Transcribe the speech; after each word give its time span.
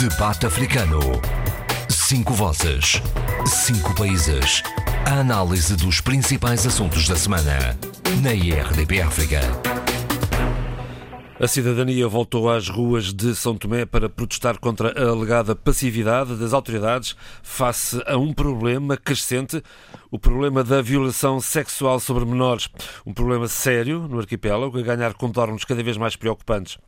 Debate 0.00 0.46
Africano. 0.46 0.98
Cinco 1.90 2.32
vozes. 2.32 3.02
Cinco 3.44 3.94
países. 3.94 4.62
A 5.04 5.20
análise 5.20 5.76
dos 5.76 6.00
principais 6.00 6.66
assuntos 6.66 7.06
da 7.06 7.16
semana. 7.16 7.78
Na 8.22 8.32
IRDP 8.32 9.02
África. 9.02 9.40
A 11.38 11.46
cidadania 11.46 12.08
voltou 12.08 12.48
às 12.48 12.66
ruas 12.70 13.12
de 13.12 13.34
São 13.34 13.54
Tomé 13.54 13.84
para 13.84 14.08
protestar 14.08 14.58
contra 14.58 14.98
a 14.98 15.10
alegada 15.10 15.54
passividade 15.54 16.34
das 16.36 16.54
autoridades 16.54 17.14
face 17.42 18.02
a 18.06 18.16
um 18.16 18.32
problema 18.32 18.96
crescente, 18.96 19.62
o 20.10 20.18
problema 20.18 20.64
da 20.64 20.80
violação 20.80 21.42
sexual 21.42 22.00
sobre 22.00 22.24
menores. 22.24 22.70
Um 23.04 23.12
problema 23.12 23.46
sério 23.48 24.08
no 24.08 24.18
arquipélago, 24.18 24.78
a 24.78 24.82
ganhar 24.82 25.12
contornos 25.12 25.66
cada 25.66 25.82
vez 25.82 25.98
mais 25.98 26.16
preocupantes. 26.16 26.78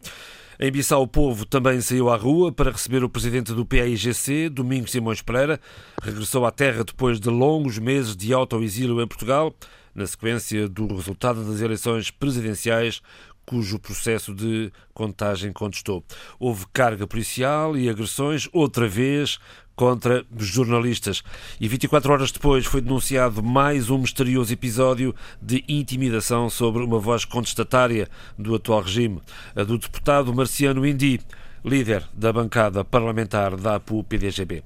Em 0.60 0.70
Bissau, 0.70 1.02
o 1.02 1.08
povo 1.08 1.46
também 1.46 1.80
saiu 1.80 2.10
à 2.10 2.16
rua 2.16 2.52
para 2.52 2.70
receber 2.70 3.02
o 3.02 3.08
presidente 3.08 3.54
do 3.54 3.64
PAIGC, 3.64 4.50
Domingos 4.50 4.90
Simões 4.90 5.22
Pereira. 5.22 5.58
Regressou 6.02 6.44
à 6.44 6.50
terra 6.50 6.84
depois 6.84 7.18
de 7.18 7.30
longos 7.30 7.78
meses 7.78 8.14
de 8.14 8.34
autoexílio 8.34 9.00
em 9.00 9.06
Portugal, 9.06 9.54
na 9.94 10.06
sequência 10.06 10.68
do 10.68 10.94
resultado 10.94 11.42
das 11.44 11.60
eleições 11.62 12.10
presidenciais 12.10 13.00
cujo 13.46 13.78
processo 13.78 14.34
de 14.34 14.70
contagem 14.94 15.52
contestou. 15.52 16.04
Houve 16.38 16.66
carga 16.72 17.06
policial 17.06 17.76
e 17.76 17.88
agressões, 17.88 18.48
outra 18.52 18.86
vez, 18.86 19.38
contra 19.74 20.24
jornalistas. 20.36 21.22
E 21.60 21.68
24 21.68 22.12
horas 22.12 22.32
depois 22.32 22.66
foi 22.66 22.80
denunciado 22.80 23.42
mais 23.42 23.90
um 23.90 23.98
misterioso 23.98 24.52
episódio 24.52 25.14
de 25.40 25.64
intimidação 25.68 26.48
sobre 26.50 26.82
uma 26.82 26.98
voz 26.98 27.24
contestatária 27.24 28.08
do 28.38 28.54
atual 28.54 28.82
regime, 28.82 29.20
a 29.54 29.62
do 29.62 29.78
deputado 29.78 30.34
Marciano 30.34 30.86
Indi, 30.86 31.20
líder 31.64 32.04
da 32.12 32.32
bancada 32.32 32.84
parlamentar 32.84 33.56
da 33.56 33.76
APU-PDGB. 33.76 34.62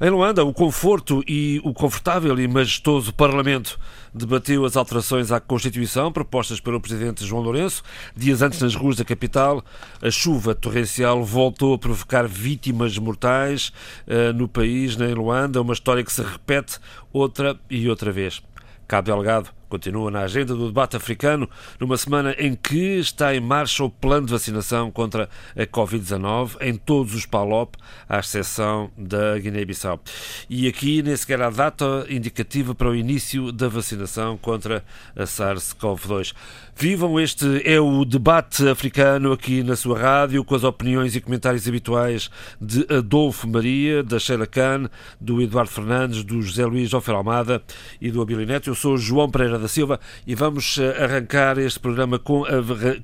Em 0.00 0.10
Luanda, 0.10 0.44
o 0.44 0.54
conforto 0.54 1.24
e 1.26 1.60
o 1.64 1.74
confortável 1.74 2.38
e 2.38 2.46
majestoso 2.46 3.12
Parlamento 3.12 3.80
debateu 4.14 4.64
as 4.64 4.76
alterações 4.76 5.32
à 5.32 5.40
Constituição 5.40 6.12
propostas 6.12 6.60
pelo 6.60 6.80
Presidente 6.80 7.26
João 7.26 7.42
Lourenço. 7.42 7.82
Dias 8.14 8.40
antes, 8.40 8.60
nas 8.60 8.76
ruas 8.76 8.94
da 8.94 9.04
capital, 9.04 9.60
a 10.00 10.08
chuva 10.08 10.54
torrencial 10.54 11.24
voltou 11.24 11.74
a 11.74 11.78
provocar 11.78 12.28
vítimas 12.28 12.96
mortais 12.96 13.72
uh, 14.06 14.32
no 14.32 14.46
país, 14.46 14.94
em 15.00 15.14
Luanda, 15.14 15.60
uma 15.60 15.72
história 15.72 16.04
que 16.04 16.12
se 16.12 16.22
repete 16.22 16.78
outra 17.12 17.58
e 17.68 17.88
outra 17.88 18.12
vez. 18.12 18.40
Cabo 18.86 19.06
Delgado 19.06 19.57
continua 19.68 20.10
na 20.10 20.20
agenda 20.20 20.54
do 20.54 20.66
debate 20.66 20.96
africano 20.96 21.48
numa 21.78 21.96
semana 21.96 22.34
em 22.38 22.54
que 22.54 22.98
está 22.98 23.34
em 23.34 23.40
marcha 23.40 23.84
o 23.84 23.90
plano 23.90 24.26
de 24.26 24.32
vacinação 24.32 24.90
contra 24.90 25.28
a 25.56 25.66
Covid-19 25.66 26.56
em 26.60 26.74
todos 26.76 27.14
os 27.14 27.26
PALOP, 27.26 27.76
à 28.08 28.18
exceção 28.18 28.90
da 28.96 29.38
Guiné-Bissau. 29.38 30.00
E 30.48 30.66
aqui 30.66 31.02
nem 31.02 31.16
sequer 31.16 31.42
há 31.42 31.50
data 31.50 32.06
indicativa 32.08 32.74
para 32.74 32.88
o 32.88 32.94
início 32.94 33.52
da 33.52 33.68
vacinação 33.68 34.36
contra 34.36 34.84
a 35.14 35.24
SARS-CoV-2. 35.24 36.34
Vivam, 36.80 37.18
este 37.18 37.60
é 37.68 37.80
o 37.80 38.04
debate 38.04 38.68
africano 38.68 39.32
aqui 39.32 39.64
na 39.64 39.74
sua 39.74 39.98
rádio, 39.98 40.44
com 40.44 40.54
as 40.54 40.62
opiniões 40.62 41.16
e 41.16 41.20
comentários 41.20 41.66
habituais 41.66 42.30
de 42.60 42.86
Adolfo 42.88 43.48
Maria, 43.48 44.00
da 44.04 44.16
Sheila 44.20 44.46
Khan, 44.46 44.88
do 45.20 45.42
Eduardo 45.42 45.72
Fernandes, 45.72 46.22
do 46.22 46.40
José 46.40 46.64
Luís 46.64 46.94
Ofer 46.94 47.16
Almada 47.16 47.60
e 48.00 48.12
do 48.12 48.22
Abilio 48.22 48.46
Neto. 48.46 48.70
Eu 48.70 48.76
sou 48.76 48.96
João 48.96 49.28
Pereira 49.28 49.58
da 49.58 49.66
Silva 49.66 49.98
e 50.24 50.36
vamos 50.36 50.78
eh, 50.78 51.02
arrancar 51.02 51.58
este 51.58 51.80
programa 51.80 52.16
com, 52.16 52.44
a, 52.44 52.50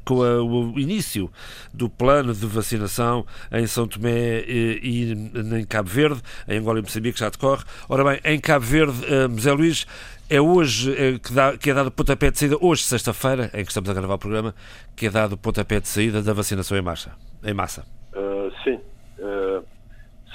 com 0.04 0.22
a, 0.22 0.40
o 0.40 0.78
início 0.78 1.28
do 1.72 1.88
plano 1.88 2.32
de 2.32 2.46
vacinação 2.46 3.26
em 3.50 3.66
São 3.66 3.88
Tomé 3.88 4.44
e, 4.46 4.78
eh, 4.80 4.86
e 4.86 5.58
em 5.60 5.64
Cabo 5.66 5.90
Verde, 5.90 6.22
em 6.46 6.58
Angola 6.58 6.78
e 6.78 6.82
Moçambique 6.82 7.18
já 7.18 7.28
decorre. 7.28 7.64
Ora 7.88 8.04
bem, 8.04 8.20
em 8.24 8.38
Cabo 8.38 8.64
Verde, 8.64 9.00
José 9.34 9.50
eh, 9.50 9.52
Luís, 9.52 9.86
é 10.28 10.40
hoje 10.40 11.18
que, 11.20 11.32
dá, 11.32 11.56
que 11.56 11.70
é 11.70 11.74
dado 11.74 11.88
o 11.88 11.90
pontapé 11.90 12.30
de 12.30 12.38
saída, 12.38 12.56
hoje, 12.60 12.82
sexta-feira, 12.82 13.50
em 13.52 13.64
que 13.64 13.70
estamos 13.70 13.88
a 13.90 13.94
gravar 13.94 14.14
o 14.14 14.18
programa, 14.18 14.54
que 14.96 15.06
é 15.06 15.10
dado 15.10 15.34
o 15.34 15.38
pontapé 15.38 15.80
de 15.80 15.88
saída 15.88 16.22
da 16.22 16.32
vacinação 16.32 16.76
em 16.76 16.82
massa. 16.82 17.12
Em 17.42 17.52
massa. 17.52 17.84
Uh, 18.12 18.50
sim, 18.62 18.80
uh, 19.18 19.64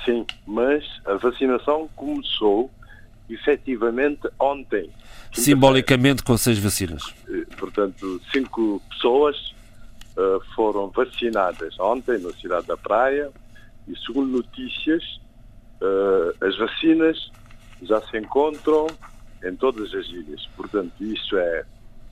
sim, 0.05 0.25
mas 0.45 0.83
a 1.05 1.15
vacinação 1.15 1.89
começou 1.95 2.69
efetivamente 3.29 4.27
ontem. 4.39 4.89
Simbolicamente 5.31 6.23
com 6.23 6.35
seis 6.37 6.57
vacinas. 6.57 7.13
Portanto, 7.57 8.19
cinco 8.31 8.81
pessoas 8.89 9.53
uh, 10.17 10.43
foram 10.55 10.89
vacinadas 10.89 11.79
ontem 11.79 12.17
na 12.19 12.31
cidade 12.33 12.65
da 12.67 12.77
Praia 12.77 13.29
e, 13.87 13.95
segundo 13.99 14.37
notícias, 14.37 15.03
uh, 15.81 16.45
as 16.45 16.57
vacinas 16.57 17.31
já 17.83 18.01
se 18.01 18.17
encontram 18.17 18.87
em 19.43 19.55
todas 19.55 19.93
as 19.93 20.07
ilhas. 20.07 20.45
Portanto, 20.55 20.93
isso 21.03 21.37
é 21.37 21.65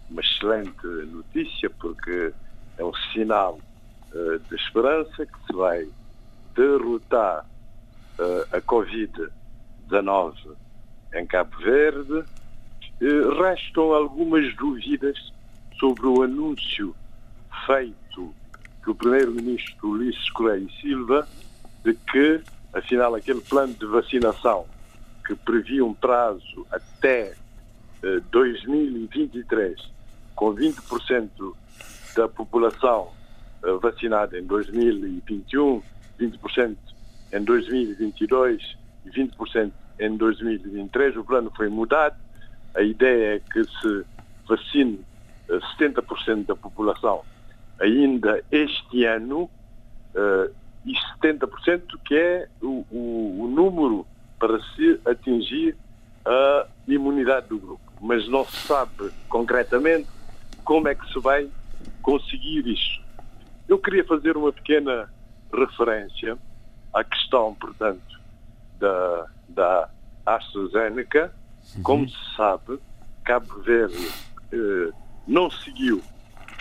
uma 0.09 0.21
excelente 0.21 0.87
notícia 1.11 1.69
porque 1.69 2.33
é 2.77 2.83
um 2.83 2.93
sinal 3.13 3.59
uh, 4.13 4.39
de 4.39 4.55
esperança 4.55 5.25
que 5.25 5.45
se 5.45 5.53
vai 5.53 5.87
derrotar 6.55 7.45
a 8.51 8.61
Covid-19 8.61 10.33
em 11.13 11.25
Cabo 11.27 11.55
Verde 11.57 12.23
eh, 12.99 13.39
restam 13.39 13.93
algumas 13.93 14.55
dúvidas 14.55 15.31
sobre 15.79 16.07
o 16.07 16.23
anúncio 16.23 16.95
feito 17.65 18.33
pelo 18.83 18.95
Primeiro-Ministro 18.95 19.89
Ulisses 19.89 20.29
Correia 20.31 20.67
Silva 20.81 21.27
de 21.83 21.93
que, 21.93 22.41
afinal, 22.73 23.13
aquele 23.13 23.41
plano 23.41 23.73
de 23.73 23.85
vacinação 23.85 24.65
que 25.27 25.35
previa 25.35 25.83
um 25.83 25.93
prazo 25.93 26.65
até 26.71 27.33
2023, 28.31 29.77
eh, 29.77 29.83
com 30.33 30.55
20% 30.55 31.53
da 32.15 32.29
população 32.29 33.11
eh, 33.61 33.73
vacinada 33.81 34.39
em 34.39 34.45
2021, 34.45 35.83
20% 36.17 36.77
em 37.33 37.43
2022 37.43 38.77
e 39.05 39.09
20% 39.09 39.71
em 39.99 40.15
2023, 40.15 41.17
o 41.17 41.25
plano 41.25 41.51
foi 41.55 41.67
mudado. 41.67 42.15
A 42.73 42.81
ideia 42.81 43.35
é 43.35 43.39
que 43.39 43.63
se 43.65 44.05
vacine 44.47 45.01
70% 45.77 46.29
eh, 46.29 46.43
da 46.47 46.55
população 46.55 47.21
ainda 47.81 48.41
este 48.49 49.03
ano 49.03 49.49
e 50.83 50.93
70% 51.21 51.81
que 52.05 52.15
é 52.15 52.47
o, 52.61 52.85
o, 52.89 53.43
o, 53.43 53.47
número 53.47 54.06
para 54.39 54.59
se 54.75 54.99
atingir 55.05 55.75
a 56.25 56.67
imunidade 56.87 57.47
do 57.47 57.57
grupo. 57.57 57.81
Mas 58.01 58.27
não 58.27 58.45
se 58.45 58.57
sabe 58.67 59.11
concretamente 59.29 60.07
como 60.63 60.87
é 60.87 60.95
que 60.95 61.11
se 61.11 61.19
vai 61.19 61.49
conseguir 62.01 62.67
isso. 62.67 63.01
Eu 63.67 63.79
queria 63.79 64.03
fazer 64.03 64.37
uma 64.37 64.51
pequena 64.51 65.09
referência 65.53 66.37
à 66.93 67.03
questão, 67.03 67.55
portanto, 67.55 68.19
da, 68.79 69.25
da 69.49 69.89
AstraZeneca, 70.25 71.33
como 71.83 72.07
se 72.07 72.35
sabe, 72.35 72.79
Cabo 73.23 73.61
Verde 73.61 74.09
eh, 74.51 74.91
não 75.27 75.49
seguiu 75.49 76.01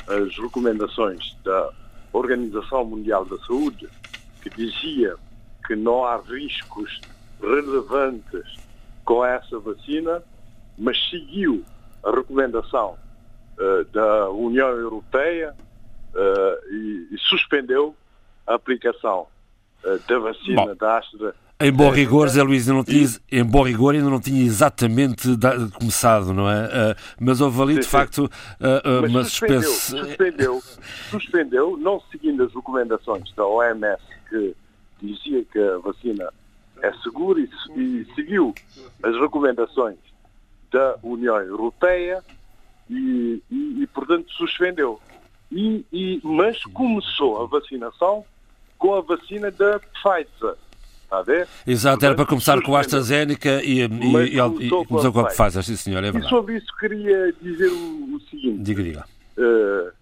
as 0.08 0.37
recomendações 0.38 1.37
da 1.44 1.70
Organização 2.12 2.84
Mundial 2.84 3.25
da 3.25 3.38
Saúde, 3.38 3.88
que 4.43 4.50
dizia 4.50 5.14
que 5.66 5.76
não 5.76 6.04
há 6.04 6.16
riscos 6.16 7.00
relevantes 7.41 8.56
com 9.04 9.24
essa 9.24 9.58
vacina, 9.58 10.22
mas 10.76 10.98
seguiu 11.10 11.64
a 12.02 12.10
recomendação 12.10 12.97
uh, 13.58 13.84
da 13.92 14.30
União 14.30 14.69
Europeia 14.69 15.54
uh, 16.14 16.72
e, 16.72 17.08
e, 17.12 17.19
suspendeu 17.19 17.94
a 18.46 18.54
aplicação 18.54 19.26
uh, 19.84 19.98
da 20.08 20.19
vacina 20.19 20.66
Bom. 20.66 20.75
da 20.75 20.99
AstraZeneca 20.99 21.46
em 21.58 21.72
bom 21.72 21.88
rigor, 21.88 22.28
Zé 22.28 22.43
Luís, 22.43 22.66
não 22.66 22.84
tinha, 22.84 23.08
em 23.32 23.43
bom 23.43 23.62
rigor 23.62 23.94
ainda 23.94 24.11
não 24.11 24.20
tinha 24.20 24.44
exatamente 24.44 25.26
começado, 25.78 26.34
não 26.34 26.50
é? 26.50 26.66
Uh, 26.66 26.96
mas 27.19 27.40
houve 27.40 27.62
ali, 27.62 27.72
sim, 27.72 27.81
de 27.81 27.84
sim. 27.87 27.90
facto, 27.90 28.19
uh, 28.61 29.06
uma 29.08 29.25
suspendeu, 29.25 29.62
suspendeu, 29.62 30.62
suspendeu, 31.11 31.76
não 31.78 31.99
seguindo 32.12 32.43
as 32.43 32.52
recomendações 32.52 33.32
da 33.34 33.46
OMS, 33.46 34.02
que 34.28 34.55
dizia 35.00 35.43
que 35.50 35.58
a 35.58 35.78
vacina 35.78 36.31
é 36.82 36.93
segura, 37.02 37.40
e, 37.40 37.49
e 37.76 38.06
seguiu 38.14 38.55
as 39.02 39.14
recomendações 39.17 39.99
da 40.70 40.96
União 41.02 41.37
Europeia 41.40 42.23
e, 42.88 43.43
e, 43.50 43.82
e 43.82 43.87
portanto, 43.88 44.31
suspendeu. 44.32 45.00
E, 45.50 46.20
mas 46.23 46.62
começou 46.64 47.43
a 47.43 47.46
vacinação 47.46 48.25
com 48.78 48.94
a 48.94 49.00
vacina 49.00 49.50
da 49.50 49.78
Pfizer 49.78 50.56
Está 51.06 51.19
a 51.19 51.23
ver? 51.23 51.49
Exato, 51.64 52.05
era 52.05 52.17
para 52.17 52.26
começar 52.26 52.61
com 52.62 52.75
a 52.75 52.81
AstraZeneca 52.81 53.62
e, 53.62 53.78
e, 53.78 53.84
e, 53.84 54.67
e 54.67 54.69
começou 54.87 55.12
com 55.12 55.20
a 55.20 55.26
Pfizer, 55.26 55.62
sim 55.62 55.76
senhor, 55.76 55.99
é 55.99 56.11
verdade. 56.11 56.26
E 56.26 56.28
sobre 56.28 56.56
isso 56.56 56.67
queria 56.81 57.32
dizer 57.40 57.69
o, 57.69 58.17
o 58.17 58.20
seguinte. 58.28 58.62
Diga, 58.62 58.82
diga. 58.82 59.05
Uh, 59.38 59.93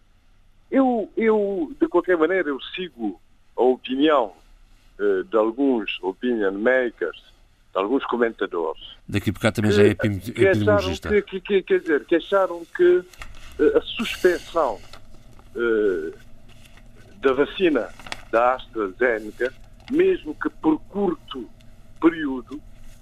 eu, 0.70 1.10
eu, 1.14 1.72
de 1.78 1.86
qualquer 1.88 2.16
maneira, 2.16 2.48
eu 2.48 2.58
sigo 2.74 3.20
a 3.54 3.62
opinião 3.62 4.32
de 4.98 5.36
alguns 5.36 5.98
opinion 6.02 6.52
makers, 6.52 7.22
de 7.72 7.78
alguns 7.80 8.04
comentadores. 8.06 8.82
Daqui 9.08 9.32
por 9.32 9.40
cá 9.40 9.52
também 9.52 9.70
que, 9.70 9.76
já 9.76 9.82
é 9.82 9.88
epidemiologista. 9.88 11.08
Que, 11.08 11.22
que, 11.22 11.40
que, 11.40 11.62
quer 11.62 11.80
dizer, 11.80 12.04
que 12.04 12.16
acharam 12.16 12.64
que 12.76 13.04
a 13.76 13.80
suspensão 13.82 14.80
uh, 15.54 16.14
da 17.20 17.32
vacina 17.32 17.88
da 18.30 18.54
AstraZeneca, 18.54 19.52
mesmo 19.90 20.34
que 20.34 20.48
por 20.50 20.80
curto 20.88 21.48
período, 22.00 22.60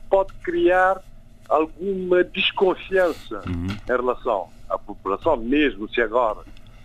pode 0.08 0.32
criar 0.42 1.02
alguma 1.48 2.22
desconfiança 2.22 3.42
uhum. 3.46 3.66
em 3.66 3.86
relação 3.86 4.48
à 4.68 4.78
população, 4.78 5.36
mesmo 5.36 5.88
se 5.88 6.00
agora 6.00 6.40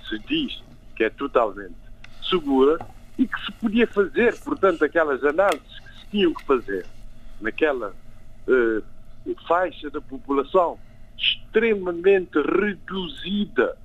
se 0.08 0.18
diz 0.20 0.62
que 0.96 1.04
é 1.04 1.10
totalmente 1.10 1.76
segura 2.30 2.80
e 3.18 3.28
que 3.28 3.46
se 3.46 3.52
podia 3.54 3.88
fazer, 3.88 4.38
portanto, 4.40 4.84
aquelas 4.86 5.24
análises 5.24 5.80
que 5.80 6.00
se 6.00 6.08
tinham 6.12 6.34
que 6.34 6.46
fazer 6.46 6.86
naquela 7.42 7.94
uh, 8.48 8.84
faixa 9.48 9.90
da 9.90 10.02
população 10.02 10.80
extremamente 11.18 12.40
reduzida, 12.40 13.78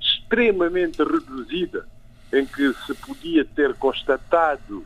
extremamente 0.00 1.02
reduzida, 1.02 1.86
em 2.32 2.44
que 2.44 2.72
se 2.86 2.94
podia 2.94 3.44
ter 3.44 3.74
constatado 3.74 4.84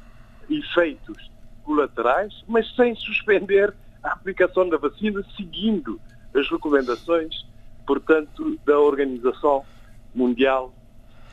efeitos 0.48 1.30
colaterais, 1.64 2.44
mas 2.46 2.72
sem 2.74 2.94
suspender 2.94 3.74
a 4.02 4.12
aplicação 4.12 4.68
da 4.68 4.76
vacina, 4.76 5.24
seguindo 5.36 6.00
as 6.34 6.48
recomendações, 6.50 7.46
portanto, 7.86 8.58
da 8.64 8.78
Organização 8.78 9.64
Mundial 10.14 10.72
eh, 10.72 10.79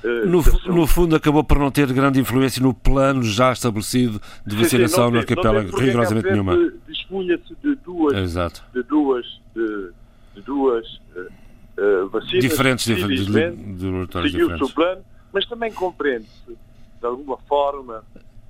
no, 0.04 0.44
no, 0.74 0.88
fundo, 0.88 1.16
acabou 1.16 1.44
por 1.44 1.58
não 1.58 1.72
ter 1.72 1.92
grande 1.92 2.20
influência 2.20 2.62
no 2.62 2.74
plano 2.74 3.24
já 3.24 3.52
estabelecido 3.52 4.22
de 4.46 4.56
vacinação 4.56 5.06
sim, 5.06 5.08
sim, 5.08 5.14
no 5.14 5.20
arquipélago, 5.20 5.78
rigorosamente 5.78 6.30
nenhuma. 6.30 6.56
Dispunha-se 6.88 7.56
de 7.64 7.76
duas, 7.76 8.16
Exato. 8.16 8.64
de 8.74 8.84
duas, 8.84 9.26
de, 9.56 9.90
de 10.36 10.42
duas 10.42 10.86
uh, 10.88 12.04
uh, 12.06 12.10
vacinas 12.10 12.44
diferentes, 12.44 12.86
de, 12.86 12.96
de, 12.96 13.26
de 13.26 14.44
o 14.44 14.58
seu 14.58 14.70
plano, 14.70 15.02
mas 15.34 15.46
também 15.48 15.72
compreende-se, 15.72 16.52
de 17.00 17.06
alguma 17.06 17.38
forma, 17.48 18.04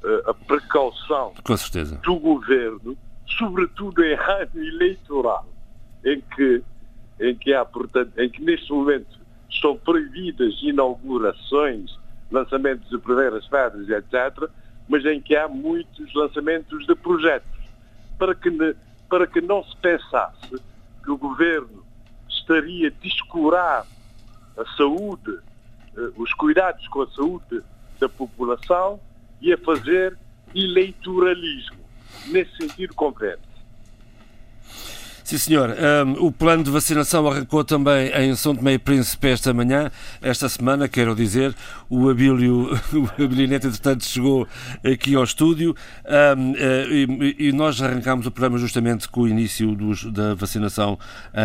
uh, 0.04 0.30
a 0.30 0.34
precaução 0.34 1.34
do 2.04 2.16
governo, 2.16 2.98
sobretudo 3.38 4.04
em 4.04 4.14
ano 4.14 4.50
eleitoral, 4.56 5.48
em 6.04 6.22
que, 6.36 6.62
em 7.22 7.36
que 7.36 7.54
há, 7.54 7.64
portanto, 7.64 8.12
em 8.18 8.30
que 8.30 8.44
neste 8.44 8.72
momento 8.72 9.18
estão 9.50 9.78
proibidas 9.78 10.56
inaugurações, 10.62 11.98
lançamentos 12.32 12.90
de 12.90 12.98
primeiras 12.98 13.46
férias, 13.48 13.90
etc., 13.90 14.50
mas 14.88 15.06
em 15.06 15.20
que 15.22 15.36
há 15.36 15.48
muitos 15.48 16.14
lançamentos 16.14 16.86
de 16.86 16.96
projetos, 16.96 17.60
para 18.18 18.34
que, 18.34 18.76
para 19.10 19.28
que 19.28 19.42
não 19.42 19.64
se 19.64 19.76
pensasse 19.78 20.62
que 21.04 21.12
o 21.12 21.18
governo 21.18 21.86
estaria 22.30 22.88
a 22.88 23.02
descurar 23.02 23.86
a 24.58 24.66
saúde, 24.76 25.40
eh, 25.98 26.12
os 26.16 26.34
cuidados 26.34 26.88
com 26.88 27.02
a 27.02 27.08
saúde 27.08 27.62
da 28.00 28.08
população 28.08 29.00
e 29.42 29.52
a 29.52 29.58
fazer 29.58 30.18
eleitoralismo. 30.56 31.78
Nesse 32.28 32.56
sentido, 32.58 32.94
compreende. 32.96 33.47
Sim, 35.28 35.38
senhor. 35.38 35.76
Um, 36.08 36.28
o 36.28 36.32
plano 36.32 36.64
de 36.64 36.72
vacinação 36.72 37.28
arrancou 37.28 37.62
também 37.62 38.08
em 38.16 38.34
São 38.34 38.56
Tomé 38.56 38.76
e 38.76 38.80
Príncipe 38.80 39.28
esta 39.28 39.54
manhã, 39.54 39.92
esta 40.22 40.48
semana, 40.48 40.88
quero 40.88 41.14
dizer. 41.14 41.54
O 41.90 42.10
Abílio, 42.10 42.70
o 42.96 43.22
Abilinete, 43.22 43.68
entretanto, 43.68 44.06
chegou 44.06 44.48
aqui 44.90 45.16
ao 45.16 45.26
estúdio 45.26 45.76
um, 46.38 46.54
e, 46.56 47.36
e, 47.40 47.52
nós 47.52 47.82
arrancámos 47.82 48.26
o 48.26 48.32
programa 48.32 48.58
justamente 48.58 49.10
com 49.10 49.24
o 49.24 49.28
início 49.28 49.76
dos, 49.76 50.06
da 50.06 50.34
vacinação 50.34 50.98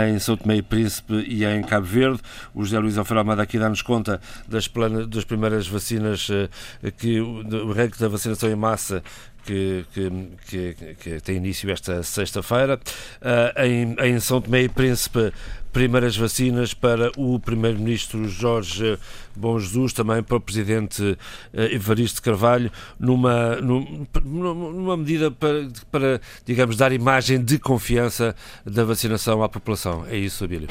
em 0.07 0.17
São 0.21 0.37
Tomé 0.37 0.59
e 0.59 0.63
Príncipe 0.63 1.15
e 1.15 1.45
em 1.45 1.61
Cabo 1.65 1.85
Verde. 1.85 2.21
O 2.55 2.63
José 2.63 2.79
Luís 2.79 2.97
Alfredo 2.97 3.19
Almada 3.19 3.43
aqui 3.43 3.59
dá-nos 3.59 3.83
conta 3.83 4.21
das, 4.47 4.69
plana, 4.69 5.09
das 5.09 5.25
primeiras 5.25 5.67
vacinas, 5.67 6.29
eh, 6.31 6.49
que 6.93 7.21
o 7.21 7.73
ranking 7.73 7.99
da 7.99 8.07
vacinação 8.07 8.49
em 8.49 8.55
massa 8.55 9.03
que, 9.45 9.85
que, 9.93 10.11
que, 10.47 10.95
que 10.95 11.21
tem 11.21 11.37
início 11.37 11.71
esta 11.71 12.03
sexta-feira. 12.03 12.81
Uh, 13.21 13.63
em, 13.63 13.97
em 14.01 14.21
São 14.21 14.41
Tomé 14.41 14.63
e 14.63 14.69
Príncipe, 14.69 15.33
primeiras 15.73 16.17
vacinas 16.17 16.75
para 16.75 17.11
o 17.17 17.41
Primeiro-Ministro 17.41 18.29
Jorge 18.29 18.99
Bom 19.35 19.59
Jesus, 19.59 19.93
também 19.93 20.23
para 20.23 20.37
o 20.37 20.41
Presidente 20.41 21.19
ah, 21.55 21.65
Evaristo 21.73 22.21
Carvalho, 22.21 22.71
numa, 23.01 23.57
numa 23.57 24.97
medida 24.97 25.31
para, 25.31 25.69
para, 25.91 26.21
digamos, 26.45 26.77
dar 26.77 26.93
imagem 26.93 27.43
de 27.43 27.59
confiança 27.59 28.37
da 28.65 28.85
vacinação 28.85 29.43
à 29.43 29.49
população. 29.49 30.05
É 30.07 30.17
isso, 30.17 30.45
Abílio? 30.45 30.69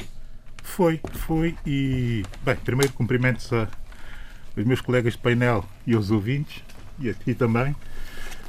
Foi, 0.62 1.02
foi. 1.26 1.56
E, 1.66 2.24
bem, 2.46 2.56
primeiro 2.58 2.94
cumprimentos 2.94 3.52
a, 3.52 3.68
aos 4.56 4.66
meus 4.66 4.82
colegas 4.82 5.14
de 5.14 5.20
painel 5.20 5.66
e 5.88 5.96
aos 5.96 6.12
ouvintes, 6.12 6.62
e 7.00 7.10
a 7.10 7.14
ti 7.14 7.34
também. 7.34 7.76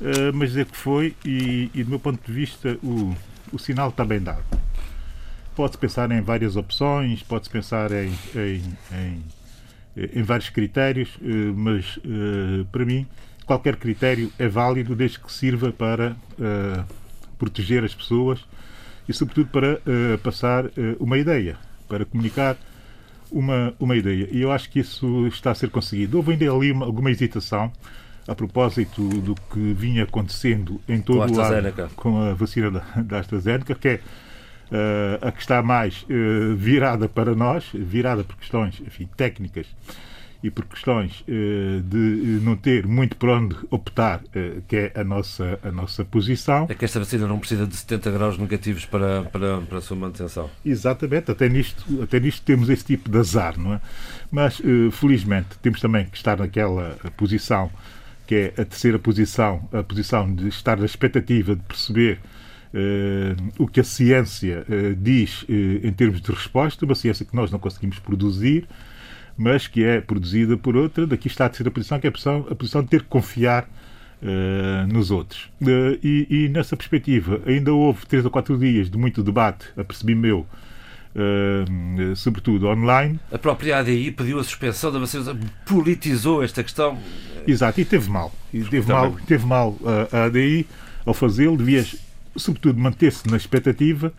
Uh, 0.03 0.35
mas 0.35 0.57
é 0.57 0.65
que 0.65 0.77
foi, 0.77 1.15
e, 1.25 1.71
e, 1.73 1.85
do 1.85 1.91
meu 1.91 2.01
ponto 2.01 2.21
de 2.27 2.33
vista, 2.33 2.77
o, 2.83 3.15
o 3.53 3.59
sinal 3.59 3.91
está 3.91 4.05
bem 4.05 4.21
dado. 4.21 4.43
Pode-se 5.55 5.79
pensar 5.79 6.11
em 6.11 6.21
várias 6.21 6.57
opções, 6.57 7.23
pode-se 7.23 7.49
pensar 7.49 7.93
em, 7.93 8.13
em, 8.35 8.63
em, 8.93 9.23
em, 9.97 10.23
vários 10.25 10.51
critérios, 10.51 11.15
uh, 11.17 11.55
mas 11.55 12.01
para 12.73 12.85
mim, 12.85 13.07
qualquer 13.47 13.77
critério 13.77 14.33
é 14.41 14.49
válido 14.49 14.97
desde 14.97 15.21
que 15.21 15.33
sirva 15.33 15.71
para 15.71 16.17
proteger 17.39 17.85
as 17.85 17.95
pessoas 17.95 18.41
e, 19.09 19.13
sobretudo, 19.13 19.51
para 19.51 19.81
passar 20.23 20.65
uma 20.99 21.19
ideia, 21.19 21.59
para 21.87 22.05
comunicar 22.05 22.57
uma, 23.31 23.75
uma 23.79 23.95
ideia. 23.97 24.29
E 24.31 24.41
eu 24.41 24.51
acho 24.51 24.71
que 24.71 24.81
isso 24.81 25.27
está 25.27 25.51
a 25.51 25.55
ser 25.55 25.71
conseguido. 25.71 26.17
Houve 26.17 26.33
ainda 26.33 26.51
ali 26.51 26.73
uma, 26.73 26.87
alguma 26.87 27.11
hesitação 27.11 27.71
a 28.27 28.35
propósito 28.35 29.03
do 29.21 29.35
que 29.35 29.73
vinha 29.75 30.05
acontecendo 30.05 30.81
em 30.89 31.01
todo 31.01 31.17
o 31.17 31.37
lado 31.37 31.91
com 31.97 32.21
a 32.23 32.35
vacina 32.35 32.71
da, 32.71 32.85
da 33.03 33.19
AstraZeneca, 33.19 33.75
que 33.75 33.89
é 33.89 34.01
uh, 34.73 35.29
a 35.29 35.33
que 35.33 35.41
está 35.41 35.63
mais 35.63 36.05
uh, 36.05 36.57
virada 36.57 37.09
para 37.09 37.35
nós, 37.35 37.71
virada 37.75 38.25
por 38.25 38.37
questões 38.37 38.81
enfim, 38.81 39.09
técnicas 39.17 39.67
e 40.43 40.51
por 40.51 40.65
questões 40.65 41.21
uh, 41.21 41.81
de 41.83 42.41
não 42.43 42.57
ter 42.57 42.85
muito 42.87 43.17
por 43.17 43.29
onde 43.29 43.57
optar, 43.71 44.23
que 44.67 44.77
é 44.77 44.93
a 44.97 45.05
nossa, 45.05 45.59
a 45.63 45.71
nossa 45.71 46.05
posição. 46.05 46.67
É 46.69 46.75
que 46.75 46.85
esta 46.85 46.99
vacina 46.99 47.29
não 47.29 47.39
precisa 47.39 47.65
de 47.65 47.77
70 47.77 48.11
graus 48.11 48.39
negativos 48.39 48.85
para, 48.85 49.23
para, 49.25 49.61
para 49.61 49.79
a 49.79 49.81
sua 49.81 49.97
manutenção. 49.97 50.51
Exatamente, 50.65 51.31
até 51.31 51.49
nisto, 51.49 52.03
até 52.03 52.19
nisto 52.19 52.43
temos 52.45 52.69
esse 52.71 52.85
tipo 52.85 53.09
de 53.09 53.19
azar, 53.19 53.57
não 53.57 53.75
é? 53.75 53.81
Mas, 54.33 54.61
felizmente, 54.93 55.59
temos 55.61 55.81
também 55.81 56.07
que 56.07 56.17
estar 56.17 56.39
naquela 56.39 56.97
posição 57.17 57.71
que 58.27 58.35
é 58.35 58.47
a 58.61 58.65
terceira 58.65 58.99
posição, 58.99 59.69
a 59.73 59.83
posição 59.83 60.33
de 60.35 60.49
estar 60.49 60.77
na 60.79 60.85
expectativa 60.85 61.57
de 61.57 61.63
perceber 61.63 62.21
uh, 62.73 63.63
o 63.63 63.67
que 63.67 63.81
a 63.81 63.85
ciência 63.85 64.65
uh, 64.69 64.95
diz 64.97 65.43
uh, 65.43 65.47
em 65.87 65.93
termos 65.93 66.21
de 66.21 66.31
resposta, 66.31 66.85
uma 66.85 66.95
ciência 66.95 67.25
que 67.25 67.35
nós 67.35 67.51
não 67.51 67.59
conseguimos 67.59 67.99
produzir, 67.99 68.67
mas 69.37 69.67
que 69.67 69.85
é 69.85 70.01
produzida 70.01 70.57
por 70.57 70.77
outra. 70.77 71.07
Daqui 71.07 71.27
está 71.27 71.47
a 71.47 71.49
terceira 71.49 71.71
posição, 71.71 71.99
que 71.99 72.07
é 72.07 72.11
a 72.11 72.13
posição, 72.13 72.47
a 72.51 72.55
posição 72.55 72.83
de 72.83 72.89
ter 72.89 73.03
que 73.03 73.09
confiar 73.09 73.69
nos 74.89 75.11
outros. 75.11 75.51
E, 76.01 76.29
e, 76.31 76.49
nessa 76.49 76.77
perspectiva, 76.77 77.41
ainda 77.45 77.73
houve 77.73 78.07
três 78.07 78.25
ou 78.25 78.31
quatro 78.31 78.57
dias 78.57 78.89
de 78.89 78.97
muito 78.97 79.21
debate, 79.21 79.67
apercebi 79.77 80.15
meu, 80.15 80.47
Uh, 81.15 82.17
sobretudo 82.17 82.69
online. 82.69 83.21
A 83.31 83.37
própria 83.37 83.79
ADI 83.79 84.11
pediu 84.13 84.39
a 84.39 84.45
suspensão 84.45 84.91
da 84.91 84.99
vacina, 84.99 85.39
politizou 85.67 86.43
esta 86.43 86.63
questão. 86.63 86.99
Exato, 87.47 87.79
e 87.81 87.85
teve 87.85 88.09
mal. 88.09 88.33
E 88.53 88.65
teve, 88.65 88.91
mal 88.91 89.15
teve 89.27 89.45
mal 89.45 89.77
a 90.11 90.25
ADI 90.25 90.67
ao 91.05 91.13
fazê-lo, 91.13 91.57
devia, 91.57 91.85
sobretudo, 92.35 92.79
manter-se 92.81 93.29
na 93.29 93.37
expectativa 93.37 94.11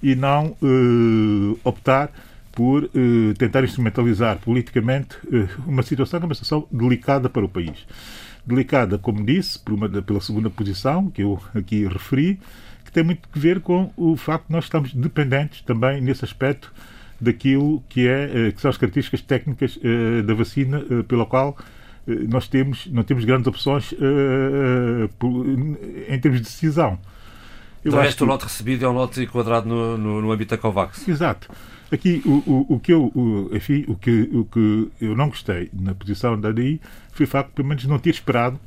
e 0.00 0.14
não 0.14 0.56
uh, 0.62 1.58
optar 1.64 2.10
por 2.52 2.84
uh, 2.84 3.34
tentar 3.36 3.64
instrumentalizar 3.64 4.38
politicamente 4.38 5.16
uma 5.66 5.82
situação 5.82 6.20
que 6.20 6.24
é 6.24 6.28
uma 6.28 6.34
situação 6.34 6.66
delicada 6.70 7.28
para 7.28 7.44
o 7.44 7.48
país. 7.48 7.86
Delicada, 8.46 8.96
como 8.96 9.26
disse, 9.26 9.58
uma, 9.68 9.88
pela 9.88 10.20
segunda 10.20 10.48
posição, 10.48 11.10
que 11.10 11.22
eu 11.22 11.42
aqui 11.52 11.84
referi, 11.86 12.38
tem 12.96 13.04
muito 13.04 13.28
que 13.28 13.38
ver 13.38 13.60
com 13.60 13.92
o 13.94 14.16
facto 14.16 14.46
de 14.46 14.54
nós 14.54 14.64
estamos 14.64 14.94
dependentes 14.94 15.60
também 15.60 16.00
nesse 16.00 16.24
aspecto 16.24 16.72
daquilo 17.20 17.84
que, 17.90 18.08
é, 18.08 18.48
eh, 18.48 18.52
que 18.52 18.58
são 18.58 18.70
as 18.70 18.78
características 18.78 19.20
técnicas 19.20 19.76
uh, 19.76 20.22
da 20.22 20.32
vacina, 20.32 20.78
uh, 20.78 21.04
pela 21.04 21.26
qual 21.26 21.50
uh, 21.50 22.10
nós 22.26 22.48
temos, 22.48 22.86
não 22.86 23.02
temos 23.02 23.26
grandes 23.26 23.46
opções 23.48 23.92
em 26.08 26.18
termos 26.18 26.40
de 26.40 26.46
decisão. 26.46 26.98
Eu 27.84 27.92
de 27.92 27.98
resto, 27.98 28.16
que... 28.16 28.24
o 28.24 28.26
lote 28.26 28.44
recebido 28.44 28.86
é 28.86 28.88
um 28.88 28.92
lote 28.92 29.22
enquadrado 29.22 29.68
no, 29.68 29.98
no, 29.98 30.22
no 30.22 30.32
âmbito 30.32 30.56
da 30.56 30.58
COVAX. 30.58 31.06
Exato. 31.06 31.50
Aqui, 31.92 32.22
o, 32.24 32.42
o, 32.50 32.76
o 32.76 32.80
que 32.80 32.94
eu, 32.94 33.12
o, 33.14 33.50
enfim, 33.54 33.84
o 33.88 33.94
que, 33.94 34.30
o 34.32 34.46
que 34.46 34.90
eu 35.02 35.14
não 35.14 35.28
gostei 35.28 35.68
na 35.70 35.94
posição 35.94 36.40
da 36.40 36.48
ADI 36.48 36.80
foi 37.12 37.26
o 37.26 37.28
facto 37.28 37.50
pelo 37.50 37.68
menos, 37.68 37.84
não 37.84 37.98
ter 37.98 38.08
esperado 38.10 38.58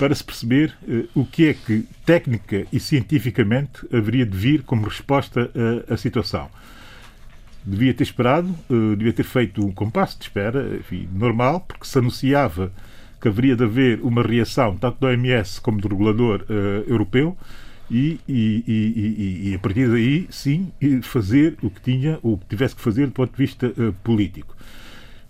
para 0.00 0.14
se 0.14 0.24
perceber 0.24 0.74
uh, 0.88 1.06
o 1.14 1.26
que 1.26 1.48
é 1.48 1.52
que 1.52 1.84
técnica 2.06 2.66
e 2.72 2.80
cientificamente 2.80 3.86
haveria 3.94 4.24
de 4.24 4.34
vir 4.34 4.62
como 4.62 4.86
resposta 4.86 5.50
à 5.86 5.94
situação. 5.94 6.48
Devia 7.62 7.92
ter 7.92 8.04
esperado, 8.04 8.48
uh, 8.70 8.96
devia 8.96 9.12
ter 9.12 9.24
feito 9.24 9.62
um 9.62 9.70
compasso 9.70 10.16
de 10.18 10.24
espera 10.24 10.74
enfim, 10.74 11.06
normal, 11.12 11.60
porque 11.60 11.86
se 11.86 11.98
anunciava 11.98 12.72
que 13.20 13.28
haveria 13.28 13.54
de 13.54 13.64
haver 13.64 14.00
uma 14.00 14.22
reação 14.22 14.74
tanto 14.78 14.98
do 14.98 15.06
OMS 15.06 15.60
como 15.60 15.78
do 15.78 15.88
regulador 15.88 16.46
uh, 16.48 16.90
europeu 16.90 17.36
e, 17.90 18.18
e, 18.26 18.64
e, 18.66 19.50
e, 19.50 19.54
a 19.54 19.58
partir 19.58 19.86
daí, 19.90 20.26
sim, 20.30 20.72
fazer 21.02 21.58
o 21.60 21.68
que 21.68 21.82
tinha 21.82 22.18
ou 22.22 22.38
que 22.38 22.46
tivesse 22.46 22.74
que 22.74 22.80
fazer 22.80 23.06
do 23.06 23.12
ponto 23.12 23.32
de 23.32 23.36
vista 23.36 23.74
político. 24.02 24.56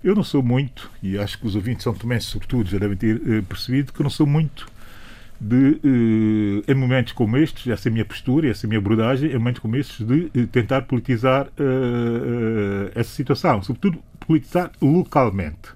Eu 0.02 0.14
não 0.14 0.24
sou 0.24 0.42
muito, 0.42 0.90
e 1.02 1.18
acho 1.18 1.38
que 1.38 1.46
os 1.46 1.54
ouvintes 1.54 1.84
são 1.84 1.92
também, 1.92 2.18
sobretudo, 2.20 2.68
já 2.70 2.78
devem 2.78 2.96
ter 2.96 3.16
uh, 3.16 3.42
percebido, 3.42 3.92
que 3.92 4.00
eu 4.00 4.04
não 4.04 4.10
sou 4.10 4.26
muito 4.26 4.66
de, 5.40 5.80
em 6.68 6.74
momentos 6.74 7.14
como 7.14 7.36
estes, 7.38 7.66
essa 7.66 7.88
é 7.88 7.90
a 7.90 7.92
minha 7.92 8.04
postura, 8.04 8.50
essa 8.50 8.66
é 8.66 8.66
a 8.66 8.68
minha 8.68 8.78
abordagem, 8.78 9.30
em 9.30 9.38
momentos 9.38 9.60
como 9.60 9.74
estes, 9.76 10.06
de 10.06 10.46
tentar 10.48 10.82
politizar 10.82 11.48
essa 12.94 13.10
situação, 13.10 13.62
sobretudo 13.62 14.02
politizar 14.26 14.70
localmente. 14.82 15.70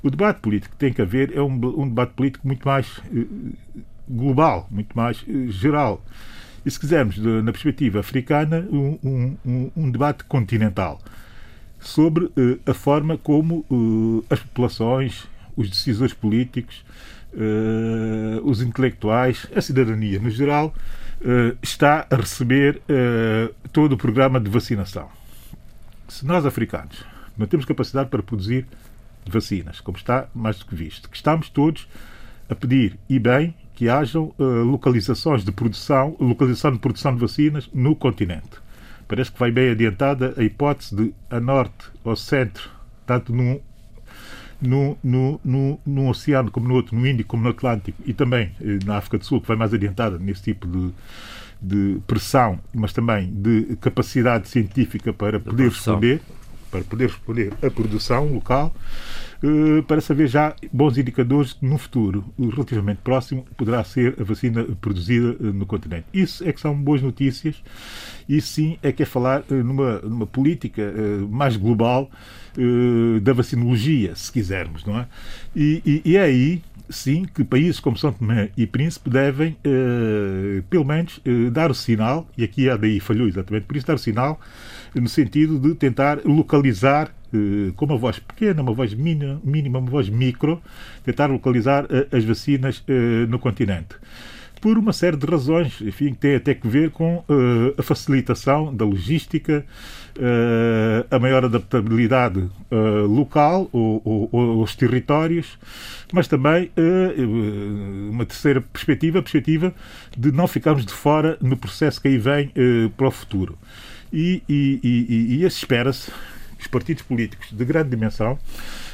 O 0.00 0.10
debate 0.10 0.40
político 0.40 0.74
que 0.74 0.78
tem 0.78 0.92
que 0.92 1.02
haver 1.02 1.36
é 1.36 1.40
um, 1.40 1.52
um 1.80 1.88
debate 1.88 2.12
político 2.12 2.46
muito 2.46 2.66
mais 2.66 2.98
uh, 2.98 3.52
global, 4.08 4.68
muito 4.70 4.96
mais 4.96 5.24
geral. 5.48 6.04
E 6.64 6.70
se 6.70 6.78
quisermos, 6.78 7.16
de, 7.16 7.42
na 7.42 7.50
perspectiva 7.50 8.00
africana, 8.00 8.66
um, 8.70 9.36
um, 9.44 9.70
um 9.76 9.90
debate 9.90 10.24
continental 10.24 11.00
sobre 11.84 12.24
uh, 12.24 12.60
a 12.66 12.74
forma 12.74 13.16
como 13.18 13.64
as 14.28 14.40
populações, 14.40 15.24
os 15.56 15.68
decisores 15.70 16.12
políticos, 16.12 16.84
os 18.42 18.62
intelectuais, 18.62 19.46
a 19.54 19.60
cidadania 19.60 20.18
no 20.18 20.30
geral, 20.30 20.74
está 21.62 22.06
a 22.10 22.16
receber 22.16 22.80
todo 23.72 23.92
o 23.92 23.96
programa 23.96 24.40
de 24.40 24.48
vacinação. 24.50 25.08
Se 26.08 26.26
nós, 26.26 26.44
africanos, 26.46 27.04
não 27.36 27.46
temos 27.46 27.66
capacidade 27.66 28.08
para 28.08 28.22
produzir 28.22 28.66
vacinas, 29.26 29.80
como 29.80 29.96
está 29.96 30.28
mais 30.34 30.58
do 30.58 30.66
que 30.66 30.74
visto. 30.74 31.08
Que 31.08 31.16
estamos 31.16 31.48
todos 31.48 31.88
a 32.48 32.54
pedir, 32.54 32.98
e 33.08 33.18
bem, 33.18 33.54
que 33.74 33.88
hajam 33.88 34.32
localizações 34.38 35.44
de 35.44 35.52
produção, 35.52 36.16
localização 36.20 36.72
de 36.72 36.78
produção 36.78 37.14
de 37.14 37.20
vacinas 37.20 37.68
no 37.72 37.94
continente. 37.94 38.63
Parece 39.06 39.32
que 39.32 39.38
vai 39.38 39.50
bem 39.50 39.70
adiantada 39.70 40.34
a 40.36 40.42
hipótese 40.42 40.94
de 40.94 41.14
a 41.30 41.40
norte 41.40 41.90
ou 42.02 42.16
centro, 42.16 42.70
tanto 43.06 43.32
no, 43.32 43.60
no, 44.60 44.98
no, 45.02 45.40
no, 45.44 45.80
no 45.84 46.08
oceano 46.08 46.50
como 46.50 46.68
no 46.68 46.74
outro, 46.74 46.96
no 46.96 47.06
Índico 47.06 47.30
como 47.30 47.44
no 47.44 47.50
Atlântico 47.50 48.02
e 48.04 48.12
também 48.12 48.52
eh, 48.60 48.78
na 48.84 48.96
África 48.96 49.18
do 49.18 49.24
Sul, 49.24 49.40
que 49.40 49.48
vai 49.48 49.56
mais 49.56 49.74
adiantada 49.74 50.18
nesse 50.18 50.42
tipo 50.42 50.66
de, 50.66 50.92
de 51.60 52.00
pressão, 52.06 52.58
mas 52.74 52.92
também 52.92 53.32
de 53.32 53.76
capacidade 53.76 54.48
científica 54.48 55.12
para 55.12 55.38
poder 55.38 55.68
responder 55.68 56.20
para 56.74 56.82
poder 56.82 57.06
responder 57.08 57.52
a 57.62 57.70
produção 57.70 58.26
local, 58.34 58.74
para 59.86 60.00
saber 60.00 60.26
já 60.26 60.54
bons 60.72 60.96
indicadores 60.96 61.56
no 61.60 61.76
futuro 61.78 62.24
relativamente 62.38 63.00
próximo 63.02 63.44
poderá 63.56 63.82
ser 63.84 64.16
a 64.20 64.24
vacina 64.24 64.64
produzida 64.80 65.36
eh, 65.40 65.52
no 65.52 65.66
continente. 65.66 66.06
Isso 66.12 66.46
é 66.46 66.52
que 66.52 66.60
são 66.60 66.74
boas 66.74 67.02
notícias 67.02 67.62
e 68.28 68.40
sim 68.40 68.78
é 68.82 68.92
que 68.92 69.02
é 69.02 69.06
falar 69.06 69.44
eh, 69.50 69.54
numa, 69.54 69.98
numa 70.00 70.26
política 70.26 70.92
mais 71.28 71.56
global 71.56 72.10
da 73.20 73.32
vacinologia, 73.32 74.14
se 74.14 74.30
quisermos, 74.30 74.84
não 74.84 74.96
é? 74.96 75.08
E, 75.56 75.82
e, 75.84 76.12
e 76.12 76.16
é 76.16 76.22
aí 76.22 76.62
sim, 76.88 77.24
que 77.24 77.44
países 77.44 77.80
como 77.80 77.96
São 77.96 78.12
Tomé 78.12 78.50
e 78.56 78.66
Príncipe 78.66 79.08
devem, 79.10 79.56
eh, 79.64 80.62
pelo 80.68 80.84
menos, 80.84 81.20
eh, 81.24 81.50
dar 81.50 81.70
o 81.70 81.74
sinal, 81.74 82.28
e 82.36 82.44
aqui 82.44 82.68
a 82.68 82.76
daí 82.76 83.00
falhou 83.00 83.26
exatamente 83.26 83.66
por 83.66 83.76
isso, 83.76 83.86
dar 83.86 83.94
o 83.94 83.98
sinal 83.98 84.40
no 84.94 85.08
sentido 85.08 85.58
de 85.58 85.74
tentar 85.74 86.20
localizar 86.24 87.08
eh, 87.08 87.14
com 87.76 87.84
uma 87.84 87.96
voz 87.96 88.18
pequena, 88.18 88.62
uma 88.62 88.72
voz 88.72 88.94
mínima, 88.94 89.78
uma 89.78 89.90
voz 89.90 90.08
micro, 90.08 90.62
tentar 91.04 91.26
localizar 91.26 91.86
as 92.12 92.24
vacinas 92.24 92.84
no 93.28 93.38
continente 93.38 93.96
por 94.64 94.78
uma 94.78 94.94
série 94.94 95.18
de 95.18 95.26
razões, 95.26 95.78
enfim, 95.82 96.14
que 96.14 96.20
tem 96.20 96.36
até 96.36 96.54
que 96.54 96.66
ver 96.66 96.88
com 96.88 97.18
uh, 97.18 97.74
a 97.76 97.82
facilitação 97.82 98.74
da 98.74 98.82
logística, 98.82 99.62
uh, 100.16 101.06
a 101.14 101.18
maior 101.18 101.44
adaptabilidade 101.44 102.38
uh, 102.38 103.06
local 103.06 103.68
ou, 103.70 104.00
ou, 104.02 104.28
ou, 104.32 104.60
aos 104.62 104.74
territórios, 104.74 105.58
mas 106.10 106.26
também 106.26 106.70
uma 108.08 108.24
terceira 108.24 108.62
perspectiva, 108.62 109.18
a 109.18 109.22
perspectiva 109.22 109.74
de 110.16 110.32
não 110.32 110.48
ficarmos 110.48 110.86
de 110.86 110.94
fora 110.94 111.36
no 111.42 111.58
processo 111.58 112.00
que 112.00 112.08
aí 112.08 112.16
vem 112.16 112.50
para 112.96 113.08
o 113.08 113.10
futuro. 113.10 113.58
E, 114.10 114.42
e, 114.48 114.80
e, 114.82 115.34
e 115.34 115.44
espera-se 115.44 116.10
os 116.64 116.66
partidos 116.66 117.02
políticos 117.02 117.52
de 117.52 117.64
grande 117.64 117.90
dimensão 117.90 118.38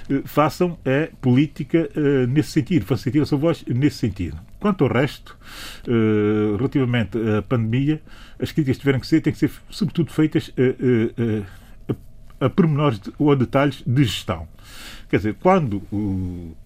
eh, 0.08 0.22
façam 0.24 0.76
é 0.84 1.10
política 1.20 1.88
uh, 1.96 2.26
nesse 2.26 2.50
sentido, 2.50 2.84
façam 2.84 3.04
sentir 3.04 3.22
a 3.22 3.26
sua 3.26 3.38
voz 3.38 3.64
nesse 3.68 3.98
sentido. 3.98 4.36
Quanto 4.58 4.84
ao 4.84 4.92
resto, 4.92 5.38
uh, 5.86 6.56
relativamente 6.56 7.16
à 7.38 7.42
pandemia, 7.42 8.02
as 8.40 8.50
críticas 8.52 8.76
que 8.76 8.80
tiverem 8.80 9.00
que 9.00 9.06
ser 9.06 9.20
têm 9.20 9.32
que 9.32 9.38
ser, 9.38 9.50
sobretudo, 9.70 10.10
feitas 10.10 10.48
uh, 10.48 11.46
a, 12.40 12.46
a 12.46 12.50
pormenores 12.50 13.00
ou 13.18 13.30
a 13.30 13.34
detalhes 13.34 13.82
de 13.86 14.04
gestão. 14.04 14.48
Quer 15.08 15.18
dizer, 15.18 15.36
quando 15.40 15.82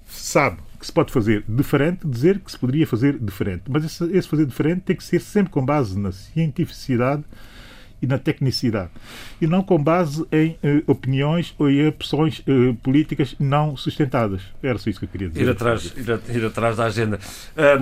se 0.06 0.26
sabe 0.26 0.58
que 0.78 0.86
se 0.86 0.92
pode 0.92 1.12
fazer 1.12 1.44
diferente, 1.48 2.06
dizer 2.06 2.38
que 2.38 2.50
se 2.50 2.58
poderia 2.58 2.86
fazer 2.86 3.18
diferente. 3.18 3.64
Mas 3.68 3.84
esse, 3.84 4.04
esse 4.16 4.28
fazer 4.28 4.46
diferente 4.46 4.82
tem 4.82 4.96
que 4.96 5.04
ser 5.04 5.20
sempre 5.20 5.50
com 5.50 5.64
base 5.64 5.98
na 5.98 6.12
cientificidade 6.12 7.24
e 8.00 8.06
na 8.06 8.18
tecnicidade. 8.18 8.90
E 9.40 9.46
não 9.46 9.62
com 9.62 9.82
base 9.82 10.24
em 10.30 10.58
uh, 10.62 10.90
opiniões 10.90 11.54
ou 11.58 11.70
em 11.70 11.88
opções 11.88 12.40
uh, 12.40 12.74
políticas 12.82 13.34
não 13.38 13.76
sustentadas. 13.76 14.42
Era 14.62 14.78
só 14.78 14.90
isso 14.90 14.98
que 14.98 15.06
eu 15.06 15.08
queria 15.08 15.28
dizer. 15.28 15.42
Ir 15.42 15.50
atrás, 15.50 15.92
ir, 15.96 16.36
ir 16.36 16.44
atrás 16.44 16.76
da 16.76 16.84
agenda. 16.84 17.18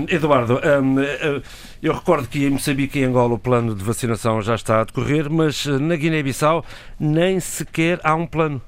Eduardo, 0.09 0.55
uh, 0.55 1.43
eu 1.83 1.93
recordo 1.93 2.29
que 2.29 2.45
em 2.45 2.51
Moçambique 2.51 2.99
e 2.99 3.05
Angola 3.05 3.35
o 3.35 3.39
plano 3.39 3.75
de 3.75 3.83
vacinação 3.83 4.41
já 4.43 4.55
está 4.55 4.81
a 4.81 4.85
decorrer, 4.85 5.31
mas 5.31 5.67
na 5.67 5.97
Guiné-Bissau 5.97 6.65
nem 6.99 7.41
sequer 7.41 8.01
há 8.05 8.15
um 8.15 8.27
plano. 8.27 8.63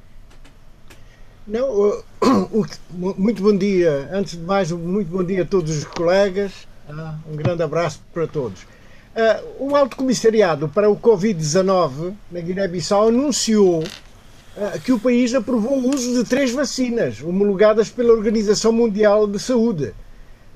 Não, 1.46 2.02
muito 2.90 3.42
bom 3.42 3.56
dia. 3.56 4.08
Antes 4.12 4.32
de 4.32 4.42
mais, 4.42 4.72
muito 4.72 5.08
bom 5.08 5.22
dia 5.22 5.42
a 5.42 5.46
todos 5.46 5.76
os 5.76 5.84
colegas. 5.84 6.66
Ah, 6.88 7.16
um 7.30 7.36
grande 7.36 7.62
abraço 7.62 8.02
para 8.12 8.26
todos. 8.26 8.66
Uh, 9.14 9.68
o 9.70 9.76
Alto 9.76 9.96
Comissariado 9.96 10.68
para 10.68 10.90
o 10.90 10.96
Covid-19 10.96 12.14
na 12.32 12.40
Guiné-Bissau 12.40 13.06
anunciou 13.08 13.78
uh, 13.78 14.80
que 14.80 14.90
o 14.90 14.98
país 14.98 15.32
aprovou 15.32 15.78
o 15.78 15.94
uso 15.94 16.20
de 16.20 16.28
três 16.28 16.50
vacinas 16.50 17.22
homologadas 17.22 17.88
pela 17.88 18.12
Organização 18.12 18.72
Mundial 18.72 19.28
de 19.28 19.38
Saúde, 19.38 19.94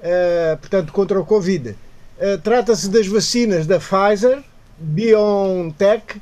uh, 0.00 0.56
portanto, 0.58 0.92
contra 0.92 1.20
o 1.20 1.24
Covid. 1.24 1.76
Trata-se 2.42 2.90
das 2.90 3.06
vacinas 3.06 3.64
da 3.64 3.78
Pfizer, 3.78 4.42
BioNTech, 4.76 6.20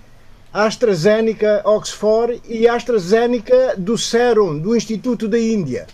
AstraZeneca 0.53 1.63
Oxford 1.65 2.43
e 2.47 2.69
AstraZeneca 2.69 3.75
do 3.79 3.97
Serum, 3.97 4.59
do 4.59 4.77
Instituto 4.77 5.27
da 5.27 5.39
Índia. 5.39 5.87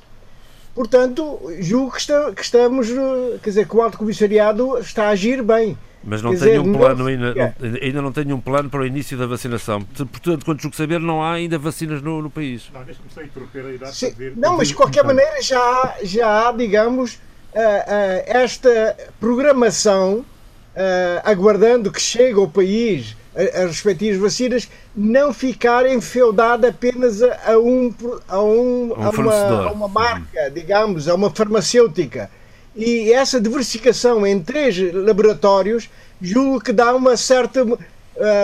Portanto, 0.74 1.40
julgo 1.60 1.92
que, 1.92 2.00
está, 2.00 2.32
que 2.32 2.42
estamos, 2.42 2.88
quer 3.44 3.50
dizer, 3.50 3.68
que 3.68 3.76
o 3.76 3.80
Alto 3.80 3.96
Comissariado 3.96 4.76
está 4.78 5.04
a 5.04 5.10
agir 5.10 5.40
bem. 5.40 5.78
Mas 6.04 6.20
não 6.22 6.36
tem 6.36 6.58
um 6.58 6.72
plano 6.72 7.06
ainda, 7.06 7.34
não, 7.34 7.78
ainda 7.80 8.02
não 8.02 8.12
tem 8.12 8.32
um 8.32 8.40
plano 8.40 8.68
para 8.68 8.80
o 8.80 8.86
início 8.86 9.16
da 9.16 9.26
vacinação. 9.26 9.82
Portanto, 9.82 10.44
quanto 10.44 10.62
julgo 10.62 10.76
saber, 10.76 10.98
não 10.98 11.22
há 11.22 11.32
ainda 11.32 11.58
vacinas 11.58 12.02
no, 12.02 12.20
no 12.20 12.30
país. 12.30 12.70
Não, 12.72 12.82
deixa-me 12.84 13.08
Não, 14.36 14.56
mas 14.56 14.68
de 14.68 14.74
qualquer 14.74 15.04
maneira 15.04 15.40
já 15.40 15.58
há, 15.58 15.94
já 16.02 16.48
há 16.48 16.52
digamos, 16.52 17.14
uh, 17.14 17.58
uh, 17.58 18.22
esta 18.26 18.96
programação, 19.20 20.18
uh, 20.18 20.24
aguardando 21.24 21.90
que 21.92 22.00
chegue 22.00 22.38
ao 22.38 22.48
país 22.48 23.16
as 23.34 23.70
respectivas 23.70 24.20
vacinas, 24.20 24.68
não 24.94 25.32
ficar 25.32 25.88
enfeudada 25.88 26.68
apenas 26.68 27.22
a, 27.22 27.52
a 27.52 27.58
um, 27.58 27.94
a, 28.28 28.42
um, 28.42 28.90
um 28.90 28.94
a, 28.94 29.10
uma, 29.10 29.68
a 29.68 29.72
uma 29.72 29.88
marca, 29.88 30.50
digamos, 30.50 31.08
a 31.08 31.14
uma 31.14 31.30
farmacêutica 31.30 32.28
e 32.74 33.12
essa 33.12 33.40
diversificação 33.40 34.26
em 34.26 34.40
três 34.40 34.78
laboratórios 34.92 35.90
julgo 36.20 36.60
que 36.60 36.72
dá 36.72 36.94
uma 36.94 37.16
certa 37.16 37.64
uh, 37.64 37.78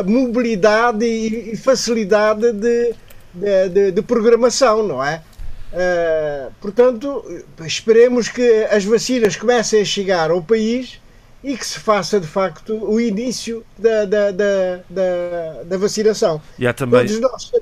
mobilidade 0.05 1.05
e, 1.05 1.57
facilidade 1.57 2.53
de, 2.53 2.95
de, 3.33 3.69
de, 3.69 3.93
de, 3.93 4.03
programação, 4.03 4.83
não 4.83 5.03
é? 5.03 5.23
Uh, 5.73 6.53
portanto, 6.61 7.25
esperemos 7.65 8.29
que 8.29 8.65
as 8.71 8.85
vacinas 8.85 9.37
comecem 9.37 9.81
a 9.81 9.85
chegar 9.85 10.31
ao 10.31 10.43
país 10.43 11.01
e 11.43 11.57
que 11.57 11.67
se 11.67 11.79
faça 11.79 12.19
de 12.19 12.27
facto 12.27 12.75
o 12.75 13.01
início 13.01 13.65
da, 13.79 14.05
da, 14.05 14.31
da, 14.31 14.81
da, 14.91 15.63
da 15.65 15.77
vacinação. 15.79 16.41
E 16.59 16.67
há 16.67 16.73
também. 16.73 17.07
Nós, 17.21 17.53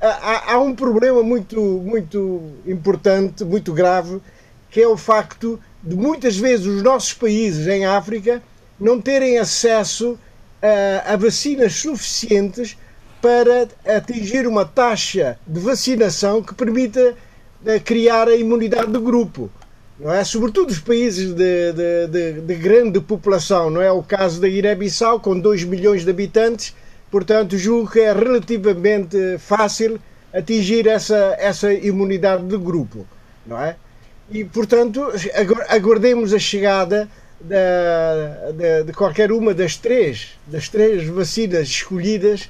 há, 0.00 0.54
há 0.54 0.58
um 0.60 0.74
problema 0.74 1.22
muito, 1.22 1.60
muito 1.60 2.52
importante, 2.66 3.44
muito 3.44 3.72
grave, 3.72 4.20
que 4.70 4.80
é 4.80 4.86
o 4.86 4.96
facto 4.96 5.58
de 5.82 5.96
muitas 5.96 6.36
vezes 6.36 6.66
os 6.66 6.82
nossos 6.82 7.14
países 7.14 7.66
em 7.66 7.86
África 7.86 8.42
não 8.78 9.00
terem 9.00 9.38
acesso 9.38 10.18
a, 10.62 11.14
a 11.14 11.16
vacinas 11.16 11.74
suficientes 11.74 12.76
para 13.20 13.68
atingir 13.86 14.46
uma 14.46 14.64
taxa 14.64 15.38
de 15.46 15.60
vacinação 15.60 16.42
que 16.42 16.54
permita 16.54 17.14
eh, 17.66 17.78
criar 17.78 18.28
a 18.28 18.34
imunidade 18.34 18.90
de 18.90 18.98
grupo. 18.98 19.50
Não 19.98 20.10
é? 20.10 20.24
Sobretudo 20.24 20.70
os 20.70 20.78
países 20.78 21.34
de, 21.34 21.72
de, 21.72 22.06
de, 22.08 22.40
de 22.40 22.54
grande 22.54 22.98
população, 23.00 23.68
não 23.68 23.82
é 23.82 23.92
o 23.92 24.02
caso 24.02 24.40
da 24.40 24.48
Guiné-Bissau, 24.48 25.20
com 25.20 25.38
2 25.38 25.64
milhões 25.64 26.04
de 26.04 26.10
habitantes, 26.10 26.74
portanto, 27.10 27.58
julgo 27.58 27.90
que 27.90 28.00
é 28.00 28.12
relativamente 28.12 29.36
fácil 29.38 30.00
atingir 30.32 30.86
essa, 30.86 31.36
essa 31.38 31.70
imunidade 31.72 32.44
de 32.44 32.56
grupo, 32.56 33.06
não 33.46 33.60
é? 33.60 33.76
E, 34.30 34.44
portanto, 34.44 35.10
aguardemos 35.68 36.32
a 36.32 36.38
chegada 36.38 37.08
de, 37.40 38.52
de, 38.52 38.84
de, 38.84 38.92
qualquer 38.92 39.32
uma 39.32 39.52
das 39.52 39.76
três, 39.76 40.38
das 40.46 40.68
três 40.68 41.04
vacinas 41.08 41.68
escolhidas 41.68 42.48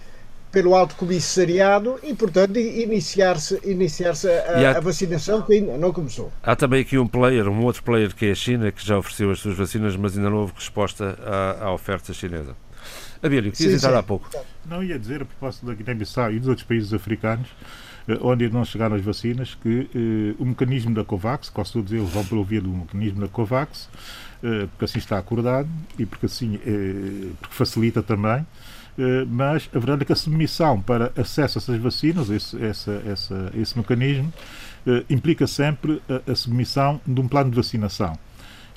pelo 0.51 0.75
Alto 0.75 0.97
Comissariado 0.97 1.99
e, 2.03 2.13
portanto, 2.13 2.59
iniciar-se 2.59 3.61
iniciar 3.65 4.13
a, 4.13 4.73
há, 4.73 4.77
a, 4.79 4.81
vacinação 4.81 5.43
que 5.43 5.55
ainda 5.55 5.79
não 5.79 5.93
começou. 5.93 6.33
Há 6.43 6.57
também 6.57 6.83
aqui 6.83 6.99
um 6.99 7.07
player, 7.07 7.49
um 7.49 7.63
outro 7.63 7.83
player 7.83 8.15
que 8.15 8.27
é 8.27 8.33
a 8.33 8.35
China, 8.35 8.71
que 8.73 8.85
já 8.85 8.99
ofereceu 8.99 9.31
as 9.31 9.39
suas 9.39 9.57
vacinas, 9.57 9.97
mas 9.97 10.17
ainda 10.17 10.29
não 10.29 10.39
houve 10.39 10.53
resposta 10.57 11.17
à, 11.25 11.67
à 11.67 11.73
oferta 11.73 12.13
chinesa. 12.13 12.57
Abílio, 13.23 13.53
querias 13.53 13.83
entrar 13.85 13.97
há 13.97 14.03
pouco. 14.03 14.29
Não 14.67 14.83
ia 14.83 14.99
dizer, 14.99 15.23
a 15.23 15.25
propósito 15.25 15.67
da 15.67 15.75
Guiné-Bissau 15.75 16.33
e 16.33 16.39
dos 16.39 16.49
outros 16.49 16.67
países 16.67 16.93
africanos, 16.93 17.49
onde 18.23 18.49
não 18.49 18.65
chegaram 18.65 18.97
as 18.97 19.03
vacinas, 19.03 19.55
que 19.55 19.89
eh, 19.95 20.35
o 20.39 20.45
mecanismo 20.45 20.95
da 20.95 21.05
COVAX, 21.05 21.51
todos 21.73 21.93
eles 21.93 22.09
vão 22.11 22.25
pelo 22.25 22.45
via 22.45 22.61
do 22.61 22.69
mecanismo 22.69 23.21
da 23.21 23.29
COVAX, 23.29 23.89
eh, 24.43 24.67
porque 24.71 24.85
assim 24.87 24.99
está 24.99 25.19
acordado 25.19 25.69
e 25.99 26.07
porque 26.07 26.27
assim 26.27 26.59
eh, 26.67 27.31
porque 27.41 27.55
facilita 27.55 28.03
também. 28.03 28.47
Eh, 28.99 29.25
mas 29.29 29.69
a 29.75 29.79
verdade 29.79 30.03
é 30.03 30.05
que 30.05 30.13
a 30.13 30.17
submissão 30.17 30.81
para 30.81 31.13
acesso 31.17 31.59
a 31.59 31.61
essas 31.61 31.81
vacinas, 31.81 32.31
esse, 32.31 32.63
essa, 32.63 33.03
essa, 33.07 33.53
esse 33.55 33.77
mecanismo, 33.77 34.33
implica 35.11 35.47
sempre 35.47 36.01
a, 36.09 36.33
a 36.33 36.35
submissão 36.35 36.99
de 37.07 37.21
um 37.21 37.29
plano 37.29 37.51
de 37.51 37.57
vacinação. 37.57 38.19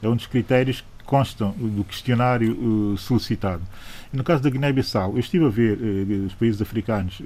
É 0.01 0.07
um 0.07 0.17
dos 0.17 0.27
critérios 0.27 0.81
que 0.81 1.05
constam 1.05 1.51
do 1.51 1.81
questionário 1.85 2.97
solicitado. 2.97 3.63
No 4.11 4.21
caso 4.21 4.43
da 4.43 4.49
Guiné-Bissau, 4.49 5.13
eu 5.13 5.19
estive 5.19 5.45
a 5.45 5.49
ver 5.49 5.77
os 6.25 6.33
países 6.33 6.61
africanos, 6.61 7.21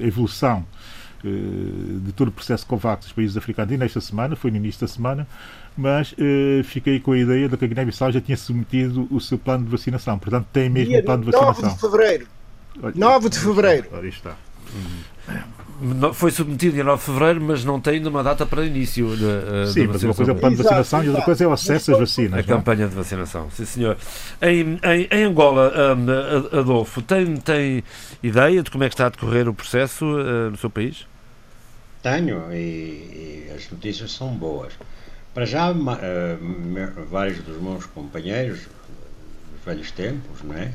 a 0.00 0.06
evolução 0.06 0.64
de 1.24 2.12
todo 2.12 2.28
o 2.28 2.32
processo 2.32 2.66
COVAX 2.66 3.06
dos 3.06 3.12
países 3.12 3.36
africanos 3.36 3.72
e 3.72 3.76
nesta 3.76 4.00
semana, 4.00 4.36
foi 4.36 4.50
no 4.50 4.58
início 4.58 4.80
da 4.80 4.88
semana, 4.88 5.26
mas 5.76 6.12
uh, 6.12 6.62
fiquei 6.64 7.00
com 7.00 7.12
a 7.12 7.18
ideia 7.18 7.48
de 7.48 7.56
que 7.56 7.64
a 7.64 7.68
Guiné-Bissau 7.68 8.12
já 8.12 8.20
tinha 8.20 8.36
submetido 8.36 9.08
o 9.10 9.20
seu 9.20 9.38
plano 9.38 9.64
de 9.64 9.70
vacinação, 9.70 10.18
portanto 10.18 10.46
tem 10.52 10.68
mesmo 10.68 10.92
Dia 10.92 11.02
plano 11.02 11.24
de 11.24 11.30
vacinação. 11.30 11.64
9 11.64 11.74
de 11.74 11.80
fevereiro. 11.80 12.26
9 12.94 13.28
de 13.28 13.38
fevereiro. 13.38 13.88
Ora, 13.92 14.06
está. 14.06 14.36
Foi 16.14 16.30
submetido 16.30 16.78
em 16.78 16.84
9 16.84 16.98
de 16.98 17.04
fevereiro, 17.04 17.40
mas 17.40 17.64
não 17.64 17.80
tem 17.80 17.94
ainda 17.94 18.08
uma 18.08 18.22
data 18.22 18.46
para 18.46 18.64
início 18.64 19.16
de, 19.16 19.24
uh, 19.24 19.66
Sim, 19.66 19.88
mas 19.88 20.02
uma 20.04 20.14
coisa 20.14 20.30
é 20.30 20.34
o 20.34 20.38
plano 20.38 20.56
de 20.56 20.62
vacinação 20.62 21.00
exato, 21.00 21.04
e 21.04 21.08
outra 21.08 21.24
coisa 21.24 21.44
é 21.44 21.46
o 21.46 21.52
acesso 21.52 21.92
às 21.92 21.98
vacinas. 21.98 22.32
A 22.32 22.36
não? 22.36 22.38
É? 22.38 22.42
campanha 22.44 22.86
de 22.86 22.94
vacinação, 22.94 23.50
sim 23.50 23.64
senhor. 23.64 23.96
Em, 24.40 24.78
em, 24.82 25.08
em 25.10 25.24
Angola, 25.24 25.72
um, 25.96 26.58
Adolfo, 26.58 27.02
tem, 27.02 27.36
tem 27.36 27.82
ideia 28.22 28.62
de 28.62 28.70
como 28.70 28.84
é 28.84 28.88
que 28.88 28.94
está 28.94 29.06
a 29.06 29.08
decorrer 29.08 29.48
o 29.48 29.54
processo 29.54 30.04
uh, 30.04 30.50
no 30.50 30.56
seu 30.56 30.70
país? 30.70 31.06
Tenho, 32.04 32.52
e, 32.52 33.48
e 33.48 33.52
as 33.56 33.70
notícias 33.70 34.12
são 34.12 34.28
boas. 34.28 34.74
Para 35.32 35.46
já, 35.46 35.72
uh, 35.72 35.74
vários 37.10 37.38
dos 37.38 37.60
meus 37.62 37.86
companheiros 37.86 38.58
dos 38.58 39.64
velhos 39.64 39.90
tempos, 39.90 40.42
não 40.44 40.54
é? 40.54 40.70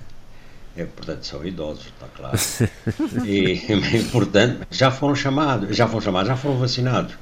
é 0.75 0.85
portanto, 0.85 1.23
são 1.27 1.45
idosos, 1.45 1.85
está 1.85 2.07
claro. 2.07 2.35
e, 3.27 3.61
portanto, 4.11 4.65
já 4.71 4.89
foram 4.89 5.13
chamados, 5.13 5.77
já 5.77 5.87
foram 5.87 6.01
chamados, 6.01 6.29
já 6.29 6.35
foram 6.35 6.57
vacinados. 6.57 7.13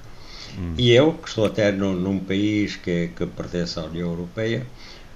Hum. 0.57 0.73
E 0.77 0.89
eu, 0.93 1.11
que 1.11 1.27
estou 1.27 1.45
até 1.45 1.69
num, 1.73 1.91
num 1.93 2.17
país 2.17 2.77
que, 2.77 3.09
que 3.09 3.25
pertence 3.25 3.77
à 3.77 3.83
União 3.83 4.09
Europeia, 4.09 4.65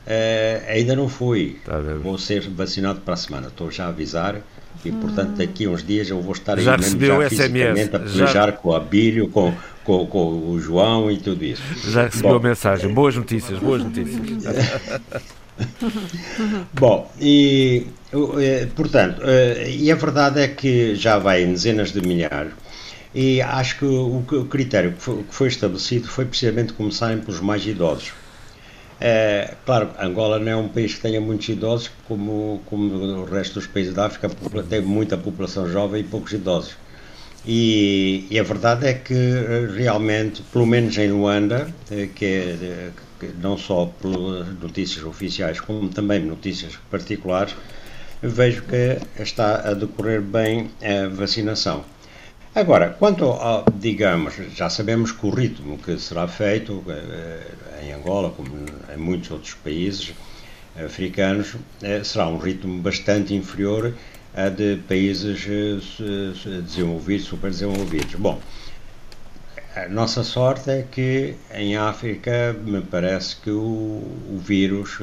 uh, 0.06 0.70
ainda 0.70 0.98
não 0.98 1.08
fui. 1.08 1.62
Tá 1.64 1.80
Vou 1.80 2.18
ser 2.18 2.42
vacinado 2.50 3.00
para 3.00 3.14
a 3.14 3.18
semana. 3.18 3.48
Estou 3.48 3.72
já 3.72 3.86
a 3.86 3.88
avisar 3.88 4.42
e, 4.84 4.92
portanto, 4.92 5.38
daqui 5.38 5.66
a 5.66 5.70
uns 5.70 5.84
dias 5.84 6.10
eu 6.10 6.22
vou 6.22 6.34
estar 6.34 6.60
já 6.60 6.76
aí 6.76 6.82
mesmo 6.82 7.06
já 7.06 7.30
fisicamente 7.30 7.96
a 7.96 8.00
pelejar 8.00 8.48
já... 8.48 8.52
com 8.52 8.70
o 8.70 8.76
Abílio, 8.76 9.28
com, 9.30 9.54
com, 9.84 10.06
com, 10.08 10.52
o 10.52 10.60
João 10.60 11.12
e 11.12 11.18
tudo 11.18 11.44
isso. 11.44 11.62
Já 11.90 12.06
recebeu 12.06 12.32
Bom, 12.32 12.38
a 12.38 12.40
mensagem. 12.50 12.94
Boas 12.94 13.16
notícias, 13.16 13.60
boas 13.60 13.84
notícias. 13.84 14.22
Bom, 16.74 17.12
e 17.20 17.86
eh, 18.40 18.68
portanto, 18.76 19.22
eh, 19.24 19.70
e 19.70 19.92
a 19.92 19.96
verdade 19.96 20.42
é 20.42 20.48
que 20.48 20.96
já 20.96 21.20
vai 21.20 21.44
em 21.44 21.52
dezenas 21.52 21.92
de 21.92 22.02
milhares. 22.02 22.54
E 23.14 23.42
acho 23.42 23.80
que 23.80 23.86
o 23.86 24.46
critério 24.50 24.94
que 24.94 25.36
foi 25.36 25.50
estabelecido 25.50 26.08
foi 26.08 26.26
precisamente 26.26 26.72
começarem 26.72 27.20
pelos 27.20 27.42
mais 27.42 27.66
idosos 27.68 28.14
é, 29.02 29.56
claro, 29.66 29.90
Angola 30.00 30.38
não 30.38 30.52
é 30.52 30.56
um 30.56 30.68
país 30.70 30.94
que 30.94 31.02
tenha 31.02 31.20
muitos 31.20 31.50
idosos, 31.50 31.90
como, 32.08 32.62
como 32.68 32.94
o 32.94 33.26
resto 33.26 33.56
dos 33.56 33.68
países 33.68 33.94
da 33.94 34.06
África, 34.06 34.30
tem 34.70 34.82
muita 34.82 35.18
população 35.18 35.68
jovem 35.68 36.02
e 36.02 36.04
poucos 36.04 36.32
idosos. 36.34 36.78
E, 37.44 38.28
e, 38.30 38.40
a 38.40 38.44
verdade 38.44 38.86
é 38.86 38.94
que 38.94 39.14
realmente, 39.76 40.44
pelo 40.44 40.68
menos 40.68 40.96
em 41.00 41.12
Luanda, 41.12 41.68
eh, 41.90 42.08
que 42.14 42.26
é 42.26 42.92
que 43.20 43.28
não 43.40 43.58
só 43.58 43.86
por 43.86 44.46
notícias 44.62 45.04
oficiais, 45.04 45.60
como 45.60 45.90
também 45.90 46.20
notícias 46.20 46.78
particulares, 46.90 47.56
vejo 48.22 48.64
que 48.64 48.98
está 49.22 49.68
a 49.68 49.74
decorrer 49.74 50.22
bem 50.22 50.70
a 50.82 51.08
vacinação. 51.08 51.84
Agora, 52.54 52.90
quanto 53.00 53.24
ao, 53.24 53.64
digamos, 53.76 54.34
já 54.54 54.70
sabemos 54.70 55.14
que 55.14 55.26
o 55.26 55.30
ritmo 55.30 55.78
que 55.78 55.98
será 55.98 56.28
feito 56.28 56.84
eh, 56.90 57.48
em 57.82 57.94
Angola, 57.94 58.30
como 58.30 58.50
em 58.94 58.98
muitos 58.98 59.32
outros 59.32 59.54
países 59.54 60.14
africanos, 60.76 61.56
eh, 61.82 62.04
será 62.04 62.28
um 62.28 62.38
ritmo 62.38 62.82
bastante 62.82 63.34
inferior 63.34 63.94
a 64.36 64.50
de 64.50 64.76
países 64.86 65.48
eh, 65.48 66.62
desenvolvidos, 66.62 67.28
superdesenvolvidos. 67.28 68.16
Bom, 68.16 68.38
a 69.74 69.88
nossa 69.88 70.22
sorte 70.22 70.72
é 70.72 70.86
que 70.92 71.36
em 71.54 71.78
África 71.78 72.54
me 72.66 72.82
parece 72.82 73.38
que 73.38 73.50
o, 73.50 74.04
o 74.30 74.42
vírus 74.46 75.00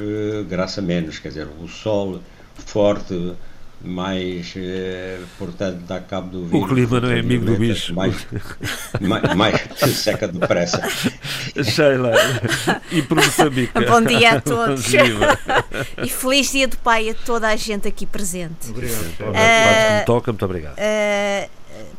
graça 0.47 0.83
menos, 0.83 1.17
quer 1.17 1.29
dizer, 1.29 1.47
o 1.59 1.67
sol 1.67 2.21
forte 2.53 3.33
mais, 3.81 4.53
eh, 4.57 5.19
portanto, 5.37 5.79
dá 5.87 6.01
cabo 6.01 6.29
do 6.29 6.45
vírus. 6.45 6.63
O 6.63 6.67
clima 6.67 6.99
não 6.99 7.09
é 7.09 7.19
amigo 7.19 7.45
do 7.45 7.55
bicho. 7.55 7.95
Mais, 7.95 8.27
mais, 8.99 9.35
mais 9.35 9.61
seca 9.95 10.27
depressa. 10.27 10.81
Sheila, 11.63 12.11
e 12.91 13.01
por 13.01 13.15
Moçambique. 13.15 13.73
Bom 13.73 14.01
dia 14.01 14.31
a 14.31 14.41
todos. 14.41 14.85
e 16.03 16.09
feliz 16.09 16.51
dia 16.51 16.67
do 16.67 16.77
pai 16.77 17.09
a 17.09 17.13
toda 17.13 17.47
a 17.47 17.55
gente 17.55 17.87
aqui 17.87 18.05
presente. 18.05 18.69
Obrigado. 18.69 19.05
Uh, 19.19 20.05
toca, 20.05 20.31
muito 20.33 20.45
obrigado. 20.45 20.73
Uh, 20.73 21.49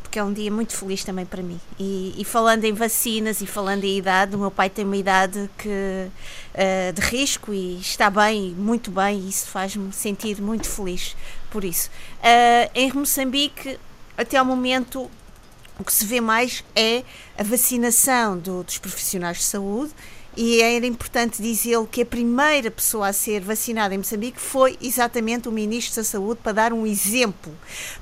porque 0.03 0.19
é 0.19 0.23
um 0.23 0.33
dia 0.33 0.51
muito 0.51 0.75
feliz 0.75 1.03
também 1.03 1.25
para 1.25 1.41
mim. 1.41 1.59
E, 1.79 2.13
e, 2.17 2.25
falando 2.25 2.65
em 2.65 2.73
vacinas 2.73 3.41
e 3.41 3.47
falando 3.47 3.85
em 3.85 3.97
idade, 3.97 4.35
o 4.35 4.39
meu 4.39 4.51
pai 4.51 4.69
tem 4.69 4.85
uma 4.85 4.97
idade 4.97 5.49
que, 5.57 5.69
uh, 5.69 6.93
de 6.93 7.01
risco 7.01 7.53
e 7.53 7.79
está 7.79 8.09
bem, 8.09 8.53
muito 8.57 8.91
bem, 8.91 9.19
e 9.19 9.29
isso 9.29 9.47
faz-me 9.47 9.91
sentir 9.93 10.41
muito 10.41 10.67
feliz 10.67 11.15
por 11.51 11.63
isso. 11.63 11.89
Uh, 12.19 12.71
em 12.73 12.91
Moçambique, 12.93 13.77
até 14.17 14.37
ao 14.37 14.45
momento, 14.45 15.11
o 15.77 15.83
que 15.83 15.93
se 15.93 16.05
vê 16.05 16.19
mais 16.19 16.63
é 16.75 17.03
a 17.37 17.43
vacinação 17.43 18.37
do, 18.37 18.63
dos 18.63 18.77
profissionais 18.77 19.37
de 19.37 19.43
saúde 19.43 19.93
e 20.35 20.61
era 20.61 20.85
importante 20.85 21.41
dizer 21.41 21.77
que 21.91 22.03
a 22.03 22.05
primeira 22.05 22.71
pessoa 22.71 23.09
a 23.09 23.13
ser 23.13 23.41
vacinada 23.41 23.93
em 23.93 23.97
Moçambique 23.97 24.39
foi 24.39 24.77
exatamente 24.81 25.49
o 25.49 25.51
Ministro 25.51 25.97
da 25.97 26.03
Saúde, 26.05 26.39
para 26.41 26.53
dar 26.53 26.73
um 26.73 26.85
exemplo, 26.85 27.51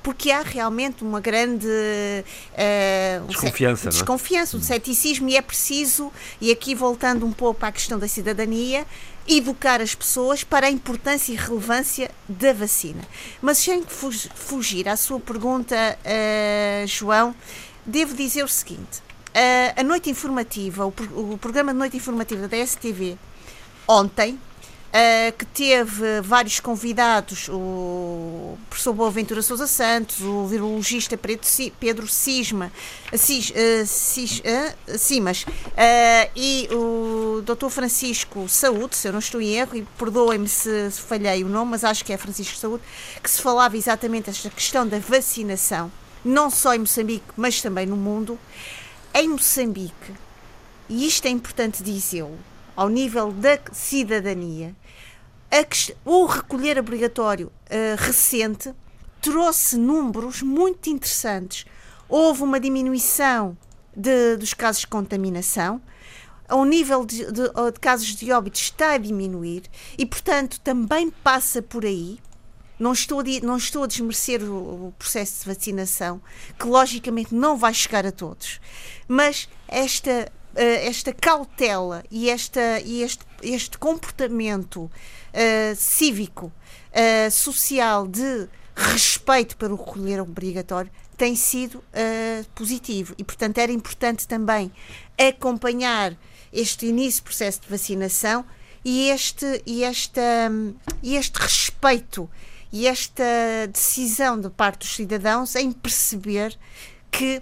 porque 0.03 0.29
há 0.29 0.41
realmente 0.41 1.03
uma 1.03 1.19
grande 1.19 1.67
uh, 1.67 3.27
desconfiança, 3.27 3.87
um, 3.87 3.89
desconfiança 3.89 4.57
um 4.57 4.61
ceticismo, 4.61 5.27
e 5.27 5.35
é 5.35 5.41
preciso, 5.41 6.11
e 6.39 6.51
aqui 6.51 6.75
voltando 6.75 7.25
um 7.25 7.31
pouco 7.31 7.65
a 7.65 7.71
questão 7.71 7.97
da 7.97 8.07
cidadania, 8.07 8.85
educar 9.29 9.79
as 9.81 9.93
pessoas 9.93 10.43
para 10.43 10.67
a 10.67 10.71
importância 10.71 11.31
e 11.31 11.35
relevância 11.35 12.09
da 12.27 12.51
vacina. 12.51 13.03
Mas 13.41 13.59
sem 13.59 13.83
fugir 13.83 14.89
à 14.89 14.97
sua 14.97 15.19
pergunta, 15.19 15.75
uh, 15.75 16.87
João, 16.87 17.35
devo 17.85 18.15
dizer 18.15 18.43
o 18.43 18.47
seguinte 18.47 19.07
a 19.75 19.83
noite 19.83 20.09
informativa, 20.09 20.85
o, 20.85 20.93
o 21.15 21.37
programa 21.37 21.71
de 21.71 21.79
noite 21.79 21.97
informativa 21.97 22.47
da 22.47 22.65
STV, 22.65 23.17
ontem, 23.87 24.39
uh, 24.89 25.37
que 25.37 25.45
teve 25.45 26.21
vários 26.21 26.59
convidados, 26.59 27.47
o 27.49 28.57
professor 28.69 28.93
Boaventura 28.93 29.41
Sousa 29.41 29.67
Santos, 29.67 30.21
o 30.21 30.45
virologista 30.45 31.17
Pedro 31.17 32.07
Cisma, 32.07 32.71
Cis, 33.15 33.51
uh, 33.51 33.85
Cis, 33.85 34.39
uh, 35.43 36.31
e 36.35 36.67
o 36.71 37.41
Dr. 37.41 37.69
Francisco 37.69 38.47
Saúde, 38.47 38.95
se 38.95 39.07
eu 39.07 39.11
não 39.11 39.19
estou 39.19 39.41
em 39.41 39.55
erro, 39.55 39.77
e 39.77 39.83
perdoem-me 39.97 40.47
se, 40.47 40.91
se 40.91 41.01
falhei 41.01 41.43
o 41.43 41.49
nome, 41.49 41.71
mas 41.71 41.83
acho 41.83 42.03
que 42.03 42.13
é 42.13 42.17
Francisco 42.17 42.57
Saúde, 42.57 42.83
que 43.21 43.29
se 43.29 43.41
falava 43.41 43.77
exatamente 43.77 44.29
esta 44.29 44.49
questão 44.49 44.87
da 44.87 44.99
vacinação, 44.99 45.91
não 46.23 46.49
só 46.49 46.73
em 46.73 46.79
Moçambique, 46.79 47.25
mas 47.37 47.61
também 47.61 47.85
no 47.85 47.95
mundo. 47.95 48.37
Em 49.13 49.27
Moçambique, 49.27 50.13
e 50.87 51.07
isto 51.07 51.25
é 51.25 51.29
importante 51.29 51.83
dizê-lo, 51.83 52.37
ao 52.79 52.87
nível 52.87 53.33
da 53.33 53.59
cidadania, 53.73 54.73
o 56.05 56.25
recolher 56.25 56.79
obrigatório 56.79 57.47
uh, 57.47 57.95
recente 57.97 58.73
trouxe 59.19 59.75
números 59.75 60.41
muito 60.41 60.89
interessantes. 60.89 61.65
Houve 62.07 62.43
uma 62.43 62.57
diminuição 62.57 63.57
de, 63.93 64.37
dos 64.37 64.53
casos 64.53 64.79
de 64.79 64.87
contaminação, 64.87 65.81
o 66.49 66.63
nível 66.63 67.05
de, 67.05 67.25
de, 67.25 67.49
de, 67.49 67.79
casos 67.81 68.15
de 68.15 68.31
óbito 68.31 68.57
está 68.57 68.91
a 68.91 68.97
diminuir 68.97 69.63
e, 69.97 70.05
portanto, 70.05 70.57
também 70.61 71.09
passa 71.09 71.61
por 71.61 71.83
aí. 71.83 72.17
Não 72.79 72.93
estou, 72.93 73.19
a, 73.19 73.23
não 73.43 73.57
estou 73.57 73.83
a 73.83 73.87
desmerecer 73.87 74.41
o, 74.41 74.87
o 74.87 74.93
processo 74.97 75.41
de 75.41 75.53
vacinação, 75.53 76.21
que 76.57 76.65
logicamente 76.65 77.35
não 77.35 77.57
vai 77.57 77.73
chegar 77.73 78.05
a 78.05 78.11
todos, 78.11 78.61
mas 79.05 79.49
esta 79.67 80.31
esta 80.63 81.13
cautela 81.13 82.03
e, 82.11 82.29
esta, 82.29 82.79
e 82.81 83.01
este, 83.01 83.25
este 83.41 83.77
comportamento 83.77 84.81
uh, 84.83 85.75
cívico, 85.75 86.47
uh, 86.47 87.31
social 87.31 88.07
de 88.07 88.47
respeito 88.75 89.57
para 89.57 89.73
o 89.73 89.75
recolher 89.75 90.21
obrigatório 90.21 90.91
tem 91.17 91.35
sido 91.35 91.83
positivo. 92.55 93.13
E, 93.17 93.25
portanto, 93.25 93.57
era 93.57 93.73
importante 93.73 94.25
também 94.25 94.71
acompanhar 95.17 96.17
este 96.53 96.85
início 96.85 97.21
do 97.21 97.25
processo 97.25 97.59
de 97.59 97.67
vacinação 97.67 98.45
e 98.85 99.09
este, 99.09 99.61
e 99.65 99.83
esta, 99.83 100.21
este 101.03 101.35
respeito 101.37 102.29
e 102.71 102.87
esta 102.87 103.23
decisão 103.71 104.39
da 104.39 104.49
parte 104.49 104.79
dos 104.79 104.95
cidadãos 104.95 105.55
em 105.55 105.71
perceber 105.71 106.57
que 107.11 107.41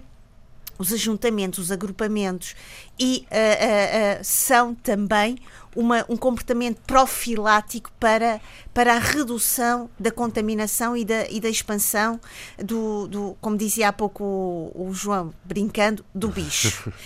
os 0.78 0.92
ajuntamentos, 0.92 1.58
os 1.58 1.72
agrupamentos 1.72 2.54
e 2.98 3.26
uh, 3.26 3.34
uh, 3.34 4.20
uh, 4.20 4.24
são 4.24 4.74
também 4.74 5.36
uma, 5.74 6.04
um 6.08 6.16
comportamento 6.16 6.80
profilático 6.86 7.90
para, 7.98 8.40
para 8.72 8.94
a 8.94 8.98
redução 8.98 9.90
da 9.98 10.10
contaminação 10.10 10.96
e 10.96 11.04
da, 11.04 11.28
e 11.28 11.40
da 11.40 11.48
expansão 11.48 12.20
do, 12.56 13.08
do, 13.08 13.36
como 13.40 13.56
dizia 13.56 13.88
há 13.88 13.92
pouco 13.92 14.24
o, 14.24 14.88
o 14.88 14.94
João, 14.94 15.34
brincando, 15.44 16.04
do 16.14 16.28
bicho. 16.28 16.90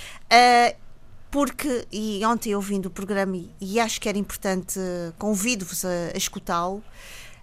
porque, 1.30 1.86
e 1.90 2.22
ontem 2.26 2.54
ouvindo 2.54 2.86
o 2.86 2.90
programa, 2.90 3.36
e, 3.36 3.50
e 3.58 3.80
acho 3.80 3.98
que 3.98 4.06
era 4.06 4.18
importante, 4.18 4.78
convido-vos 5.18 5.82
a, 5.82 5.88
a 6.14 6.16
escutá-lo, 6.16 6.84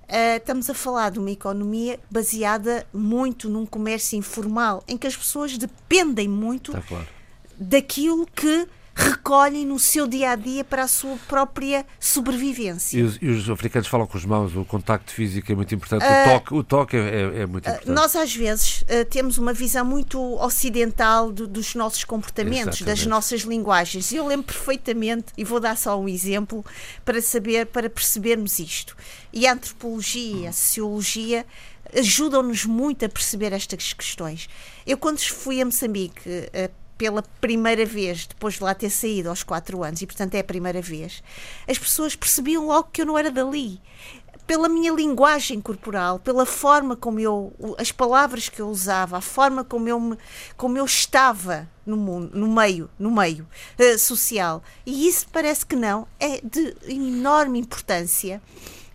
Uh, 0.09 0.37
estamos 0.37 0.67
a 0.71 0.73
falar 0.73 1.11
de 1.11 1.19
uma 1.19 1.29
economia 1.29 1.99
baseada 2.09 2.83
muito 2.91 3.47
num 3.47 3.63
comércio 3.63 4.17
informal, 4.17 4.83
em 4.87 4.97
que 4.97 5.05
as 5.05 5.15
pessoas 5.15 5.55
dependem 5.55 6.27
muito 6.27 6.71
tá 6.71 6.81
claro. 6.81 7.07
daquilo 7.55 8.25
que 8.25 8.67
recolhem 8.99 9.65
no 9.65 9.79
seu 9.79 10.05
dia 10.05 10.31
a 10.31 10.35
dia 10.35 10.63
para 10.63 10.83
a 10.83 10.87
sua 10.87 11.17
própria 11.27 11.85
sobrevivência. 11.99 12.99
E 12.99 13.03
os, 13.03 13.17
e 13.21 13.27
os 13.27 13.49
africanos 13.49 13.87
falam 13.87 14.05
com 14.05 14.17
as 14.17 14.25
mãos, 14.25 14.55
o 14.55 14.65
contacto 14.65 15.11
físico 15.11 15.51
é 15.51 15.55
muito 15.55 15.73
importante, 15.73 16.03
uh, 16.03 16.07
o 16.07 16.25
toque, 16.25 16.53
o 16.53 16.63
toque 16.63 16.97
é, 16.97 16.99
é, 16.99 17.41
é 17.41 17.45
muito 17.45 17.67
ah, 17.67 17.71
importante. 17.71 17.91
nós, 17.91 18.15
às 18.15 18.35
vezes, 18.35 18.81
uh, 18.81 19.05
temos 19.09 19.37
uma 19.37 19.53
visão 19.53 19.85
muito 19.85 20.19
ocidental 20.43 21.31
do, 21.31 21.47
dos 21.47 21.75
nossos 21.75 22.03
comportamentos, 22.03 22.81
Exatamente. 22.81 22.85
das 22.85 23.05
nossas 23.05 23.41
linguagens. 23.41 24.11
E 24.11 24.17
eu 24.17 24.27
lembro 24.27 24.47
perfeitamente, 24.47 25.27
e 25.37 25.43
vou 25.43 25.59
dar 25.59 25.77
só 25.77 25.99
um 25.99 26.09
exemplo 26.09 26.65
para 27.05 27.21
saber, 27.21 27.67
para 27.67 27.89
percebermos 27.89 28.59
isto. 28.59 28.95
E 29.31 29.47
a 29.47 29.53
antropologia, 29.53 30.49
a 30.49 30.53
sociologia 30.53 31.45
ajudam-nos 31.95 32.65
muito 32.65 33.05
a 33.05 33.09
perceber 33.09 33.53
estas 33.53 33.93
questões. 33.93 34.49
Eu, 34.85 34.97
quando 34.97 35.19
fui 35.19 35.61
a 35.61 35.65
Moçambique 35.65 36.21
pela 36.99 37.23
primeira 37.39 37.85
vez, 37.85 38.27
depois 38.27 38.55
de 38.55 38.63
lá 38.63 38.75
ter 38.75 38.89
saído 38.89 39.29
aos 39.29 39.41
quatro 39.41 39.81
anos, 39.83 40.01
e 40.01 40.05
portanto 40.05 40.35
é 40.35 40.39
a 40.39 40.43
primeira 40.43 40.81
vez, 40.81 41.23
as 41.65 41.79
pessoas 41.79 42.13
percebiam 42.13 42.67
logo 42.67 42.89
que 42.91 43.01
eu 43.01 43.05
não 43.05 43.17
era 43.17 43.31
dali. 43.31 43.81
Pela 44.45 44.67
minha 44.67 44.91
linguagem 44.91 45.61
corporal, 45.61 46.19
pela 46.19 46.45
forma 46.45 46.97
como 46.97 47.19
eu, 47.19 47.53
as 47.77 47.91
palavras 47.91 48.49
que 48.49 48.59
eu 48.59 48.67
usava, 48.67 49.17
a 49.17 49.21
forma 49.21 49.63
como 49.63 49.87
eu, 49.87 49.99
me, 49.99 50.17
como 50.57 50.77
eu 50.77 50.83
estava 50.83 51.69
no 51.85 51.95
mundo, 51.95 52.31
no 52.37 52.47
meio, 52.47 52.89
no 52.99 53.11
meio 53.11 53.47
uh, 53.79 53.97
social. 53.97 54.61
E 54.85 55.07
isso 55.07 55.27
parece 55.31 55.65
que 55.65 55.75
não, 55.77 56.05
é 56.19 56.41
de 56.43 56.75
enorme 56.87 57.59
importância 57.59 58.41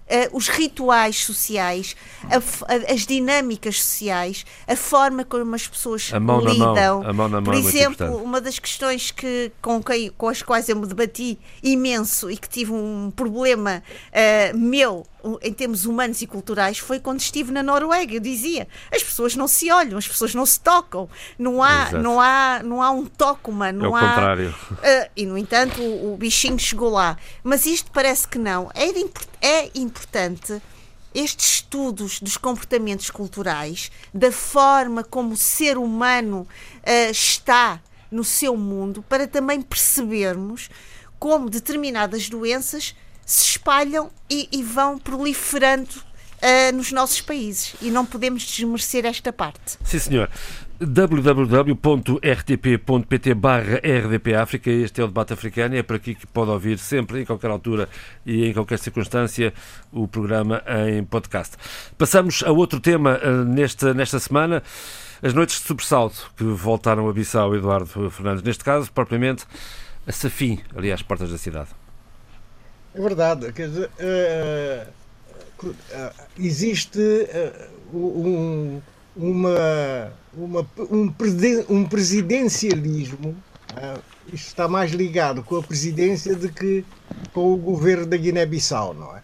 uh, 0.09 0.37
os 0.37 0.49
rituais 0.49 1.25
sociais, 1.25 1.97
a, 2.25 2.37
a, 2.37 2.93
as 2.93 3.07
dinâmicas 3.07 3.83
sociais, 3.83 4.45
a 4.67 4.77
forma 4.77 5.25
como 5.25 5.55
as 5.55 5.67
pessoas 5.67 6.11
a 6.13 6.21
mão 6.21 6.41
lidam. 6.41 7.01
Mão. 7.01 7.09
A 7.09 7.13
mão 7.13 7.29
na 7.29 7.41
mão 7.41 7.45
Por 7.45 7.55
exemplo, 7.55 8.17
uma 8.17 8.41
das 8.41 8.59
questões 8.59 9.11
que, 9.11 9.53
com, 9.61 9.83
quem, 9.83 10.11
com 10.11 10.29
as 10.29 10.43
quais 10.43 10.69
eu 10.69 10.77
me 10.77 10.87
debati 10.87 11.39
imenso 11.63 12.31
e 12.31 12.37
que 12.37 12.49
tive 12.49 12.73
um 12.73 13.13
problema 13.15 13.83
uh, 14.11 14.57
meu 14.57 15.07
em 15.43 15.53
termos 15.53 15.87
humanos 15.87 16.21
e 16.23 16.27
culturais 16.27 16.79
foi 16.79 17.01
quando 17.01 17.21
estive 17.21 17.51
na 17.51 17.63
Noruega. 17.63 18.15
Eu 18.15 18.21
dizia, 18.21 18.69
as 18.93 19.03
pessoas 19.03 19.35
não 19.35 19.49
se 19.49 19.71
olham, 19.71 19.99
as 19.99 20.07
pessoas 20.07 20.35
não 20.35 20.45
se 20.45 20.61
tocam, 20.61 21.09
não 21.39 21.63
há, 21.63 21.93
não 21.93 22.21
há, 22.21 22.61
não 22.63 22.83
há 22.83 22.91
um 22.91 23.07
toque 23.07 23.51
humano. 23.51 23.85
É 23.85 23.89
o 23.89 23.97
há, 23.97 24.01
contrário. 24.01 24.55
Uh, 24.73 25.11
e 25.17 25.27
no 25.27 25.39
entanto 25.39 25.81
o, 25.83 26.15
o, 26.15 26.17
bichinho 26.17 26.59
chegou 26.59 26.91
lá. 26.91 27.17
Mas 27.43 27.67
isto 27.67 27.91
parece 27.91 28.29
que 28.29 28.39
não. 28.39 28.71
É, 28.75 28.89
é 29.47 29.71
importante 29.75 30.61
estes 31.15 31.55
estudos 31.55 32.21
dos 32.21 32.37
comportamentos 32.37 33.09
culturais, 33.09 33.91
da 34.13 34.33
forma 34.33 35.05
como 35.05 35.35
o 35.35 35.37
ser 35.37 35.79
humano 35.79 36.47
uh, 36.81 37.11
está 37.11 37.81
no 38.11 38.25
seu 38.25 38.57
mundo, 38.57 39.05
para 39.09 39.27
também 39.27 39.63
percebermos 39.63 40.69
como 41.19 41.49
determinadas 41.49 42.29
doenças 42.29 42.95
se 43.25 43.45
espalham 43.45 44.11
e, 44.29 44.49
e 44.53 44.63
vão 44.63 44.99
proliferando 44.99 45.91
uh, 45.91 46.77
nos 46.77 46.93
nossos 46.93 47.21
países. 47.21 47.75
E 47.81 47.91
não 47.91 48.05
podemos 48.05 48.43
desmerecer 48.43 49.05
esta 49.07 49.33
parte. 49.33 49.79
Sim, 49.85 49.99
senhor 49.99 50.31
www.rtp.pt 50.81 52.25
barra 53.35 53.77
RDP 53.77 54.35
África. 54.35 54.71
Este 54.71 55.01
é 55.01 55.05
o 55.05 55.07
debate 55.07 55.33
africano 55.33 55.75
e 55.75 55.79
é 55.79 55.83
por 55.83 55.97
aqui 55.97 56.15
que 56.15 56.27
pode 56.27 56.51
ouvir 56.51 56.79
sempre, 56.79 57.23
em 57.23 57.25
qualquer 57.25 57.51
altura 57.51 57.89
e 58.27 58.47
em 58.47 58.53
qualquer 58.53 58.79
circunstância, 58.79 59.55
o 59.93 60.07
programa 60.09 60.63
em 60.89 61.05
podcast. 61.05 61.57
Passamos 61.97 62.43
a 62.45 62.51
outro 62.51 62.81
tema 62.81 63.19
uh, 63.23 63.45
nesta, 63.45 63.95
nesta 63.95 64.19
semana. 64.19 64.63
As 65.23 65.33
noites 65.33 65.61
de 65.61 65.67
sobressalto 65.67 66.31
que 66.37 66.45
voltaram 66.45 67.09
a 67.09 67.13
Bissau, 67.13 67.55
Eduardo 67.55 68.11
Fernandes. 68.11 68.43
Neste 68.43 68.63
caso, 68.63 68.93
propriamente, 68.93 69.47
a 70.07 70.13
Safim, 70.13 70.61
ali 70.77 70.93
às 70.93 71.01
portas 71.03 71.31
da 71.31 71.39
cidade. 71.39 71.69
É 72.95 73.01
verdade. 73.01 73.53
Quer 73.53 73.69
dizer, 73.69 73.91
uh, 73.99 75.67
uh, 75.67 75.75
existe 76.39 76.99
uh, 77.01 77.97
um, 77.97 78.81
uma, 79.17 80.13
uma, 80.33 80.67
um, 80.79 81.13
um 81.69 81.85
presidencialismo. 81.85 83.37
isto 84.33 84.47
está 84.47 84.69
mais 84.69 84.93
ligado 84.93 85.43
com 85.43 85.57
a 85.57 85.63
presidência 85.63 86.37
do 86.37 86.49
que 86.49 86.85
com 87.33 87.53
o 87.53 87.57
governo 87.57 88.07
da 88.07 88.17
Guiné-Bissau, 88.17 88.95
não 88.95 89.17
é? 89.17 89.23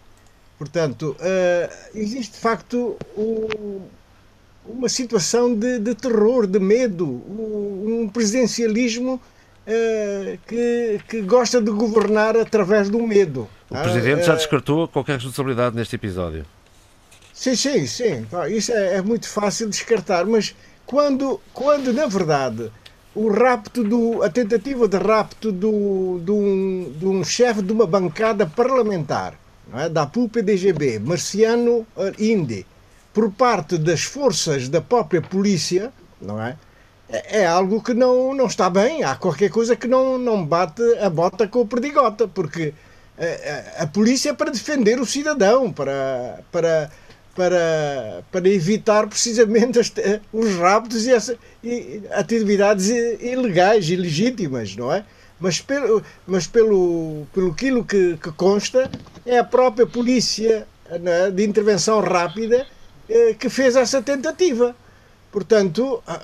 Portanto, 0.59 1.17
existe 1.95 2.33
de 2.35 2.39
facto 2.39 2.97
um, 3.17 3.81
uma 4.67 4.91
situação 4.91 5.55
de, 5.55 5.79
de, 5.79 5.95
terror, 5.95 6.47
de 6.47 6.59
medo, 6.59 7.07
um, 7.07 8.03
um 8.03 8.09
presidencialismo 9.65 10.41
que, 10.47 11.01
que 11.09 11.23
gosta 11.23 11.61
de 11.61 11.71
governar 11.71 12.37
através 12.37 12.89
do 12.89 13.01
medo. 13.07 13.49
O 13.69 13.75
Presidente 13.75 14.25
já 14.25 14.33
ah, 14.33 14.37
descartou 14.37 14.89
qualquer 14.89 15.15
responsabilidade 15.15 15.77
neste 15.77 15.97
episódio. 15.97 16.45
Sim, 17.33 17.55
sim, 17.55 17.87
sim. 17.87 18.27
Isso 18.51 18.73
é, 18.73 18.97
é 18.97 19.03
muito 19.03 19.29
fácil 19.29 19.69
descartar, 19.69 20.27
mas 20.27 20.55
quando, 20.85 21.41
quando 21.55 21.93
na 21.93 22.07
verdade 22.07 22.71
o 23.15 23.31
rapto 23.31 23.83
do, 23.83 24.23
a 24.23 24.29
tentativa 24.29 24.87
de 24.87 24.97
rapto 24.97 25.51
do, 25.51 26.19
do 26.19 26.35
um, 26.35 26.93
de 26.97 27.07
um 27.07 27.25
chefe 27.25 27.63
de 27.63 27.73
uma 27.73 27.87
bancada 27.87 28.47
parlamentar 28.47 29.35
é? 29.75 29.89
da 29.89 30.07
PUP-DGB, 30.07 30.99
Marciano 30.99 31.87
Inde, 32.19 32.67
por 33.13 33.31
parte 33.33 33.79
das 33.79 34.03
forças 34.03 34.69
da 34.69 34.81
própria 34.81 35.23
polícia, 35.23 35.93
não 36.21 36.41
é? 36.41 36.57
É, 37.13 37.41
é 37.41 37.47
algo 37.47 37.83
que 37.83 37.93
não, 37.93 38.33
não 38.35 38.47
está 38.47 38.71
bem. 38.71 39.03
Há 39.03 39.17
qualquer 39.17 39.51
coisa 39.51 39.75
que 39.75 39.89
não, 39.89 40.17
não 40.17 40.45
bate 40.45 40.83
a 40.99 41.11
bota 41.11 41.49
com 41.49 41.61
o 41.61 41.67
perdigota, 41.67 42.29
porque 42.29 42.73
a, 43.19 43.83
a, 43.83 43.87
polícia 43.87 44.31
é 44.31 44.33
para 44.33 44.51
defender 44.51 45.01
o 45.01 45.05
cidadão, 45.05 45.73
para, 45.73 46.41
para, 46.51 46.91
para, 47.35 48.25
para 48.31 48.49
evitar 48.49 49.07
precisamente 49.09 49.79
as, 49.79 49.93
os 50.33 50.55
raptos 50.57 51.07
e, 51.07 51.13
essa, 51.13 51.37
e 51.63 52.03
atividades 52.13 52.89
ilegais, 52.89 53.91
ilegítimas, 53.91 54.77
não 54.77 54.93
é? 54.93 55.05
Mas 55.39 55.61
pelo, 55.61 56.03
mas 56.27 56.47
pelo, 56.47 57.27
pelo 57.33 57.51
aquilo 57.51 57.85
que, 57.85 58.17
que 58.19 58.31
consta, 58.33 58.91
é 59.25 59.39
a 59.39 59.45
própria 59.45 59.87
polícia 59.87 60.67
é? 60.87 61.31
de 61.31 61.45
intervenção 61.45 62.01
rápida 62.01 62.67
eh, 63.09 63.35
que 63.39 63.49
fez 63.49 63.75
essa 63.75 64.03
tentativa. 64.03 64.77
Portanto, 65.33 66.03
ah, 66.07 66.21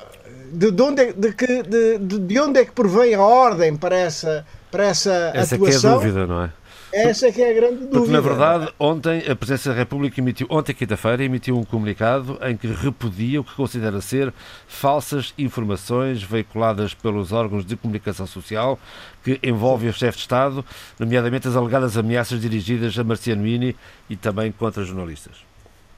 de, 0.53 0.71
de, 0.71 0.83
onde, 0.83 1.03
é, 1.03 1.13
de, 1.13 1.33
que, 1.33 1.63
de, 1.63 1.99
de 1.99 2.41
onde 2.41 2.61
é 2.61 2.65
que 2.65 2.73
provém 2.73 3.15
a 3.15 3.21
ordem 3.21 3.77
para 3.77 3.97
essa, 3.97 4.47
para 4.71 4.85
essa, 4.85 5.33
essa 5.35 5.55
atuação? 5.55 5.69
Essa 5.69 5.87
é 5.87 5.91
a 5.91 5.95
dúvida, 5.95 6.27
não 6.27 6.43
é? 6.43 6.51
Essa 6.93 7.27
é 7.27 7.33
que 7.33 7.43
é 7.43 7.51
a 7.51 7.53
grande 7.53 7.77
dúvida. 7.87 7.99
Porque, 7.99 8.13
na 8.13 8.21
verdade, 8.21 8.73
ontem 8.79 9.19
a 9.29 9.37
Presidência 9.37 9.73
da 9.73 9.77
República 9.77 10.21
emitiu, 10.21 10.47
ontem, 10.49 10.73
quinta-feira, 10.73 11.23
emitiu 11.23 11.59
um 11.59 11.65
comunicado 11.65 12.39
em 12.43 12.57
que 12.57 12.67
repudia 12.69 13.41
o 13.41 13.45
que 13.45 13.55
considera 13.55 14.01
ser 14.01 14.33
falsas 14.67 15.35
informações 15.37 16.23
veiculadas 16.23 16.95
pelos 16.95 17.33
órgãos 17.33 17.67
de 17.67 17.77
comunicação 17.77 18.27
social 18.27 18.79
que 19.23 19.39
envolvem 19.43 19.91
o 19.91 19.93
chefe 19.93 20.17
de 20.17 20.23
Estado, 20.23 20.65
nomeadamente 20.99 21.49
as 21.49 21.57
alegadas 21.57 21.99
ameaças 21.99 22.41
dirigidas 22.41 22.99
a 22.99 23.05
Marciano 23.05 23.47
Ini 23.47 23.77
e 24.09 24.17
também 24.17 24.51
contra 24.53 24.85
jornalistas. 24.85 25.45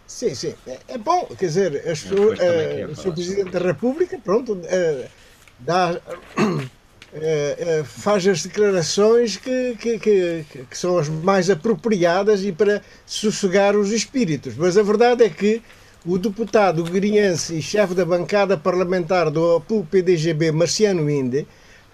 Sim, 0.08 0.34
sim. 0.34 0.54
É, 0.66 0.78
é 0.88 0.98
bom, 0.98 1.28
quer 1.38 1.46
dizer, 1.46 1.86
as, 1.86 2.02
uh, 2.04 2.90
o 2.90 2.96
Sr. 2.96 3.12
Presidente 3.12 3.50
da 3.50 3.58
República, 3.58 4.18
pronto, 4.18 4.54
uh, 4.54 5.08
dá 5.60 6.00
é, 7.12 7.56
é, 7.80 7.84
faz 7.84 8.26
as 8.26 8.42
declarações 8.42 9.36
que, 9.36 9.76
que, 9.76 9.98
que, 9.98 10.44
que, 10.68 10.78
são 10.78 10.98
as 10.98 11.10
mais 11.10 11.50
apropriadas 11.50 12.42
e 12.42 12.52
para 12.52 12.82
sossegar 13.04 13.76
os 13.76 13.92
espíritos. 13.92 14.54
Mas 14.56 14.78
a 14.78 14.82
verdade 14.82 15.24
é 15.24 15.28
que 15.28 15.62
o 16.06 16.16
deputado 16.16 16.82
guiriense 16.84 17.58
e 17.58 17.62
chefe 17.62 17.94
da 17.94 18.04
bancada 18.04 18.56
parlamentar 18.56 19.30
do 19.30 19.56
APU-PDGB, 19.56 20.52
Marciano 20.52 21.08
Inde, 21.10 21.46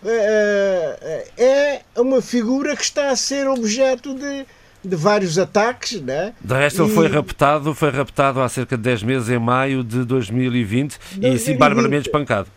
é, 0.04 1.26
é 1.36 2.00
uma 2.00 2.22
figura 2.22 2.76
que 2.76 2.82
está 2.82 3.10
a 3.10 3.16
ser 3.16 3.48
objeto 3.48 4.14
de, 4.14 4.46
de 4.84 4.96
vários 4.96 5.38
ataques. 5.38 6.00
Né? 6.00 6.34
De 6.40 6.54
resto, 6.54 6.82
e... 6.82 6.84
ele 6.86 6.94
foi 6.94 7.08
raptado, 7.08 7.74
foi 7.74 7.90
raptado 7.90 8.40
há 8.40 8.48
cerca 8.48 8.76
de 8.76 8.82
10 8.82 9.02
meses, 9.02 9.28
em 9.28 9.38
maio 9.38 9.82
de 9.82 10.04
2020, 10.04 10.98
2020. 10.98 11.22
e 11.22 11.36
assim 11.36 11.56
barbaramente 11.56 12.08
espancado. 12.08 12.48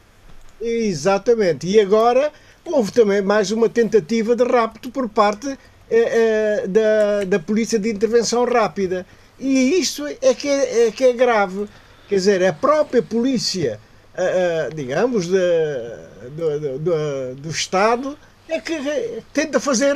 Exatamente. 0.62 1.68
E 1.68 1.80
agora 1.80 2.32
houve 2.66 2.92
também 2.92 3.22
mais 3.22 3.52
uma 3.52 3.70
tentativa 3.70 4.36
de 4.36 4.44
rapto 4.44 4.90
por 4.90 5.08
parte 5.08 5.58
eh, 5.90 6.64
eh, 6.64 6.68
da, 6.68 7.24
da 7.26 7.40
Polícia 7.40 7.80
de 7.80 7.90
Intervenção 7.90 8.44
Rápida. 8.46 9.06
E 9.40 9.80
isso 9.80 10.06
é 10.08 10.34
que 10.34 10.48
é, 10.48 10.88
é 10.88 10.92
que 10.92 11.04
é 11.04 11.14
grave. 11.14 11.68
Quer 12.10 12.16
dizer, 12.16 12.44
a 12.44 12.54
própria 12.54 13.02
polícia, 13.02 13.80
eh, 14.16 14.70
digamos, 14.76 15.28
de, 15.28 15.38
do, 16.36 16.80
do, 16.80 17.36
do, 17.36 17.50
Estado, 17.50 18.18
é 18.50 18.60
que 18.60 18.76
tenta 19.34 19.60
fazer, 19.60 19.96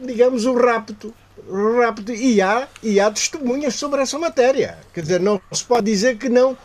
digamos, 0.00 0.44
o 0.44 0.54
rapto. 0.54 1.14
O 1.48 1.80
rapto. 1.80 2.12
E, 2.12 2.40
há, 2.40 2.68
e 2.82 3.00
há 3.00 3.10
testemunhas 3.10 3.74
sobre 3.74 4.02
essa 4.02 4.18
matéria. 4.18 4.78
Quer 4.92 5.02
dizer, 5.02 5.20
não 5.20 5.40
se 5.52 5.64
pode 5.64 5.90
dizer 5.90 6.16
que 6.16 6.28
não. 6.28 6.56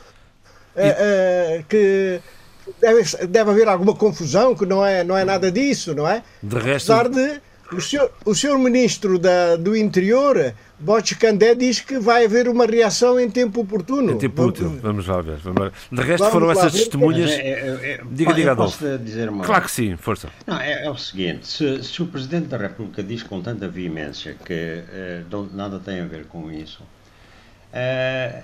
E... 0.76 1.64
que 1.64 2.20
deve, 2.82 3.28
deve 3.28 3.52
haver 3.52 3.68
alguma 3.68 3.96
confusão, 3.96 4.56
que 4.56 4.66
não 4.66 4.86
é, 4.86 5.04
não 5.04 5.18
é 5.18 5.24
nada 5.24 5.52
disso, 5.52 5.94
não 5.94 6.08
é? 6.08 6.24
De 6.42 6.58
resto... 6.58 6.92
Apesar 6.92 7.10
de 7.10 7.42
o 7.72 7.82
senhor, 7.82 8.12
o 8.26 8.36
senhor 8.36 8.58
ministro 8.60 9.18
da, 9.18 9.56
do 9.56 9.76
Interior, 9.76 10.54
Bote 10.84 11.16
Candé, 11.16 11.56
diz 11.56 11.80
que 11.80 11.98
vai 11.98 12.26
haver 12.26 12.50
uma 12.50 12.66
reação 12.66 13.18
em 13.18 13.30
tempo 13.30 13.62
oportuno. 13.62 14.12
Em 14.12 14.18
tempo 14.18 14.44
útil, 14.44 14.78
vamos 14.82 15.08
lá 15.08 15.22
ver. 15.22 15.38
Vamos 15.38 15.62
lá. 15.62 15.72
De 15.92 16.02
resto, 16.02 16.18
vamos 16.20 16.34
foram 16.34 16.52
essas 16.52 16.74
testemunhas. 16.74 17.32
É, 17.32 17.36
é, 17.36 17.92
é, 17.92 18.02
diga, 18.12 18.34
diga, 18.34 18.52
Adolfo. 18.52 18.84
Uma... 19.30 19.46
Claro 19.46 19.64
que 19.64 19.72
sim, 19.72 19.96
força. 19.96 20.28
Não, 20.46 20.60
é, 20.60 20.86
é 20.86 20.90
o 20.90 20.98
seguinte: 20.98 21.48
se, 21.48 21.82
se, 21.84 22.04
o 22.04 22.08
Presidente 22.08 22.48
da 22.48 22.58
República 22.58 23.02
diz 23.02 23.24
com 23.24 23.42
tanta 23.42 23.68
veemência 23.68 24.36
que 24.46 24.54
eh, 24.54 25.24
nada 25.54 25.80
tem 25.80 26.02
a 26.02 26.06
ver 26.06 26.26
com 26.26 26.52
isso, 26.52 26.84
eh, 27.72 28.44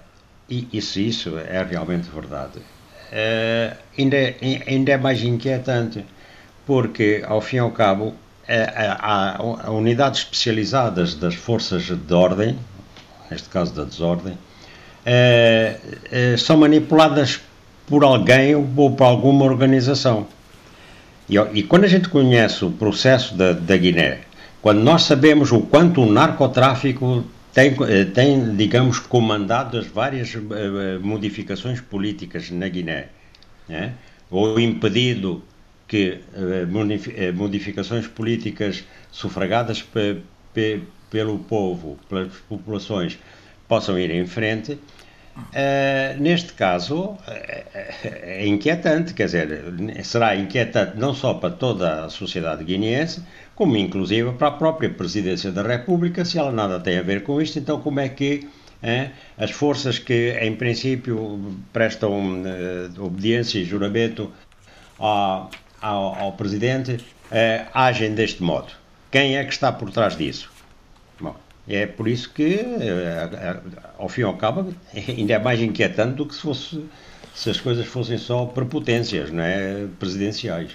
e, 0.50 0.68
e 0.72 0.82
se 0.82 1.08
isso 1.08 1.38
é 1.38 1.62
realmente 1.64 2.10
verdade, 2.10 2.60
uh, 2.60 3.78
ainda, 3.98 4.16
é, 4.18 4.64
ainda 4.66 4.92
é 4.94 4.98
mais 4.98 5.22
inquietante, 5.22 6.06
porque, 6.66 7.24
ao 7.28 7.42
fim 7.42 7.58
e 7.58 7.60
ao 7.60 7.72
cabo, 7.72 8.16
há, 8.50 9.38
há 9.38 9.72
unidades 9.72 10.22
especializadas 10.22 11.16
das 11.16 11.36
forças 11.36 11.84
de 11.84 12.14
ordem, 12.14 12.58
neste 13.30 13.48
caso 13.50 13.74
da 13.74 13.84
desordem, 13.84 14.34
uh, 14.34 16.38
são 16.38 16.58
manipuladas 16.58 17.40
por 17.86 18.04
alguém 18.04 18.56
ou 18.56 18.92
por 18.92 19.04
alguma 19.04 19.46
organização. 19.46 20.28
E, 21.30 21.36
e, 21.54 21.64
quando 21.64 21.84
a 21.84 21.88
gente 21.88 22.10
conhece 22.10 22.66
o 22.66 22.72
processo 22.72 23.36
da, 23.36 23.54
da 23.54 23.78
Guiné, 23.78 24.22
quando 24.62 24.82
nós 24.82 25.04
sabemos 25.04 25.52
o 25.52 25.62
quanto 25.62 26.02
o 26.02 26.12
narcotráfico 26.12 27.24
tem, 27.54 27.76
eh, 27.88 28.06
tem 28.06 28.56
digamos, 28.56 29.00
comandado 29.00 29.78
as 29.78 29.88
várias 29.88 30.36
uh, 30.36 30.42
modificações 31.02 31.82
políticas 31.82 32.52
na 32.52 32.68
Guiné, 32.68 33.08
né? 33.68 33.94
ou 34.30 34.60
impedido 34.60 35.42
que 35.90 36.20
uh, 36.36 37.34
modificações 37.36 38.08
políticas 38.08 38.86
sufragadas 39.12 39.82
pe, 39.82 40.22
pe, 40.54 40.84
pelo 41.10 41.40
povo, 41.40 41.98
pelas 42.08 42.32
populações, 42.48 43.18
possam 43.68 43.98
ir 44.00 44.12
em 44.12 44.26
frente. 44.26 44.74
Uh, 44.74 46.20
neste 46.20 46.54
caso 46.54 47.18
é 48.04 48.46
inquietante, 48.46 49.14
quer 49.14 49.26
dizer, 49.26 49.64
será 50.04 50.36
inquietante 50.36 50.98
não 50.98 51.14
só 51.14 51.34
para 51.34 51.50
toda 51.50 52.06
a 52.06 52.10
sociedade 52.10 52.64
guineense, 52.64 53.24
como 53.56 53.76
inclusive 53.76 54.34
para 54.34 54.50
a 54.50 54.52
própria 54.52 54.90
Presidência 54.90 55.52
da 55.52 55.64
República, 55.64 56.24
se 56.24 56.38
ela 56.38 56.52
nada 56.52 56.80
tem 56.80 56.98
a 56.98 57.02
ver 57.02 57.24
com 57.24 57.42
isto, 57.42 57.58
então 57.58 57.82
como 57.82 58.00
é 58.00 58.10
que 58.10 58.48
as 59.38 59.52
forças 59.52 59.98
que 59.98 60.38
em 60.42 60.56
princípio 60.56 61.58
prestam 61.72 62.44
obediência 62.98 63.60
e 63.60 63.66
juramento 63.66 64.32
ao, 64.98 65.50
ao, 65.82 66.16
ao 66.16 66.32
Presidente 66.34 66.94
uh, 66.94 67.68
agem 67.74 68.14
deste 68.14 68.42
modo? 68.44 68.68
Quem 69.12 69.38
é 69.38 69.44
que 69.44 69.54
está 69.54 69.72
por 69.72 69.92
trás 69.92 70.16
disso? 70.16 70.52
Bom, 71.20 71.36
é 71.68 71.86
por 71.86 72.08
isso 72.08 72.30
que, 72.32 72.56
uh, 72.56 73.82
ao 73.98 74.10
fim 74.10 74.22
e 74.22 74.24
ao 74.24 74.36
cabo, 74.36 74.74
ainda 74.94 75.34
é 75.34 75.40
mais 75.40 75.60
inquietante 75.62 76.16
do 76.16 76.26
que 76.26 76.36
se, 76.36 76.42
fosse, 76.42 76.84
se 77.34 77.50
as 77.50 77.60
coisas 77.60 77.86
fossem 77.86 78.18
só 78.18 78.46
prepotências 78.46 79.32
não 79.32 79.44
é? 79.44 79.86
presidenciais. 80.00 80.72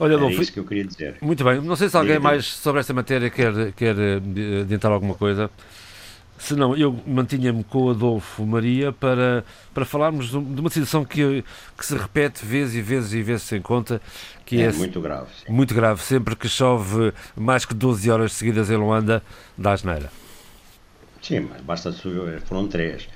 Olha, 0.00 0.14
Era 0.14 0.30
isso 0.30 0.52
que 0.52 0.60
eu 0.60 0.64
queria 0.64 0.84
dizer. 0.84 1.16
Muito 1.20 1.42
bem. 1.42 1.60
Não 1.60 1.74
sei 1.74 1.88
se 1.88 1.96
alguém 1.96 2.20
mais 2.20 2.46
sobre 2.46 2.80
esta 2.80 2.94
matéria 2.94 3.28
quer, 3.28 3.72
quer 3.72 3.96
eh, 3.98 4.60
adiantar 4.60 4.92
alguma 4.92 5.14
coisa. 5.14 5.50
Se 6.38 6.54
não, 6.54 6.76
eu 6.76 6.96
mantinha-me 7.06 7.64
com 7.64 7.84
o 7.84 7.90
Adolfo 7.90 8.46
Maria 8.46 8.92
para, 8.92 9.44
para 9.74 9.84
falarmos 9.84 10.30
de 10.30 10.36
uma 10.36 10.70
situação 10.70 11.04
que, 11.04 11.44
que 11.76 11.84
se 11.84 11.96
repete 11.96 12.44
vezes 12.44 12.76
e 12.76 12.80
vezes 12.80 13.12
e 13.12 13.22
vezes 13.22 13.42
sem 13.42 13.60
conta, 13.60 14.00
que 14.46 14.60
é, 14.60 14.66
é 14.66 14.72
muito 14.72 15.00
grave. 15.00 15.26
Sim. 15.44 15.52
Muito 15.52 15.74
grave, 15.74 16.00
sempre 16.02 16.36
que 16.36 16.48
chove 16.48 17.12
mais 17.36 17.64
que 17.64 17.74
12 17.74 18.10
horas 18.10 18.32
seguidas 18.32 18.70
em 18.70 18.76
Luanda, 18.76 19.22
dá 19.56 19.72
asneira. 19.72 20.10
Sim, 21.20 21.40
mas 21.40 21.60
basta 21.60 21.90
subir, 21.92 22.40
foram 22.42 22.68
três 22.68 23.08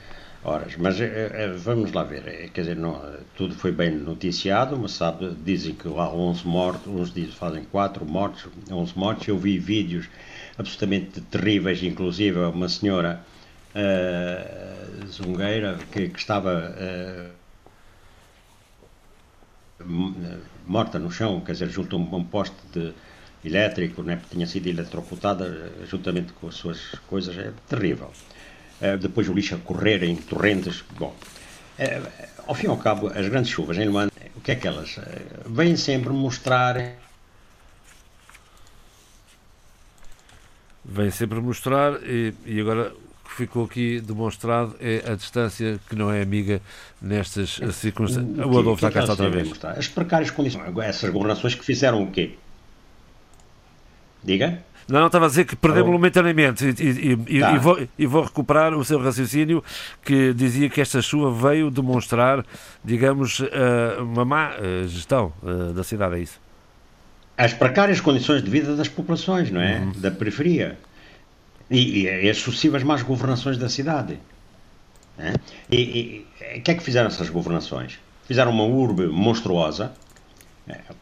horas. 0.44 0.76
Mas 0.76 1.00
é, 1.00 1.54
vamos 1.56 1.92
lá 1.92 2.02
ver, 2.02 2.26
é, 2.26 2.48
quer 2.48 2.62
dizer, 2.62 2.76
não, 2.76 3.00
tudo 3.36 3.54
foi 3.54 3.72
bem 3.72 3.90
noticiado, 3.90 4.76
mas 4.76 4.92
sabe, 4.92 5.34
dizem 5.44 5.74
que 5.74 5.88
há 5.88 6.08
11 6.08 6.46
mortos, 6.46 6.86
uns 6.88 7.12
dizem 7.12 7.32
fazem 7.32 7.64
4 7.64 8.04
mortos, 8.04 8.46
11 8.70 8.98
mortos. 8.98 9.28
Eu 9.28 9.38
vi 9.38 9.58
vídeos 9.58 10.08
absolutamente 10.58 11.20
terríveis, 11.22 11.82
inclusive 11.82 12.38
uma 12.38 12.68
senhora 12.68 13.24
uh, 13.74 15.06
zungueira 15.06 15.78
que, 15.90 16.08
que 16.08 16.18
estava 16.18 16.74
uh, 16.76 17.32
morta 20.66 20.98
no 20.98 21.10
chão, 21.10 21.40
quer 21.40 21.52
dizer, 21.52 21.70
junto 21.70 21.96
a 21.96 21.98
um, 21.98 22.24
poste 22.24 22.56
de 22.72 22.92
elétrico, 23.44 24.02
né, 24.02 24.20
tinha 24.30 24.46
sido 24.46 24.68
eletrocutada 24.68 25.72
juntamente 25.90 26.32
com 26.34 26.46
as 26.48 26.54
suas 26.54 26.94
coisas, 27.08 27.36
é 27.36 27.52
terrível. 27.68 28.12
Uh, 28.80 28.96
depois 28.98 29.28
o 29.28 29.32
lixo 29.32 29.54
a 29.54 29.58
correr 29.58 30.02
em 30.04 30.16
torrentes, 30.16 30.84
bom. 30.98 31.14
ao 32.46 32.54
fim 32.54 32.66
e 32.66 32.70
ao 32.70 32.76
cabo, 32.76 33.08
as 33.08 33.28
grandes 33.28 33.50
chuvas 33.50 33.78
em 33.78 33.88
Luanda, 33.88 34.12
o 34.36 34.40
que 34.40 34.52
é 34.52 34.54
que 34.54 34.68
elas? 34.68 34.98
vêm 35.46 35.76
sempre 35.76 36.10
mostrar 36.10 37.01
vem 40.84 41.10
sempre 41.10 41.40
mostrar 41.40 42.02
e, 42.02 42.34
e 42.44 42.60
agora 42.60 42.92
o 42.92 43.28
que 43.28 43.34
ficou 43.34 43.64
aqui 43.64 44.00
demonstrado 44.00 44.74
é 44.80 45.02
a 45.10 45.14
distância 45.14 45.78
que 45.88 45.96
não 45.96 46.12
é 46.12 46.22
amiga 46.22 46.60
nestas 47.00 47.60
circunstâncias. 47.72 48.38
O, 48.38 48.50
o, 48.50 48.58
Adolfo 48.58 48.86
está 48.86 48.90
cá 48.90 49.08
outra 49.08 49.30
vez. 49.30 49.50
As 49.64 49.88
precárias 49.88 50.30
condições, 50.30 50.76
essas 50.78 51.10
governações 51.10 51.54
que 51.54 51.64
fizeram 51.64 52.02
o 52.02 52.10
quê? 52.10 52.34
Diga? 54.22 54.62
Não, 54.88 55.00
não, 55.00 55.06
estava 55.06 55.26
a 55.26 55.28
dizer 55.28 55.44
que 55.44 55.54
perdemos 55.54 55.88
oh. 55.88 55.92
momentaneamente 55.92 56.66
e, 56.66 57.12
e, 57.28 57.40
tá. 57.40 57.52
e, 57.52 57.58
vou, 57.58 57.88
e 57.98 58.06
vou 58.06 58.22
recuperar 58.22 58.74
o 58.74 58.84
seu 58.84 58.98
raciocínio 58.98 59.62
que 60.04 60.34
dizia 60.34 60.68
que 60.68 60.80
esta 60.80 61.00
chuva 61.00 61.32
veio 61.50 61.70
demonstrar, 61.70 62.44
digamos, 62.84 63.40
uh, 63.40 63.46
uma 64.02 64.24
má 64.24 64.50
uh, 64.50 64.86
gestão 64.88 65.32
uh, 65.42 65.72
da 65.72 65.84
cidade, 65.84 66.16
é 66.16 66.20
isso? 66.20 66.40
As 67.36 67.52
precárias 67.52 68.00
condições 68.00 68.42
de 68.42 68.50
vida 68.50 68.76
das 68.76 68.88
populações, 68.88 69.50
não 69.50 69.60
é? 69.60 69.78
Uhum. 69.78 69.92
Da 69.96 70.10
periferia. 70.10 70.78
E, 71.70 72.02
e 72.02 72.30
as 72.30 72.36
sucessivas 72.36 72.82
más 72.82 73.02
governações 73.02 73.56
da 73.56 73.68
cidade. 73.68 74.18
É? 75.18 75.34
E 75.70 76.26
o 76.56 76.60
que 76.60 76.70
é 76.70 76.74
que 76.74 76.82
fizeram 76.82 77.08
essas 77.08 77.30
governações? 77.30 77.98
Fizeram 78.26 78.50
uma 78.50 78.64
urbe 78.64 79.06
monstruosa, 79.06 79.92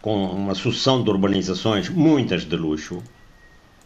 com 0.00 0.24
uma 0.26 0.54
sucessão 0.54 1.02
de 1.02 1.10
urbanizações, 1.10 1.88
muitas 1.88 2.44
de 2.44 2.56
luxo, 2.56 3.02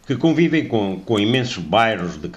que 0.07 0.15
convivem 0.15 0.67
com, 0.67 0.99
com 0.99 1.19
imensos 1.19 1.63
bairros 1.63 2.17
de 2.17 2.29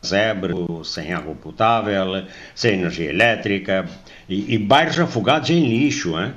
casebre, 0.00 0.54
sem 0.84 1.12
água 1.12 1.34
potável, 1.34 2.26
sem 2.54 2.74
energia 2.74 3.10
elétrica, 3.10 3.88
e, 4.28 4.54
e 4.54 4.58
bairros 4.58 4.98
afogados 5.00 5.50
em 5.50 5.66
lixo, 5.66 6.18
hein? 6.18 6.34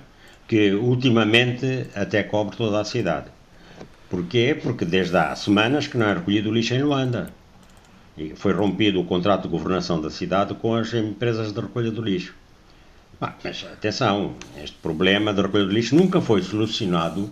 Que 0.48 0.74
ultimamente 0.74 1.88
até 1.96 2.24
cobre 2.24 2.56
toda 2.56 2.80
a 2.80 2.86
cidade. 2.86 3.28
Porquê? 4.10 4.58
Porque 4.62 4.86
desde 4.86 5.18
há 5.18 5.36
semanas 5.36 5.88
que 5.88 5.98
não 5.98 6.08
é 6.08 6.14
recolhido 6.14 6.52
lixo 6.52 6.74
em 6.74 6.84
Luanda. 6.84 7.34
E 8.18 8.34
foi 8.36 8.54
rompido 8.54 9.02
o 9.02 9.06
contrato 9.06 9.44
de 9.44 9.50
governação 9.50 10.00
da 10.00 10.10
cidade 10.10 10.54
com 10.56 10.74
as 10.74 10.94
empresas 10.94 11.52
de 11.52 11.60
recolha 11.60 11.92
do 11.92 12.02
lixo. 12.02 12.34
mas 13.20 13.66
atenção, 13.74 14.36
este 14.64 14.78
problema 14.78 15.34
de 15.34 15.42
recolha 15.42 15.66
do 15.66 15.72
lixo 15.72 15.96
nunca 15.96 16.22
foi 16.22 16.42
solucionado 16.42 17.30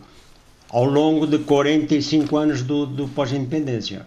ao 0.69 0.85
longo 0.85 1.27
de 1.27 1.37
45 1.39 2.35
anos 2.35 2.63
do, 2.63 2.85
do 2.85 3.07
pós-independência. 3.07 4.05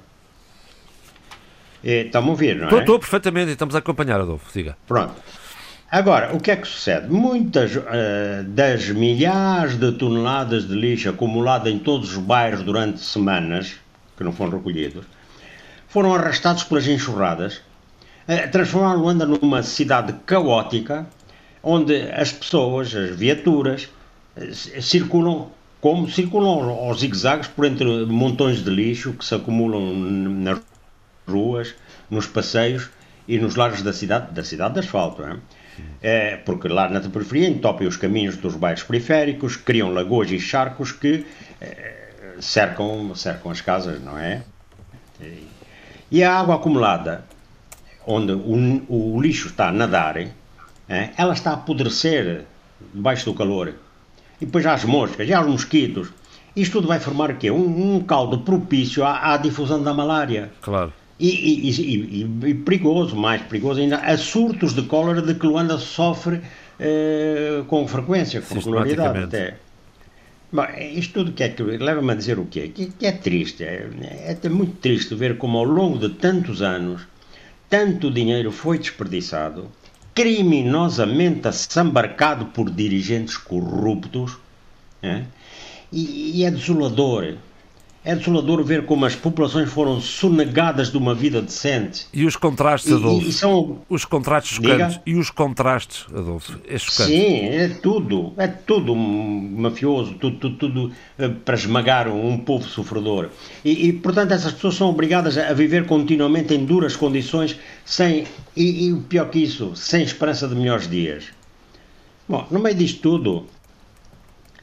Estão 1.82 2.24
a 2.24 2.30
ouvir, 2.30 2.56
não 2.56 2.68
é? 2.68 2.80
Estou 2.80 2.98
perfeitamente, 2.98 3.52
estamos 3.52 3.74
a 3.76 3.78
acompanhar, 3.78 4.20
Adolfo, 4.20 4.50
siga. 4.50 4.76
Pronto. 4.88 5.14
Agora, 5.96 6.37
o 6.37 6.38
que 6.38 6.50
é 6.50 6.56
que 6.56 6.68
sucede? 6.68 7.09
Muitas 7.09 7.74
uh, 7.74 7.82
das 8.48 8.87
milhares 8.90 9.78
de 9.78 9.92
toneladas 9.92 10.68
de 10.68 10.74
lixo 10.74 11.09
acumulada 11.09 11.70
em 11.70 11.78
todos 11.78 12.11
os 12.11 12.18
bairros 12.18 12.62
durante 12.62 13.00
semanas, 13.00 13.76
que 14.14 14.22
não 14.22 14.30
foram 14.30 14.59
recolhidos, 14.59 15.06
foram 15.88 16.14
arrastados 16.14 16.64
pelas 16.64 16.87
enxurradas, 16.87 17.62
uh, 18.28 18.50
transformaram 18.52 19.00
Luanda 19.00 19.24
numa 19.24 19.62
cidade 19.62 20.12
caótica, 20.26 21.06
onde 21.62 21.98
as 22.11 22.30
pessoas, 22.30 22.94
as 22.94 23.16
viaturas, 23.16 23.88
uh, 24.37 24.82
circulam 24.82 25.48
como 25.80 26.11
circulam 26.11 26.68
aos 26.68 27.00
zigue-zagues 27.00 27.48
por 27.48 27.64
entre 27.64 28.04
montões 28.04 28.62
de 28.62 28.68
lixo 28.68 29.14
que 29.14 29.24
se 29.24 29.35
acumulam 29.35 29.94
nas 29.94 30.61
ruas, 31.26 31.74
nos 32.11 32.26
passeios 32.26 32.90
e 33.26 33.38
nos 33.38 33.56
lares 33.56 33.80
da 33.80 33.94
cidade, 33.94 34.35
da 34.35 34.44
cidade 34.44 34.74
de 34.74 34.80
asfalto. 34.80 35.22
É? 35.22 35.38
É, 36.02 36.36
porque 36.36 36.68
lá 36.68 36.88
na 36.88 37.00
periferia 37.00 37.48
entopem 37.48 37.86
os 37.86 37.96
caminhos 37.96 38.36
dos 38.36 38.54
bairros 38.56 38.82
periféricos, 38.82 39.56
criam 39.56 39.92
lagoas 39.92 40.30
e 40.30 40.38
charcos 40.38 40.92
que 40.92 41.26
é, 41.60 42.08
cercam, 42.40 43.14
cercam 43.14 43.50
as 43.50 43.60
casas, 43.60 44.00
não 44.00 44.18
é? 44.18 44.42
E 46.10 46.22
a 46.22 46.38
água 46.38 46.56
acumulada, 46.56 47.24
onde 48.06 48.32
o, 48.32 48.82
o 48.88 49.20
lixo 49.20 49.48
está 49.48 49.68
a 49.68 49.72
nadar, 49.72 50.16
é, 50.18 51.10
ela 51.16 51.32
está 51.32 51.50
a 51.50 51.54
apodrecer 51.54 52.44
debaixo 52.94 53.24
do 53.24 53.34
calor 53.34 53.74
e 54.40 54.46
depois 54.46 54.64
há 54.66 54.74
as 54.74 54.84
moscas, 54.84 55.30
há 55.30 55.40
os 55.40 55.46
mosquitos. 55.46 56.08
Isto 56.54 56.72
tudo 56.72 56.88
vai 56.88 57.00
formar 57.00 57.30
o 57.30 57.36
quê? 57.36 57.50
Um, 57.50 57.96
um 57.96 58.00
caldo 58.00 58.38
propício 58.38 59.04
à, 59.04 59.34
à, 59.34 59.36
difusão 59.36 59.82
da 59.82 59.92
malária. 59.92 60.50
Claro. 60.62 60.92
E, 61.18 61.29
e, 61.29 61.70
e, 61.70 62.50
e, 62.50 62.55
perigoso, 62.55 63.16
mais 63.16 63.40
perigoso 63.42 63.81
ainda, 63.81 63.96
a 63.96 64.16
surtos 64.18 64.74
de 64.74 64.83
cólera 64.83 65.22
de 65.22 65.35
que 65.35 65.46
Luanda 65.46 65.79
sofre 65.79 66.42
eh, 66.79 67.62
com 67.68 67.88
frequência, 67.88 68.42
com 68.42 68.55
regularidade 68.55 69.20
até. 69.20 69.57
Bom, 70.52 70.66
isto 70.92 71.14
tudo 71.14 71.33
que 71.33 71.42
é 71.42 71.48
que 71.48 71.62
leva-me 71.62 72.12
a 72.12 72.14
dizer 72.14 72.38
o 72.38 72.44
quê? 72.44 72.68
Que, 72.68 72.87
que 72.88 73.07
é 73.07 73.12
triste, 73.12 73.64
é, 73.64 73.88
é 74.42 74.48
muito 74.48 74.76
triste 74.76 75.14
ver 75.14 75.38
como 75.38 75.57
ao 75.57 75.64
longo 75.64 75.98
de 75.98 76.11
tantos 76.16 76.61
anos 76.61 77.02
tanto 77.68 78.11
dinheiro 78.11 78.52
foi 78.52 78.79
desperdiçado 78.79 79.70
criminosamente 80.16 81.46
assambarcado 81.46 82.46
por 82.46 82.70
dirigentes 82.70 83.37
corruptos. 83.37 84.38
É? 85.02 85.24
E, 85.92 86.40
e 86.40 86.44
é 86.44 86.50
desolador. 86.50 87.37
É 88.06 88.14
desolador 88.14 88.62
ver 88.62 88.86
como 88.86 89.04
as 89.04 89.16
populações 89.16 89.68
foram 89.68 90.00
sonegadas 90.00 90.92
de 90.92 90.96
uma 90.96 91.12
vida 91.12 91.42
decente. 91.42 92.06
E 92.14 92.24
os 92.24 92.36
contrastes, 92.36 92.92
Adolfo? 92.92 93.26
E, 93.26 93.30
e 93.30 93.32
são... 93.32 93.80
Os 93.88 94.04
contrastes 94.04 94.58
chocantes. 94.58 95.00
E 95.04 95.16
os 95.16 95.28
contrastes, 95.28 96.06
Adolfo? 96.14 96.56
É 96.68 96.78
chocante. 96.78 97.10
Sim, 97.10 97.46
é 97.46 97.68
tudo. 97.82 98.32
É 98.36 98.46
tudo 98.46 98.94
mafioso, 98.94 100.14
tudo, 100.20 100.36
tudo, 100.38 100.56
tudo 100.56 100.92
eh, 101.18 101.28
para 101.28 101.56
esmagar 101.56 102.06
um 102.06 102.38
povo 102.38 102.64
sofredor. 102.68 103.30
E, 103.64 103.88
e, 103.88 103.92
portanto, 103.92 104.30
essas 104.30 104.52
pessoas 104.52 104.76
são 104.76 104.88
obrigadas 104.88 105.36
a 105.36 105.52
viver 105.52 105.84
continuamente 105.86 106.54
em 106.54 106.64
duras 106.64 106.94
condições, 106.94 107.58
sem. 107.84 108.24
E, 108.56 108.88
e 108.88 108.94
pior 109.00 109.28
que 109.30 109.40
isso, 109.40 109.74
sem 109.74 110.04
esperança 110.04 110.46
de 110.46 110.54
melhores 110.54 110.88
dias. 110.88 111.24
Bom, 112.28 112.46
no 112.52 112.60
meio 112.60 112.76
disto 112.76 113.00
tudo, 113.00 113.46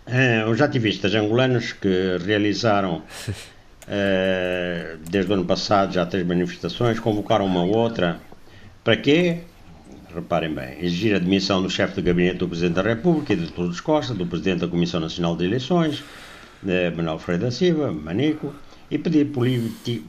é, 0.05 0.45
os 0.45 0.61
ativistas 0.61 1.13
angolanos 1.15 1.73
que 1.73 2.17
realizaram 2.25 3.01
é, 3.87 4.97
desde 5.09 5.31
o 5.31 5.35
ano 5.35 5.45
passado 5.45 5.93
já 5.93 6.05
três 6.05 6.25
manifestações, 6.25 6.99
convocaram 6.99 7.45
uma 7.45 7.63
outra. 7.63 8.19
Para 8.83 8.97
quê? 8.97 9.39
Reparem 10.13 10.53
bem, 10.53 10.77
exigir 10.79 11.15
a 11.15 11.19
demissão 11.19 11.61
do 11.61 11.69
chefe 11.69 11.95
de 11.95 12.01
gabinete 12.01 12.37
do 12.37 12.47
Presidente 12.47 12.75
da 12.75 12.83
República 12.83 13.33
e 13.33 13.35
de 13.35 13.51
Todos 13.51 13.79
Costa, 13.81 14.13
do 14.13 14.25
Presidente 14.27 14.59
da 14.59 14.67
Comissão 14.67 14.99
Nacional 14.99 15.35
de 15.35 15.45
Eleições, 15.45 16.03
de 16.61 16.91
Manuel 16.91 17.17
Freire 17.17 17.43
da 17.43 17.51
Silva, 17.51 17.91
Manico, 17.91 18.53
e 18.91 18.97
pedir 18.99 19.31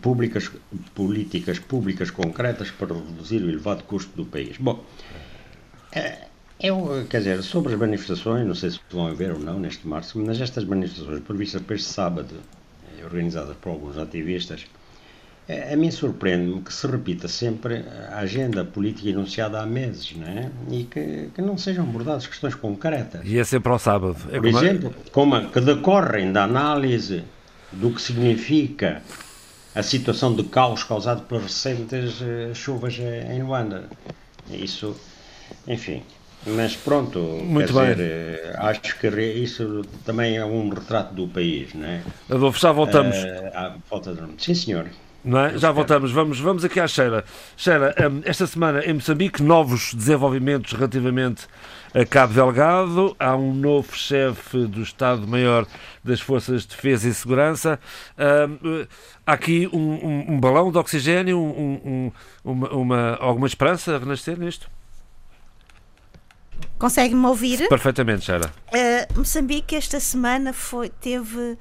públicas, 0.03 0.51
políticas 0.95 1.59
públicas 1.59 2.11
concretas 2.11 2.71
para 2.71 2.95
reduzir 2.95 3.43
o 3.43 3.49
elevado 3.49 3.85
custo 3.85 4.15
do 4.15 4.27
país. 4.27 4.59
Bom, 4.59 4.85
é, 5.91 6.27
eu, 6.61 7.07
quer 7.09 7.19
dizer, 7.19 7.43
sobre 7.43 7.75
as 7.75 7.79
manifestações, 7.79 8.47
não 8.47 8.55
sei 8.55 8.71
se 8.71 8.81
vão 8.91 9.07
haver 9.07 9.33
ou 9.33 9.39
não 9.39 9.59
neste 9.59 9.87
março, 9.87 10.19
mas 10.19 10.41
estas 10.41 10.65
manifestações 10.65 11.21
previstas 11.21 11.63
para 11.63 11.77
este 11.77 11.89
sábado, 11.89 12.35
eh, 12.99 13.05
organizadas 13.05 13.57
por 13.57 13.71
alguns 13.71 13.99
ativistas, 13.99 14.67
eh, 15.49 15.73
a 15.73 15.77
mim 15.77 15.91
surpreende-me 15.91 16.63
que 16.63 16.73
se 16.73 16.87
repita 16.87 17.29
sempre 17.29 17.85
a 18.11 18.19
agenda 18.19 18.65
política 18.65 19.09
enunciada 19.09 19.61
há 19.61 19.67
meses, 19.67 20.15
não 20.17 20.27
é? 20.27 20.51
E 20.71 20.85
que, 20.85 21.29
que 21.35 21.43
não 21.43 21.59
sejam 21.59 21.85
abordadas 21.85 22.27
questões 22.27 22.55
concretas. 22.55 23.23
E 23.25 23.39
é 23.39 23.45
sempre 23.45 23.73
ao 23.73 23.79
sábado. 23.79 24.17
É 24.31 24.41
por 24.41 24.51
como... 24.51 24.59
exemplo, 24.59 24.95
como 25.13 25.51
que 25.51 25.61
decorrem 25.61 26.33
da 26.33 26.45
análise 26.45 27.25
do 27.73 27.91
que 27.91 28.01
significa 28.01 29.03
a 29.75 29.83
situação 29.83 30.35
de 30.35 30.45
caos 30.45 30.85
causado 30.85 31.23
pelas 31.23 31.45
recentes 31.45 32.21
uh, 32.21 32.55
chuvas 32.55 32.97
em 32.99 33.43
Luanda. 33.43 33.89
Isso, 34.49 34.97
enfim, 35.67 36.03
mas 36.47 36.77
pronto, 36.77 37.19
Muito 37.19 37.73
bem. 37.73 37.91
Dizer, 37.91 38.41
eh, 38.45 38.57
acho 38.59 38.99
que 38.99 39.09
isso 39.09 39.83
também 40.05 40.37
é 40.37 40.45
um 40.45 40.69
retrato 40.69 41.15
do 41.15 41.27
país, 41.29 41.73
não 41.75 41.87
é? 41.87 42.03
Adolfo, 42.31 42.59
já 42.59 42.73
voltamos. 42.73 43.17
Uh, 43.17 43.81
falta 43.89 44.15
de... 44.15 44.43
Sim, 44.43 44.55
senhor. 44.55 44.87
É? 44.87 45.59
Já 45.59 45.73
voltamos. 45.73 46.13
Vamos, 46.13 46.39
vamos 46.39 46.65
aqui 46.65 46.79
à 46.79 46.87
Sheila. 46.87 47.25
Sheila, 47.57 47.95
um, 47.99 48.21
esta 48.27 48.47
semana 48.47 48.85
em 48.85 48.93
Moçambique, 48.93 49.43
novos 49.43 49.95
desenvolvimentos 49.95 50.73
relativamente 50.73 51.47
a 51.95 52.05
Cabo 52.05 52.35
Delgado. 52.35 53.17
Há 53.19 53.35
um 53.35 53.55
novo 53.55 53.97
chefe 53.97 54.67
do 54.67 54.83
Estado-Maior 54.83 55.67
das 56.03 56.21
Forças 56.21 56.63
de 56.63 56.69
Defesa 56.69 57.09
e 57.09 57.15
Segurança. 57.15 57.81
Um, 58.19 58.87
há 59.27 59.33
aqui 59.33 59.67
um, 59.73 59.79
um, 59.79 60.33
um, 60.33 60.41
balão 60.41 60.71
de 60.71 60.77
oxigênio, 60.77 61.41
uma, 62.45 62.69
uma, 62.69 63.17
alguma 63.17 63.47
esperança 63.47 63.97
a 63.97 63.99
renascer 63.99 64.39
nisto? 64.39 64.69
Consegue-me 66.79 67.27
ouvir? 67.27 67.69
Perfeitamente, 67.69 68.25
Sara. 68.25 68.53
Uh, 68.69 69.19
Moçambique 69.19 69.75
esta 69.75 70.01
semana 70.01 70.53
foi, 70.53 70.89
teve 70.89 71.57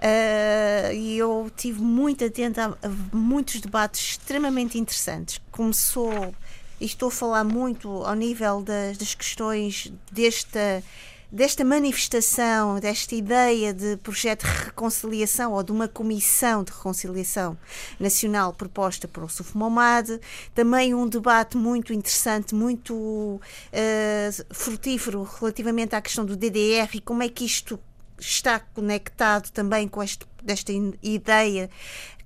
eh, 0.00 0.92
e 0.94 1.22
uh, 1.22 1.44
eu 1.44 1.50
tive 1.56 1.80
muito 1.80 2.24
atenta 2.24 2.76
a, 2.82 2.86
a, 2.86 2.90
muitos 3.12 3.60
debates 3.60 4.10
extremamente 4.10 4.78
interessantes. 4.78 5.40
Começou, 5.50 6.34
e 6.80 6.84
estou 6.84 7.08
a 7.08 7.12
falar 7.12 7.44
muito 7.44 7.88
ao 8.04 8.14
nível 8.14 8.62
das, 8.62 8.96
das 8.96 9.14
questões 9.14 9.92
desta 10.10 10.82
desta 11.30 11.64
manifestação, 11.64 12.80
desta 12.80 13.14
ideia 13.14 13.72
de 13.72 13.96
projeto 13.98 14.46
de 14.46 14.52
reconciliação 14.64 15.52
ou 15.52 15.62
de 15.62 15.70
uma 15.70 15.86
comissão 15.86 16.64
de 16.64 16.72
reconciliação 16.72 17.56
nacional 18.00 18.52
proposta 18.52 19.06
por 19.06 19.24
Ossuf 19.24 19.56
Momad, 19.56 20.08
também 20.54 20.94
um 20.94 21.06
debate 21.06 21.56
muito 21.56 21.92
interessante, 21.92 22.54
muito 22.54 22.94
uh, 22.94 24.54
frutífero 24.54 25.22
relativamente 25.38 25.94
à 25.94 26.00
questão 26.00 26.24
do 26.24 26.36
DDR 26.36 26.88
e 26.94 27.00
como 27.00 27.22
é 27.22 27.28
que 27.28 27.44
isto 27.44 27.78
está 28.18 28.58
conectado 28.58 29.50
também 29.50 29.86
com 29.86 30.02
este, 30.02 30.26
esta 30.46 30.72
ideia 31.02 31.70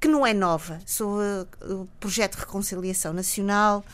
que 0.01 0.09
não 0.09 0.27
é 0.27 0.35
nova, 0.35 0.81
sobre 0.85 1.25
o 1.63 1.87
projeto 2.01 2.35
de 2.35 2.41
reconciliação 2.41 3.13
nacional. 3.13 3.85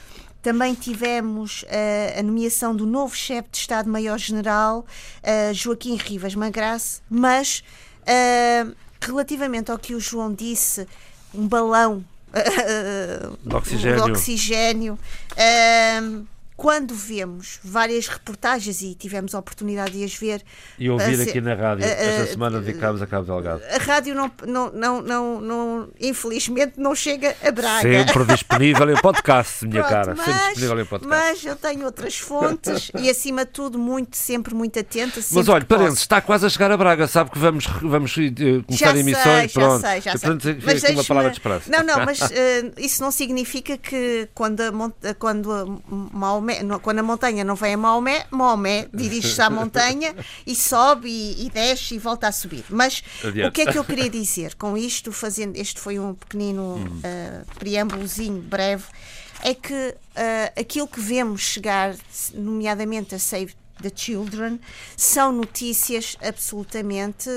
Também 0.42 0.74
tivemos 0.74 1.62
uh, 1.62 2.18
a 2.18 2.22
nomeação 2.22 2.74
do 2.74 2.86
novo 2.86 3.14
chefe 3.14 3.48
de 3.50 3.58
Estado-Maior-General, 3.58 4.80
uh, 4.80 5.54
Joaquim 5.54 5.96
Rivas 5.96 6.34
Magrace, 6.34 7.00
mas 7.10 7.62
uh, 8.02 8.74
relativamente 9.00 9.70
ao 9.70 9.78
que 9.78 9.94
o 9.94 10.00
João 10.00 10.32
disse, 10.32 10.86
um 11.34 11.46
balão 11.46 12.04
de 13.42 13.54
oxigênio, 13.54 14.04
de 14.04 14.10
oxigênio 14.10 14.98
quando 16.58 16.92
vemos 16.92 17.60
várias 17.62 18.08
reportagens 18.08 18.82
e 18.82 18.92
tivemos 18.92 19.32
a 19.32 19.38
oportunidade 19.38 19.92
de 19.92 20.02
as 20.02 20.12
ver 20.12 20.42
e 20.76 20.90
ouvir 20.90 21.20
aqui 21.20 21.40
na 21.40 21.54
rádio 21.54 21.86
uh, 21.86 21.88
esta 21.88 22.32
semana 22.32 22.60
dedicámos 22.60 23.00
a 23.00 23.06
Cabo 23.06 23.24
Delgado. 23.24 23.62
a 23.72 23.78
rádio 23.78 24.12
não, 24.12 24.28
não, 24.44 24.72
não, 24.72 25.00
não, 25.00 25.40
não 25.40 25.88
infelizmente 26.00 26.72
não 26.76 26.96
chega 26.96 27.36
a 27.46 27.52
Braga. 27.52 27.82
Sempre 27.82 28.24
disponível 28.34 28.90
em 28.90 29.00
podcast 29.00 29.64
minha 29.64 29.84
Pronto, 29.84 29.92
cara 29.92 30.14
mas, 30.16 30.26
sempre 30.26 30.46
disponível 30.48 30.80
em 30.80 30.84
podcast. 30.84 31.08
mas 31.08 31.44
eu 31.44 31.54
tenho 31.54 31.84
outras 31.84 32.18
fontes 32.18 32.90
e 32.98 33.08
acima 33.08 33.44
de 33.44 33.52
tudo 33.52 33.78
muito 33.78 34.16
sempre 34.16 34.52
muito 34.52 34.80
atenta 34.80 35.20
mas 35.30 35.48
olha 35.48 35.64
parentes 35.64 35.98
está 35.98 36.20
quase 36.20 36.44
a 36.44 36.48
chegar 36.48 36.72
a 36.72 36.76
Braga 36.76 37.06
sabe 37.06 37.30
que 37.30 37.38
vamos 37.38 37.66
vamos 37.66 38.16
uh, 38.16 38.64
começar 38.66 38.94
já 38.94 38.98
emissões 38.98 39.52
sei, 39.52 39.62
pronto. 39.62 39.80
já 39.80 39.90
sei, 39.90 40.00
já 40.00 40.10
e, 40.10 40.18
portanto, 40.18 40.42
sei. 40.42 40.58
Mas 40.60 40.82
uma 40.82 41.04
palavra 41.04 41.30
de 41.30 41.36
esperança. 41.36 41.70
Não 41.70 41.84
não 41.84 42.04
mas 42.04 42.20
uh, 42.20 42.32
isso 42.76 43.00
não 43.00 43.12
significa 43.12 43.78
que 43.78 44.28
quando 44.34 44.60
a, 44.60 45.14
quando 45.14 45.52
a 45.52 45.64
Maomé 45.88 46.47
Maomé, 46.48 46.78
quando 46.82 46.98
a 46.98 47.02
montanha 47.02 47.44
não 47.44 47.54
vem 47.54 47.74
a 47.74 47.76
Maomé, 47.76 48.26
Maomé 48.30 48.88
dirige-se 48.92 49.40
à 49.40 49.50
montanha 49.50 50.14
e 50.46 50.54
sobe 50.54 51.08
e, 51.08 51.46
e, 51.46 51.50
desce 51.50 51.94
e 51.94 51.98
volta 51.98 52.28
a 52.28 52.32
subir. 52.32 52.64
Mas 52.70 53.02
Adiante. 53.22 53.48
o 53.48 53.52
que 53.52 53.62
é 53.62 53.72
que 53.72 53.78
eu 53.78 53.84
queria 53.84 54.08
dizer 54.08 54.54
com 54.54 54.76
isto, 54.76 55.12
fazendo, 55.12 55.56
este 55.56 55.80
foi 55.80 55.98
um 55.98 56.14
pequenino 56.14 56.76
uh, 56.76 57.54
preâmbulozinho 57.58 58.40
breve, 58.40 58.84
é 59.42 59.54
que 59.54 59.74
uh, 59.74 60.60
aquilo 60.60 60.88
que 60.88 61.00
vemos 61.00 61.42
chegar, 61.42 61.94
nomeadamente 62.34 63.14
a 63.14 63.18
Save 63.18 63.54
the 63.82 63.90
Children, 63.94 64.60
são 64.96 65.32
notícias 65.32 66.16
absolutamente 66.22 67.28
uh, 67.28 67.32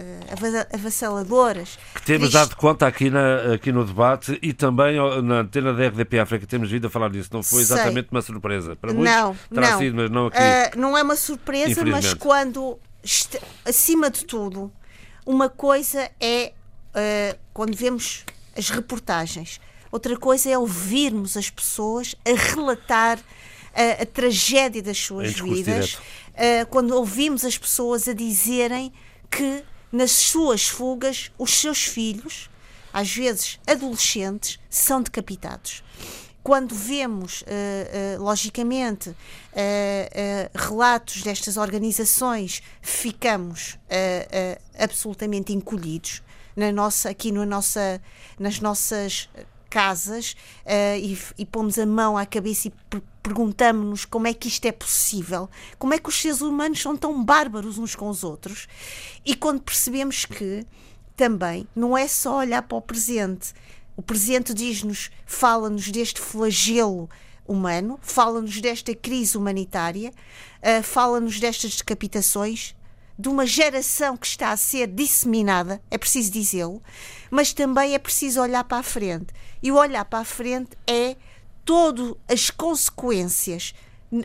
uh, 0.00 0.74
avassaladoras. 0.74 1.78
Que 1.94 2.02
temos 2.02 2.30
dado 2.30 2.56
conta 2.56 2.86
aqui, 2.86 3.10
na, 3.10 3.54
aqui 3.54 3.72
no 3.72 3.84
debate 3.84 4.38
e 4.42 4.52
também 4.52 4.96
na 5.22 5.40
antena 5.40 5.72
da 5.72 5.86
RDP 5.86 6.18
África 6.18 6.46
temos 6.46 6.70
vindo 6.70 6.86
a 6.86 6.90
falar 6.90 7.10
disso. 7.10 7.30
Não 7.32 7.42
foi 7.42 7.62
exatamente 7.62 8.08
Sei. 8.08 8.16
uma 8.16 8.22
surpresa. 8.22 8.76
Para 8.76 8.92
muitos 8.92 9.14
não, 9.14 9.36
terá 9.52 9.70
não. 9.72 9.78
sido, 9.78 9.96
mas 9.96 10.10
não 10.10 10.26
aqui. 10.26 10.38
Uh, 10.38 10.80
não 10.80 10.98
é 10.98 11.02
uma 11.02 11.16
surpresa, 11.16 11.84
mas 11.84 12.14
quando, 12.14 12.78
acima 13.64 14.10
de 14.10 14.24
tudo, 14.24 14.72
uma 15.24 15.48
coisa 15.48 16.10
é 16.20 16.52
quando 17.52 17.76
vemos 17.76 18.24
as 18.56 18.70
reportagens. 18.70 19.60
Outra 19.92 20.16
coisa 20.16 20.50
é 20.50 20.58
ouvirmos 20.58 21.36
as 21.36 21.50
pessoas 21.50 22.14
a 22.24 22.34
relatar 22.54 23.18
a, 23.76 24.02
a 24.02 24.06
tragédia 24.06 24.82
das 24.82 24.98
suas 24.98 25.34
vidas, 25.38 25.94
uh, 25.94 26.66
quando 26.70 26.92
ouvimos 26.92 27.44
as 27.44 27.58
pessoas 27.58 28.08
a 28.08 28.14
dizerem 28.14 28.92
que 29.30 29.62
nas 29.92 30.10
suas 30.12 30.66
fugas 30.66 31.30
os 31.38 31.50
seus 31.52 31.84
filhos, 31.84 32.50
às 32.92 33.14
vezes 33.14 33.60
adolescentes, 33.66 34.58
são 34.70 35.02
decapitados. 35.02 35.84
Quando 36.42 36.74
vemos, 36.76 37.42
uh, 37.42 37.44
uh, 38.18 38.22
logicamente, 38.22 39.10
uh, 39.10 39.16
relatos 40.54 41.22
destas 41.22 41.56
organizações, 41.56 42.62
ficamos 42.80 43.76
absolutamente 44.78 45.52
encolhidos 45.52 46.22
na 46.54 46.70
nossa, 46.70 47.10
aqui 47.10 47.32
no 47.32 47.44
nossa, 47.44 48.00
nas 48.38 48.60
nossas 48.60 49.28
casas 49.68 50.36
e, 51.00 51.18
e 51.38 51.46
pomos 51.46 51.78
a 51.78 51.86
mão 51.86 52.16
à 52.16 52.24
cabeça 52.24 52.68
e 52.68 52.72
perguntamos-nos 53.22 54.04
como 54.04 54.28
é 54.28 54.32
que 54.32 54.46
isto 54.46 54.64
é 54.66 54.72
possível, 54.72 55.50
como 55.78 55.92
é 55.92 55.98
que 55.98 56.08
os 56.08 56.14
seres 56.14 56.40
humanos 56.40 56.80
são 56.80 56.96
tão 56.96 57.24
bárbaros 57.24 57.76
uns 57.76 57.96
com 57.96 58.08
os 58.08 58.22
outros, 58.22 58.68
e 59.24 59.34
quando 59.34 59.60
percebemos 59.62 60.24
que 60.24 60.64
também 61.16 61.66
não 61.74 61.98
é 61.98 62.06
só 62.06 62.38
olhar 62.38 62.62
para 62.62 62.78
o 62.78 62.82
presente. 62.82 63.52
O 63.96 64.02
presente 64.02 64.52
diz-nos, 64.52 65.10
fala-nos 65.24 65.90
deste 65.90 66.20
flagelo 66.20 67.08
humano, 67.48 67.98
fala-nos 68.02 68.60
desta 68.60 68.94
crise 68.94 69.38
humanitária, 69.38 70.10
uh, 70.10 70.82
fala-nos 70.82 71.40
destas 71.40 71.76
decapitações, 71.76 72.75
de 73.18 73.28
uma 73.28 73.46
geração 73.46 74.16
que 74.16 74.26
está 74.26 74.50
a 74.50 74.56
ser 74.56 74.86
disseminada, 74.86 75.80
é 75.90 75.96
preciso 75.96 76.30
dizê-lo, 76.30 76.82
mas 77.30 77.52
também 77.52 77.94
é 77.94 77.98
preciso 77.98 78.40
olhar 78.40 78.64
para 78.64 78.78
a 78.78 78.82
frente. 78.82 79.32
E 79.62 79.72
o 79.72 79.76
olhar 79.76 80.04
para 80.04 80.20
a 80.20 80.24
frente 80.24 80.76
é 80.86 81.16
todas 81.64 82.14
as 82.28 82.50
consequências 82.50 83.74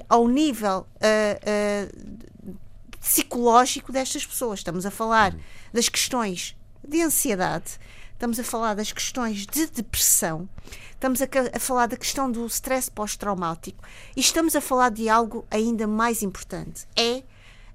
ao 0.08 0.28
nível 0.28 0.86
uh, 0.98 2.52
uh, 2.52 2.58
psicológico 3.00 3.92
destas 3.92 4.26
pessoas. 4.26 4.60
Estamos 4.60 4.86
a 4.86 4.92
falar 4.92 5.36
das 5.74 5.90
questões 5.90 6.56
de 6.88 7.02
ansiedade, 7.02 7.80
estamos 8.14 8.40
a 8.40 8.44
falar 8.44 8.76
das 8.76 8.92
questões 8.92 9.46
de 9.48 9.68
depressão, 9.68 10.48
estamos 10.92 11.22
a, 11.22 11.28
a 11.54 11.60
falar 11.60 11.88
da 11.88 11.98
questão 11.98 12.30
do 12.30 12.46
stress 12.48 12.92
pós-traumático 12.92 13.84
e 14.16 14.20
estamos 14.20 14.56
a 14.56 14.62
falar 14.62 14.90
de 14.90 15.10
algo 15.10 15.46
ainda 15.50 15.88
mais 15.88 16.22
importante: 16.22 16.86
é 16.96 17.24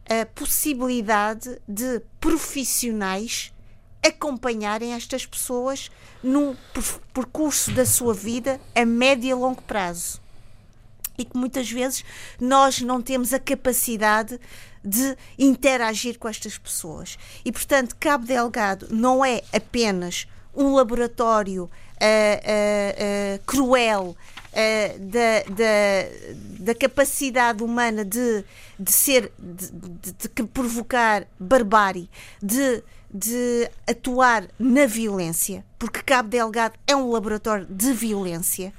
a 0.08 0.26
possibilidade 0.26 1.60
de 1.66 2.00
profissionais 2.20 3.52
acompanharem 4.02 4.92
estas 4.92 5.26
pessoas 5.26 5.90
no 6.22 6.56
percurso 7.12 7.72
da 7.72 7.84
sua 7.84 8.14
vida 8.14 8.60
a 8.74 8.84
médio 8.84 9.30
e 9.30 9.34
longo 9.34 9.62
prazo. 9.62 10.20
E 11.18 11.24
que 11.24 11.36
muitas 11.36 11.70
vezes 11.70 12.04
nós 12.40 12.80
não 12.80 13.00
temos 13.00 13.32
a 13.32 13.38
capacidade 13.38 14.38
de 14.84 15.16
interagir 15.38 16.18
com 16.18 16.28
estas 16.28 16.56
pessoas. 16.56 17.18
E, 17.44 17.50
portanto, 17.50 17.96
Cabo 17.98 18.24
Delgado 18.24 18.86
não 18.90 19.24
é 19.24 19.42
apenas 19.52 20.28
um 20.54 20.74
laboratório 20.74 21.64
uh, 21.64 21.66
uh, 21.66 21.70
uh, 23.36 23.44
cruel 23.44 24.16
da, 24.98 25.54
da, 25.54 26.64
da, 26.64 26.74
capacidade 26.74 27.62
humana 27.62 28.04
de, 28.04 28.44
de 28.78 28.92
ser, 28.92 29.30
de, 29.38 29.70
de, 29.70 30.12
de 30.12 30.42
provocar 30.44 31.26
barbárie, 31.38 32.08
de 32.42 32.82
de 33.12 33.70
atuar 33.86 34.48
na 34.58 34.86
violência, 34.86 35.64
porque 35.78 36.02
Cabo 36.02 36.28
Delgado 36.28 36.78
é 36.86 36.94
um 36.94 37.10
laboratório 37.10 37.66
de 37.66 37.92
violência, 37.92 38.72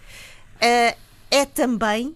uh, 0.56 0.98
é 1.32 1.46
também, 1.46 2.16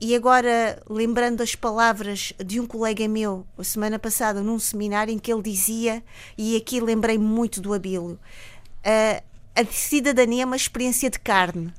e 0.00 0.14
agora 0.14 0.82
lembrando 0.88 1.42
as 1.42 1.54
palavras 1.54 2.32
de 2.44 2.58
um 2.58 2.66
colega 2.66 3.06
meu, 3.06 3.46
semana 3.62 3.98
passada, 3.98 4.42
num 4.42 4.58
seminário, 4.58 5.12
em 5.12 5.18
que 5.18 5.32
ele 5.32 5.42
dizia, 5.42 6.02
e 6.36 6.56
aqui 6.56 6.80
lembrei 6.80 7.18
muito 7.18 7.60
do 7.60 7.72
Abílio, 7.72 8.18
uh, 8.18 9.22
a 9.54 9.64
cidadania 9.70 10.42
é 10.42 10.46
uma 10.46 10.56
experiência 10.56 11.10
de 11.10 11.18
carne. 11.18 11.72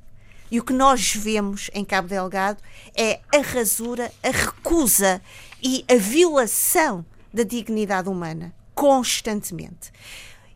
E 0.51 0.59
o 0.59 0.63
que 0.63 0.73
nós 0.73 1.15
vemos 1.15 1.71
em 1.73 1.85
Cabo 1.85 2.09
Delgado 2.09 2.61
é 2.93 3.21
a 3.33 3.39
rasura, 3.39 4.11
a 4.21 4.29
recusa 4.29 5.21
e 5.63 5.85
a 5.89 5.95
violação 5.95 7.05
da 7.33 7.43
dignidade 7.43 8.09
humana 8.09 8.53
constantemente. 8.75 9.91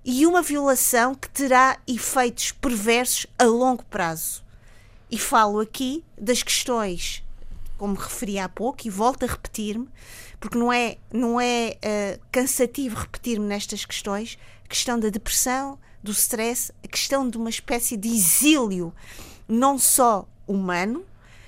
E 0.04 0.26
uma 0.26 0.42
violação 0.42 1.16
que 1.16 1.30
terá 1.30 1.78
efeitos 1.88 2.52
perversos 2.52 3.26
a 3.40 3.46
longo 3.46 3.84
prazo. 3.86 4.44
E 5.10 5.18
falo 5.18 5.60
aqui 5.60 6.04
das 6.20 6.44
questões, 6.44 7.24
como 7.78 7.96
referi 7.96 8.38
há 8.38 8.50
pouco, 8.50 8.86
e 8.86 8.90
volto 8.90 9.24
a 9.24 9.28
repetir-me, 9.28 9.88
porque 10.40 10.58
não 10.58 10.74
é, 10.74 10.98
não 11.12 11.40
é 11.40 11.78
uh, 11.78 12.22
cansativo 12.32 12.98
repetir-me 12.98 13.46
nestas 13.46 13.86
questões, 13.86 14.38
a 14.64 14.68
questão 14.68 15.00
da 15.00 15.10
depressão, 15.10 15.80
do 16.04 16.12
stress, 16.12 16.72
a 16.84 16.88
questão 16.88 17.28
de 17.30 17.38
uma 17.38 17.50
espécie 17.50 17.96
de 17.96 18.10
exílio, 18.10 18.94
não 19.48 19.78
só 19.78 20.28
humano, 20.48 21.04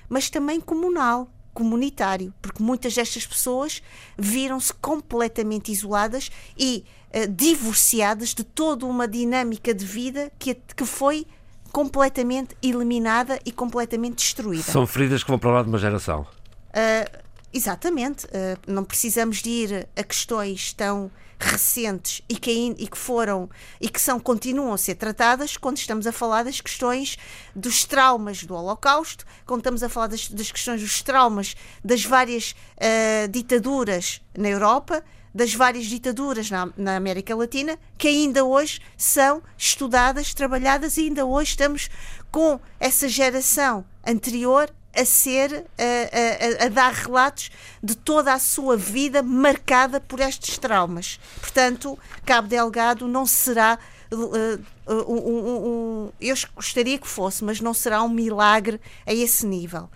mas 0.10 0.30
também 0.30 0.60
comunal 0.60 1.30
comunitário, 1.58 2.32
porque 2.39 2.62
muitas 2.62 2.93
destas 2.93 3.26
pessoas 3.26 3.82
viram-se 4.16 4.72
completamente 4.76 5.72
isoladas 5.72 6.30
e 6.56 6.86
uh, 7.10 7.28
divorciadas 7.28 8.36
de 8.36 8.43
toda 8.43 8.86
uma 8.86 9.08
dinâmica 9.08 9.74
de 9.74 9.84
vida 9.84 10.32
que, 10.38 10.54
que 10.54 10.86
foi 10.86 11.26
completamente 11.72 12.56
eliminada 12.62 13.39
e 13.43 13.52
completamente 13.52 14.18
destruída. 14.18 14.72
São 14.72 14.86
feridas 14.86 15.24
que 15.24 15.30
vão 15.32 15.39
para 15.39 15.50
lá 15.50 15.64
de 15.64 15.70
uma 15.70 15.80
geração. 15.80 16.28
Uh, 16.70 17.24
exatamente. 17.52 18.28
Uh, 18.28 18.60
não 18.68 18.84
precisamos 18.84 19.41
de 19.41 19.50
ir 19.50 19.89
a 19.95 20.04
questões 20.04 20.74
tão 20.74 21.10
recentes 21.40 22.22
e 22.28 22.36
que, 22.36 22.52
e 22.78 22.88
que 22.88 22.98
foram 22.98 23.50
e 23.80 23.90
que 23.90 24.02
são 24.02 24.20
continuam 24.20 24.74
a 24.74 24.78
ser 24.78 24.96
tratadas 24.96 25.56
quando 25.56 25.78
estamos 25.78 26.08
a 26.08 26.12
falar 26.12 26.44
das 26.44 26.60
questões 26.62 27.18
dos 27.56 27.86
traumas 27.86 28.44
do 28.44 28.56
Holocausto, 28.56 29.26
quando 29.46 29.62
estamos 29.62 29.84
a 29.84 29.90
falar 29.90 30.08
das, 30.08 30.28
das 30.30 30.52
questões 30.52 30.82
dos 30.82 31.02
traumas 31.02 31.56
das 31.84 32.04
várias 32.04 32.52
uh, 32.52 33.28
ditaduras 33.30 34.22
na 34.38 34.50
Europa, 34.50 35.04
das 35.34 35.54
várias 35.54 35.86
ditaduras 35.86 36.50
na, 36.50 36.72
na, 36.76 36.96
América 36.96 37.36
Latina 37.36 37.78
que 37.98 38.08
ainda 38.08 38.44
hoje 38.44 38.80
são 38.98 39.44
estudadas, 39.58 40.34
trabalhadas 40.34 40.98
e 40.98 41.02
ainda 41.02 41.26
hoje 41.26 41.52
estamos 41.52 41.90
com 42.32 42.60
essa 42.80 43.08
geração 43.08 43.86
anterior 44.06 44.72
a 44.98 45.06
ser 45.06 45.66
a, 45.78 46.64
a, 46.64 46.66
a, 46.66 46.70
dar 46.70 46.91
relatos 46.91 47.52
de 47.82 47.95
toda 47.95 48.34
a 48.34 48.39
sua 48.39 48.76
vida 48.76 49.22
marcada 49.22 50.00
por 50.00 50.20
estes 50.20 50.58
traumas. 50.58 51.20
Portanto, 51.39 51.98
Cabo 52.26 52.48
Delgado 52.48 53.08
não 53.08 53.26
será 53.26 53.78
uh, 54.12 54.60
um, 54.88 55.14
um, 55.14 55.68
um, 55.68 56.10
eu 56.20 56.36
gostaria 56.56 56.98
que 56.98 57.08
fosse, 57.08 57.43
mas 57.43 57.62
não 57.62 57.74
será 57.74 58.02
um 58.02 58.10
milagre 58.10 58.82
a 59.06 59.14
esse 59.14 59.45
nível. 59.45 59.89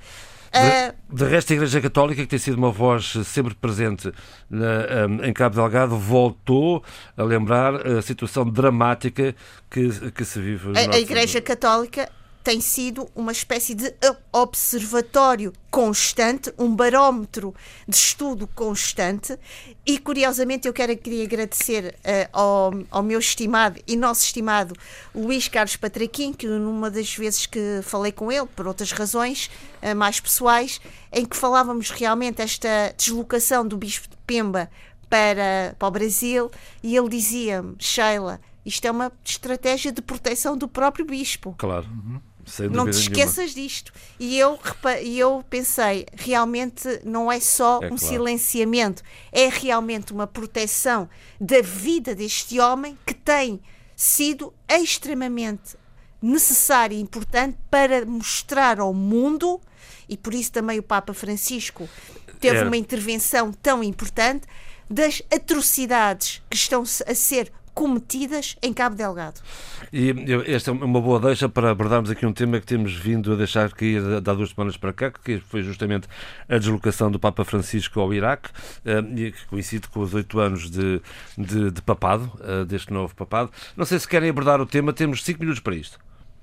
De, 0.52 1.16
de, 1.16 1.26
resto, 1.32 1.54
a 1.54 1.56
Igreja 1.56 1.80
Católica, 1.80 2.22
que 2.22 2.28
tem 2.28 2.38
sido 2.38 2.58
uma 2.58 2.72
voz 2.72 3.14
sempre 3.26 3.56
presente 3.56 4.12
na, 4.50 5.08
um, 5.08 5.24
em 5.24 5.32
Cabo 5.32 5.56
Delgado, 5.56 5.98
voltou 5.98 6.84
a 7.16 7.24
lembrar 7.24 7.88
a 7.88 8.02
situação 8.02 8.44
dramática 8.44 9.34
que, 9.70 10.12
que 10.12 10.26
se 10.26 10.42
vive. 10.42 10.78
A, 10.78 10.94
a 10.94 11.00
Igreja 11.00 11.40
Católica 11.40 12.10
tem 12.44 12.60
sido 12.60 13.08
uma 13.16 13.32
espécie 13.32 13.76
de 13.76 13.94
observatório 14.32 15.54
constante, 15.70 16.54
um 16.58 16.76
barómetro 16.76 17.54
de 17.88 17.96
estudo 17.96 18.48
constante. 18.48 19.38
E 19.86 19.98
curiosamente, 19.98 20.68
eu 20.68 20.74
quero, 20.74 20.96
queria 20.98 21.24
agradecer 21.24 21.96
uh, 22.00 22.30
ao, 22.34 22.74
ao, 22.90 23.04
meu 23.04 23.20
estimado 23.20 23.80
e 23.88 23.96
nosso 23.96 24.24
estimado 24.24 24.76
Luís 25.14 25.48
Carlos 25.48 25.76
Patraquim, 25.76 26.34
que 26.34 26.48
numa 26.48 26.90
das 26.90 27.16
vezes 27.16 27.46
que 27.46 27.82
falei 27.84 28.12
com 28.12 28.32
ele, 28.32 28.48
por 28.48 28.68
outras 28.68 28.92
razões 28.92 29.50
uh, 29.82 29.96
mais 29.96 30.20
pessoais, 30.20 30.82
em 31.12 31.26
que 31.26 31.38
falávamos 31.38 31.92
realmente 31.92 32.42
esta 32.42 32.94
deslocação 32.98 33.66
do 33.66 33.78
Bispo 33.78 34.10
de 34.10 34.18
Pemba 34.26 34.70
para, 35.10 35.76
para 35.78 35.88
o 35.88 35.92
Brasil, 35.92 36.52
e 36.82 36.96
ele 36.96 37.10
dizia-me, 37.10 37.76
Sheila, 37.80 38.42
isto 38.66 38.86
é 38.86 38.92
uma 38.92 39.12
estratégia 39.24 39.92
de 39.92 40.02
proteção 40.02 40.58
do 40.58 40.68
próprio 40.68 41.06
Bispo. 41.06 41.56
Claro. 41.58 41.88
Uhum 41.88 42.31
não 42.72 42.86
te 42.86 42.98
esqueças 42.98 43.54
nenhuma. 43.54 43.54
disto. 43.54 43.94
E 44.20 44.38
eu, 44.38 44.60
e 45.02 45.20
eu 45.20 45.44
pensei, 45.50 46.06
realmente 46.16 47.02
não 47.04 47.32
é 47.32 47.40
só 47.40 47.76
é 47.82 47.86
um 47.86 47.90
claro. 47.90 47.98
silenciamento, 47.98 49.04
é 49.32 49.48
realmente 49.50 50.14
uma 50.14 50.28
proteção 50.28 51.10
da 51.40 51.62
vida 51.62 52.14
deste 52.16 52.60
homem 52.60 52.98
que 53.06 53.14
tem 53.14 53.62
sido 53.96 54.54
extremamente 54.68 55.76
necessária 56.22 56.96
e 56.96 57.00
importante 57.02 57.58
para 57.70 58.06
mostrar 58.06 58.80
ao 58.80 58.94
mundo, 58.94 59.60
e 60.08 60.16
por 60.16 60.34
isso 60.34 60.52
também 60.52 60.80
o 60.80 60.84
Papa 60.84 61.14
Francisco 61.14 61.90
teve 62.40 62.58
é. 62.58 62.64
uma 62.64 62.78
intervenção 62.78 63.52
tão 63.52 63.84
importante, 63.84 64.48
das 64.90 65.22
atrocidades 65.34 66.42
que 66.50 66.58
estão 66.58 66.82
a 66.82 67.16
ser 67.16 67.52
cometidas 67.82 68.56
em 68.62 68.72
Cabo 68.72 68.96
Delgado. 68.96 69.42
E 69.92 70.14
esta 70.46 70.70
é 70.70 70.74
uma 70.76 71.02
boa 71.02 71.20
deixa 71.20 71.50
para 71.50 71.72
abordarmos 71.72 72.12
aqui 72.12 72.28
um 72.28 72.32
tema 72.32 72.60
que 72.60 72.66
temos 72.68 72.94
vindo 72.94 73.34
a 73.34 73.36
deixar 73.36 73.72
cair 73.72 74.04
há 74.18 74.20
duas 74.20 74.52
semanas 74.52 74.78
para 74.78 74.94
cá, 74.94 75.10
que 75.10 75.40
foi 75.40 75.64
justamente 75.64 76.08
a 76.48 76.60
deslocação 76.60 77.10
do 77.10 77.18
Papa 77.18 77.44
Francisco 77.44 78.00
ao 78.00 78.14
Iraque, 78.14 78.52
eh, 78.86 79.32
que 79.32 79.48
coincide 79.48 79.88
com 79.88 80.02
os 80.02 80.14
oito 80.14 80.40
anos 80.40 80.70
de, 80.70 81.02
de, 81.36 81.72
de 81.72 81.82
papado, 81.82 82.32
eh, 82.42 82.66
deste 82.66 82.94
novo 82.94 83.16
papado. 83.16 83.50
Não 83.76 83.84
sei 83.84 83.98
se 83.98 84.08
querem 84.08 84.30
abordar 84.30 84.62
o 84.62 84.66
tema, 84.68 84.94
temos 84.94 85.24
cinco 85.24 85.40
minutos 85.40 85.60
para 85.60 85.74
isto. 85.74 85.98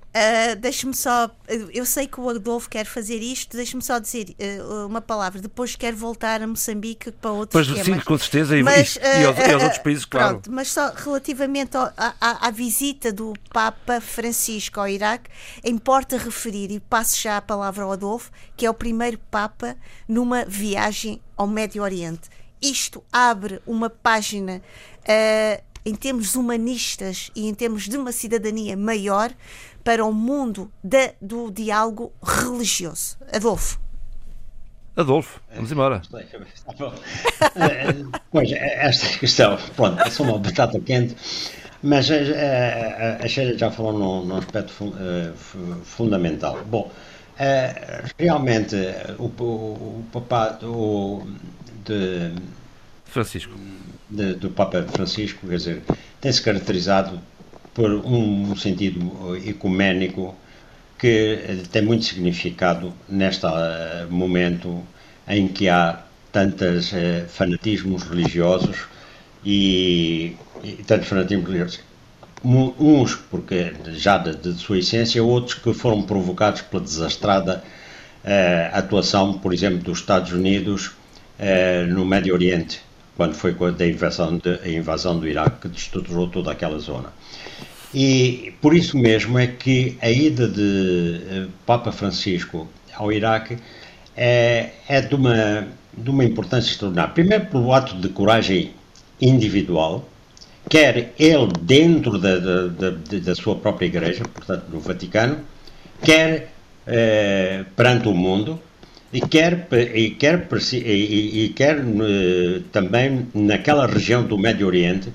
Uh, 0.08 0.56
deixe-me 0.56 0.94
só, 0.94 1.30
eu 1.72 1.84
sei 1.84 2.06
que 2.06 2.18
o 2.18 2.30
Adolfo 2.30 2.68
quer 2.70 2.86
fazer 2.86 3.18
isto, 3.18 3.54
deixe-me 3.54 3.82
só 3.82 3.98
dizer 3.98 4.34
uh, 4.40 4.86
uma 4.86 5.02
palavra. 5.02 5.40
Depois 5.40 5.76
quero 5.76 5.96
voltar 5.96 6.42
a 6.42 6.46
Moçambique 6.46 7.12
para 7.12 7.30
outros 7.30 7.68
pois, 7.68 7.84
Sim, 7.84 8.00
com 8.00 8.16
certeza, 8.16 8.56
e, 8.56 8.62
mas, 8.62 8.96
e, 8.96 9.00
e, 9.00 9.24
aos, 9.26 9.38
e, 9.38 9.52
aos, 9.52 9.62
outros 9.62 9.82
países, 9.82 10.04
claro. 10.06 10.34
Pronto, 10.34 10.50
mas 10.50 10.68
só 10.72 10.92
relativamente 10.94 11.76
ao, 11.76 11.92
à, 11.96 12.48
à, 12.48 12.50
visita 12.50 13.12
do 13.12 13.34
Papa 13.52 14.00
Francisco 14.00 14.80
ao 14.80 14.88
Iraque, 14.88 15.30
importa 15.62 16.16
referir, 16.16 16.70
e 16.70 16.80
passo 16.80 17.20
já 17.20 17.36
a 17.36 17.42
palavra 17.42 17.84
ao 17.84 17.92
Adolfo, 17.92 18.30
que 18.56 18.64
é 18.64 18.70
o 18.70 18.74
primeiro 18.74 19.18
Papa 19.30 19.76
numa 20.08 20.44
viagem 20.46 21.20
ao 21.36 21.46
Médio 21.46 21.82
Oriente. 21.82 22.30
Isto 22.60 23.04
abre 23.12 23.60
uma 23.66 23.90
página. 23.90 24.62
Uh, 25.02 25.62
em 25.88 25.94
termos 25.94 26.34
humanistas 26.34 27.30
e 27.34 27.48
em 27.48 27.54
termos 27.54 27.88
de 27.88 27.96
uma 27.96 28.12
cidadania 28.12 28.76
maior, 28.76 29.32
para 29.82 30.04
o 30.04 30.12
mundo 30.12 30.70
de, 30.84 31.14
do 31.20 31.50
diálogo 31.50 32.12
religioso. 32.22 33.16
Adolfo. 33.32 33.80
Adolfo, 34.94 35.40
vamos 35.54 35.72
embora. 35.72 36.02
pois, 38.30 38.52
esta 38.52 39.18
questão, 39.18 39.56
pronto, 39.74 40.02
é 40.02 40.10
só 40.10 40.24
uma 40.24 40.38
batata 40.38 40.78
quente, 40.78 41.16
mas 41.82 42.10
a, 42.10 42.16
a, 42.16 43.24
a 43.24 43.28
Sheila 43.28 43.56
já 43.56 43.70
falou 43.70 43.94
num, 43.94 44.26
num 44.26 44.36
aspecto 44.36 44.72
uh, 44.84 45.32
fundamental. 45.84 46.58
Bom, 46.66 46.90
uh, 46.90 48.10
realmente, 48.18 48.76
o, 49.18 49.24
o, 49.24 49.44
o 50.00 50.04
papado 50.12 51.26
de. 51.86 52.57
Francisco. 53.08 53.52
De, 54.08 54.34
do 54.34 54.50
Papa 54.50 54.82
Francisco, 54.84 55.46
quer 55.46 55.56
dizer, 55.56 55.82
tem-se 56.20 56.40
caracterizado 56.42 57.20
por 57.74 57.90
um 57.90 58.56
sentido 58.56 59.36
ecuménico 59.46 60.34
que 60.98 61.62
tem 61.70 61.82
muito 61.82 62.04
significado 62.04 62.92
neste 63.08 63.46
eh, 63.46 64.06
momento 64.10 64.82
em 65.28 65.46
que 65.46 65.68
há 65.68 66.02
tantos 66.32 66.92
eh, 66.92 67.24
fanatismos 67.28 68.02
religiosos 68.02 68.76
e, 69.44 70.36
e 70.64 70.72
tantos 70.86 71.08
fanatismos 71.08 71.46
religiosos. 71.46 71.80
Uns 72.44 73.14
porque 73.14 73.74
já 73.94 74.18
de, 74.18 74.36
de, 74.36 74.54
sua 74.54 74.78
essência, 74.78 75.22
outros 75.22 75.54
que 75.54 75.72
foram 75.74 76.02
provocados 76.02 76.62
pela 76.62 76.82
desastrada 76.82 77.64
eh, 78.24 78.70
atuação, 78.72 79.38
por 79.38 79.52
exemplo, 79.52 79.78
dos 79.78 79.98
Estados 79.98 80.32
Unidos 80.32 80.92
eh, 81.38 81.84
no 81.86 82.04
Médio 82.04 82.34
Oriente, 82.34 82.80
quando 83.18 83.34
foi 83.34 83.50
a 83.50 83.84
invasão, 83.84 84.38
de, 84.38 84.60
a 84.62 84.68
invasão 84.68 85.18
do 85.18 85.26
Iraque 85.26 85.62
que 85.62 85.68
destruturou 85.68 86.28
toda 86.28 86.52
aquela 86.52 86.78
zona. 86.78 87.12
E 87.92 88.54
por 88.62 88.72
isso 88.76 88.96
mesmo 88.96 89.36
é 89.36 89.48
que 89.48 89.98
a 90.00 90.08
ida 90.08 90.46
de 90.46 91.20
eh, 91.28 91.46
Papa 91.66 91.90
Francisco 91.90 92.68
ao 92.94 93.10
Iraque 93.10 93.56
é, 94.16 94.70
é 94.88 95.00
de, 95.00 95.16
uma, 95.16 95.66
de 95.96 96.08
uma 96.08 96.24
importância 96.24 96.70
extraordinária. 96.70 97.12
Primeiro, 97.12 97.46
pelo 97.46 97.72
ato 97.72 97.96
de 97.96 98.08
coragem 98.08 98.70
individual, 99.20 100.08
quer 100.70 101.12
ele 101.18 101.48
dentro 101.62 102.18
da, 102.18 102.38
da, 102.38 102.90
da, 103.20 103.34
sua 103.34 103.56
própria 103.56 103.86
igreja, 103.86 104.22
portanto 104.32 104.66
no 104.70 104.78
Vaticano, 104.78 105.40
quer 106.04 106.52
eh, 106.86 107.64
perante 107.74 108.06
o 108.06 108.14
mundo, 108.14 108.60
e 109.12 109.20
quer, 109.20 109.66
e 109.94 110.10
quer, 110.10 110.46
e, 110.72 111.44
e 111.44 111.48
quer 111.50 111.78
eh, 111.78 112.60
também 112.70 113.26
naquela 113.34 113.86
região 113.86 114.22
do 114.22 114.36
Médio 114.36 114.66
Oriente, 114.66 115.12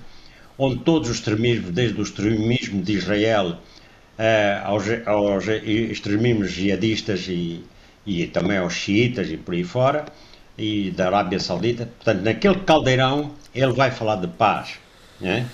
onde 0.57 0.79
todos 0.79 1.09
os 1.09 1.17
extremismos, 1.17 1.71
desde 1.71 1.99
o 1.99 2.03
extremismo 2.03 2.81
de 2.81 2.93
Israel 2.93 3.57
uh, 4.17 4.65
aos, 4.65 4.83
aos 5.05 5.47
extremismos 5.47 6.51
jihadistas 6.51 7.27
e, 7.27 7.63
e 8.05 8.27
também 8.27 8.57
aos 8.57 8.73
xiitas 8.73 9.29
e 9.29 9.37
por 9.37 9.53
aí 9.53 9.63
fora, 9.63 10.05
e 10.57 10.91
da 10.91 11.07
Arábia 11.07 11.39
Saudita. 11.39 11.85
Portanto, 11.85 12.23
naquele 12.23 12.59
caldeirão 12.59 13.31
ele 13.53 13.73
vai 13.73 13.91
falar 13.91 14.17
de 14.17 14.27
paz. 14.27 14.75
Né? 15.19 15.45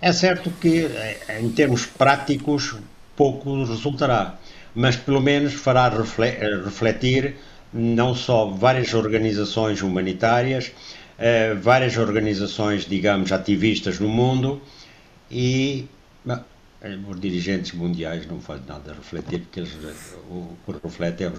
É 0.00 0.12
certo 0.12 0.50
que, 0.60 0.86
eh, 0.86 1.40
em 1.40 1.50
termos 1.50 1.86
práticos, 1.86 2.76
pouco 3.16 3.64
resultará, 3.64 4.38
mas 4.74 4.96
pelo 4.96 5.20
menos 5.20 5.54
fará 5.54 5.88
refletir 5.88 7.36
não 7.72 8.14
só 8.14 8.46
várias 8.46 8.92
organizações 8.94 9.82
humanitárias, 9.82 10.72
eh, 11.18 11.54
várias 11.54 11.96
organizações, 11.96 12.84
digamos, 12.84 13.30
ativistas 13.32 13.98
no 13.98 14.08
mundo 14.08 14.60
e 15.30 15.86
bom, 16.24 16.42
eh, 16.82 16.98
os 17.08 17.20
dirigentes 17.20 17.72
mundiais 17.72 18.26
não 18.26 18.40
fazem 18.40 18.64
nada 18.66 18.92
a 18.92 18.94
refletir, 18.94 19.40
porque 19.40 19.60
eles, 19.60 19.72
o 20.28 20.56
que 20.64 20.80
reflete 20.82 21.24
é 21.24 21.32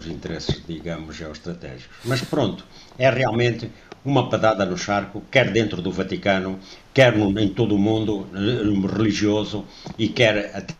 os 0.00 0.06
interesses, 0.06 0.62
digamos, 0.66 1.16
geoestratégicos. 1.16 1.96
Mas 2.04 2.20
pronto, 2.20 2.64
é 2.98 3.08
realmente 3.10 3.70
uma 4.04 4.28
padada 4.28 4.66
no 4.66 4.76
charco, 4.76 5.22
quer 5.30 5.50
dentro 5.50 5.80
do 5.80 5.90
Vaticano, 5.90 6.58
quer 6.92 7.16
no, 7.16 7.38
em 7.40 7.48
todo 7.48 7.74
o 7.74 7.78
mundo 7.78 8.28
eh, 8.34 8.96
religioso 8.96 9.64
e 9.98 10.08
quer 10.08 10.54
até 10.54 10.74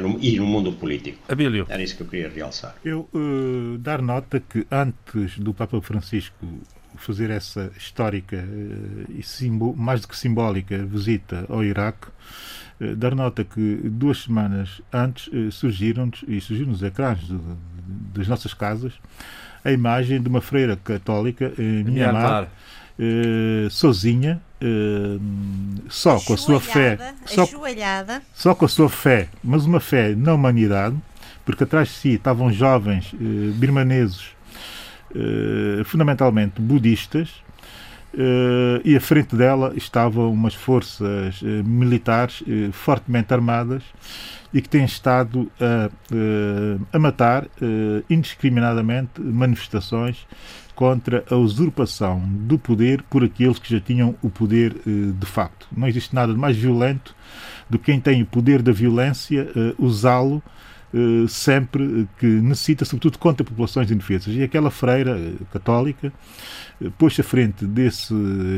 no, 0.00 0.18
e 0.20 0.36
no 0.36 0.46
mundo 0.46 0.72
político. 0.72 1.18
Abílio. 1.28 1.66
Era 1.68 1.82
isso 1.82 1.96
que 1.96 2.02
eu 2.02 2.06
queria 2.06 2.28
realçar. 2.28 2.74
Eu 2.84 3.08
uh, 3.14 3.78
dar 3.78 4.02
nota 4.02 4.40
que 4.40 4.66
antes 4.70 5.38
do 5.38 5.54
Papa 5.54 5.80
Francisco 5.80 6.46
fazer 6.98 7.30
essa 7.30 7.70
histórica 7.76 8.36
eh, 8.36 9.22
e 9.40 9.50
mais 9.76 10.00
do 10.00 10.08
que 10.08 10.16
simbólica 10.16 10.84
visita 10.84 11.46
ao 11.48 11.64
Iraque, 11.64 12.08
eh, 12.80 12.94
dar 12.94 13.14
nota 13.14 13.44
que 13.44 13.80
duas 13.84 14.24
semanas 14.24 14.82
antes 14.92 15.30
eh, 15.32 15.50
surgiram 15.50 16.10
e 16.26 16.40
surgiram 16.40 16.70
nos 16.70 16.82
ecrãs 16.82 17.20
das 18.14 18.28
nossas 18.28 18.52
casas 18.52 18.92
a 19.64 19.72
imagem 19.72 20.20
de 20.20 20.28
uma 20.28 20.40
freira 20.40 20.76
católica 20.76 21.52
em 21.58 21.84
Myanmar 21.84 22.48
uh, 22.98 23.70
sozinha, 23.70 24.40
uh, 24.62 25.20
só 25.88 26.18
com 26.20 26.34
a 26.34 26.36
sua 26.36 26.60
fé, 26.60 27.14
só, 27.24 27.46
só 28.34 28.54
com 28.54 28.64
a 28.64 28.68
sua 28.68 28.88
fé, 28.88 29.28
mas 29.42 29.64
uma 29.64 29.80
fé 29.80 30.14
na 30.14 30.34
humanidade, 30.34 30.96
porque 31.44 31.64
atrás 31.64 31.88
de 31.88 31.94
si 31.94 32.08
estavam 32.10 32.52
jovens 32.52 33.12
uh, 33.12 33.52
birmaneses, 33.54 34.36
fundamentalmente 35.86 36.60
budistas, 36.60 37.42
e 38.84 38.94
à 38.94 39.00
frente 39.00 39.34
dela 39.34 39.72
estavam 39.74 40.30
umas 40.30 40.54
forças 40.54 41.40
militares 41.64 42.42
fortemente 42.72 43.32
armadas 43.32 43.82
e 44.52 44.60
que 44.60 44.68
têm 44.68 44.84
estado 44.84 45.50
a, 45.58 45.88
a 46.94 46.98
matar 46.98 47.46
indiscriminadamente 48.10 49.18
manifestações 49.18 50.26
contra 50.78 51.24
a 51.28 51.34
usurpação 51.34 52.20
do 52.20 52.56
poder 52.56 53.02
por 53.10 53.24
aqueles 53.24 53.58
que 53.58 53.68
já 53.68 53.80
tinham 53.80 54.14
o 54.22 54.30
poder 54.30 54.76
eh, 54.86 55.10
de 55.12 55.26
facto. 55.26 55.66
Não 55.76 55.88
existe 55.88 56.14
nada 56.14 56.32
mais 56.34 56.56
violento 56.56 57.16
do 57.68 57.80
que 57.80 57.86
quem 57.86 58.00
tem 58.00 58.22
o 58.22 58.26
poder 58.26 58.62
da 58.62 58.70
violência 58.70 59.50
eh, 59.56 59.74
usá-lo 59.76 60.40
eh, 60.94 61.26
sempre 61.26 62.06
que 62.20 62.26
necessita, 62.26 62.84
sobretudo 62.84 63.18
contra 63.18 63.44
populações 63.44 63.90
indefesas. 63.90 64.32
E 64.36 64.40
aquela 64.40 64.70
freira 64.70 65.18
católica 65.52 66.12
pôs 66.96 67.18
à 67.18 67.24
frente 67.24 67.66
desse, 67.66 68.14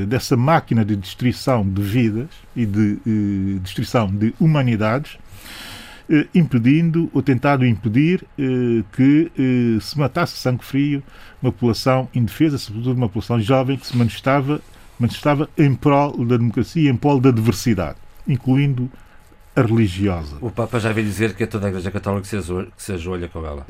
dessa 0.06 0.36
máquina 0.36 0.84
de 0.84 0.96
destruição 0.96 1.66
de 1.66 1.80
vidas 1.80 2.28
e 2.54 2.66
de 2.66 3.58
destruição 3.62 4.14
de 4.14 4.34
humanidades 4.38 5.16
impedindo 6.34 7.08
ou 7.12 7.22
tentado 7.22 7.64
impedir 7.64 8.24
que 8.92 9.30
se 9.80 9.98
matasse 9.98 10.36
sangue 10.36 10.64
frio 10.64 11.02
uma 11.42 11.52
população 11.52 12.08
indefesa, 12.14 12.58
sobretudo 12.58 12.96
uma 12.96 13.08
população 13.08 13.40
jovem 13.40 13.76
que 13.76 13.86
se 13.86 13.96
manifestava, 13.96 14.60
manifestava 14.98 15.48
em 15.56 15.74
prol 15.74 16.24
da 16.24 16.36
democracia, 16.36 16.90
em 16.90 16.96
prol 16.96 17.20
da 17.20 17.30
diversidade, 17.30 17.96
incluindo 18.26 18.90
a 19.54 19.62
religiosa. 19.62 20.36
O 20.40 20.50
Papa 20.50 20.78
já 20.78 20.92
veio 20.92 21.06
dizer 21.06 21.34
que 21.34 21.42
é 21.44 21.46
toda 21.46 21.66
a 21.66 21.70
Igreja 21.70 21.90
Católica 21.90 22.26
se 22.76 22.92
ajoelha 22.92 23.28
com 23.28 23.44
ela. 23.44 23.66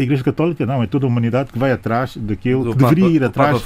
A 0.00 0.02
Igreja 0.02 0.24
Católica 0.24 0.64
não, 0.64 0.82
é 0.82 0.86
toda 0.86 1.04
a 1.04 1.08
humanidade 1.08 1.52
que 1.52 1.58
vai 1.58 1.70
atrás 1.72 2.16
daquele, 2.16 2.64
que 2.64 2.78
Papa, 2.78 2.94
deveria 2.94 3.08
ir 3.08 3.22
atrás 3.22 3.62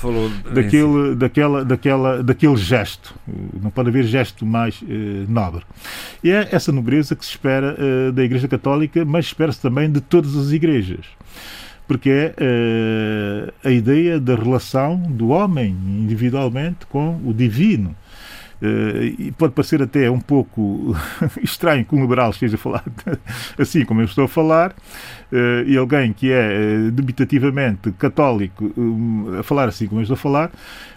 daquele, 0.53 1.14
daquela, 1.14 1.64
daquela, 1.64 2.22
daquele 2.24 2.57
gesto. 2.57 3.14
Não 3.62 3.70
pode 3.70 3.89
haver 3.89 4.03
gesto 4.03 4.45
mais 4.45 4.82
eh, 4.82 5.24
nobre. 5.28 5.62
E 6.24 6.30
é 6.32 6.49
essa 6.51 6.72
nobreza 6.72 7.14
que 7.14 7.24
se 7.24 7.30
espera 7.30 7.76
eh, 7.78 8.11
da 8.11 8.24
Igreja 8.24 8.49
Católica, 8.49 9.05
mas 9.05 9.26
espera-se 9.26 9.61
também 9.61 9.89
de 9.89 10.01
todas 10.01 10.37
as 10.37 10.51
igrejas 10.51 11.07
porque 11.87 12.09
é 12.09 12.35
uh, 12.41 13.53
a 13.68 13.70
ideia 13.70 14.18
da 14.18 14.35
relação 14.35 14.97
do 14.97 15.28
homem 15.28 15.68
individualmente 15.70 16.87
com 16.87 17.20
o 17.24 17.35
divino. 17.35 17.95
Uh, 18.62 19.05
e 19.18 19.32
pode 19.37 19.53
parecer 19.53 19.82
até 19.82 20.11
um 20.11 20.20
pouco 20.20 20.97
estranho 21.43 21.85
que 21.85 21.95
um 21.95 22.01
liberal 22.01 22.30
esteja 22.30 22.55
a 22.55 22.59
falar 22.59 22.85
assim 23.59 23.85
como 23.85 24.01
eu 24.01 24.07
estou 24.07 24.24
a 24.24 24.28
falar, 24.28 24.74
e 25.66 25.76
alguém 25.76 26.12
que 26.12 26.30
é 26.30 26.91
debitativamente 26.91 27.91
católico 27.93 28.72
um, 28.76 29.39
a 29.39 29.43
falar 29.43 29.68
assim 29.68 29.87
como 29.87 30.01
eu 30.01 30.03
estou 30.03 30.14
a 30.14 30.18
falar, 30.18 30.51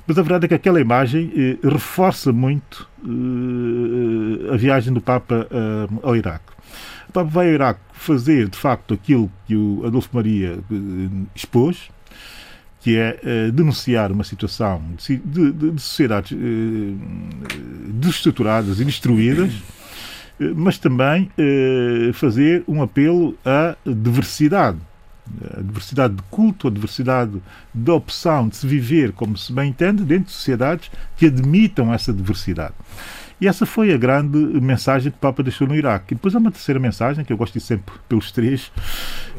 mas 0.06 0.18
a 0.18 0.22
verdade 0.22 0.46
é 0.46 0.48
que 0.48 0.54
aquela 0.54 0.80
imagem 0.80 1.32
reforça 1.64 2.32
muito 2.32 2.88
a 4.52 4.58
viagem 4.58 4.94
do 4.94 5.02
Papa 5.02 5.48
ao 6.02 6.16
Iraque. 6.16 6.54
O 7.10 7.12
Papa 7.12 7.30
vai 7.30 7.48
ao 7.48 7.54
Iraque 7.54 7.80
fazer, 7.94 8.48
de 8.48 8.58
facto, 8.58 8.94
aquilo 8.94 9.32
que 9.46 9.56
o 9.56 9.84
Adolfo 9.86 10.10
Maria 10.14 10.60
eh, 10.60 11.26
expôs, 11.36 11.90
que 12.80 12.96
é 12.96 13.52
denunciar 13.52 14.12
uma 14.12 14.24
situação 14.24 14.82
de, 14.98 15.18
de, 15.18 15.72
de 15.72 15.82
sociedades 15.82 16.32
uh, 16.32 16.98
desestruturadas 17.92 18.80
e 18.80 18.86
destruídas, 18.86 19.52
mas 20.56 20.78
também 20.78 21.32
fazer 22.14 22.64
um 22.68 22.82
apelo 22.82 23.36
à 23.46 23.76
diversidade. 23.86 24.78
A 25.58 25.62
diversidade 25.62 26.14
de 26.16 26.24
culto, 26.30 26.68
a 26.68 26.72
diversidade 26.72 27.42
de 27.74 27.92
opção 27.92 28.48
de 28.48 28.56
se 28.56 28.66
viver 28.66 29.12
como 29.12 29.38
se 29.38 29.52
bem 29.52 29.70
entende 29.70 30.04
dentro 30.04 30.26
de 30.26 30.32
sociedades 30.32 30.90
que 31.18 31.26
admitam 31.26 31.94
essa 31.94 32.14
diversidade. 32.14 32.74
E 33.40 33.48
essa 33.48 33.66
foi 33.66 33.94
a 33.94 33.98
grande 33.98 34.38
mensagem 34.38 35.12
que 35.12 35.18
o 35.18 35.22
Papa 35.22 35.44
deixou 35.44 35.68
no 35.68 35.76
Iraque. 35.76 36.14
E 36.14 36.16
depois 36.16 36.34
há 36.36 36.40
uma 36.40 36.52
terceira 36.52 36.80
mensagem, 36.80 37.24
que 37.24 37.32
eu 37.32 37.38
gosto 37.38 37.54
de 37.54 37.60
sempre 37.60 37.94
pelos 38.10 38.32
três, 38.32 38.72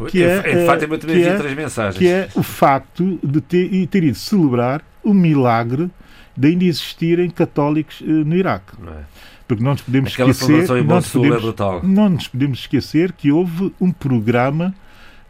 que 0.08 0.22
é, 0.22 0.40
é, 0.44 0.64
é, 0.64 0.76
também 0.98 1.24
é, 1.24 1.36
três 1.36 1.56
mensagens. 1.56 1.98
que 1.98 2.06
é 2.06 2.28
o 2.34 2.42
facto 2.42 3.18
de 3.22 3.40
ter, 3.40 3.86
ter 3.88 4.04
ido 4.04 4.16
celebrar 4.16 4.82
o 5.02 5.12
milagre 5.12 5.90
de 6.36 6.48
ainda 6.48 6.64
existirem 6.64 7.28
católicos 7.28 8.00
uh, 8.00 8.04
no 8.04 8.36
Iraque. 8.36 8.72
Não 8.80 8.92
é? 8.92 9.02
Porque 9.48 9.64
não 9.64 9.72
nos 9.72 9.82
podemos 9.82 10.12
Aquela 10.12 10.30
esquecer. 10.30 10.84
Não 10.84 10.96
nos 10.96 11.08
podemos, 11.08 11.44
é 11.44 11.86
não 11.86 12.08
nos 12.10 12.28
podemos 12.28 12.58
esquecer 12.60 13.12
que 13.12 13.32
houve 13.32 13.72
um 13.80 13.90
programa 13.90 14.74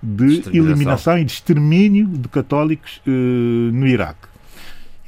de 0.03 0.43
eliminação 0.53 1.19
e 1.19 1.25
de 1.25 1.33
extermínio 1.33 2.07
de 2.07 2.29
católicos 2.29 3.01
uh, 3.07 3.11
no 3.11 3.87
Iraque. 3.87 4.29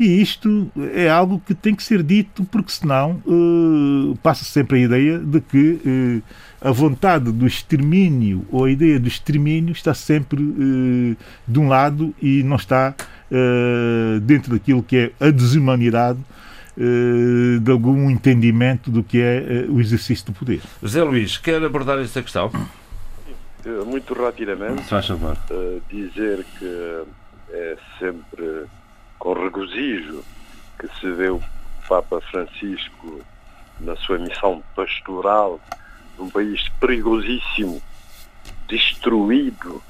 E 0.00 0.22
isto 0.22 0.70
é 0.94 1.10
algo 1.10 1.42
que 1.46 1.54
tem 1.54 1.74
que 1.74 1.82
ser 1.82 2.02
dito, 2.02 2.42
porque 2.44 2.72
senão 2.72 3.22
uh, 3.26 4.16
passa 4.22 4.46
sempre 4.46 4.78
a 4.78 4.80
ideia 4.80 5.18
de 5.18 5.42
que 5.42 5.78
uh, 5.84 6.22
a 6.58 6.70
vontade 6.70 7.30
do 7.30 7.46
extermínio 7.46 8.46
ou 8.50 8.64
a 8.64 8.70
ideia 8.70 8.98
do 8.98 9.06
extermínio 9.06 9.72
está 9.72 9.92
sempre 9.92 10.42
uh, 10.42 11.16
de 11.46 11.60
um 11.60 11.68
lado 11.68 12.14
e 12.20 12.42
não 12.42 12.56
está 12.56 12.94
dentro 14.26 14.50
daquilo 14.54 14.82
que 14.82 14.96
é 14.96 15.12
a 15.24 15.30
desumanidade 15.30 16.18
de 17.60 17.70
algum 17.70 18.10
entendimento 18.10 18.90
do 18.90 19.02
que 19.02 19.20
é 19.20 19.66
o 19.68 19.80
exercício 19.80 20.26
do 20.26 20.32
poder. 20.32 20.62
José 20.82 21.02
Luís, 21.02 21.36
quer 21.36 21.62
abordar 21.62 21.98
esta 21.98 22.22
questão? 22.22 22.50
Muito 23.86 24.14
rapidamente. 24.14 24.84
Faz 24.84 25.06
favor. 25.06 25.36
dizer 25.90 26.44
que 26.58 27.04
é 27.50 27.76
sempre 27.98 28.64
com 29.18 29.34
regozijo 29.34 30.24
que 30.78 30.88
se 30.98 31.10
vê 31.12 31.28
o 31.28 31.40
Papa 31.86 32.20
Francisco 32.22 33.20
na 33.80 33.96
sua 33.96 34.18
missão 34.18 34.62
pastoral 34.74 35.60
num 36.18 36.30
país 36.30 36.68
perigosíssimo, 36.80 37.82
destruído 38.68 39.82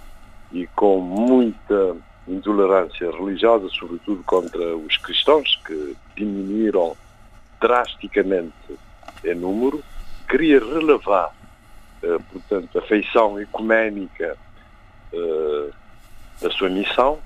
e 0.52 0.66
com 0.68 1.00
muita 1.00 1.96
intolerância 2.26 3.10
religiosa, 3.10 3.68
sobretudo 3.70 4.22
contra 4.24 4.76
os 4.76 4.96
cristãos, 4.98 5.60
que 5.66 5.96
diminuíram 6.16 6.96
drasticamente 7.60 8.78
em 9.24 9.34
número. 9.34 9.82
Queria 10.28 10.60
relevar, 10.60 11.32
eh, 12.02 12.18
portanto, 12.32 12.78
a 12.78 12.82
feição 12.82 13.40
ecuménica 13.40 14.36
eh, 15.12 15.70
da 16.40 16.50
sua 16.50 16.68
missão, 16.68 17.18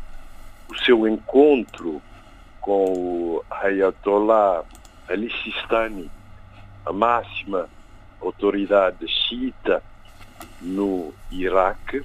o 0.68 0.76
seu 0.78 1.06
encontro 1.06 2.02
com 2.60 2.84
o 2.94 3.44
Ayatollah 3.50 4.64
Ali 5.08 5.30
Sistani, 5.42 6.10
a 6.86 6.92
máxima 6.92 7.68
autoridade 8.20 9.06
xiita 9.06 9.82
no 10.62 11.12
Iraque, 11.30 12.04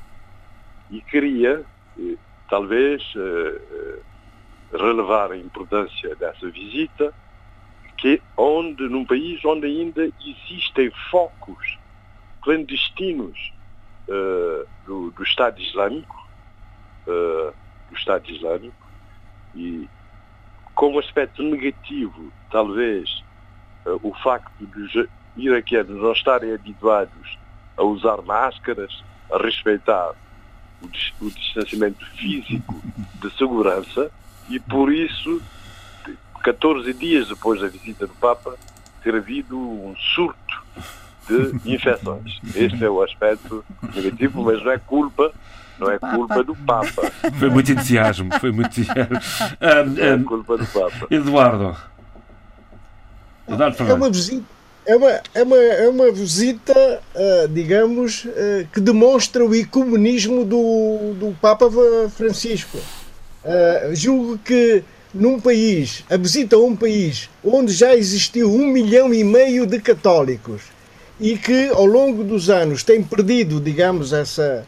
e 0.91 1.01
queria, 1.01 1.63
eh, 1.97 2.17
talvez, 2.49 3.03
eh, 3.15 3.61
eh, 3.71 4.77
relevar 4.77 5.31
a 5.31 5.37
importância 5.37 6.15
dessa 6.15 6.49
visita, 6.49 7.13
que 7.97 8.21
onde, 8.37 8.87
num 8.87 9.05
país 9.05 9.43
onde 9.43 9.67
ainda 9.67 10.09
existem 10.25 10.91
focos 11.11 11.77
clandestinos 12.41 13.51
do, 14.85 15.11
do 15.11 15.23
Estado 15.23 15.59
Islâmico, 15.59 16.27
do 17.05 17.95
Estado 17.95 18.31
Islâmico 18.31 18.87
e 19.53 19.87
como 20.79 20.97
aspecto 20.97 21.43
negativo, 21.43 22.31
talvez, 22.49 23.21
uh, 23.85 23.99
o 24.01 24.13
facto 24.13 24.65
dos 24.65 25.09
iraquianos 25.35 26.01
não 26.01 26.13
estarem 26.13 26.53
habituados 26.53 27.37
a 27.75 27.83
usar 27.83 28.21
máscaras, 28.21 29.03
a 29.29 29.37
respeitar 29.39 30.13
o, 30.81 31.25
o 31.25 31.31
distanciamento 31.31 32.05
físico 32.15 32.81
de 33.21 33.37
segurança 33.37 34.11
e 34.49 34.59
por 34.59 34.91
isso, 34.91 35.41
14 36.43 36.93
dias 36.93 37.27
depois 37.27 37.61
da 37.61 37.67
visita 37.67 38.07
do 38.07 38.13
Papa, 38.15 38.55
ter 39.03 39.15
havido 39.15 39.57
um 39.57 39.95
surto 40.15 40.63
de 41.27 41.59
infecções. 41.73 42.39
Este 42.55 42.83
é 42.83 42.89
o 42.89 43.01
aspecto 43.01 43.63
negativo, 43.93 44.43
mas 44.43 44.63
não 44.63 44.71
é 44.71 44.77
culpa 44.79 45.31
não 45.79 45.89
é 45.89 45.97
culpa 45.97 46.43
do 46.43 46.53
Papa. 46.55 47.09
Foi 47.39 47.49
muito 47.49 47.71
entusiasmo, 47.71 48.29
foi 48.39 48.51
muito 48.51 48.81
entusiasmo. 48.81 49.15
Um, 49.61 50.21
é 50.21 50.23
culpa 50.23 50.57
do 50.57 50.67
Papa. 50.67 51.07
Eduardo. 51.09 51.77
Eduardo 53.47 53.83
é 53.83 53.93
uma 53.93 54.09
visita, 54.09 54.45
é 54.89 54.95
uma, 54.95 55.21
é 55.35 55.43
uma, 55.43 55.57
é 55.57 55.87
uma 55.87 56.11
visita 56.11 56.73
uh, 57.13 57.47
digamos, 57.47 58.25
uh, 58.25 58.67
que 58.73 58.81
demonstra 58.81 59.45
o 59.45 59.53
ecumenismo 59.53 60.43
do, 60.43 61.13
do 61.13 61.37
Papa 61.39 61.69
Francisco. 62.09 62.79
Uh, 63.45 63.93
julgo 63.93 64.39
que 64.39 64.83
num 65.13 65.39
país, 65.39 66.03
a 66.09 66.17
visita 66.17 66.55
a 66.55 66.59
um 66.59 66.75
país 66.75 67.29
onde 67.43 67.71
já 67.71 67.95
existiu 67.95 68.51
um 68.51 68.65
milhão 68.65 69.13
e 69.13 69.23
meio 69.23 69.67
de 69.67 69.79
católicos 69.79 70.63
e 71.19 71.37
que 71.37 71.67
ao 71.67 71.85
longo 71.85 72.23
dos 72.23 72.49
anos 72.49 72.83
tem 72.83 73.03
perdido, 73.03 73.59
digamos, 73.59 74.13
essa, 74.13 74.65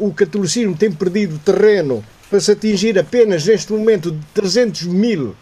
o 0.00 0.12
catolicismo 0.12 0.76
tem 0.76 0.90
perdido 0.90 1.38
terreno 1.38 2.04
para 2.28 2.40
se 2.40 2.50
atingir 2.50 2.98
apenas 2.98 3.46
neste 3.46 3.72
momento 3.72 4.10
de 4.10 4.20
300 4.34 4.84
mil 4.84 5.36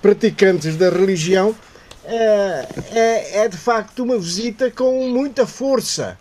praticantes 0.00 0.76
da 0.76 0.88
religião, 0.88 1.54
é, 2.06 3.44
é, 3.44 3.48
de 3.48 3.56
facto 3.56 4.02
uma 4.02 4.18
visita 4.18 4.70
com 4.70 5.08
muita 5.08 5.46
força. 5.46 6.18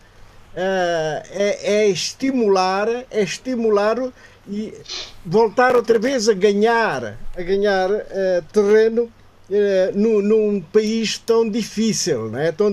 Uh, 0.53 1.19
é, 1.31 1.59
é, 1.63 1.87
estimular, 1.89 2.87
é 3.11 3.21
estimular 3.21 3.97
e 4.47 4.73
voltar 5.25 5.75
outra 5.75 5.99
vez 5.99 6.29
a 6.29 6.33
ganhar, 6.33 7.17
a 7.35 7.41
ganhar 7.41 7.89
terreno 8.53 9.11
num, 9.93 10.21
num, 10.21 10.61
país 10.61 11.17
tão 11.17 11.49
difícil, 11.49 12.31
não 12.31 12.39
é? 12.39 12.53
tão, 12.53 12.71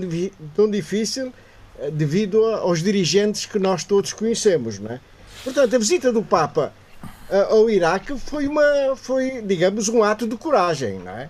tão 0.54 0.70
difícil 0.70 1.32
devido 1.92 2.44
aos 2.44 2.82
dirigentes 2.82 3.46
que 3.46 3.58
nós 3.58 3.82
todos 3.82 4.12
conhecemos. 4.12 4.78
Não 4.78 4.92
é? 4.92 5.00
Portanto, 5.42 5.74
a 5.74 5.78
visita 5.78 6.12
do 6.12 6.22
Papa 6.22 6.72
ao 7.50 7.68
Iraque 7.68 8.16
foi, 8.16 8.46
uma, 8.46 8.94
foi, 8.94 9.42
digamos, 9.42 9.88
um 9.88 10.04
ato 10.04 10.28
de 10.28 10.36
coragem, 10.36 11.00
não 11.00 11.12
é? 11.12 11.28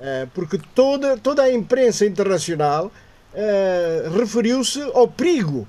Eh, 0.00 0.26
porque 0.34 0.58
toda, 0.74 1.16
toda 1.18 1.42
a 1.42 1.52
imprensa 1.52 2.06
internacional 2.06 2.90
eh, 3.34 4.08
referiu-se 4.16 4.80
ao 4.94 5.06
perigo, 5.06 5.68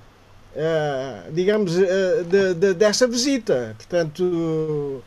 eh, 0.55 1.23
digamos, 1.31 1.73
de, 1.75 2.53
de, 2.53 2.73
dessa 2.73 3.07
visita. 3.07 3.75
Portanto, 3.77 5.03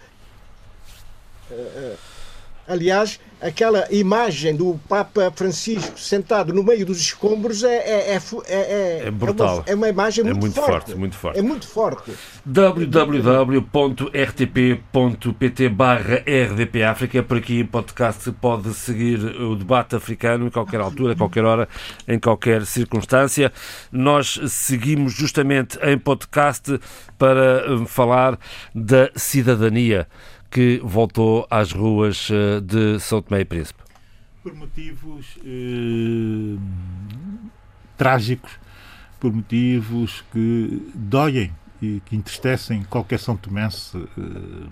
aliás, 2.67 3.21
aquela 3.41 3.87
imagem 3.91 4.57
do 4.57 4.81
Papa 4.89 5.31
Francisco 5.35 5.99
sentado 6.01 6.53
no 6.53 6.63
meio 6.65 6.87
dos 6.87 6.99
escombros 6.99 7.63
é, 7.63 7.77
é, 7.77 8.17
é, 8.17 8.21
é, 8.49 9.03
é 9.07 9.11
brutal. 9.11 9.63
É 9.67 9.75
uma, 9.75 9.89
imagem 9.89 10.25
muito, 10.25 10.41
muito 10.41 10.55
forte. 10.55 10.71
forte. 10.71 10.95
Muito 10.95 11.17
forte. 11.17 11.39
É 11.39 11.43
muito 11.43 11.69
forte. 11.69 12.13
www.rtp.pt 12.47 13.69
barra 15.69 16.23
RDP 16.27 16.83
África. 16.83 17.23
Por 17.23 17.37
aqui 17.37 17.61
em 17.61 17.67
podcast 17.67 18.33
pode 18.33 18.73
seguir 18.73 19.19
o 19.19 19.55
debate 19.55 19.95
africano 19.95 20.47
em 20.47 20.51
qualquer 20.51 20.81
altura, 20.81 21.13
a 21.13 21.17
qualquer 21.17 21.45
hora, 21.45 21.69
em 22.09 22.19
qualquer 22.19 22.65
circunstância. 22.65 23.53
Nós 23.93 24.41
seguimos 24.49 25.13
justamente 25.13 25.79
em 25.83 25.99
podcast 25.99 26.81
para 27.19 27.85
falar 27.87 28.39
da 28.75 29.11
cidadania 29.15 30.09
que 30.55 30.81
voltou 30.85 31.45
às 31.51 31.73
ruas 31.73 32.29
eh, 32.31 32.61
de 32.61 33.01
São 33.01 33.21
Tomé 33.21 33.41
e 33.41 33.45
Príncipe? 33.45 33.83
Por 34.41 34.55
motivos 34.55 35.37
eh, 35.45 36.57
trágicos, 37.99 38.53
por 39.19 39.33
motivos 39.33 40.25
que 40.33 40.81
doem 40.95 41.53
e 41.83 42.01
que 42.07 42.15
entristecem 42.15 42.85
qualquer 42.85 43.19
São 43.19 43.37
Tomense 43.37 43.99
eh, 43.99 44.69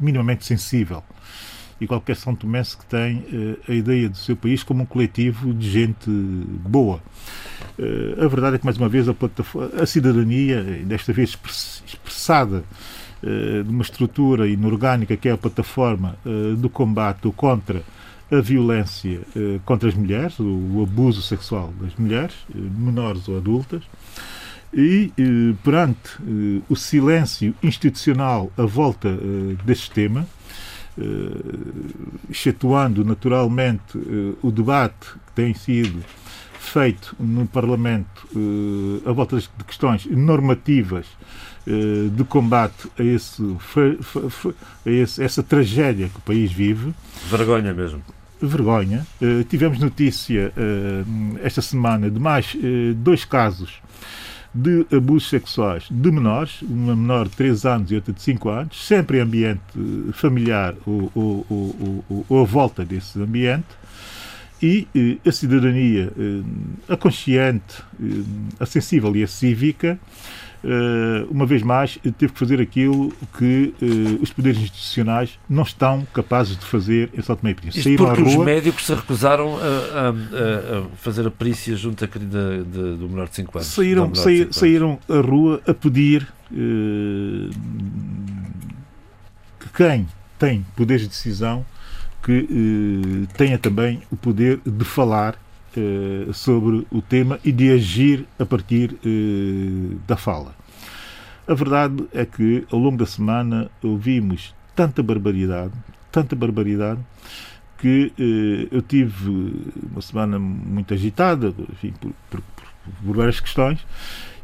minimamente 0.00 0.46
sensível 0.46 1.04
e 1.78 1.86
qualquer 1.86 2.16
São 2.16 2.34
Tomense 2.34 2.78
que 2.78 2.86
tem 2.86 3.22
eh, 3.30 3.72
a 3.72 3.74
ideia 3.74 4.08
do 4.08 4.16
seu 4.16 4.36
país 4.36 4.62
como 4.62 4.84
um 4.84 4.86
coletivo 4.86 5.52
de 5.52 5.70
gente 5.70 6.08
boa. 6.08 7.02
Eh, 7.78 8.24
a 8.24 8.26
verdade 8.26 8.56
é 8.56 8.58
que, 8.58 8.64
mais 8.64 8.78
uma 8.78 8.88
vez, 8.88 9.06
a, 9.06 9.14
a 9.82 9.84
cidadania, 9.84 10.62
desta 10.86 11.12
vez 11.12 11.38
expressada 11.86 12.64
de 13.22 13.68
uma 13.68 13.82
estrutura 13.82 14.48
inorgânica 14.48 15.16
que 15.16 15.28
é 15.28 15.32
a 15.32 15.36
plataforma 15.36 16.16
eh, 16.24 16.54
do 16.56 16.70
combate 16.70 17.30
contra 17.36 17.82
a 18.30 18.40
violência 18.40 19.20
eh, 19.36 19.58
contra 19.64 19.88
as 19.88 19.94
mulheres, 19.94 20.38
o 20.38 20.82
abuso 20.82 21.20
sexual 21.20 21.72
das 21.80 21.94
mulheres, 21.96 22.34
menores 22.54 23.28
ou 23.28 23.36
adultas, 23.36 23.82
e 24.72 25.12
perante 25.64 26.12
o 26.68 26.76
silêncio 26.76 27.52
institucional 27.60 28.52
à 28.56 28.64
volta 28.64 29.08
deste 29.64 29.90
tema, 29.90 30.24
excetuando 32.30 33.04
naturalmente 33.04 33.98
o 34.40 34.52
debate 34.52 35.08
que 35.26 35.32
tem 35.34 35.54
sido 35.54 36.04
feito 36.60 37.16
no 37.18 37.48
Parlamento 37.48 38.28
à 39.04 39.10
volta 39.10 39.38
de 39.38 39.48
questões 39.66 40.06
normativas 40.06 41.06
eh, 41.06 41.49
de 41.66 42.24
combate 42.24 42.90
a, 42.98 43.02
esse, 43.02 43.42
a 44.86 44.90
esse, 44.90 45.22
essa 45.22 45.42
tragédia 45.42 46.08
que 46.08 46.16
o 46.16 46.22
país 46.22 46.50
vive. 46.50 46.94
Vergonha 47.28 47.72
mesmo. 47.72 48.02
Vergonha. 48.40 49.06
Uh, 49.20 49.44
tivemos 49.44 49.78
notícia 49.78 50.52
uh, 50.56 51.38
esta 51.42 51.60
semana 51.60 52.10
de 52.10 52.18
mais 52.18 52.56
dois 52.96 53.24
casos 53.24 53.80
de 54.54 54.84
abusos 54.92 55.28
sexuais 55.28 55.86
de 55.90 56.10
menores, 56.10 56.62
uma 56.62 56.96
menor 56.96 57.28
de 57.28 57.36
3 57.36 57.66
anos 57.66 57.90
e 57.90 57.94
outra 57.94 58.12
de 58.12 58.20
5 58.20 58.48
anos, 58.48 58.86
sempre 58.86 59.18
em 59.18 59.20
ambiente 59.20 59.62
familiar 60.12 60.74
ou, 60.84 61.10
ou, 61.14 61.46
ou, 61.48 62.24
ou, 62.28 62.42
à 62.42 62.44
volta 62.44 62.84
desse 62.84 63.20
ambiente. 63.20 63.66
E 64.62 64.86
a 65.26 65.32
cidadania, 65.32 66.12
a 66.88 66.96
consciente, 66.96 67.82
a 68.58 68.66
sensível 68.66 69.14
e 69.16 69.22
a 69.22 69.26
cívica, 69.26 69.98
eh, 70.62 71.26
uma 71.30 71.46
vez 71.46 71.62
mais, 71.62 71.98
teve 72.18 72.32
que 72.32 72.38
fazer 72.38 72.60
aquilo 72.60 73.10
que 73.38 73.74
uh, 73.80 74.22
os 74.22 74.30
poderes 74.30 74.60
institucionais 74.60 75.38
não 75.48 75.62
estão 75.62 76.06
capazes 76.12 76.54
de 76.54 76.66
fazer 76.66 77.08
em 77.14 77.22
São 77.22 77.34
Tomé 77.34 77.52
e 77.52 77.54
Príncipe. 77.54 77.90
Isto 77.90 78.04
porque 78.04 78.20
rua, 78.20 78.38
os 78.38 78.44
médicos 78.44 78.84
se 78.84 78.92
recusaram 78.92 79.56
a, 79.56 79.60
a, 79.60 80.10
a 80.10 80.96
fazer 80.96 81.26
a 81.26 81.30
perícia 81.30 81.74
junto 81.76 82.04
à 82.04 82.08
querida 82.08 82.62
de, 82.62 82.96
do 82.96 83.08
menor 83.08 83.28
de 83.28 83.36
5 83.36 83.58
anos. 83.58 83.68
Saíram, 83.68 84.14
saí, 84.14 84.48
saíram 84.50 84.98
à 85.08 85.20
rua 85.20 85.62
a 85.66 85.72
pedir 85.72 86.28
uh, 86.52 87.50
que 89.60 89.68
quem 89.74 90.06
tem 90.38 90.66
poderes 90.76 91.02
de 91.02 91.08
decisão 91.08 91.64
que 92.22 93.26
tenha 93.36 93.58
também 93.58 94.02
o 94.10 94.16
poder 94.16 94.60
de 94.64 94.84
falar 94.84 95.36
eh, 95.76 96.26
sobre 96.32 96.86
o 96.90 97.00
tema 97.00 97.38
e 97.44 97.52
de 97.52 97.70
agir 97.70 98.26
a 98.38 98.44
partir 98.44 98.96
eh, 99.04 99.96
da 100.06 100.16
fala. 100.16 100.54
A 101.46 101.54
verdade 101.54 102.04
é 102.12 102.24
que 102.24 102.64
ao 102.70 102.78
longo 102.78 102.96
da 102.96 103.06
semana 103.06 103.70
ouvimos 103.82 104.54
tanta 104.74 105.02
barbaridade, 105.02 105.72
tanta 106.10 106.34
barbaridade, 106.34 107.00
que 107.78 108.12
eh, 108.18 108.68
eu 108.70 108.82
tive 108.82 109.54
uma 109.90 110.02
semana 110.02 110.38
muito 110.38 110.92
agitada, 110.92 111.54
enfim, 111.72 111.92
por, 112.00 112.12
por, 112.28 112.42
por 113.04 113.16
várias 113.16 113.40
questões, 113.40 113.86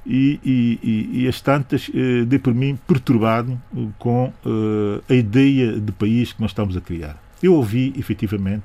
e, 0.07 0.39
e, 0.45 1.23
e, 1.23 1.29
as 1.29 1.41
tantas 1.41 1.91
eh, 1.93 2.25
dei 2.25 2.39
por 2.39 2.55
mim 2.55 2.79
perturbado 2.87 3.61
com 3.99 4.33
eh, 4.45 5.13
a 5.13 5.15
ideia 5.15 5.81
de 5.81 5.91
país 5.91 6.33
que 6.33 6.41
nós 6.41 6.53
estamos 6.53 6.77
a 6.77 6.81
criar. 6.81 7.26
Eu 7.43 7.55
ouvi, 7.55 7.93
efetivamente, 7.97 8.65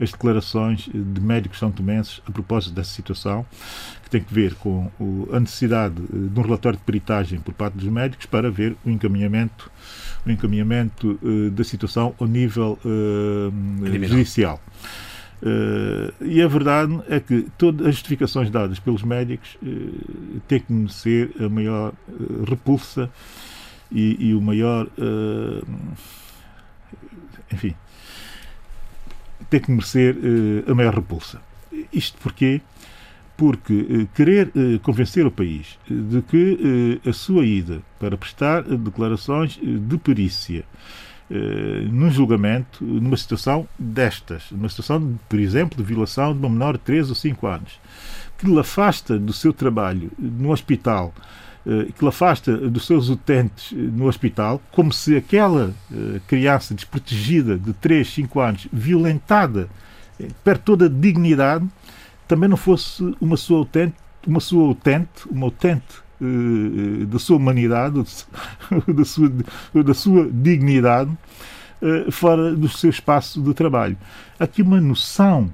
as 0.00 0.10
declarações 0.10 0.88
de 0.92 1.20
médicos 1.20 1.58
são 1.58 1.70
tomenses 1.70 2.20
a 2.26 2.32
propósito 2.32 2.74
dessa 2.74 2.90
situação, 2.90 3.46
que 4.02 4.10
tem 4.10 4.22
que 4.22 4.32
ver 4.32 4.54
com 4.54 4.90
a 5.32 5.38
necessidade 5.38 5.94
eh, 6.02 6.28
de 6.28 6.40
um 6.40 6.42
relatório 6.42 6.78
de 6.78 6.84
peritagem 6.84 7.38
por 7.38 7.54
parte 7.54 7.74
dos 7.74 7.86
médicos 7.88 8.26
para 8.26 8.50
ver 8.50 8.76
o 8.84 8.90
encaminhamento, 8.90 9.70
o 10.26 10.30
encaminhamento 10.30 11.18
uh, 11.22 11.50
da 11.50 11.62
situação 11.62 12.14
ao 12.18 12.26
nível 12.26 12.78
uh, 12.84 14.08
judicial. 14.08 14.60
Uh, 15.42 16.24
e 16.24 16.40
a 16.40 16.46
verdade 16.46 17.00
é 17.08 17.18
que 17.18 17.48
todas 17.58 17.84
as 17.84 17.94
justificações 17.94 18.48
dadas 18.48 18.78
pelos 18.78 19.02
médicos 19.02 19.58
uh, 19.60 20.40
têm 20.46 20.60
que 20.60 20.72
merecer 20.72 21.32
a 21.40 21.48
maior 21.48 21.92
uh, 22.08 22.44
repulsa 22.48 23.10
e, 23.90 24.28
e, 24.28 24.34
o 24.34 24.40
maior. 24.40 24.86
enfim, 27.52 27.74
tem 29.52 29.60
que 29.60 29.70
merecer 29.70 30.16
uh, 30.16 30.70
a 30.70 30.74
maior 30.74 30.94
repulsa. 30.94 31.38
Isto 31.92 32.16
porquê? 32.22 32.62
Porque 33.36 33.74
uh, 33.74 34.08
querer 34.14 34.50
uh, 34.56 34.80
convencer 34.80 35.26
o 35.26 35.30
país 35.30 35.78
de 35.86 36.22
que 36.22 37.00
a 37.06 37.12
sua 37.12 37.44
ida 37.44 37.82
para 38.00 38.16
prestar 38.16 38.62
declarações 38.62 39.60
de 39.62 39.98
perícia 39.98 40.64
num 41.90 42.10
julgamento, 42.10 42.84
numa 42.84 43.16
situação 43.16 43.66
destas, 43.78 44.50
numa 44.50 44.68
situação, 44.68 45.18
por 45.30 45.38
exemplo, 45.38 45.78
de 45.78 45.82
violação 45.82 46.34
de 46.34 46.38
uma 46.40 46.50
menor 46.50 46.74
de 46.74 46.80
3 46.80 47.08
ou 47.08 47.14
5 47.14 47.46
anos, 47.46 47.80
que 48.36 48.46
lhe 48.46 48.58
afasta 48.58 49.18
do 49.18 49.32
seu 49.32 49.50
trabalho 49.50 50.10
no 50.18 50.50
hospital 50.50 51.14
eh, 51.16 51.41
que 51.64 52.02
lhe 52.02 52.08
afasta 52.08 52.56
dos 52.56 52.86
seus 52.86 53.08
utentes 53.08 53.72
eh, 53.72 53.76
no 53.76 54.06
hospital, 54.06 54.60
como 54.72 54.92
se 54.92 55.16
aquela 55.16 55.72
eh, 55.92 56.20
criança 56.26 56.74
desprotegida 56.74 57.56
de 57.56 57.72
3, 57.74 58.08
5 58.08 58.40
anos, 58.40 58.68
violentada, 58.72 59.68
perde 60.44 60.62
toda 60.64 60.86
a 60.86 60.88
dignidade, 60.88 61.66
também 62.26 62.48
não 62.48 62.56
fosse 62.56 63.14
uma 63.20 63.36
sua 63.36 63.60
utente, 63.60 63.94
uma 64.26 64.40
sua 64.40 64.68
utente, 64.68 65.28
uma 65.30 65.46
utente 65.46 66.02
da 67.08 67.18
sua 67.18 67.36
humanidade, 67.36 67.96
da 68.86 69.04
sua, 69.04 69.32
da 69.82 69.94
sua 69.94 70.30
dignidade, 70.30 71.10
fora 72.12 72.54
do 72.54 72.68
seu 72.68 72.90
espaço 72.90 73.42
de 73.42 73.52
trabalho. 73.52 73.96
Aqui 74.38 74.62
uma 74.62 74.80
noção 74.80 75.50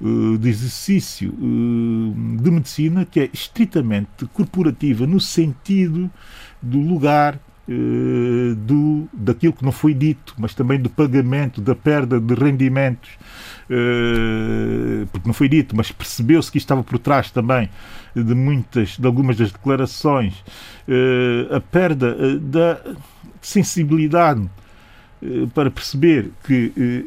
de 0.00 0.48
exercício 0.48 1.30
de 1.30 2.50
medicina 2.50 3.04
que 3.04 3.20
é 3.20 3.30
estritamente 3.32 4.24
corporativa, 4.32 5.06
no 5.06 5.20
sentido 5.20 6.10
do 6.62 6.78
lugar, 6.78 7.38
do, 8.56 9.06
daquilo 9.12 9.52
que 9.52 9.64
não 9.64 9.70
foi 9.70 9.92
dito, 9.92 10.34
mas 10.38 10.54
também 10.54 10.80
do 10.80 10.88
pagamento, 10.88 11.60
da 11.60 11.74
perda 11.74 12.18
de 12.18 12.34
rendimentos 12.34 13.10
eh, 13.72 15.06
porque 15.12 15.28
não 15.28 15.32
foi 15.32 15.48
dito, 15.48 15.76
mas 15.76 15.92
percebeu-se 15.92 16.50
que 16.50 16.58
estava 16.58 16.82
por 16.82 16.98
trás 16.98 17.30
também 17.30 17.70
de 18.16 18.34
muitas, 18.34 18.98
de 18.98 19.06
algumas 19.06 19.36
das 19.36 19.52
declarações, 19.52 20.34
eh, 20.88 21.54
a 21.54 21.60
perda 21.60 22.16
eh, 22.18 22.36
da 22.38 22.80
sensibilidade 23.40 24.50
para 25.54 25.70
perceber 25.70 26.30
que 26.44 27.06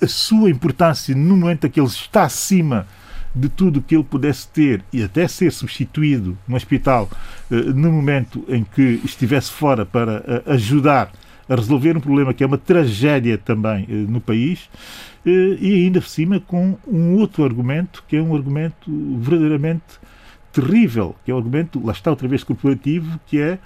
a 0.00 0.06
sua 0.06 0.50
importância 0.50 1.14
no 1.14 1.36
momento 1.36 1.66
em 1.66 1.70
que 1.70 1.80
ele 1.80 1.86
está 1.86 2.24
acima 2.24 2.86
de 3.34 3.48
tudo 3.48 3.82
que 3.82 3.94
ele 3.94 4.04
pudesse 4.04 4.46
ter 4.48 4.82
e 4.92 5.02
até 5.02 5.26
ser 5.26 5.50
substituído 5.50 6.38
no 6.46 6.54
hospital 6.56 7.10
no 7.50 7.90
momento 7.90 8.44
em 8.48 8.62
que 8.62 9.00
estivesse 9.04 9.50
fora 9.50 9.84
para 9.84 10.42
ajudar 10.46 11.10
a 11.48 11.56
resolver 11.56 11.96
um 11.96 12.00
problema 12.00 12.32
que 12.32 12.44
é 12.44 12.46
uma 12.46 12.56
tragédia 12.56 13.36
também 13.36 13.86
no 13.88 14.20
país 14.20 14.70
eh, 15.26 15.56
e 15.60 15.84
ainda 15.84 16.00
por 16.00 16.08
cima 16.08 16.38
com 16.38 16.78
um 16.86 17.16
outro 17.16 17.44
argumento 17.44 18.04
que 18.06 18.16
é 18.16 18.22
um 18.22 18.34
argumento 18.34 19.18
verdadeiramente 19.20 19.82
terrível, 20.52 21.16
que 21.24 21.32
é 21.32 21.34
o 21.34 21.36
argumento, 21.36 21.84
lá 21.84 21.92
está 21.92 22.10
outra 22.10 22.28
vez 22.28 22.44
corporativo, 22.44 23.18
que 23.26 23.40
é 23.40 23.58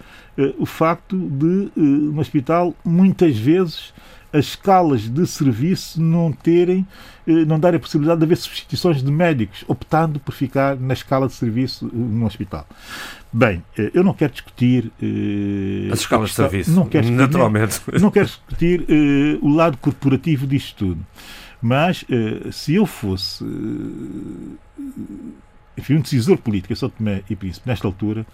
o 0.59 0.65
facto 0.65 1.17
de 1.17 1.71
no 1.77 2.19
hospital 2.21 2.75
muitas 2.83 3.37
vezes 3.37 3.93
as 4.33 4.47
escalas 4.47 5.09
de 5.09 5.27
serviço 5.27 6.01
não 6.01 6.33
terem, 6.33 6.87
uh, 7.27 7.45
não 7.47 7.59
darem 7.59 7.79
a 7.79 7.81
possibilidade 7.81 8.19
de 8.19 8.25
haver 8.25 8.37
substituições 8.37 9.03
de 9.03 9.11
médicos, 9.11 9.65
optando 9.67 10.21
por 10.21 10.33
ficar 10.33 10.77
na 10.77 10.95
escala 10.95 11.27
de 11.27 11.35
serviço 11.35 11.91
no 11.93 12.27
hospital. 12.27 12.67
Bem, 13.33 13.63
eu 13.93 14.03
não 14.03 14.15
quero 14.15 14.33
discutir 14.33 14.91
as 15.93 16.01
escalas 16.01 16.31
de 16.31 16.37
serviço, 16.37 16.71
não 16.71 16.87
quero 16.87 17.05
discutir, 17.05 17.27
naturalmente. 17.27 17.81
Não, 17.93 18.01
não 18.01 18.11
quero 18.11 18.27
discutir 18.27 18.87
o 19.43 19.49
lado 19.51 19.77
corporativo 19.77 20.47
disto 20.47 20.77
tudo. 20.77 21.07
Mas 21.61 22.07
se 22.51 22.75
eu 22.75 22.87
fosse 22.87 23.45
enfim, 25.79 25.95
um 25.95 26.01
decisor 26.01 26.37
político 26.39 26.73
em 26.73 26.77
São 26.77 26.89
Tomé 26.89 27.23
e 27.31 27.37
Príncipe, 27.37 27.69
nesta 27.69 27.87
altura, 27.87 28.27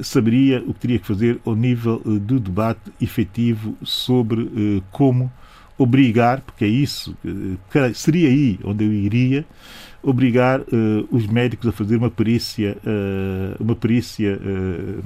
saberia 0.00 0.62
o 0.66 0.74
que 0.74 0.80
teria 0.80 0.98
que 0.98 1.06
fazer 1.06 1.40
ao 1.44 1.54
nível 1.54 2.02
uh, 2.04 2.18
do 2.18 2.40
debate 2.40 2.92
efetivo 3.00 3.76
sobre 3.82 4.82
como 4.90 5.30
obrigar, 5.78 6.40
porque 6.42 6.64
é 6.64 6.68
isso, 6.68 7.16
seria 7.94 8.28
aí 8.28 8.58
onde 8.62 8.84
eu 8.84 8.92
iria, 8.92 9.44
obrigar 10.02 10.60
uh, 10.60 10.64
os 11.10 11.26
médicos 11.26 11.68
a 11.68 11.72
fazer 11.72 11.96
uma 11.96 12.10
perícia, 12.10 12.76
uh, 12.84 13.62
uma 13.62 13.76
perícia 13.76 14.36
uh, 14.36 15.02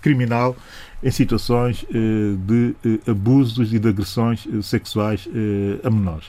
criminal 0.00 0.56
em 1.02 1.10
situações 1.10 1.84
de 2.46 2.74
abusos 3.06 3.74
e 3.74 3.78
de 3.78 3.88
agressões 3.88 4.48
sexuais 4.62 5.28
a 5.82 5.90
menores. 5.90 6.24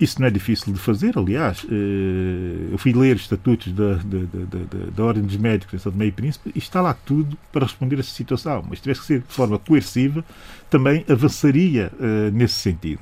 Isso 0.00 0.18
não 0.18 0.28
é 0.28 0.30
difícil 0.30 0.72
de 0.72 0.78
fazer, 0.78 1.18
aliás. 1.18 1.66
Eh, 1.70 2.72
eu 2.72 2.78
fui 2.78 2.90
ler 2.90 3.16
os 3.16 3.22
estatutos 3.22 3.70
da, 3.70 3.96
da, 3.96 4.00
da, 4.00 4.90
da 4.96 5.04
Ordem 5.04 5.22
dos 5.22 5.36
Médicos 5.36 5.74
em 5.74 5.78
São 5.78 5.92
e 6.02 6.10
Príncipe 6.10 6.50
e 6.54 6.58
está 6.58 6.80
lá 6.80 6.94
tudo 6.94 7.36
para 7.52 7.66
responder 7.66 7.96
a 7.96 8.00
essa 8.00 8.10
situação. 8.10 8.64
Mas 8.66 8.78
se 8.78 8.84
tivesse 8.84 9.00
que 9.02 9.06
ser 9.06 9.18
de 9.20 9.34
forma 9.34 9.58
coerciva, 9.58 10.24
também 10.70 11.04
avançaria 11.06 11.92
uh, 12.00 12.30
nesse 12.32 12.54
sentido. 12.54 13.00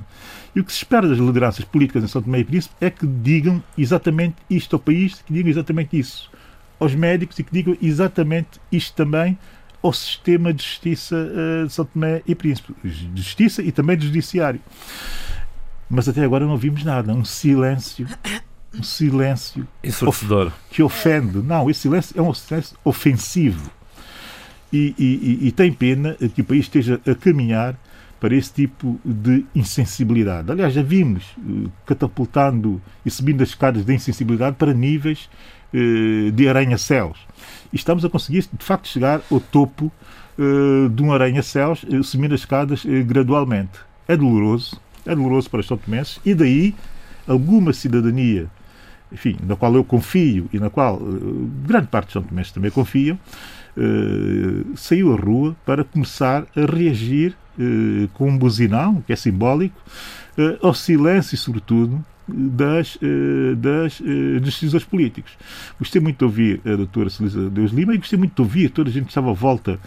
E 0.53 0.59
o 0.59 0.63
que 0.63 0.73
se 0.73 0.79
espera 0.79 1.07
das 1.07 1.17
lideranças 1.17 1.63
políticas 1.63 2.03
em 2.03 2.07
São 2.07 2.21
Tomé 2.21 2.39
e 2.39 2.43
Príncipe 2.43 2.75
é 2.81 2.89
que 2.89 3.07
digam 3.07 3.63
exatamente 3.77 4.35
isto 4.49 4.75
ao 4.75 4.79
país, 4.79 5.21
que 5.25 5.31
digam 5.31 5.49
exatamente 5.49 5.97
isso 5.97 6.29
aos 6.77 6.93
médicos 6.93 7.39
e 7.39 7.43
que 7.45 7.51
digam 7.53 7.77
exatamente 7.81 8.59
isto 8.69 8.93
também 8.93 9.37
ao 9.81 9.93
sistema 9.93 10.53
de 10.53 10.61
justiça 10.61 11.15
uh, 11.15 11.65
de 11.65 11.71
São 11.71 11.85
Tomé 11.85 12.21
e 12.27 12.35
Príncipe. 12.35 12.75
De 12.83 13.21
justiça 13.21 13.61
e 13.61 13.71
também 13.71 13.95
de 13.95 14.07
judiciário 14.07 14.59
mas 15.89 16.07
até 16.07 16.23
agora 16.23 16.45
não 16.45 16.57
vimos 16.57 16.83
nada. 16.83 17.13
Um 17.13 17.25
silêncio. 17.25 18.07
Um 18.73 18.83
silêncio 18.83 19.67
Ensurdecedor. 19.83 20.51
que 20.69 20.83
ofende. 20.83 21.39
Não, 21.39 21.69
esse 21.69 21.81
silêncio 21.81 22.17
é 22.17 22.21
um 22.21 22.33
silêncio 22.33 22.77
ofensivo. 22.85 23.71
E, 24.71 24.93
e, 24.99 25.47
e, 25.47 25.51
tem 25.51 25.73
pena 25.73 26.15
que 26.35 26.41
o 26.41 26.45
país 26.45 26.65
esteja 26.65 27.01
a 27.07 27.15
caminhar 27.15 27.75
para 28.19 28.35
esse 28.35 28.53
tipo 28.53 28.99
de 29.03 29.45
insensibilidade. 29.55 30.51
Aliás, 30.51 30.73
já 30.73 30.83
vimos 30.83 31.23
uh, 31.37 31.71
catapultando 31.85 32.79
e 33.03 33.09
subindo 33.09 33.41
as 33.41 33.49
escadas 33.49 33.83
da 33.83 33.93
insensibilidade 33.93 34.57
para 34.57 34.73
níveis 34.73 35.29
uh, 35.73 36.31
de 36.31 36.47
arranha-céus. 36.47 37.17
E 37.73 37.75
estamos 37.77 38.05
a 38.05 38.09
conseguir, 38.09 38.47
de 38.51 38.63
facto, 38.63 38.87
chegar 38.87 39.21
ao 39.31 39.39
topo 39.39 39.91
uh, 40.37 40.89
de 40.89 41.01
um 41.01 41.11
arranha-céus, 41.13 41.83
subindo 42.03 42.35
as 42.35 42.41
escadas 42.41 42.85
gradualmente. 43.05 43.79
É 44.07 44.17
doloroso, 44.17 44.79
é 45.09 45.15
doloroso 45.15 45.49
para 45.49 45.59
os 45.59 45.67
santomenses 45.67 46.19
e 46.25 46.33
daí 46.33 46.75
alguma 47.27 47.73
cidadania, 47.73 48.47
enfim, 49.11 49.37
na 49.45 49.55
qual 49.55 49.73
eu 49.75 49.83
confio 49.83 50.49
e 50.53 50.59
na 50.59 50.69
qual 50.69 50.95
uh, 50.95 51.51
grande 51.65 51.87
parte 51.87 52.05
dos 52.05 52.13
santomenses 52.13 52.51
também 52.51 52.71
confiam, 52.71 53.17
uh, 53.77 54.77
saiu 54.77 55.13
à 55.13 55.15
rua 55.15 55.55
para 55.65 55.83
começar 55.83 56.45
a 56.55 56.65
reagir 56.71 57.35
uh, 57.57 58.07
com 58.13 58.29
um 58.29 58.37
buzinão, 58.37 59.03
que 59.05 59.13
é 59.13 59.15
simbólico, 59.15 59.79
ao 60.61 60.73
silêncio 60.73 61.37
sobretudo, 61.37 62.01
das, 62.25 62.97
das, 63.57 63.99
dos 63.99 64.53
decisores 64.53 64.85
políticos. 64.85 65.33
Gostei 65.77 65.99
muito 65.99 66.19
de 66.19 66.23
ouvir 66.23 66.61
a 66.65 66.77
doutora 66.77 67.09
Celisa 67.09 67.49
Deus 67.49 67.71
Lima 67.71 67.93
e 67.93 67.97
gostei 67.97 68.17
muito 68.17 68.35
de 68.35 68.41
ouvir 68.41 68.69
toda 68.69 68.89
a 68.89 68.93
gente 68.93 69.03
que 69.03 69.09
estava 69.09 69.31
à 69.31 69.33
volta 69.33 69.77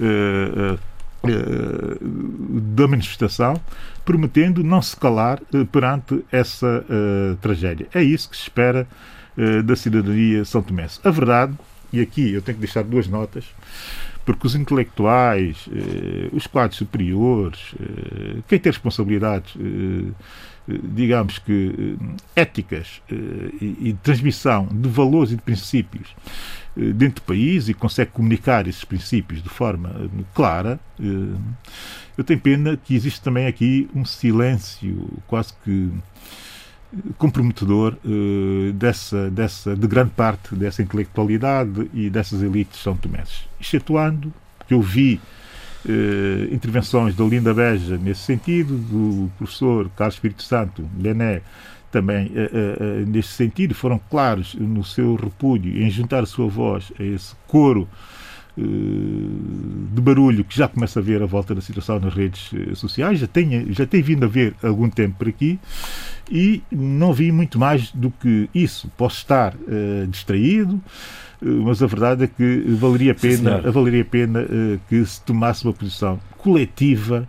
eh, 0.00 0.76
da 1.22 2.88
manifestação, 2.88 3.60
prometendo 4.04 4.64
não 4.64 4.80
se 4.80 4.96
calar 4.96 5.40
eh, 5.52 5.64
perante 5.64 6.24
essa 6.32 6.84
uh, 6.88 7.36
tragédia. 7.36 7.86
É 7.92 8.02
isso 8.02 8.30
que 8.30 8.36
se 8.36 8.44
espera 8.44 8.86
uh, 9.36 9.62
da 9.62 9.76
cidadania 9.76 10.44
são 10.44 10.62
tomense. 10.62 10.98
A 11.04 11.10
verdade, 11.10 11.52
e 11.92 12.00
aqui 12.00 12.32
eu 12.32 12.40
tenho 12.40 12.56
que 12.56 12.64
deixar 12.64 12.82
duas 12.82 13.06
notas, 13.06 13.44
porque 14.24 14.46
os 14.46 14.54
intelectuais, 14.54 15.66
uh, 15.66 16.34
os 16.34 16.46
quadros 16.46 16.78
superiores, 16.78 17.74
quem 18.48 18.58
tem 18.58 18.72
responsabilidades, 18.72 19.54
digamos 20.66 21.38
que 21.38 21.96
éticas 22.36 23.02
e, 23.60 23.92
de 23.92 23.98
transmissão 24.02 24.68
de 24.70 24.88
valores 24.88 25.32
e 25.32 25.36
de 25.36 25.42
princípios 25.42 26.14
eh, 26.14 26.59
dentro 26.94 27.22
do 27.22 27.26
país 27.26 27.68
e 27.68 27.74
consegue 27.74 28.10
comunicar 28.10 28.66
esses 28.66 28.84
princípios 28.84 29.42
de 29.42 29.48
forma 29.48 29.90
eh, 29.90 30.24
clara. 30.34 30.80
Eh, 30.98 31.36
eu 32.16 32.24
tenho 32.24 32.40
pena 32.40 32.76
que 32.76 32.94
existe 32.94 33.20
também 33.20 33.46
aqui 33.46 33.88
um 33.94 34.04
silêncio 34.04 35.08
quase 35.26 35.52
que 35.64 35.90
comprometedor 37.18 37.96
dessa, 38.74 39.30
dessa, 39.30 39.76
de 39.76 39.86
grande 39.86 40.10
parte 40.10 40.56
dessa 40.56 40.82
intelectualidade 40.82 41.88
e 41.94 42.10
dessas 42.10 42.42
elites 42.42 42.82
são 42.82 42.96
tomenses. 42.96 43.44
Excetuando 43.60 44.34
que 44.66 44.74
eu 44.74 44.82
vi 44.82 45.20
intervenções 46.50 47.14
da 47.14 47.24
Linda 47.24 47.54
Beja 47.54 47.96
nesse 47.96 48.22
sentido, 48.22 48.76
do 48.76 49.30
professor 49.38 49.88
Carlos 49.96 50.16
Espírito 50.16 50.42
Santo, 50.42 50.82
Bené, 50.82 51.42
também 51.90 52.26
uh, 52.28 52.30
uh, 52.30 53.06
neste 53.06 53.32
sentido, 53.32 53.74
foram 53.74 54.00
claros 54.10 54.54
no 54.54 54.84
seu 54.84 55.14
repúdio 55.16 55.82
em 55.82 55.90
juntar 55.90 56.22
a 56.22 56.26
sua 56.26 56.48
voz 56.48 56.92
a 56.98 57.02
esse 57.02 57.34
coro 57.46 57.88
de 58.56 60.02
barulho 60.02 60.44
que 60.44 60.54
já 60.54 60.68
começa 60.68 61.00
a 61.00 61.02
ver 61.02 61.22
a 61.22 61.24
volta 61.26 61.54
da 61.54 61.62
situação 61.62 61.98
nas 61.98 62.12
redes 62.12 62.50
sociais, 62.74 63.18
já 63.18 63.26
tem, 63.26 63.72
já 63.72 63.86
tem 63.86 64.02
vindo 64.02 64.24
a 64.24 64.28
ver 64.28 64.54
algum 64.62 64.90
tempo 64.90 65.16
por 65.16 65.28
aqui 65.28 65.58
e 66.30 66.62
não 66.70 67.12
vi 67.12 67.32
muito 67.32 67.58
mais 67.58 67.90
do 67.92 68.10
que 68.10 68.48
isso. 68.54 68.90
Posso 68.96 69.16
estar 69.16 69.54
uh, 69.54 70.06
distraído, 70.06 70.80
mas 71.40 71.82
a 71.82 71.86
verdade 71.86 72.24
é 72.24 72.26
que 72.26 72.64
valeria 72.68 73.12
a 73.12 73.14
pena, 73.14 73.62
Sim, 73.62 73.70
valeria 73.70 74.02
a 74.02 74.04
pena 74.04 74.42
uh, 74.42 74.80
que 74.88 75.04
se 75.04 75.20
tomasse 75.22 75.64
uma 75.64 75.72
posição 75.72 76.20
coletiva 76.38 77.28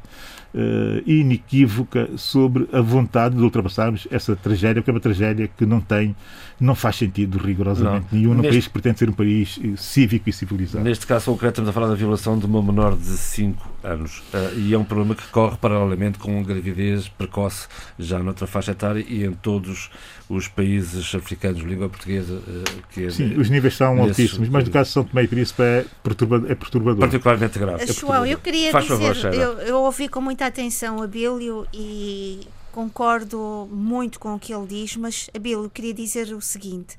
uh, 0.54 1.10
inequívoca 1.10 2.10
sobre 2.18 2.68
a 2.72 2.82
vontade 2.82 3.36
de 3.36 3.42
ultrapassarmos 3.42 4.08
essa 4.12 4.36
tragédia, 4.36 4.82
porque 4.82 4.92
é 4.92 4.94
uma 4.94 5.00
tragédia 5.00 5.50
que 5.58 5.66
não 5.66 5.80
tem 5.80 6.16
não 6.62 6.76
faz 6.76 6.98
sentido 6.98 7.40
rigorosamente 7.40 8.06
não. 8.12 8.20
nenhum 8.20 8.34
num 8.36 8.42
Neste... 8.42 8.52
país 8.52 8.68
que 8.68 8.74
pretende 8.74 9.00
ser 9.00 9.10
um 9.10 9.14
país 9.14 9.60
eh, 9.64 9.76
cívico 9.76 10.30
e 10.30 10.34
civilizado. 10.34 10.86
Neste 10.86 11.08
caso 11.08 11.26
concreto 11.32 11.54
estamos 11.54 11.70
a 11.70 11.74
falar 11.74 11.88
da 11.88 11.96
violação 11.96 12.38
de 12.38 12.46
uma 12.46 12.62
menor 12.62 12.96
de 12.96 13.04
5 13.04 13.68
anos 13.84 14.20
uh, 14.32 14.60
e 14.60 14.72
é 14.72 14.78
um 14.78 14.84
problema 14.84 15.16
que 15.16 15.28
corre 15.30 15.58
paralelamente 15.58 16.20
com 16.20 16.44
gravidez 16.44 17.08
precoce 17.08 17.68
já 17.98 18.20
noutra 18.20 18.46
faixa 18.46 18.74
etária 18.74 19.04
e 19.08 19.26
em 19.26 19.34
todos 19.34 19.90
os 20.30 20.48
países 20.48 21.16
africanos 21.16 21.62
de 21.62 21.66
língua 21.66 21.90
portuguesa. 21.90 22.36
Uh, 22.36 22.64
que 22.92 23.06
é 23.06 23.10
Sim, 23.10 23.40
os 23.40 23.50
níveis 23.50 23.76
são 23.76 24.00
altíssimos, 24.00 24.48
mas 24.48 24.64
no 24.64 24.70
caso 24.70 24.90
de 24.90 24.94
São 24.94 25.04
Tomé 25.04 25.24
e 25.24 25.28
Príncipe 25.28 25.64
é 25.64 25.86
perturbador. 26.04 26.52
É 26.52 26.54
perturbador. 26.54 27.00
Particularmente 27.00 27.58
grave. 27.58 27.84
É 27.84 27.88
João, 27.88 28.24
eu 28.24 28.38
queria 28.38 28.72
Faz 28.72 28.86
dizer, 28.86 29.16
favor, 29.16 29.34
eu, 29.34 29.54
eu 29.62 29.78
ouvi 29.80 30.08
com 30.08 30.22
muita 30.22 30.46
atenção 30.46 31.02
a 31.02 31.08
Bílio 31.08 31.66
e 31.74 32.42
concordo 32.72 33.68
muito 33.72 34.20
com 34.20 34.36
o 34.36 34.40
que 34.40 34.54
ele 34.54 34.68
diz, 34.68 34.96
mas, 34.96 35.30
Abel, 35.36 35.64
eu 35.64 35.70
queria 35.70 35.94
dizer 35.94 36.34
o 36.34 36.42
seguinte: 36.42 36.98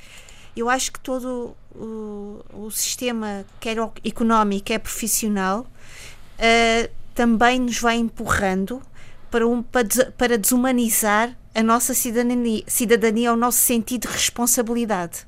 eu 0.56 0.68
acho 0.68 0.92
que 0.92 1.00
todo 1.00 1.56
o, 1.74 2.44
o 2.52 2.70
sistema, 2.70 3.44
quer 3.58 3.76
económico, 4.04 4.64
quer 4.66 4.78
profissional, 4.78 5.60
uh, 5.60 6.90
também 7.14 7.58
nos 7.60 7.78
vai 7.78 7.96
empurrando 7.96 8.82
para, 9.30 9.46
um, 9.46 9.62
para, 9.62 9.86
para 10.16 10.38
desumanizar 10.38 11.36
a 11.54 11.62
nossa 11.62 11.94
cidadania, 11.94 12.62
cidadania, 12.66 13.32
o 13.32 13.36
nosso 13.36 13.58
sentido 13.58 14.08
de 14.08 14.12
responsabilidade. 14.14 15.26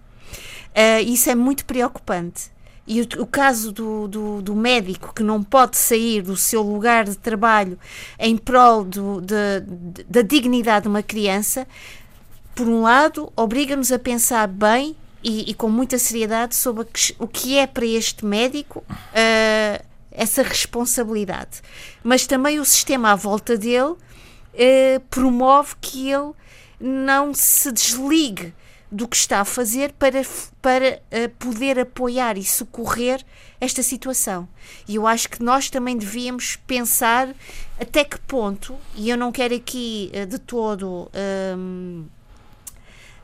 Uh, 0.75 1.01
isso 1.07 1.31
é 1.31 1.35
muito 1.35 1.65
preocupante. 1.65 2.54
E 2.87 3.01
o, 3.01 3.09
o 3.22 3.26
caso 3.26 3.72
do, 3.72 4.07
do, 4.07 4.43
do, 4.43 4.55
médico 4.55 5.14
que 5.14 5.22
não 5.22 5.43
pode 5.43 5.76
sair 5.76 6.20
do 6.22 6.37
seu 6.37 6.62
lugar 6.62 7.05
de 7.05 7.16
trabalho 7.16 7.78
em 8.18 8.37
prol 8.37 8.85
do, 8.85 9.22
de, 9.22 9.61
de, 9.66 10.05
da 10.05 10.22
dignidade 10.22 10.82
de 10.82 10.89
uma 10.89 11.03
criança, 11.03 11.66
por 12.55 12.68
um 12.68 12.82
lado, 12.82 13.32
obriga-nos 13.35 13.91
a 13.91 13.99
pensar 13.99 14.47
bem 14.47 14.95
e, 15.22 15.51
e, 15.51 15.55
com 15.55 15.68
muita 15.70 15.99
seriedade 15.99 16.55
sobre 16.55 16.87
o 17.18 17.26
que 17.26 17.57
é 17.57 17.66
para 17.66 17.87
este 17.87 18.24
médico 18.24 18.85
uh, 18.89 19.85
essa 20.12 20.43
responsabilidade. 20.43 21.62
Mas 22.03 22.26
também 22.26 22.61
o 22.61 22.64
sistema 22.64 23.12
à 23.12 23.16
volta 23.16 23.57
dele 23.57 23.93
uh, 23.93 25.01
promove 25.11 25.74
que 25.80 26.11
ele 26.11 26.32
não 26.78 27.32
se 27.32 27.72
desligue 27.72 28.53
do 28.95 29.09
que 29.09 29.17
está 29.17 29.41
a 29.41 29.45
fazer 29.45 29.93
para, 29.95 30.23
para 30.63 31.03
uh, 31.11 31.29
poder 31.37 31.81
apoiar 31.81 32.39
e 32.39 32.45
socorrer 32.45 33.25
esta 33.61 33.83
situação. 33.83 34.49
E 34.87 34.95
eu 34.95 35.05
acho 35.05 35.29
que 35.29 35.43
nós 35.43 35.69
também 35.69 35.97
devíamos 35.97 36.55
pensar 36.65 37.35
até 37.81 38.05
que 38.05 38.21
ponto, 38.21 38.77
e 38.95 39.11
eu 39.11 39.17
não 39.17 39.33
quero 39.33 39.53
aqui 39.53 40.13
uh, 40.15 40.27
de 40.27 40.39
todo 40.39 41.11
um, 41.59 42.07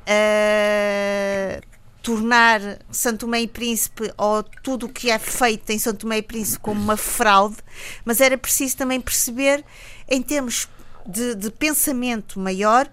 uh, 0.02 1.60
tornar 2.02 2.60
Santo 2.90 3.20
Tomé 3.20 3.42
e 3.42 3.46
Príncipe 3.46 4.12
ou 4.18 4.42
tudo 4.42 4.86
o 4.86 4.88
que 4.88 5.08
é 5.08 5.20
feito 5.20 5.70
em 5.70 5.78
Santo 5.78 5.98
Tomé 6.00 6.18
e 6.18 6.22
Príncipe 6.22 6.58
como 6.58 6.80
uma 6.80 6.96
fraude, 6.96 7.58
mas 8.04 8.20
era 8.20 8.36
preciso 8.36 8.76
também 8.76 9.00
perceber, 9.00 9.64
em 10.08 10.20
termos 10.20 10.68
de, 11.06 11.36
de 11.36 11.48
pensamento 11.48 12.40
maior, 12.40 12.90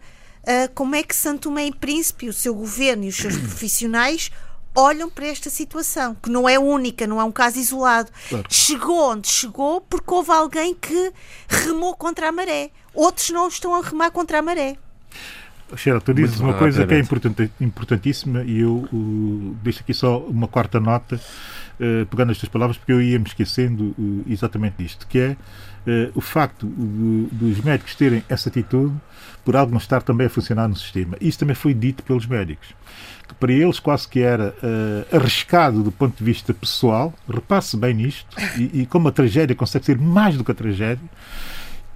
uh, 0.47 0.71
como 0.73 0.95
é 0.95 1.03
que 1.03 1.15
Santo 1.15 1.49
Tomé 1.49 1.67
e 1.67 1.73
Príncipe, 1.73 2.29
o 2.29 2.33
seu 2.33 2.55
governo 2.55 3.03
e 3.03 3.09
os 3.09 3.15
seus 3.15 3.35
profissionais 3.37 4.31
olham 4.73 5.09
para 5.09 5.25
esta 5.25 5.49
situação, 5.49 6.15
que 6.15 6.29
não 6.29 6.47
é 6.47 6.57
única, 6.57 7.07
não 7.07 7.19
é 7.19 7.23
um 7.23 7.31
caso 7.31 7.57
isolado. 7.59 8.11
Claro. 8.29 8.45
Chegou 8.49 9.11
onde 9.11 9.27
chegou 9.27 9.81
porque 9.81 10.13
houve 10.13 10.31
alguém 10.31 10.75
que 10.75 11.11
remou 11.49 11.95
contra 11.95 12.29
a 12.29 12.31
maré. 12.31 12.69
Outros 12.93 13.31
não 13.31 13.47
estão 13.47 13.73
a 13.73 13.81
remar 13.81 14.11
contra 14.11 14.37
a 14.37 14.41
maré. 14.41 14.77
Sheila, 15.75 15.99
tu 15.99 16.13
dizes 16.13 16.39
uma 16.39 16.53
coisa 16.53 16.85
que 16.87 16.93
é 16.93 16.99
importante, 16.99 17.51
importantíssima 17.59 18.41
e 18.43 18.59
eu 18.59 18.87
uh, 18.93 19.57
deixo 19.61 19.81
aqui 19.81 19.93
só 19.93 20.19
uma 20.19 20.47
quarta 20.47 20.79
nota, 20.79 21.15
uh, 21.15 22.05
pegando 22.05 22.31
as 22.31 22.37
tuas 22.37 22.49
palavras, 22.49 22.77
porque 22.77 22.93
eu 22.93 23.01
ia 23.01 23.19
me 23.19 23.25
esquecendo 23.25 23.93
uh, 23.97 24.23
exatamente 24.27 24.75
disto, 24.77 25.05
que 25.07 25.19
é 25.19 25.31
uh, 25.31 26.11
o 26.15 26.21
facto 26.21 26.65
de, 26.65 27.27
dos 27.31 27.59
médicos 27.61 27.95
terem 27.95 28.23
essa 28.29 28.47
atitude 28.47 28.95
por 29.47 29.55
algo 29.55 29.71
não 29.71 29.77
estar 29.77 30.01
também 30.01 30.27
a 30.27 30.29
funcionar 30.29 30.67
no 30.67 30.75
sistema. 30.75 31.15
Isso 31.21 31.39
também 31.39 31.55
foi 31.55 31.73
dito 31.73 32.03
pelos 32.03 32.25
médicos. 32.25 32.75
Que 33.25 33.33
para 33.33 33.53
eles 33.53 33.79
quase 33.79 34.05
que 34.05 34.19
era 34.19 34.53
uh, 34.61 35.15
arriscado 35.15 35.81
do 35.81 35.89
ponto 35.89 36.17
de 36.17 36.21
vista 36.21 36.53
pessoal, 36.53 37.13
repasse 37.33 37.77
bem 37.77 37.93
nisto, 37.93 38.27
e, 38.57 38.81
e 38.81 38.85
como 38.85 39.07
a 39.07 39.11
tragédia 39.11 39.55
consegue 39.55 39.85
ser 39.85 39.97
mais 39.97 40.35
do 40.35 40.43
que 40.43 40.51
a 40.51 40.53
tragédia, 40.53 41.09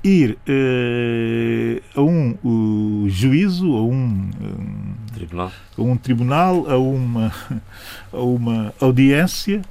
ir 0.01 0.37
uh, 0.47 1.99
a 1.99 2.01
um 2.01 2.37
uh, 2.41 3.09
juízo, 3.09 3.75
a 3.75 3.83
um, 3.83 4.29
um, 4.39 4.93
tribunal, 5.13 5.51
a 5.77 5.81
um 5.81 5.97
tribunal, 5.97 6.71
a 6.71 6.77
uma, 6.77 7.33
a 8.13 8.21
uma 8.21 8.73
audiência 8.79 9.61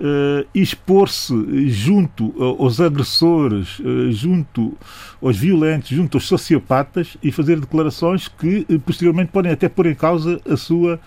uh, 0.00 0.48
expor-se 0.54 1.68
junto 1.68 2.34
aos 2.42 2.80
agressores, 2.80 3.78
uh, 3.80 4.10
junto 4.10 4.76
aos 5.22 5.36
violentos, 5.36 5.90
junto 5.90 6.16
aos 6.16 6.26
sociopatas 6.26 7.16
e 7.22 7.30
fazer 7.30 7.60
declarações 7.60 8.26
que 8.26 8.66
uh, 8.68 8.80
posteriormente 8.80 9.30
podem 9.30 9.52
até 9.52 9.68
pôr 9.68 9.86
em 9.86 9.94
causa 9.94 10.40
a 10.48 10.56
sua 10.56 11.00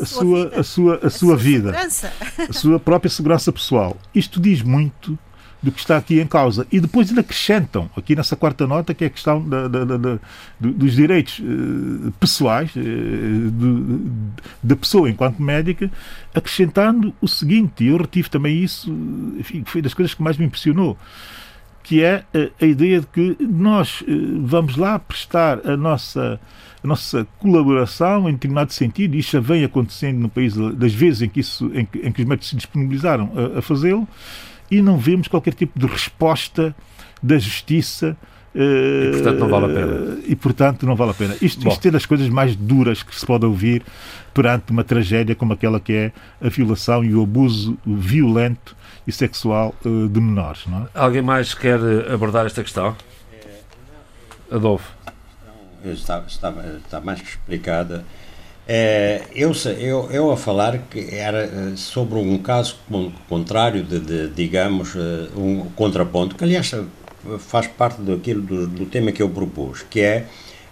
a 0.00 0.04
sua, 0.04 0.46
a 0.46 0.50
sua, 0.50 0.60
a 0.60 0.62
sua, 0.62 1.00
a 1.06 1.10
sua 1.10 1.36
vida, 1.36 1.74
a 2.48 2.52
sua 2.52 2.78
própria 2.78 3.10
segurança 3.10 3.52
pessoal. 3.52 3.96
Isto 4.14 4.40
diz 4.40 4.62
muito 4.62 5.18
do 5.62 5.72
que 5.72 5.80
está 5.80 5.96
aqui 5.96 6.20
em 6.20 6.26
causa. 6.26 6.66
E 6.70 6.80
depois 6.80 7.08
ainda 7.08 7.20
acrescentam, 7.20 7.90
aqui 7.96 8.14
nessa 8.14 8.36
quarta 8.36 8.66
nota, 8.66 8.94
que 8.94 9.04
é 9.04 9.06
a 9.08 9.10
questão 9.10 9.46
da, 9.46 9.66
da, 9.66 9.84
da, 9.84 10.18
dos 10.60 10.94
direitos 10.94 11.40
uh, 11.40 12.12
pessoais 12.20 12.70
uh, 12.76 13.50
da 14.62 14.76
pessoa 14.76 15.10
enquanto 15.10 15.42
médica, 15.42 15.90
acrescentando 16.34 17.12
o 17.20 17.26
seguinte, 17.26 17.84
e 17.84 17.88
eu 17.88 17.96
retive 17.96 18.30
também 18.30 18.62
isso, 18.62 18.90
enfim, 19.38 19.64
foi 19.66 19.82
das 19.82 19.94
coisas 19.94 20.14
que 20.14 20.22
mais 20.22 20.36
me 20.36 20.46
impressionou, 20.46 20.96
que 21.82 22.02
é 22.02 22.24
a, 22.60 22.66
ideia 22.66 23.00
de 23.00 23.06
que 23.06 23.36
nós 23.40 24.02
uh, 24.02 24.06
vamos 24.42 24.76
lá 24.76 24.98
prestar 24.98 25.66
a 25.66 25.76
nossa 25.76 26.40
a 26.82 26.86
nossa 26.86 27.26
colaboração 27.40 28.28
em 28.28 28.34
determinado 28.34 28.72
sentido, 28.72 29.16
e 29.16 29.18
isso 29.18 29.32
já 29.32 29.40
vem 29.40 29.64
acontecendo 29.64 30.20
no 30.20 30.28
país 30.28 30.54
das 30.54 30.94
vezes 30.94 31.22
em 31.22 31.28
que, 31.28 31.40
isso, 31.40 31.68
em 31.74 31.84
que, 31.84 31.98
em 31.98 32.12
que 32.12 32.22
os 32.22 32.28
médicos 32.28 32.50
se 32.50 32.54
disponibilizaram 32.54 33.32
a, 33.34 33.58
a 33.58 33.62
fazê-lo, 33.62 34.06
e 34.70 34.82
não 34.82 34.98
vemos 34.98 35.28
qualquer 35.28 35.54
tipo 35.54 35.78
de 35.78 35.86
resposta 35.86 36.74
da 37.22 37.38
justiça. 37.38 38.16
E 38.54 39.10
portanto 39.12 39.38
não 39.38 39.48
vale 39.48 39.66
a 39.66 39.68
pena. 39.68 40.18
E 40.26 40.36
portanto 40.36 40.86
não 40.86 40.96
vale 40.96 41.10
a 41.12 41.14
pena. 41.14 41.36
Isto, 41.40 41.68
isto 41.68 41.88
é 41.88 41.90
das 41.90 42.06
coisas 42.06 42.28
mais 42.28 42.56
duras 42.56 43.02
que 43.02 43.14
se 43.14 43.24
pode 43.24 43.46
ouvir 43.46 43.82
perante 44.34 44.72
uma 44.72 44.84
tragédia 44.84 45.34
como 45.34 45.52
aquela 45.52 45.78
que 45.78 45.92
é 45.92 46.12
a 46.40 46.48
violação 46.48 47.04
e 47.04 47.14
o 47.14 47.22
abuso 47.22 47.78
violento 47.86 48.76
e 49.06 49.12
sexual 49.12 49.74
uh, 49.84 50.08
de 50.08 50.20
menores. 50.20 50.66
Não 50.66 50.82
é? 50.82 50.86
Alguém 50.94 51.22
mais 51.22 51.54
quer 51.54 51.78
abordar 52.12 52.46
esta 52.46 52.62
questão? 52.62 52.96
Adolfo. 54.50 54.92
Está, 55.84 56.24
está, 56.26 56.52
está 56.84 57.00
mais 57.00 57.20
que 57.20 57.28
explicada. 57.28 58.04
É, 58.70 59.22
eu, 59.34 59.52
eu, 59.78 60.10
eu 60.10 60.30
a 60.30 60.36
falar 60.36 60.76
que 60.90 61.14
era 61.14 61.44
eh, 61.44 61.72
sobre 61.74 62.18
um 62.18 62.36
caso 62.36 62.76
contrário 63.26 63.82
de, 63.82 63.98
de 63.98 64.28
digamos, 64.28 64.94
eh, 64.94 65.28
um 65.34 65.70
contraponto, 65.70 66.36
que 66.36 66.44
aliás 66.44 66.70
faz 67.38 67.66
parte 67.66 68.02
daquilo 68.02 68.42
do, 68.42 68.66
do, 68.66 68.84
tema 68.84 69.10
que 69.10 69.22
eu 69.22 69.30
propus, 69.30 69.82
que 69.88 70.02
é, 70.02 70.26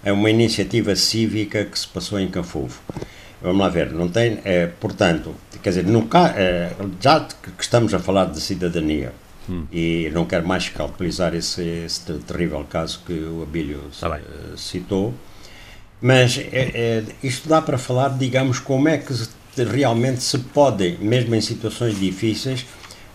é 0.05 0.13
uma 0.13 0.29
iniciativa 0.29 0.95
cívica 0.95 1.65
que 1.65 1.79
se 1.79 1.89
passou 1.89 2.21
em 2.21 2.29
Cafufo. 2.29 2.83
Vamos 3.41 3.61
lá 3.61 3.71
ver, 3.71 3.91
não 3.93 4.09
tem, 4.09 4.41
é, 4.45 4.67
portanto, 4.67 5.35
quer 5.63 5.71
dizer, 5.71 5.87
no, 5.87 6.07
é, 6.37 6.73
já 7.01 7.21
que 7.21 7.63
estamos 7.63 7.95
a 7.95 7.99
falar 7.99 8.27
de 8.27 8.41
cidadania, 8.43 9.15
hum. 9.49 9.65
e 9.73 10.11
não 10.13 10.27
quero 10.27 10.47
mais 10.47 10.69
calculizar 10.69 11.35
esse, 11.35 11.63
esse 11.63 12.13
terrível 12.19 12.63
caso 12.69 13.01
que 13.07 13.15
o 13.15 13.43
Abílio 13.43 13.81
tá 13.99 14.21
citou, 14.55 15.15
mas 16.07 16.39
é, 16.39 16.71
é, 16.73 17.03
isto 17.21 17.49
dá 17.49 17.61
para 17.61 17.77
falar, 17.77 18.11
digamos, 18.11 18.61
como 18.61 18.89
é 18.89 18.97
que 18.97 19.13
realmente 19.57 20.23
se 20.23 20.39
pode, 20.39 20.97
mesmo 21.01 21.35
em 21.35 21.41
situações 21.41 21.99
difíceis, 21.99 22.65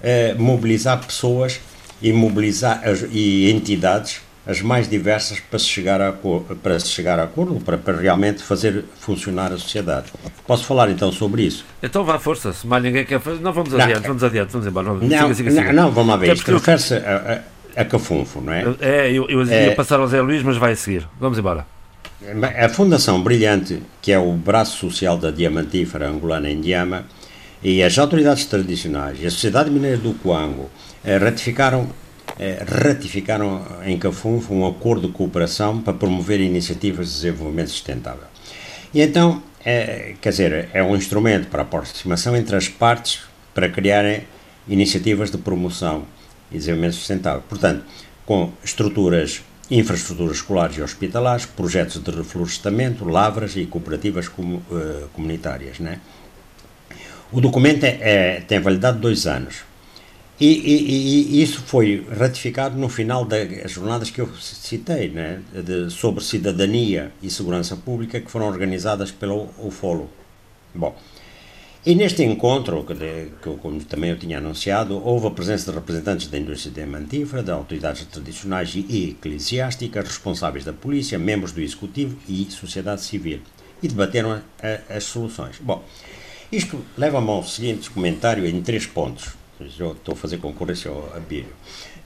é, 0.04 0.34
mobilizar 0.34 1.00
pessoas 1.00 1.62
e 2.02 2.12
mobilizar 2.12 2.82
as, 2.84 3.06
e 3.10 3.50
entidades 3.50 4.20
as 4.46 4.62
mais 4.62 4.90
diversas 4.90 5.40
para 5.40 5.58
se 5.58 5.68
chegar 5.68 6.02
a, 6.02 6.14
para 6.62 6.78
se 6.82 6.90
chegar 6.90 7.18
a 7.18 7.24
acordo, 7.24 7.62
para, 7.62 7.78
para 7.78 7.98
realmente 7.98 8.44
fazer 8.44 8.84
funcionar 9.00 9.54
a 9.54 9.58
sociedade. 9.58 10.08
Posso 10.46 10.66
falar 10.66 10.90
então 10.90 11.14
sobre 11.14 11.44
isso? 11.44 11.64
Então 11.82 12.04
vá 12.04 12.20
força, 12.20 12.52
se 12.52 12.68
mais 12.68 12.84
ninguém 12.84 13.06
quer 13.06 13.22
fazer. 13.22 13.40
Não, 13.40 13.54
vamos 13.54 13.74
adiante, 13.74 14.02
não, 14.02 14.08
vamos 14.10 14.24
adiante, 14.26 14.52
vamos 14.52 14.68
embora. 14.68 14.88
Não, 14.88 14.96
não, 14.96 15.34
siga, 15.34 15.50
siga, 15.50 15.72
não, 15.72 15.84
não 15.84 15.92
vamos 15.92 16.10
lá 16.10 16.18
ver. 16.18 16.34
Isto 16.34 16.52
refere-se 16.52 16.96
a, 16.96 17.42
a, 17.78 17.82
a 17.82 17.86
Cafunfo, 17.86 18.42
não 18.42 18.52
é? 18.52 18.66
É, 18.82 19.12
eu, 19.14 19.30
eu 19.30 19.46
ia 19.46 19.54
é, 19.54 19.76
passar 19.76 19.98
ao 19.98 20.08
Zé 20.08 20.20
Luís, 20.20 20.44
mas 20.44 20.58
vai 20.58 20.74
a 20.74 20.76
seguir. 20.76 21.08
Vamos 21.18 21.40
embora. 21.40 21.66
A 22.24 22.70
Fundação 22.70 23.24
Brilhante, 23.24 23.82
que 24.00 24.12
é 24.12 24.20
o 24.20 24.32
braço 24.34 24.78
social 24.78 25.18
da 25.18 25.32
diamantífera 25.32 26.08
angolana 26.08 26.52
em 26.52 26.62
Diama, 26.62 27.08
e 27.64 27.82
as 27.82 27.98
autoridades 27.98 28.46
tradicionais 28.46 29.20
e 29.20 29.26
a 29.26 29.32
Sociedade 29.32 29.72
Mineira 29.72 29.98
do 29.98 30.14
Coango 30.14 30.70
eh, 31.04 31.18
ratificaram, 31.18 31.90
eh, 32.40 32.64
ratificaram 32.68 33.66
em 33.84 33.98
Cafunfo 33.98 34.54
um 34.54 34.68
acordo 34.68 35.08
de 35.08 35.14
cooperação 35.14 35.82
para 35.82 35.94
promover 35.94 36.40
iniciativas 36.40 37.08
de 37.08 37.14
desenvolvimento 37.14 37.72
sustentável. 37.72 38.28
E 38.94 39.02
então 39.02 39.42
é, 39.66 40.14
quer 40.22 40.30
dizer, 40.30 40.70
é 40.74 40.84
um 40.84 40.96
instrumento 40.96 41.48
para 41.48 41.62
a 41.62 41.66
aproximação 41.66 42.36
entre 42.36 42.56
as 42.56 42.70
partes 42.70 43.22
para 43.52 43.68
criarem 43.68 44.28
iniciativas 44.68 45.32
de 45.32 45.40
promoção 45.40 46.06
e 46.52 46.58
desenvolvimento 46.60 46.94
sustentável. 46.94 47.44
Portanto, 47.50 47.84
com 48.28 48.52
estruturas, 48.64 49.42
infraestruturas 49.72 50.38
escolares 50.38 50.78
e 50.78 50.82
hospitalares, 50.82 51.46
projetos 51.46 52.04
de 52.04 52.12
reflorestamento, 52.12 53.06
lavras 53.06 53.56
e 53.56 53.66
cooperativas 53.66 54.28
uh, 54.28 55.08
comunitárias. 55.14 55.80
Né? 55.80 56.00
O 57.32 57.40
documento 57.40 57.86
é, 57.86 57.98
é, 58.02 58.42
tem 58.42 58.60
validade 58.60 58.98
de 58.98 59.02
dois 59.02 59.26
anos. 59.26 59.64
E, 60.38 60.48
e, 60.48 61.38
e, 61.38 61.44
isso 61.44 61.62
foi 61.62 62.06
ratificado 62.18 62.76
no 62.76 62.90
final 62.90 63.24
das 63.24 63.72
jornadas 63.72 64.10
que 64.10 64.20
eu 64.20 64.28
citei, 64.36 65.08
né, 65.08 65.40
de, 65.54 65.92
sobre 65.92 66.24
cidadania 66.24 67.12
e 67.22 67.30
segurança 67.30 67.76
pública, 67.78 68.20
que 68.20 68.30
foram 68.30 68.48
organizadas 68.48 69.12
pelo 69.12 69.50
UFOLO. 69.60 70.10
Bom, 70.74 70.96
e 71.86 71.96
neste 71.96 72.24
encontro, 72.24 72.84
que, 72.84 72.94
que 73.42 73.58
como 73.58 73.84
também 73.84 74.12
eu 74.12 74.18
tinha 74.18 74.38
anunciado, 74.38 75.02
houve 75.04 75.28
a 75.28 75.32
presença 75.32 75.72
de 75.72 75.78
representantes 75.78 76.28
da 76.28 76.38
indústria 76.38 76.74
diamantífera, 76.74 77.42
de 77.42 77.52
autoridades 77.52 78.06
tradicionais 78.06 78.74
e 78.76 79.10
eclesiásticas, 79.10 80.06
responsáveis 80.08 80.64
da 80.64 80.74
polícia, 80.74 81.18
membros 81.18 81.52
do 81.52 81.62
executivo 81.62 82.18
e 82.28 82.46
sociedade 82.52 83.02
civil, 83.02 83.40
e 83.82 83.88
debateram 83.88 84.32
a, 84.32 84.42
a, 84.62 84.98
as 84.98 85.06
soluções. 85.06 85.58
Bom, 85.60 85.84
isto 86.52 86.84
leva-me 86.98 87.30
ao 87.30 87.44
seguinte 87.44 87.90
comentário 87.90 88.46
em 88.46 88.62
três 88.62 88.86
pontos 88.86 89.42
já 89.68 89.88
estou 89.88 90.14
a 90.14 90.18
fazer 90.18 90.38
concorrência 90.38 90.90
ao 90.90 91.14
Abílio, 91.16 91.54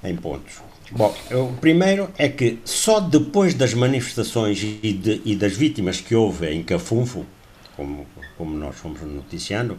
em 0.03 0.15
pontos. 0.15 0.55
Bom, 0.91 1.15
o 1.31 1.53
primeiro 1.53 2.09
é 2.17 2.29
que 2.29 2.59
só 2.63 2.99
depois 2.99 3.53
das 3.53 3.73
manifestações 3.73 4.61
e, 4.61 4.93
de, 4.93 5.21
e 5.25 5.35
das 5.35 5.53
vítimas 5.53 5.99
que 5.99 6.15
houve 6.15 6.47
em 6.51 6.63
Cafunfo, 6.63 7.25
como, 7.75 8.05
como 8.37 8.57
nós 8.57 8.75
fomos 8.75 9.01
noticiando, 9.01 9.77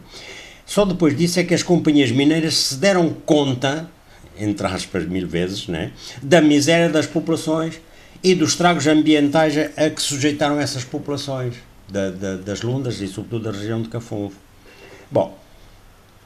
só 0.65 0.85
depois 0.85 1.15
disso 1.17 1.39
é 1.39 1.43
que 1.43 1.53
as 1.53 1.63
companhias 1.63 2.11
mineiras 2.11 2.55
se 2.55 2.75
deram 2.75 3.09
conta, 3.25 3.89
entre 4.37 4.67
aspas 4.67 5.07
mil 5.07 5.27
vezes, 5.27 5.67
né, 5.67 5.91
da 6.21 6.41
miséria 6.41 6.89
das 6.89 7.07
populações 7.07 7.79
e 8.23 8.35
dos 8.35 8.49
estragos 8.51 8.85
ambientais 8.87 9.55
a 9.57 9.89
que 9.89 10.01
sujeitaram 10.01 10.59
essas 10.59 10.83
populações, 10.83 11.55
da, 11.89 12.09
da, 12.09 12.35
das 12.35 12.61
lundas 12.61 12.99
e 12.99 13.07
sobretudo 13.07 13.51
da 13.51 13.57
região 13.57 13.81
de 13.81 13.87
Cafunfo. 13.87 14.37
Bom, 15.09 15.37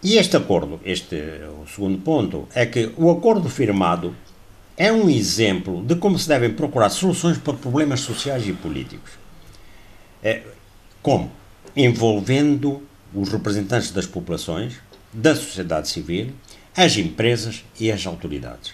e 0.03 0.17
este 0.17 0.35
acordo, 0.35 0.79
este 0.83 1.15
o 1.61 1.67
segundo 1.67 1.99
ponto, 1.99 2.47
é 2.55 2.65
que 2.65 2.91
o 2.97 3.11
acordo 3.11 3.47
firmado 3.47 4.15
é 4.75 4.91
um 4.91 5.07
exemplo 5.09 5.83
de 5.85 5.95
como 5.95 6.17
se 6.17 6.27
devem 6.27 6.51
procurar 6.51 6.89
soluções 6.89 7.37
para 7.37 7.53
problemas 7.53 7.99
sociais 7.99 8.47
e 8.47 8.53
políticos. 8.53 9.11
É, 10.23 10.41
como? 11.03 11.31
Envolvendo 11.75 12.81
os 13.13 13.29
representantes 13.29 13.91
das 13.91 14.05
populações, 14.05 14.75
da 15.13 15.35
sociedade 15.35 15.89
civil, 15.89 16.31
as 16.75 16.97
empresas 16.97 17.63
e 17.79 17.91
as 17.91 18.05
autoridades. 18.05 18.73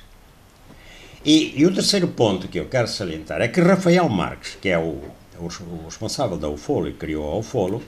E, 1.25 1.59
e, 1.59 1.65
o 1.65 1.73
terceiro 1.73 2.07
ponto 2.07 2.47
que 2.47 2.59
eu 2.59 2.67
quero 2.67 2.87
salientar 2.87 3.41
é 3.41 3.47
que 3.47 3.59
Rafael 3.59 4.07
Marques, 4.07 4.57
que 4.61 4.69
é 4.69 4.77
o, 4.77 5.01
o, 5.39 5.85
responsável 5.85 6.37
da 6.37 6.47
UFOLO 6.47 6.87
e 6.87 6.93
criou 6.93 7.29
a 7.31 7.37
UFOLO, 7.37 7.81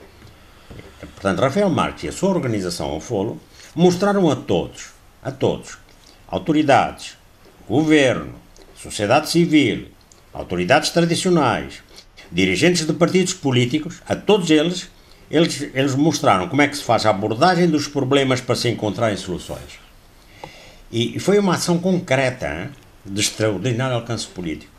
Portanto, 1.00 1.40
Rafael 1.40 1.70
Marques 1.70 2.04
e 2.04 2.08
a 2.08 2.12
sua 2.12 2.30
organização 2.30 2.88
ao 2.88 3.00
Folo 3.00 3.40
mostraram 3.74 4.30
a 4.30 4.36
todos, 4.36 4.90
a 5.22 5.30
todos, 5.30 5.78
autoridades, 6.28 7.16
governo, 7.68 8.34
sociedade 8.76 9.28
civil, 9.28 9.88
autoridades 10.32 10.90
tradicionais, 10.90 11.82
dirigentes 12.30 12.86
de 12.86 12.92
partidos 12.92 13.34
políticos, 13.34 14.02
a 14.06 14.14
todos 14.14 14.50
eles, 14.50 14.88
eles, 15.30 15.62
eles 15.74 15.94
mostraram 15.94 16.48
como 16.48 16.62
é 16.62 16.68
que 16.68 16.76
se 16.76 16.82
faz 16.82 17.06
a 17.06 17.10
abordagem 17.10 17.68
dos 17.68 17.86
problemas 17.86 18.40
para 18.40 18.56
se 18.56 18.68
encontrarem 18.68 19.16
soluções. 19.16 19.78
E 20.90 21.20
foi 21.20 21.38
uma 21.38 21.54
ação 21.54 21.78
concreta, 21.78 22.46
hein, 22.46 22.70
de 23.04 23.20
extraordinário 23.20 23.94
alcance 23.94 24.26
político. 24.26 24.72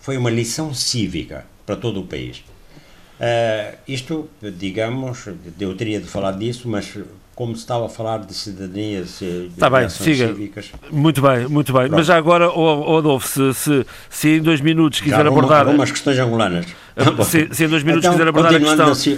Foi 0.00 0.16
uma 0.16 0.30
lição 0.30 0.74
cívica 0.74 1.46
para 1.64 1.76
todo 1.76 2.00
o 2.00 2.06
país. 2.06 2.38
Uh, 3.20 3.76
isto, 3.86 4.28
digamos, 4.56 5.26
eu 5.58 5.76
teria 5.76 6.00
de 6.00 6.06
falar 6.06 6.32
disso, 6.32 6.68
mas 6.68 6.96
como 7.38 7.54
se 7.54 7.60
estava 7.60 7.86
a 7.86 7.88
falar 7.88 8.18
de 8.18 8.34
cidadanias 8.34 9.22
e 9.22 9.48
tá 9.56 9.70
bem, 9.70 9.88
siga. 9.88 10.26
cívicas. 10.26 10.72
Muito 10.90 11.22
bem, 11.22 11.46
muito 11.46 11.72
bem. 11.72 11.82
Pronto. 11.82 11.94
Mas 11.98 12.06
já 12.08 12.16
agora, 12.16 12.46
Adolfo, 12.46 13.28
se, 13.28 13.54
se, 13.54 13.86
se 14.10 14.28
em 14.30 14.42
dois 14.42 14.60
minutos 14.60 15.00
quiser 15.00 15.22
já 15.22 15.28
abordar. 15.28 15.64
Algumas 15.64 15.92
questões 15.92 16.18
angolanas. 16.18 16.66
Se, 17.22 17.48
se, 17.52 17.64
em 17.64 17.68
dois 17.68 17.84
minutos 17.84 18.04
então, 18.04 18.10
quiser 18.10 18.26
abordar 18.26 18.56
a 18.56 18.58
questão. 18.58 18.90
Assim, 18.90 19.16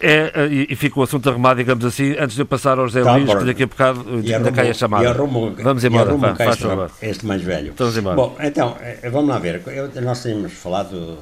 é, 0.00 0.30
é, 0.32 0.46
e, 0.46 0.68
e 0.70 0.76
fica 0.76 1.00
o 1.00 1.02
assunto 1.02 1.28
arrumado, 1.28 1.56
digamos 1.56 1.84
assim, 1.84 2.14
antes 2.16 2.36
de 2.36 2.42
eu 2.42 2.46
passar 2.46 2.78
ao 2.78 2.86
José 2.86 3.02
tá, 3.02 3.16
Luís, 3.16 3.34
que 3.34 3.44
daqui 3.44 3.62
a 3.64 3.66
bocado 3.66 4.04
ainda 4.08 4.52
cai 4.52 4.70
a 4.70 4.74
chamada. 4.74 5.10
Arrumo, 5.10 5.52
vamos 5.60 5.82
embora, 5.82 6.14
vá, 6.14 6.36
faz 6.36 6.60
favor. 6.60 6.88
Este 7.02 7.26
mais 7.26 7.42
velho. 7.42 7.74
Vamos 7.76 7.98
embora. 7.98 8.14
Bom, 8.14 8.36
então, 8.40 8.76
eh, 8.80 9.10
vamos 9.10 9.28
lá 9.28 9.40
ver. 9.40 9.60
Eu, 9.66 9.90
nós 10.02 10.22
tínhamos 10.22 10.52
falado 10.52 11.18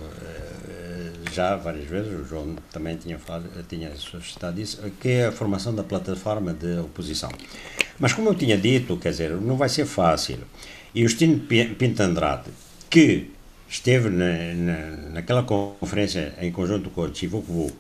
já 1.35 1.57
várias 1.57 1.85
vezes, 1.87 2.13
o 2.13 2.25
João 2.25 2.57
também 2.73 2.97
tinha, 2.97 3.19
falado, 3.19 3.49
tinha 3.69 3.95
suscitado 3.97 4.61
isso, 4.61 4.81
que 5.01 5.09
é 5.09 5.27
a 5.27 5.33
formação 5.33 5.75
da 5.75 5.83
plataforma 5.83 6.53
de 6.53 6.79
oposição. 6.79 7.31
Mas 7.99 8.13
como 8.13 8.29
eu 8.29 8.35
tinha 8.35 8.57
dito, 8.57 8.97
quer 8.97 9.11
dizer, 9.11 9.31
não 9.33 9.57
vai 9.57 9.69
ser 9.69 9.87
fácil. 9.87 10.39
E 10.95 11.05
o 11.05 11.09
Justino 11.09 11.41
Pinto 11.41 12.03
Andrade, 12.03 12.51
que 12.89 13.31
esteve 13.69 14.09
na, 14.09 14.55
na, 14.55 14.97
naquela 15.15 15.43
conferência 15.43 16.35
em 16.41 16.53
conjunto 16.53 16.91
com 16.91 17.03
o 17.03 17.15
Chivuco 17.15 17.73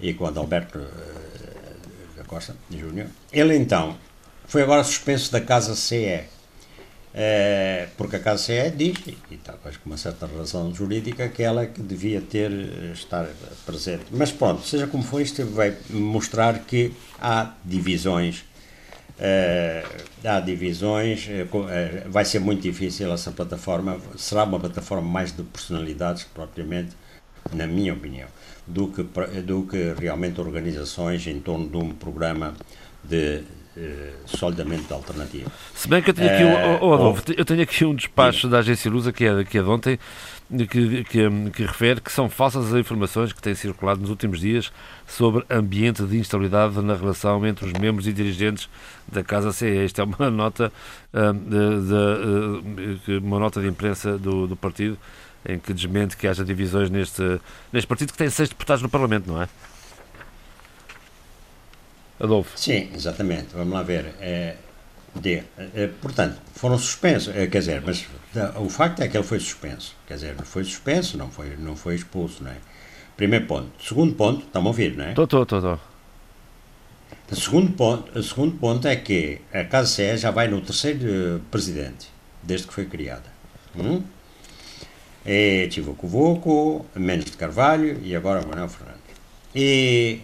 e 0.00 0.14
com 0.14 0.24
o 0.24 0.26
Adalberto 0.26 0.78
uh, 0.78 2.16
da 2.16 2.24
Costa 2.24 2.56
Júnior, 2.70 3.08
ele 3.32 3.54
então 3.56 3.96
foi 4.46 4.62
agora 4.62 4.82
suspenso 4.84 5.30
da 5.30 5.40
Casa 5.40 5.74
CE 5.74 6.24
é, 7.18 7.88
porque 7.96 8.16
a 8.16 8.18
KCE 8.18 8.70
diz, 8.76 8.98
e 9.30 9.38
talvez 9.38 9.78
com 9.78 9.88
uma 9.88 9.96
certa 9.96 10.26
razão 10.26 10.74
jurídica, 10.74 11.30
que 11.30 11.42
ela 11.42 11.62
é 11.62 11.66
que 11.66 11.80
devia 11.80 12.20
ter, 12.20 12.50
eh, 12.50 12.92
estar 12.92 13.26
presente. 13.64 14.04
Mas 14.10 14.30
pronto, 14.30 14.60
seja 14.66 14.86
como 14.86 15.02
for, 15.02 15.22
isto 15.22 15.42
vai 15.46 15.74
mostrar 15.88 16.58
que 16.58 16.92
há 17.18 17.54
divisões, 17.64 18.44
é, 19.18 19.82
há 20.22 20.40
divisões, 20.40 21.26
é, 21.30 22.04
vai 22.06 22.26
ser 22.26 22.40
muito 22.40 22.60
difícil 22.60 23.10
essa 23.10 23.32
plataforma, 23.32 23.98
será 24.18 24.44
uma 24.44 24.60
plataforma 24.60 25.08
mais 25.08 25.34
de 25.34 25.42
personalidades, 25.42 26.24
propriamente, 26.24 26.90
na 27.50 27.66
minha 27.66 27.94
opinião, 27.94 28.28
do 28.66 28.88
que, 28.88 29.02
do 29.40 29.62
que 29.62 29.94
realmente 29.98 30.38
organizações 30.38 31.26
em 31.26 31.40
torno 31.40 31.66
de 31.66 31.78
um 31.78 31.94
programa 31.94 32.52
de 33.02 33.42
eh, 33.76 34.12
solidamente 34.24 34.90
alternativa. 34.90 35.50
Se 35.74 35.86
bem 35.86 36.00
que 36.00 36.08
eu 36.08 36.14
tenho 36.14 36.32
aqui, 36.32 36.44
um, 36.44 36.78
oh, 36.80 36.94
Adolfo, 36.94 37.22
eu 37.36 37.44
tenho 37.44 37.62
aqui 37.62 37.84
um 37.84 37.94
despacho 37.94 38.48
da 38.48 38.60
agência 38.60 38.90
Lusa, 38.90 39.12
que 39.12 39.24
é, 39.26 39.44
que 39.44 39.58
é 39.58 39.62
de 39.62 39.68
ontem, 39.68 39.98
que, 40.48 41.04
que, 41.04 41.50
que, 41.50 41.62
refere 41.62 42.00
que 42.00 42.10
são 42.10 42.30
falsas 42.30 42.72
as 42.72 42.80
informações 42.80 43.34
que 43.34 43.42
têm 43.42 43.54
circulado 43.54 44.00
nos 44.00 44.08
últimos 44.08 44.40
dias 44.40 44.72
sobre 45.06 45.44
ambiente 45.50 46.02
de 46.04 46.16
instabilidade 46.16 46.80
na 46.80 46.94
relação 46.94 47.44
entre 47.46 47.66
os 47.66 47.72
membros 47.74 48.06
e 48.06 48.14
dirigentes 48.14 48.66
da 49.10 49.22
Casa 49.22 49.52
CE. 49.52 49.84
Isto 49.84 50.00
é 50.00 50.04
uma 50.04 50.30
nota, 50.30 50.72
uh, 51.12 51.34
de, 51.34 53.04
de, 53.04 53.12
uh, 53.12 53.18
uma 53.18 53.38
nota 53.38 53.60
de 53.60 53.68
imprensa 53.68 54.16
do, 54.16 54.46
do 54.46 54.56
partido 54.56 54.96
em 55.48 55.58
que 55.58 55.72
desmente 55.72 56.16
que 56.16 56.26
haja 56.26 56.44
divisões 56.44 56.90
neste, 56.90 57.40
neste 57.72 57.86
partido 57.86 58.12
que 58.12 58.18
tem 58.18 58.30
seis 58.30 58.48
deputados 58.48 58.82
no 58.82 58.88
Parlamento, 58.88 59.30
não 59.30 59.40
é? 59.40 59.48
Adolfo. 62.18 62.58
Sim, 62.58 62.90
exatamente. 62.94 63.48
Vamos 63.54 63.72
lá 63.72 63.82
ver. 63.82 64.14
É, 64.20 64.56
de, 65.14 65.42
é, 65.56 65.88
portanto, 66.00 66.38
foram 66.54 66.78
suspensos, 66.78 67.34
é, 67.34 67.46
quer 67.46 67.60
dizer, 67.60 67.82
mas 67.84 68.06
o 68.56 68.68
facto 68.68 69.00
é 69.00 69.08
que 69.08 69.16
ele 69.16 69.24
foi 69.24 69.40
suspenso. 69.40 69.96
Quer 70.06 70.14
dizer, 70.14 70.34
não 70.36 70.44
foi 70.44 70.64
suspenso, 70.64 71.16
não 71.16 71.30
foi, 71.30 71.56
não 71.56 71.76
foi 71.76 71.94
expulso, 71.94 72.44
não 72.44 72.50
é? 72.50 72.56
Primeiro 73.16 73.46
ponto. 73.46 73.70
Segundo 73.82 74.14
ponto, 74.14 74.44
estão 74.44 74.62
a 74.62 74.66
ouvir, 74.66 74.96
não 74.96 75.04
é? 75.04 75.10
Estou, 75.10 75.24
estou, 75.24 75.42
estou. 75.42 75.80
O 77.30 77.34
segundo 77.34 77.72
ponto, 77.72 78.16
o 78.18 78.22
segundo 78.22 78.56
ponto 78.56 78.86
é 78.86 78.94
que 78.94 79.40
a 79.52 79.64
Casa 79.64 79.88
CE 79.88 80.16
já 80.16 80.30
vai 80.30 80.48
no 80.48 80.60
terceiro 80.60 81.42
presidente, 81.50 82.08
desde 82.42 82.66
que 82.66 82.74
foi 82.74 82.84
criada. 82.84 83.24
Hum? 83.74 84.02
É 85.24 85.66
Tivoco 85.66 86.06
Voco, 86.06 86.86
Mendes 86.94 87.32
de 87.32 87.36
Carvalho 87.36 88.00
e 88.02 88.14
agora 88.14 88.46
Manuel 88.46 88.68
Fernandes. 88.68 89.00
E. 89.54 90.20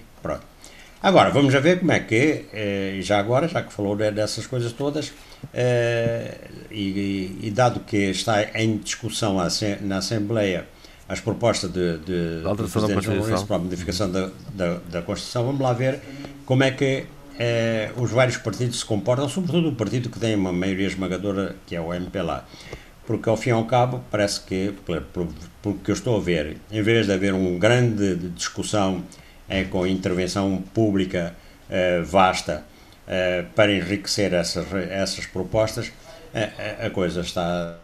Agora, 1.03 1.31
vamos 1.31 1.53
a 1.53 1.59
ver 1.59 1.81
como 1.81 1.91
é 1.91 1.99
que, 1.99 2.45
eh, 2.53 2.99
já 3.03 3.19
agora, 3.19 3.49
já 3.49 3.61
que 3.61 3.73
falou 3.73 3.97
dessas 3.97 4.47
coisas 4.47 4.73
todas, 4.73 5.13
eh, 5.53 6.39
e, 6.71 7.39
e, 7.43 7.51
dado 7.51 7.81
que 7.81 7.97
está 8.11 8.41
em 8.55 8.77
discussão 8.77 9.39
na 9.81 9.97
Assembleia 9.97 10.65
as 11.09 11.21
propostas 11.21 11.73
de, 11.73 11.99
de, 11.99 12.47
alteração 12.47 12.87
de 12.87 12.95
Presidente 12.95 13.47
para 13.47 13.57
a 13.57 13.59
modificação 13.59 14.13
da, 14.13 14.31
da, 14.55 14.79
da, 14.89 15.03
Constituição, 15.03 15.45
vamos 15.45 15.61
lá 15.61 15.73
ver 15.73 16.01
como 16.47 16.63
é 16.63 16.71
que 16.71 17.05
eh, 17.37 17.91
os 17.97 18.13
vários 18.13 18.37
partidos 18.37 18.79
se 18.79 18.85
comportam, 18.85 19.29
sobretudo 19.29 19.71
o 19.71 19.75
partido 19.75 20.09
que 20.09 20.21
tem 20.21 20.37
uma 20.37 20.53
maioria 20.53 20.87
esmagadora, 20.87 21.57
que 21.67 21.75
é 21.75 21.81
o 21.81 21.93
MPLA. 21.93 22.47
Porque, 23.05 23.29
ao 23.29 23.37
fim 23.37 23.51
e 23.51 23.53
ao 23.53 23.65
cabo, 23.65 24.05
parece 24.09 24.41
que, 24.43 24.73
pelo 24.87 25.79
que 25.79 25.91
eu 25.91 25.95
estou 25.95 26.17
a 26.17 26.21
ver, 26.21 26.59
em 26.71 26.81
vez 26.81 27.07
de 27.07 27.13
haver 27.13 27.35
uma 27.35 27.59
grande 27.59 28.15
discussão 28.37 29.03
é, 29.53 29.65
com 29.65 29.87
intervenção 29.87 30.63
pública 30.75 31.35
vasta 32.05 32.65
para 33.55 33.73
enriquecer 33.73 34.35
essas, 34.35 34.71
essas 34.91 35.25
propostas, 35.27 35.91
a, 36.35 36.87
a 36.87 36.91
coisa 36.91 37.23
está 37.23 37.79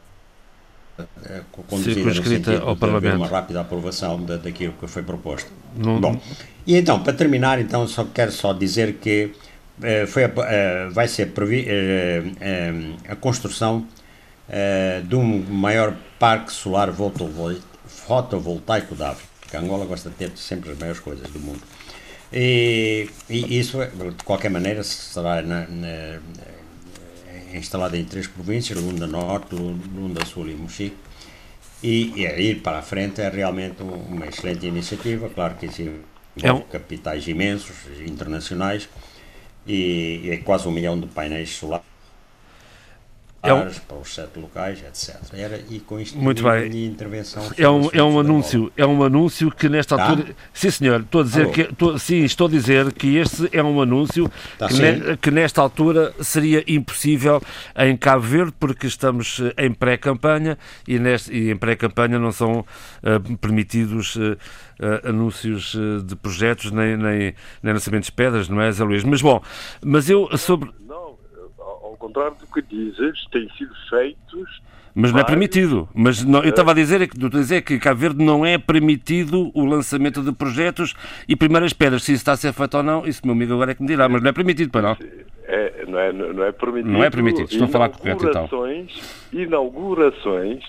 conduzida 1.53 2.05
no 2.05 2.15
sentido 2.15 2.63
ao 2.63 2.75
de 2.75 2.81
Parlamento. 2.81 3.17
uma 3.17 3.27
rápida 3.27 3.61
aprovação 3.61 4.23
daquilo 4.23 4.75
que 4.75 4.87
foi 4.87 5.03
proposto. 5.03 5.51
Não... 5.77 6.01
Bom, 6.01 6.21
e 6.67 6.77
então, 6.77 7.03
para 7.03 7.13
terminar, 7.13 7.59
então, 7.61 7.87
só 7.87 8.05
quero 8.05 8.33
só 8.33 8.53
dizer 8.53 8.95
que 8.95 9.33
eh, 9.83 10.07
foi, 10.07 10.25
eh, 10.25 10.89
vai 10.91 11.07
ser 11.09 11.27
previ, 11.27 11.65
eh, 11.69 12.23
a 13.09 13.17
construção 13.17 13.87
de 15.07 15.15
um 15.15 15.45
maior 15.51 15.95
parque 16.19 16.51
solar 16.51 16.91
fotovoltaico 17.87 18.95
da 18.95 19.11
África. 19.11 19.28
Angola 19.57 19.87
gosta 19.87 20.11
de 20.11 20.17
ter 20.17 20.33
sempre 20.37 20.73
as 20.73 20.79
maiores 20.79 21.01
coisas 21.01 21.29
do 21.31 21.41
mundo. 21.41 21.63
E, 22.33 23.09
e 23.31 23.59
isso, 23.59 23.79
de 23.79 24.25
qualquer 24.25 24.51
maneira, 24.51 24.83
será 24.83 25.41
na, 25.41 25.67
na, 25.67 26.21
instalado 27.55 27.97
em 27.97 28.05
três 28.05 28.27
províncias, 28.27 28.79
Lunda 28.79 29.07
Norte, 29.07 29.55
Lunda 29.55 30.25
Sul 30.27 30.49
e 30.51 30.55
Mochique, 30.55 30.97
e, 31.83 32.13
e 32.17 32.27
a 32.27 32.39
ir 32.39 32.61
para 32.61 32.79
a 32.79 32.83
frente 32.83 33.21
é 33.21 33.29
realmente 33.29 33.83
uma 33.83 34.27
excelente 34.27 34.67
iniciativa, 34.67 35.29
claro 35.31 35.55
que 35.55 35.67
existem 35.67 36.01
é 36.43 36.53
um... 36.53 36.61
capitais 36.61 37.27
imensos, 37.27 37.77
internacionais, 38.07 38.89
e, 39.67 40.21
e 40.25 40.31
é 40.31 40.37
quase 40.39 40.69
um 40.69 40.71
milhão 40.71 40.99
de 40.99 41.07
painéis 41.07 41.51
solares 41.51 41.87
é 43.43 43.55
um... 43.55 43.71
para 43.71 43.97
os 43.97 44.13
sete 44.13 44.39
locais, 44.39 44.81
etc. 44.81 45.17
Era, 45.33 45.61
e 45.71 45.79
com 45.79 46.01
isto 46.01 46.19
Muito 46.19 46.43
bem. 46.43 46.87
intervenção. 46.87 47.49
É 47.57 47.69
um, 47.69 47.89
é 47.93 48.03
um 48.03 48.19
anúncio, 48.19 48.73
é 48.77 48.85
um 48.85 49.03
anúncio 49.03 49.51
que 49.51 49.69
nesta 49.69 49.97
tá? 49.97 50.11
altura. 50.11 50.35
Sim, 50.53 50.71
senhor, 50.71 51.01
estou 51.01 51.21
a 51.21 51.25
dizer 51.25 51.43
Alô. 51.43 51.53
que 51.53 51.61
estou, 51.61 51.99
sim, 51.99 52.25
estou 52.25 52.49
a 52.49 52.51
dizer 52.51 52.93
que 52.93 53.17
este 53.17 53.49
é 53.53 53.63
um 53.63 53.81
anúncio 53.81 54.31
tá 54.59 54.67
que, 54.67 54.75
ne, 54.75 55.17
que, 55.17 55.31
nesta 55.31 55.63
altura 55.63 56.13
seria 56.21 56.65
impossível 56.67 57.41
em 57.77 57.97
Cabo 57.97 58.23
Verde, 58.23 58.55
porque 58.59 58.89
estamos 58.89 59.41
eh, 59.41 59.67
em 59.67 59.73
pré-campanha 59.73 60.59
e, 60.87 60.99
neste, 60.99 61.33
e 61.33 61.51
em 61.51 61.57
pré-campanha 61.57 62.19
não 62.19 62.33
são 62.33 62.61
uh, 62.61 63.37
permitidos. 63.39 64.17
Uh, 64.17 64.37
Uh, 64.79 65.09
anúncios 65.09 65.75
de 66.05 66.15
projetos 66.15 66.71
nem, 66.71 66.97
nem, 66.97 67.35
nem 67.65 67.73
lançamentos 67.73 68.07
de 68.07 68.13
pedras, 68.13 68.49
não 68.49 68.61
é, 68.61 68.71
Zé 68.71 68.85
Luís? 68.85 69.03
Mas 69.03 69.21
bom, 69.21 69.43
mas 69.85 70.09
eu 70.09 70.29
sobre 70.39 70.71
contrário 72.09 72.37
do 72.41 72.47
que 72.47 72.63
dizes, 72.63 73.27
têm 73.31 73.49
sido 73.57 73.75
feitos. 73.89 74.63
Mas 74.95 75.13
não 75.13 75.21
é 75.21 75.25
permitido. 75.25 75.89
Mas 75.95 76.25
não, 76.25 76.43
eu 76.43 76.51
estava 76.51 76.73
a 76.73 76.75
dizer, 76.75 77.07
que, 77.07 77.25
a 77.25 77.29
dizer 77.29 77.63
que 77.63 77.79
Cabo 77.79 78.01
Verde 78.01 78.25
não 78.25 78.45
é 78.45 78.59
permitido 78.59 79.51
o 79.55 79.65
lançamento 79.65 80.23
de 80.23 80.33
projetos 80.33 80.95
e 81.29 81.37
primeiras 81.37 81.73
pedras. 81.73 82.03
Se 82.03 82.13
isso 82.13 82.23
está 82.23 82.33
a 82.33 82.37
ser 82.37 82.53
feito 82.53 82.77
ou 82.77 82.83
não, 82.83 83.07
isso 83.07 83.21
meu 83.25 83.35
amigo 83.35 83.55
agora 83.55 83.73
é 83.73 83.75
que 83.75 83.83
me 83.83 83.89
dirá, 83.89 84.09
mas 84.09 84.23
não 84.23 84.31
é 84.31 84.33
permitido 84.33 84.71
para 84.71 84.83
não. 84.83 84.97
É, 85.45 85.85
não, 85.87 85.99
é, 85.99 86.13
não 86.13 86.45
é 86.45 86.53
permitido. 86.53 86.91
Não 86.91 87.05
é 87.05 87.11
permitido. 87.11 87.49
Estou 87.49 87.67
a 87.67 87.69
falar 87.69 87.91
correto 87.91 88.27
então. 88.27 88.49
Inaugurações, 89.33 90.65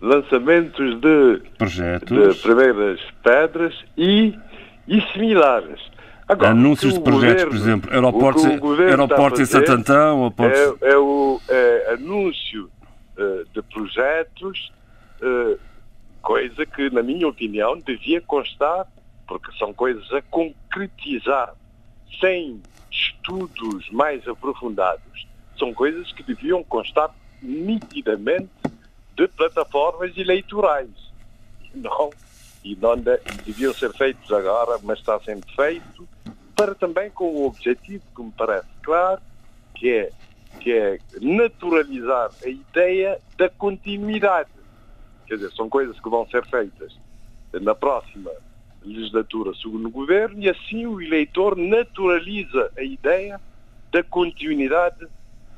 lançamentos 0.00 1.00
de, 1.00 1.42
projetos. 1.56 2.34
de 2.34 2.42
primeiras 2.42 3.00
pedras 3.22 3.74
e, 3.96 4.34
e 4.88 5.00
similares. 5.12 5.80
Agora, 6.30 6.52
Anúncios 6.52 6.94
de 6.94 7.00
projetos, 7.00 7.42
governo, 7.42 7.50
por 7.50 7.56
exemplo, 7.56 7.92
aeroportos, 7.92 8.44
aeroportos 8.44 9.40
em 9.40 9.46
Santo 9.46 9.72
Antão. 9.72 10.32
É, 10.38 10.90
é, 10.92 10.96
o 10.96 11.40
é, 11.48 11.94
anúncio 11.94 12.70
uh, 13.18 13.44
de 13.52 13.60
projetos, 13.62 14.72
uh, 15.20 15.58
coisa 16.22 16.64
que, 16.64 16.88
na 16.90 17.02
minha 17.02 17.26
opinião, 17.26 17.76
devia 17.78 18.20
constar, 18.20 18.86
porque 19.26 19.50
são 19.58 19.74
coisas 19.74 20.08
a 20.12 20.22
concretizar, 20.22 21.52
sem 22.20 22.62
estudos 22.92 23.90
mais 23.90 24.26
aprofundados. 24.28 25.26
São 25.58 25.74
coisas 25.74 26.12
que 26.12 26.22
deviam 26.22 26.62
constar 26.62 27.10
nitidamente 27.42 28.50
de 29.16 29.26
plataformas 29.26 30.16
eleitorais. 30.16 30.90
Não, 31.74 32.10
e 32.62 32.76
não 32.76 32.96
deviam 33.44 33.74
ser 33.74 33.92
feitos 33.94 34.30
agora, 34.30 34.78
mas 34.84 35.00
está 35.00 35.18
sendo 35.18 35.44
feito 35.56 36.08
para 36.60 36.74
também 36.74 37.10
com 37.10 37.24
o 37.24 37.46
objetivo 37.46 38.04
que 38.14 38.22
me 38.22 38.30
parece 38.32 38.68
claro, 38.82 39.22
que 39.74 39.88
é, 39.88 40.10
que 40.60 40.70
é 40.70 40.98
naturalizar 41.18 42.30
a 42.44 42.48
ideia 42.48 43.18
da 43.38 43.48
continuidade. 43.48 44.50
Quer 45.26 45.36
dizer, 45.36 45.52
são 45.52 45.70
coisas 45.70 45.98
que 45.98 46.10
vão 46.10 46.28
ser 46.28 46.44
feitas 46.44 46.94
na 47.62 47.74
próxima 47.74 48.30
legislatura 48.84 49.54
segundo 49.54 49.88
o 49.88 49.90
governo 49.90 50.38
e 50.38 50.50
assim 50.50 50.84
o 50.84 51.00
eleitor 51.00 51.56
naturaliza 51.56 52.70
a 52.76 52.82
ideia 52.82 53.40
da 53.90 54.02
continuidade 54.02 55.06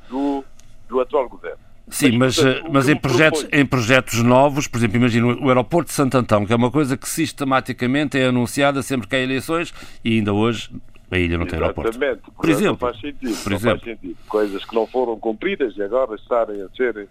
do, 0.08 0.44
do 0.88 1.00
atual 1.00 1.28
governo. 1.28 1.58
Sim, 1.88 2.12
mas, 2.12 2.36
mas, 2.70 2.88
em, 2.88 2.96
projetos, 2.96 3.46
em 3.52 3.66
projetos 3.66 4.22
novos, 4.22 4.68
por 4.68 4.78
exemplo, 4.78 4.98
imagino 4.98 5.36
o 5.44 5.48
aeroporto 5.48 5.88
de 5.88 5.94
Santo 5.94 6.16
Antão, 6.16 6.46
que 6.46 6.52
é 6.52 6.56
uma 6.56 6.70
coisa 6.70 6.96
que 6.96 7.08
sistematicamente 7.08 8.16
é 8.16 8.26
anunciada 8.26 8.82
sempre 8.82 9.08
que 9.08 9.16
há 9.16 9.18
eleições 9.18 9.74
e 10.04 10.18
ainda 10.18 10.32
hoje 10.32 10.70
a 11.14 11.18
ilha 11.18 11.38
não 11.38 11.46
tem 11.46 11.58
aeroporto. 11.58 11.90
Exatamente. 11.90 12.30
Por 12.30 12.48
exemplo. 12.48 12.76
Faz 12.76 13.00
sentido, 13.00 13.42
por 13.42 13.52
exemplo. 13.52 13.80
Faz 13.80 13.82
sentido. 13.82 14.16
Coisas 14.28 14.64
que 14.64 14.74
não 14.74 14.86
foram 14.86 15.18
cumpridas 15.18 15.76
e 15.76 15.82
agora 15.82 16.14
estarem 16.14 16.62
a 16.62 16.68
ser 16.70 17.08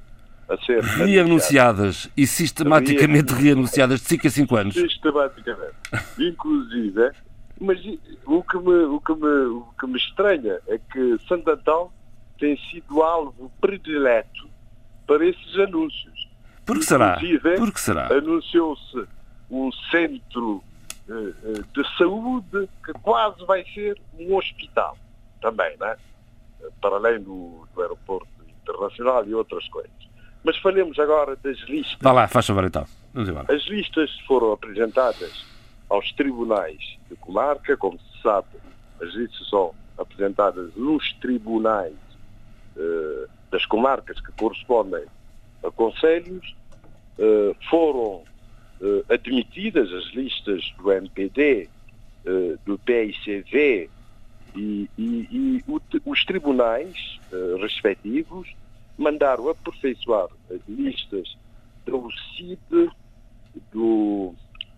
a 0.50 0.58
ser 0.66 0.84
reanunciadas 1.06 2.10
e 2.16 2.28
sistematicamente 2.28 3.34
reanunciadas 3.34 4.02
de 4.02 4.08
5 4.08 4.28
a 4.28 4.30
5 4.30 4.56
anos. 4.56 4.74
Sistematicamente. 4.76 5.76
Inclusive, 6.20 7.12
mas 7.60 7.80
o 8.26 8.44
que, 8.44 8.58
me, 8.58 8.74
o, 8.86 9.00
que 9.00 9.14
me, 9.14 9.28
o 9.28 9.68
que 9.80 9.88
me 9.88 9.98
estranha 9.98 10.60
é 10.68 10.78
que 10.78 11.18
Santo 11.28 11.50
Antão 11.50 11.92
tem 12.40 12.58
sido 12.70 13.02
alvo 13.02 13.52
predileto 13.62 14.50
para 15.08 15.26
esses 15.26 15.56
anúncios. 15.60 16.30
Por 16.66 16.80
que 16.80 16.86
será? 16.86 17.20
Por 17.58 17.72
que 17.72 17.80
será? 17.80 18.08
Anunciou-se 18.12 19.06
um 19.50 19.72
centro 19.92 20.64
de 21.74 21.98
saúde 21.98 22.70
que 22.86 22.94
quase 23.02 23.46
vai 23.46 23.64
ser 23.74 24.00
um 24.18 24.36
hospital 24.36 24.98
também, 25.42 25.76
né? 25.78 25.98
para 26.80 26.96
além 26.96 27.20
do, 27.22 27.68
do 27.74 27.82
aeroporto 27.82 28.28
internacional 28.62 29.26
e 29.26 29.34
outras 29.34 29.68
coisas. 29.70 29.92
Mas 30.44 30.58
falemos 30.58 30.98
agora 31.00 31.36
das 31.38 31.58
listas. 31.62 31.98
Vá 32.02 32.12
lá, 32.12 32.28
faz 32.28 32.48
favor 32.48 32.66
então. 32.66 32.86
As 33.50 33.64
listas 33.68 34.10
foram 34.28 34.54
apresentadas 34.54 35.46
aos 35.90 36.12
tribunais 36.14 36.98
de 37.10 37.16
comarca, 37.18 37.76
como 37.76 38.00
se 38.00 38.22
sabe, 38.22 38.48
as 39.02 39.14
listas 39.14 39.50
são 39.50 39.74
apresentadas 39.98 40.74
nos 40.76 41.12
tribunais 41.16 41.94
eh, 42.78 43.28
das 43.52 43.66
comarcas 43.66 44.20
que 44.22 44.32
correspondem 44.34 45.04
a 45.64 45.72
conselhos, 45.72 46.56
eh, 47.20 47.56
foram 47.70 48.24
admitidas 49.10 49.92
as 49.94 50.06
listas 50.14 50.74
do 50.78 50.92
MPD, 50.92 51.70
eh, 52.26 52.58
do 52.66 52.78
PICV 52.78 53.90
e, 54.56 54.90
e, 54.98 55.28
e 55.32 55.64
os 56.06 56.26
tribunais 56.26 57.20
uh, 57.32 57.58
respectivos 57.58 58.54
mandaram 58.96 59.50
aperfeiçoar 59.50 60.28
as 60.52 60.62
listas 60.68 61.36
do 61.86 62.10
CID, 62.12 62.92
do, 63.72 64.36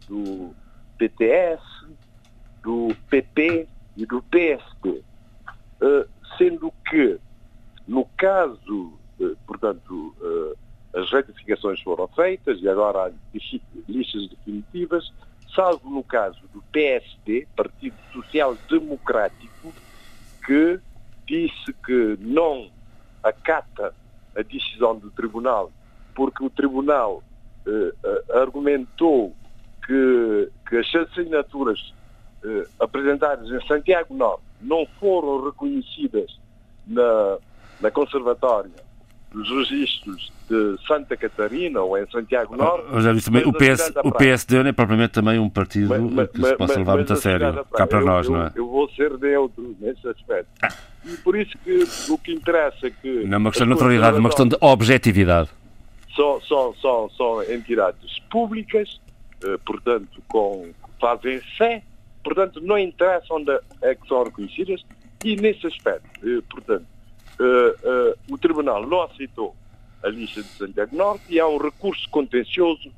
do 0.08 0.56
PTS, 0.98 1.62
do 2.64 2.96
PP 3.10 3.68
e 3.98 4.06
do 4.06 4.22
PSD. 4.22 5.04
sendo 6.38 6.72
que, 6.90 7.20
no 7.86 8.06
caso, 8.18 8.98
portanto, 9.46 10.16
as 10.94 11.12
retificações 11.12 11.82
foram 11.82 12.08
feitas 12.10 12.62
e 12.62 12.70
agora 12.70 13.08
há 13.08 13.12
listas 13.88 14.30
definitivas, 14.30 15.12
salvo 15.56 15.90
no 15.90 16.04
caso 16.04 16.40
do 16.54 16.62
PSD, 16.72 17.48
Partido 17.56 17.96
Social 18.12 18.56
Democrático, 18.70 19.74
que 20.46 20.80
disse 21.26 21.74
que 21.86 22.18
não 22.20 22.70
acata 23.24 23.94
a 24.36 24.42
decisão 24.42 24.98
do 24.98 25.10
Tribunal, 25.12 25.72
porque 26.14 26.44
o 26.44 26.50
Tribunal 26.50 27.24
eh, 27.66 27.94
argumentou 28.34 29.36
que, 29.86 30.50
que, 30.68 30.78
as 30.78 30.94
assinaturas 30.96 31.94
eh, 32.44 32.68
apresentadas 32.80 33.50
em 33.50 33.68
Santiago 33.68 34.14
Norte 34.14 34.44
não 34.62 34.86
foram 35.00 35.46
reconhecidas 35.46 36.40
na, 36.86 37.38
na 37.80 37.90
Conservatória 37.90 38.83
dos 39.34 39.50
registros 39.50 40.32
de 40.50 40.78
Santa 40.88 41.18
Catarina 41.18 41.82
ou 41.82 41.98
em 41.98 42.06
Santiago 42.10 42.56
Norte. 42.56 43.02
já 43.02 43.14
disse 43.14 43.32
também, 43.32 43.46
o, 43.46 43.54
PS, 43.54 43.92
o 44.04 44.12
PSD 44.12 44.62
não 44.62 44.70
é 44.70 44.74
propriamente 44.74 45.14
também 45.14 45.40
um 45.40 45.50
partido 45.50 45.90
mas, 45.90 46.30
que 46.30 46.40
mas, 46.40 46.52
se 46.52 46.58
possa 46.58 46.80
levar 46.80 46.96
muito 46.96 47.14
a 47.14 47.16
sério, 47.16 47.66
cá 47.74 47.88
para 47.88 48.00
eu, 48.00 48.06
nós, 48.06 48.28
eu, 48.28 48.34
não 48.34 48.42
é? 48.44 48.52
Eu 48.56 48.68
vou 48.68 48.90
ser 48.92 49.18
neutro 49.18 49.76
nesse 49.80 50.08
aspecto. 50.08 50.50
E 51.06 51.18
por 51.18 51.36
isso 51.36 51.58
que 51.64 52.12
o 52.12 52.18
que 52.18 52.32
interessa 52.32 52.88
é 52.88 52.90
que. 52.90 53.26
Não 53.26 53.34
é 53.34 53.38
uma 53.38 53.50
questão 53.50 53.66
de 53.66 53.74
neutralidade, 53.74 54.16
é 54.16 54.20
uma 54.20 54.30
questão 54.30 54.48
de 54.48 54.58
objetividade. 54.62 55.50
São, 56.16 56.40
são, 56.42 56.76
são, 56.76 57.10
são 57.10 57.44
entidades 57.52 58.20
públicas, 58.30 59.02
eh, 59.44 59.58
portanto, 59.66 60.22
com, 60.28 60.70
fazem 61.00 61.42
fé 61.58 61.82
portanto, 62.24 62.62
não 62.62 62.80
interessa 62.80 63.34
onde 63.34 63.52
é 63.82 63.94
que 63.94 64.08
são 64.08 64.24
reconhecidas 64.24 64.84
e 65.24 65.36
nesse 65.36 65.68
aspecto, 65.68 66.10
eh, 66.24 66.42
portanto, 66.50 66.86
eh, 67.40 68.16
o 68.30 68.38
Tribunal 68.38 68.86
não 68.86 69.02
aceitou 69.04 69.56
a 70.04 70.10
lista 70.10 70.44
de 70.44 70.50
Santiago 70.50 70.96
Norte 70.96 71.24
e 71.30 71.40
há 71.40 71.48
um 71.48 71.58
recurso 71.58 72.08
contencioso 72.10 72.92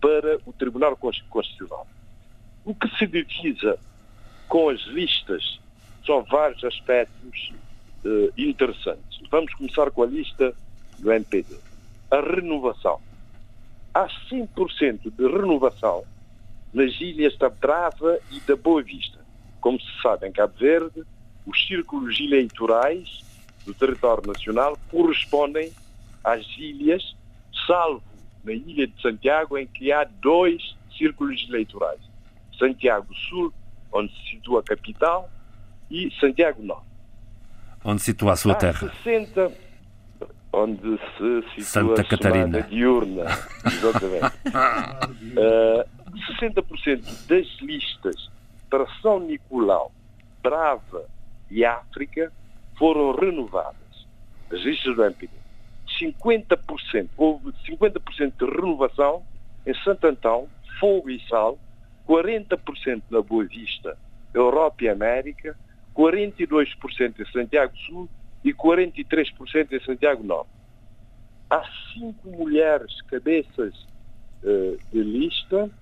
para 0.00 0.38
o 0.44 0.52
Tribunal 0.52 0.96
Constitucional. 0.96 1.86
O 2.64 2.74
que 2.74 2.88
se 2.96 3.06
divisa 3.06 3.78
com 4.48 4.68
as 4.68 4.80
listas 4.86 5.60
são 6.04 6.22
vários 6.24 6.62
aspectos 6.64 7.52
uh, 8.04 8.32
interessantes. 8.36 9.20
Vamos 9.30 9.52
começar 9.54 9.90
com 9.90 10.02
a 10.02 10.06
lista 10.06 10.54
do 10.98 11.12
NPD. 11.12 11.56
A 12.10 12.20
renovação. 12.20 13.00
Há 13.94 14.06
100% 14.30 15.12
de 15.16 15.26
renovação 15.28 16.04
nas 16.72 17.00
ilhas 17.00 17.36
da 17.38 17.48
Brava 17.48 18.18
e 18.30 18.40
da 18.40 18.56
Boa 18.56 18.82
Vista. 18.82 19.18
Como 19.60 19.80
se 19.80 20.02
sabe, 20.02 20.26
em 20.26 20.32
Cabo 20.32 20.54
Verde, 20.58 21.02
os 21.46 21.66
círculos 21.66 22.18
eleitorais 22.20 23.27
do 23.68 23.74
território 23.74 24.26
nacional 24.26 24.78
correspondem 24.90 25.70
às 26.24 26.46
ilhas, 26.56 27.14
salvo 27.66 28.02
na 28.42 28.52
ilha 28.52 28.86
de 28.86 29.00
Santiago, 29.02 29.58
em 29.58 29.66
que 29.66 29.92
há 29.92 30.04
dois 30.04 30.74
círculos 30.96 31.46
eleitorais. 31.48 32.00
Santiago 32.58 33.14
Sul, 33.28 33.52
onde 33.92 34.10
se 34.14 34.30
situa 34.30 34.60
a 34.60 34.62
capital, 34.62 35.30
e 35.90 36.10
Santiago 36.18 36.62
Norte. 36.62 36.88
Onde 37.84 38.00
se 38.00 38.06
situa 38.06 38.32
a 38.32 38.36
sua 38.36 38.52
há 38.52 38.56
terra? 38.56 38.92
60, 39.04 39.52
onde 40.52 40.98
se 41.16 41.42
situa 41.50 41.64
Santa 41.64 42.00
a 42.00 42.04
Catarina. 42.04 42.62
diurna. 42.62 43.24
Exatamente. 43.66 44.26
uh, 45.36 45.84
60% 46.40 47.26
das 47.26 47.46
listas 47.60 48.30
para 48.70 48.86
São 49.02 49.20
Nicolau, 49.20 49.92
Brava 50.42 51.04
e 51.50 51.64
África 51.64 52.32
foram 52.78 53.12
renovadas. 53.12 53.76
As 54.50 54.60
listas 54.60 54.96
do 54.96 55.04
MPD. 55.04 55.32
50%, 56.00 57.08
houve 57.16 57.52
50% 57.68 58.32
de 58.38 58.44
renovação 58.44 59.24
em 59.66 59.74
Santo 59.82 60.06
Antão, 60.06 60.48
Fogo 60.78 61.10
e 61.10 61.20
Sal, 61.28 61.58
40% 62.06 63.02
na 63.10 63.20
Boa 63.20 63.44
Vista, 63.44 63.98
Europa 64.32 64.84
e 64.84 64.88
América, 64.88 65.58
42% 65.94 67.20
em 67.20 67.32
Santiago 67.32 67.76
Sul 67.78 68.08
e 68.44 68.54
43% 68.54 69.72
em 69.72 69.84
Santiago 69.84 70.22
Norte. 70.22 70.50
Há 71.50 71.64
cinco 71.92 72.28
mulheres 72.28 73.00
cabeças 73.02 73.74
uh, 74.42 74.78
de 74.92 75.02
lista 75.02 75.64
uh, 75.64 75.72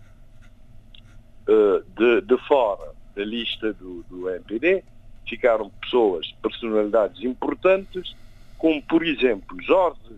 de, 1.96 2.20
de, 2.22 2.38
fora 2.46 2.92
da 3.14 3.24
lista 3.24 3.72
do, 3.74 4.02
do 4.04 4.30
MPD. 4.30 4.82
Ficaram 5.28 5.70
pessoas, 5.80 6.30
personalidades 6.42 7.22
importantes, 7.22 8.14
como 8.58 8.80
por 8.82 9.04
exemplo 9.04 9.60
Jorge 9.62 10.16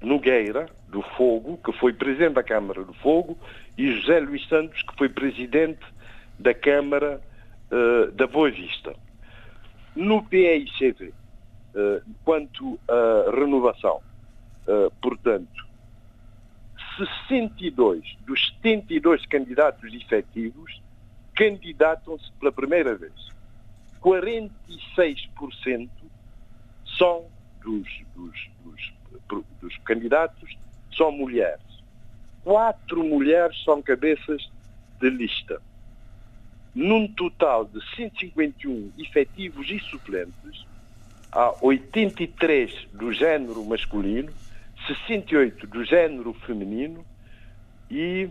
Nogueira, 0.00 0.68
do 0.88 1.02
Fogo, 1.02 1.58
que 1.64 1.72
foi 1.72 1.92
presidente 1.92 2.34
da 2.34 2.42
Câmara 2.42 2.84
do 2.84 2.92
Fogo, 2.94 3.38
e 3.78 3.92
José 3.92 4.20
Luís 4.20 4.46
Santos, 4.48 4.82
que 4.82 4.94
foi 4.96 5.08
presidente 5.08 5.80
da 6.38 6.52
Câmara 6.52 7.20
uh, 7.70 8.12
da 8.12 8.26
Boa 8.26 8.50
Vista. 8.50 8.94
No 9.96 10.22
PICV, 10.24 11.08
uh, 11.08 12.02
quanto 12.24 12.78
à 12.88 13.30
renovação, 13.34 14.00
uh, 14.66 14.90
portanto, 15.00 15.66
62 16.98 18.16
dos 18.26 18.54
72 18.62 19.24
candidatos 19.26 19.92
efetivos 19.94 20.82
candidatam-se 21.34 22.30
pela 22.38 22.52
primeira 22.52 22.94
vez. 22.94 23.12
46% 24.02 25.88
são 26.98 27.24
dos, 27.62 27.88
dos, 28.14 28.50
dos, 28.64 29.44
dos 29.60 29.76
candidatos 29.78 30.56
são 30.96 31.12
mulheres. 31.12 31.62
Quatro 32.44 33.04
mulheres 33.04 33.62
são 33.64 33.80
cabeças 33.80 34.50
de 35.00 35.08
lista. 35.08 35.62
Num 36.74 37.06
total 37.06 37.64
de 37.66 37.80
151 37.94 38.92
efetivos 38.98 39.70
e 39.70 39.78
suplentes, 39.78 40.66
há 41.30 41.54
83 41.60 42.88
do 42.92 43.12
género 43.12 43.64
masculino, 43.64 44.32
68 44.86 45.66
do 45.66 45.84
género 45.84 46.32
feminino 46.32 47.04
e 47.90 48.28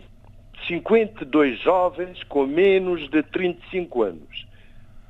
52 0.66 1.60
jovens 1.60 2.22
com 2.24 2.46
menos 2.46 3.08
de 3.08 3.22
35 3.22 4.02
anos. 4.02 4.46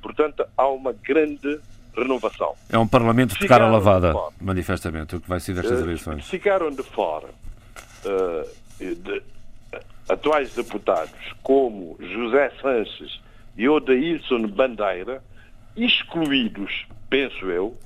Portanto, 0.03 0.45
há 0.57 0.67
uma 0.67 0.91
grande 0.91 1.59
renovação. 1.95 2.53
É 2.69 2.77
um 2.77 2.85
Parlamento 2.85 3.39
de 3.39 3.47
cara 3.47 3.67
lavada, 3.67 4.11
de 4.11 4.45
manifestamente, 4.45 5.15
o 5.15 5.21
que 5.21 5.29
vai 5.29 5.39
ser 5.39 5.53
destas 5.55 5.79
uh, 5.79 5.83
eleições. 5.83 6.27
Ficaram 6.27 6.69
de 6.69 6.83
fora 6.83 7.29
uh, 8.05 8.49
de, 8.77 9.17
uh, 9.17 9.23
atuais 10.09 10.53
deputados 10.53 11.33
como 11.41 11.97
José 12.01 12.51
Sanches 12.61 13.21
e 13.55 13.69
Odaílson 13.69 14.47
Bandeira, 14.47 15.23
excluídos, 15.77 16.85
penso 17.09 17.49
eu, 17.49 17.77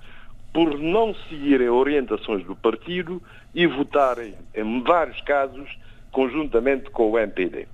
por 0.52 0.80
não 0.80 1.14
seguirem 1.30 1.70
orientações 1.70 2.44
do 2.46 2.56
partido 2.56 3.22
e 3.54 3.68
votarem, 3.68 4.34
em 4.56 4.82
vários 4.82 5.22
casos, 5.22 5.70
conjuntamente 6.12 6.90
com 6.90 7.12
o 7.12 7.20
MPD. 7.20 7.68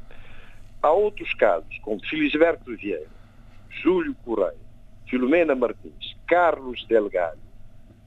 Há 0.82 0.92
outros 0.92 1.34
casos, 1.36 1.78
como 1.82 2.06
Felisberto 2.06 2.76
Vieira, 2.76 3.08
Júlio 3.82 4.16
Correia, 4.24 4.56
Filomena 5.10 5.56
Martins, 5.56 6.16
Carlos 6.28 6.86
Delgado, 6.88 7.40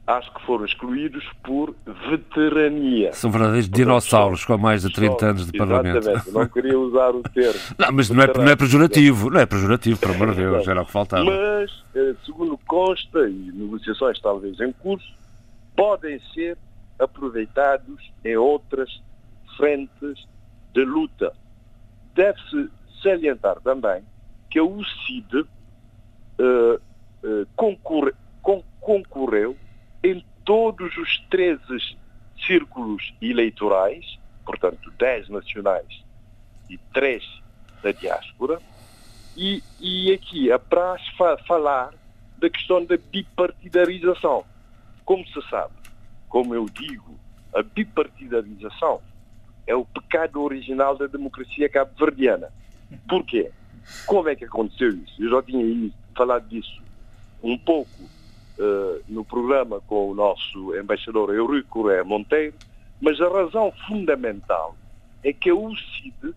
acho 0.07 0.33
que 0.33 0.47
foram 0.47 0.65
excluídos 0.65 1.25
por 1.45 1.75
veterania. 2.09 3.13
São 3.13 3.31
verdadeiros 3.31 3.67
Portanto, 3.67 3.85
dinossauros 3.85 4.45
com 4.45 4.57
mais 4.57 4.83
de 4.83 4.93
30 4.93 5.19
só, 5.19 5.27
anos 5.27 5.47
de 5.51 5.59
Parlamento. 5.59 5.99
Exatamente, 5.99 6.33
não 6.33 6.49
queria 6.49 6.79
usar 6.79 7.11
o 7.11 7.23
termo. 7.23 7.61
Não, 7.79 7.93
mas 7.93 8.11
não 8.11 8.23
é, 8.23 8.27
não 8.27 8.49
é 8.49 8.57
pejorativo, 8.57 9.31
não 9.31 9.41
é 9.41 9.47
pejorativo, 9.47 9.99
por 9.99 10.11
amor 10.11 10.31
de 10.31 10.37
Deus, 10.37 10.69
era 10.69 10.83
o 10.83 10.87
que 10.87 10.93
faltava. 10.93 11.25
Mas, 11.25 11.85
eh, 11.95 12.15
segundo 12.25 12.59
consta, 12.67 13.29
e 13.29 13.53
negociações 13.53 14.21
talvez 14.21 14.61
em 14.61 14.73
curso, 14.73 15.13
podem 15.77 16.21
ser 16.33 16.57
aproveitados 16.99 18.13
em 18.25 18.37
outras 18.37 18.89
frentes 19.57 20.27
de 20.73 20.85
luta. 20.85 21.33
Deve-se 22.15 22.71
salientar 23.03 23.61
também 23.61 24.03
que 24.51 24.59
a 24.59 24.65
UCID 24.65 25.47
uh, 26.39 27.47
concorre, 27.55 28.13
con 28.43 28.63
concorreu 28.81 29.57
em 30.03 30.25
todos 30.45 30.97
os 30.97 31.19
13 31.31 31.61
círculos 32.47 33.13
eleitorais, 33.21 34.19
portanto 34.45 34.93
10 34.99 35.29
nacionais 35.29 36.05
e 36.71 36.79
3 36.93 37.23
da 37.83 37.93
diáspora, 37.93 38.61
e, 39.37 39.63
e 39.81 40.13
aqui 40.13 40.51
apraz 40.51 41.07
fa 41.17 41.37
falar 41.39 41.93
da 42.39 42.49
questão 42.49 42.85
da 42.85 42.97
bipartidarização. 42.97 44.45
Como 45.05 45.27
se 45.27 45.41
sabe, 45.49 45.75
como 46.29 46.55
eu 46.55 46.67
digo, 46.67 47.19
a 47.55 47.63
bipartidarização 47.63 49.01
é 49.67 49.75
o 49.75 49.85
pecado 49.85 50.43
original 50.43 50.97
da 50.97 51.07
democracia 51.07 51.69
cabo-verdiana. 51.69 52.53
Porquê? 53.09 53.51
Como 54.07 54.29
é 54.29 54.37
que 54.37 54.45
aconteceu 54.45 54.91
isso? 54.91 55.23
Eu 55.23 55.31
já 55.31 55.43
tinha 55.43 55.65
falado 56.17 56.49
disso 56.49 56.83
um 57.43 57.57
pouco 57.57 58.03
uh, 58.59 59.03
no 59.09 59.25
programa 59.25 59.81
com 59.87 60.11
o 60.11 60.15
nosso 60.15 60.75
embaixador 60.77 61.35
Eurico 61.35 61.69
Correia 61.69 62.05
Monteiro, 62.05 62.55
mas 63.01 63.21
a 63.21 63.29
razão 63.29 63.73
fundamental 63.87 64.77
é 65.23 65.33
que 65.33 65.51
a 65.51 65.55
UCID 65.55 66.35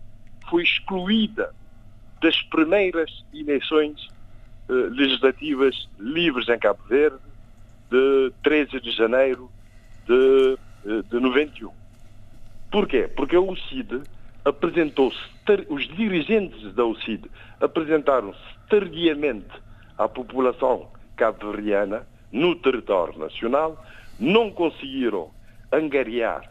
foi 0.48 0.62
excluída 0.62 1.54
das 2.22 2.40
primeiras 2.42 3.24
eleições 3.32 4.06
uh, 4.68 4.72
legislativas 4.90 5.88
livres 5.98 6.48
em 6.48 6.58
Cabo 6.58 6.82
Verde 6.88 7.18
de 7.90 8.32
13 8.42 8.80
de 8.80 8.90
janeiro 8.92 9.50
de, 10.06 10.58
uh, 10.84 11.02
de 11.02 11.18
91. 11.18 11.70
Porquê? 12.70 13.08
Porque 13.08 13.34
a 13.34 13.40
UCID 13.40 14.02
apresentou-se, 14.44 15.18
os 15.68 15.88
dirigentes 15.88 16.72
da 16.74 16.84
UCID 16.84 17.24
apresentaram-se 17.60 18.38
tardiamente 18.68 19.50
à 20.00 20.08
população 20.08 20.88
cabo-verdiana 21.14 22.06
no 22.32 22.56
território 22.56 23.18
nacional, 23.18 23.84
não 24.18 24.50
conseguiram 24.50 25.30
angariar 25.70 26.50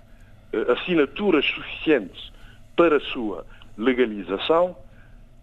uh, 0.54 0.72
assinaturas 0.74 1.46
suficientes 1.46 2.32
para 2.78 2.98
a 2.98 3.00
sua 3.00 3.46
legalização 3.76 4.76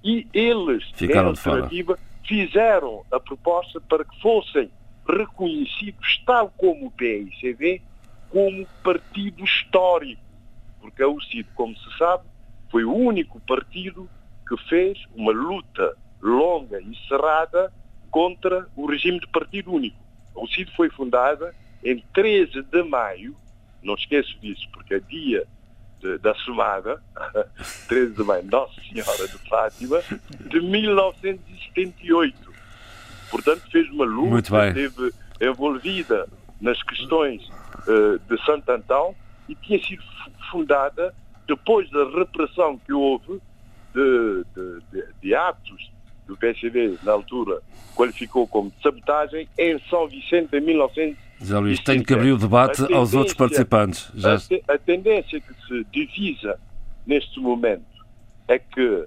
e 0.04 0.24
eles, 0.32 0.84
Ficaram 0.94 1.28
em 1.28 1.30
alternativa, 1.30 1.98
fizeram 2.24 3.04
a 3.10 3.18
proposta 3.18 3.80
para 3.80 4.04
que 4.04 4.20
fossem 4.20 4.70
reconhecidos, 5.08 6.22
tal 6.24 6.48
como 6.56 6.86
o 6.86 6.90
PICV, 6.92 7.82
como 8.30 8.66
partido 8.84 9.42
histórico. 9.44 10.22
Porque 10.80 11.02
a 11.02 11.08
UCID, 11.08 11.48
como 11.56 11.76
se 11.76 11.98
sabe, 11.98 12.24
foi 12.70 12.84
o 12.84 12.94
único 12.94 13.40
partido 13.40 14.08
que 14.48 14.56
fez 14.68 15.02
uma 15.16 15.32
luta 15.32 15.96
longa 16.20 16.80
e 16.80 16.94
cerrada 17.08 17.72
contra 18.16 18.66
o 18.74 18.86
regime 18.86 19.20
de 19.20 19.26
partido 19.26 19.70
único. 19.74 19.98
A 20.34 20.40
UCID 20.40 20.74
foi 20.74 20.88
fundada 20.88 21.54
em 21.84 22.02
13 22.14 22.62
de 22.62 22.82
maio, 22.82 23.36
não 23.82 23.92
esqueço 23.92 24.34
disso, 24.40 24.66
porque 24.72 24.94
é 24.94 25.00
dia 25.00 25.46
de, 26.00 26.16
da 26.16 26.34
Sumada, 26.36 27.02
13 27.88 28.14
de 28.14 28.22
maio, 28.22 28.42
Nossa 28.46 28.80
Senhora 28.80 29.28
de 29.28 29.36
Fátima, 29.46 30.00
de 30.48 30.62
1978. 30.62 32.54
Portanto, 33.30 33.70
fez 33.70 33.86
uma 33.90 34.06
luta, 34.06 34.68
esteve 34.68 35.12
envolvida 35.38 36.26
nas 36.58 36.82
questões 36.84 37.46
uh, 37.46 38.18
de 38.18 38.42
Santo 38.46 38.70
Antão 38.70 39.14
e 39.46 39.54
tinha 39.56 39.78
sido 39.84 40.02
fundada 40.50 41.14
depois 41.46 41.90
da 41.90 42.02
repressão 42.18 42.78
que 42.78 42.94
houve 42.94 43.42
de, 43.92 44.42
de, 44.54 44.80
de, 44.90 45.06
de 45.20 45.34
atos 45.34 45.94
do 46.26 46.36
PSV, 46.36 46.98
na 47.02 47.12
altura, 47.12 47.60
qualificou 47.94 48.46
como 48.46 48.72
sabotagem, 48.82 49.48
em 49.58 49.78
São 49.88 50.08
Vicente, 50.08 50.56
em 50.56 50.60
1900. 50.60 51.16
José 51.40 51.58
Luís, 51.58 51.80
tenho 51.80 52.04
que 52.04 52.14
abrir 52.14 52.32
o 52.32 52.38
debate 52.38 52.92
aos 52.92 53.14
outros 53.14 53.34
participantes. 53.34 54.10
Já... 54.14 54.34
A, 54.34 54.38
te, 54.38 54.64
a, 54.68 54.78
tendência 54.78 55.40
que 55.40 55.54
se 55.66 55.84
divisa 55.92 56.58
neste 57.06 57.38
momento 57.40 57.84
é 58.48 58.58
que, 58.58 59.04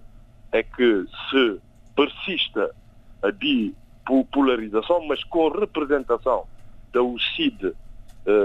é 0.51 0.63
que 0.63 1.05
se 1.29 1.59
persista 1.95 2.73
a 3.21 3.31
bipolarização, 3.31 5.05
mas 5.07 5.23
com 5.23 5.49
representação 5.49 6.45
da 6.93 7.01
UCID 7.01 7.65
uh, 7.65 7.75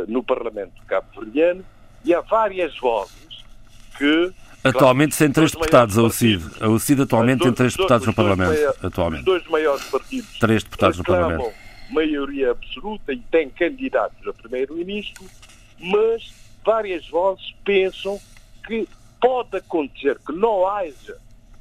no 0.08 0.22
Parlamento 0.22 0.82
cabo-verdiano, 0.86 1.64
e 2.04 2.12
há 2.12 2.20
várias 2.20 2.76
vozes 2.78 3.44
que 3.96 4.32
Atualmente 4.64 5.14
sem 5.14 5.30
três 5.30 5.52
deputados, 5.52 5.98
a 5.98 6.02
UCID. 6.02 6.42
A 6.58 6.68
UCID 6.68 7.02
atualmente 7.02 7.42
tem 7.42 7.52
três 7.52 7.76
deputados 7.76 8.06
no 8.06 8.14
Parlamento. 8.14 8.74
Atualmente. 8.82 9.20
Os 9.20 9.24
dois 9.26 9.46
maiores 9.48 9.84
partidos. 9.84 10.38
Três 10.38 10.62
deputados 10.64 10.96
no 10.96 11.04
Parlamento. 11.04 11.52
maioria 11.90 12.52
absoluta 12.52 13.12
e 13.12 13.18
têm 13.18 13.50
candidatos 13.50 14.26
a 14.26 14.32
primeiro-ministro, 14.32 15.22
mas 15.78 16.32
várias 16.64 17.06
vozes 17.10 17.54
pensam 17.62 18.18
que 18.66 18.88
pode 19.20 19.58
acontecer 19.58 20.18
que 20.26 20.32
não 20.32 20.66
haja 20.66 21.18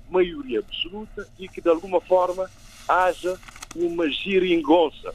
maioria 0.10 0.60
absoluta 0.60 1.28
e 1.38 1.50
que 1.50 1.60
de 1.60 1.70
alguma 1.70 2.00
forma 2.00 2.50
haja 2.88 3.38
uma 3.76 4.10
giringonça. 4.10 5.14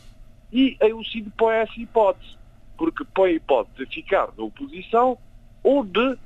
E 0.53 0.77
a 0.81 0.87
UCID 0.87 1.31
põe 1.37 1.55
essa 1.57 1.81
hipótese, 1.81 2.37
porque 2.77 3.03
põe 3.15 3.31
a 3.31 3.35
hipótese 3.35 3.79
de 3.79 3.95
ficar 3.95 4.29
na 4.37 4.45
oposição 4.45 5.17
ou 5.63 5.85
de 5.85 6.19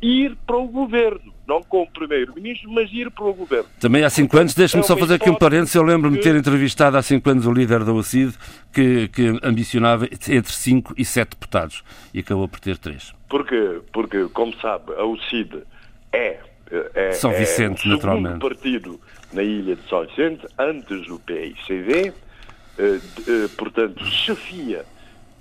ir 0.00 0.36
para 0.46 0.56
o 0.56 0.66
governo. 0.68 1.34
Não 1.46 1.62
como 1.62 1.88
primeiro-ministro, 1.88 2.70
mas 2.72 2.92
ir 2.92 3.10
para 3.10 3.24
o 3.24 3.32
governo. 3.32 3.68
Também 3.78 4.02
há 4.02 4.10
cinco 4.10 4.36
anos, 4.36 4.52
deixe-me 4.52 4.82
é 4.82 4.86
só 4.86 4.96
fazer 4.96 5.14
aqui 5.14 5.30
um 5.30 5.34
parênteses, 5.36 5.74
eu 5.76 5.82
lembro-me 5.82 6.16
de 6.16 6.22
ter 6.22 6.34
entrevistado 6.34 6.96
há 6.96 7.02
cinco 7.02 7.30
anos 7.30 7.46
o 7.46 7.52
líder 7.52 7.84
da 7.84 7.92
OCID, 7.92 8.34
que, 8.72 9.08
que 9.08 9.38
ambicionava 9.44 10.06
entre 10.06 10.52
cinco 10.52 10.92
e 10.96 11.04
sete 11.04 11.30
deputados, 11.30 11.84
e 12.12 12.18
acabou 12.18 12.48
por 12.48 12.58
ter 12.58 12.76
três. 12.78 13.14
Porque, 13.28 13.80
porque 13.92 14.24
como 14.32 14.56
sabe, 14.56 14.92
a 14.94 15.04
OCID 15.04 15.62
é, 16.12 16.40
é, 16.94 17.12
São 17.12 17.30
Vicente, 17.32 17.86
é 17.86 17.90
o 17.90 17.94
naturalmente. 17.94 18.40
partido 18.40 19.00
na 19.32 19.42
ilha 19.42 19.76
de 19.76 19.88
São 19.88 20.04
Vicente, 20.04 20.46
antes 20.58 21.06
do 21.06 21.20
PICV, 21.20 22.12
eh, 22.78 23.00
eh, 23.28 23.48
portanto, 23.56 24.04
chefia, 24.04 24.84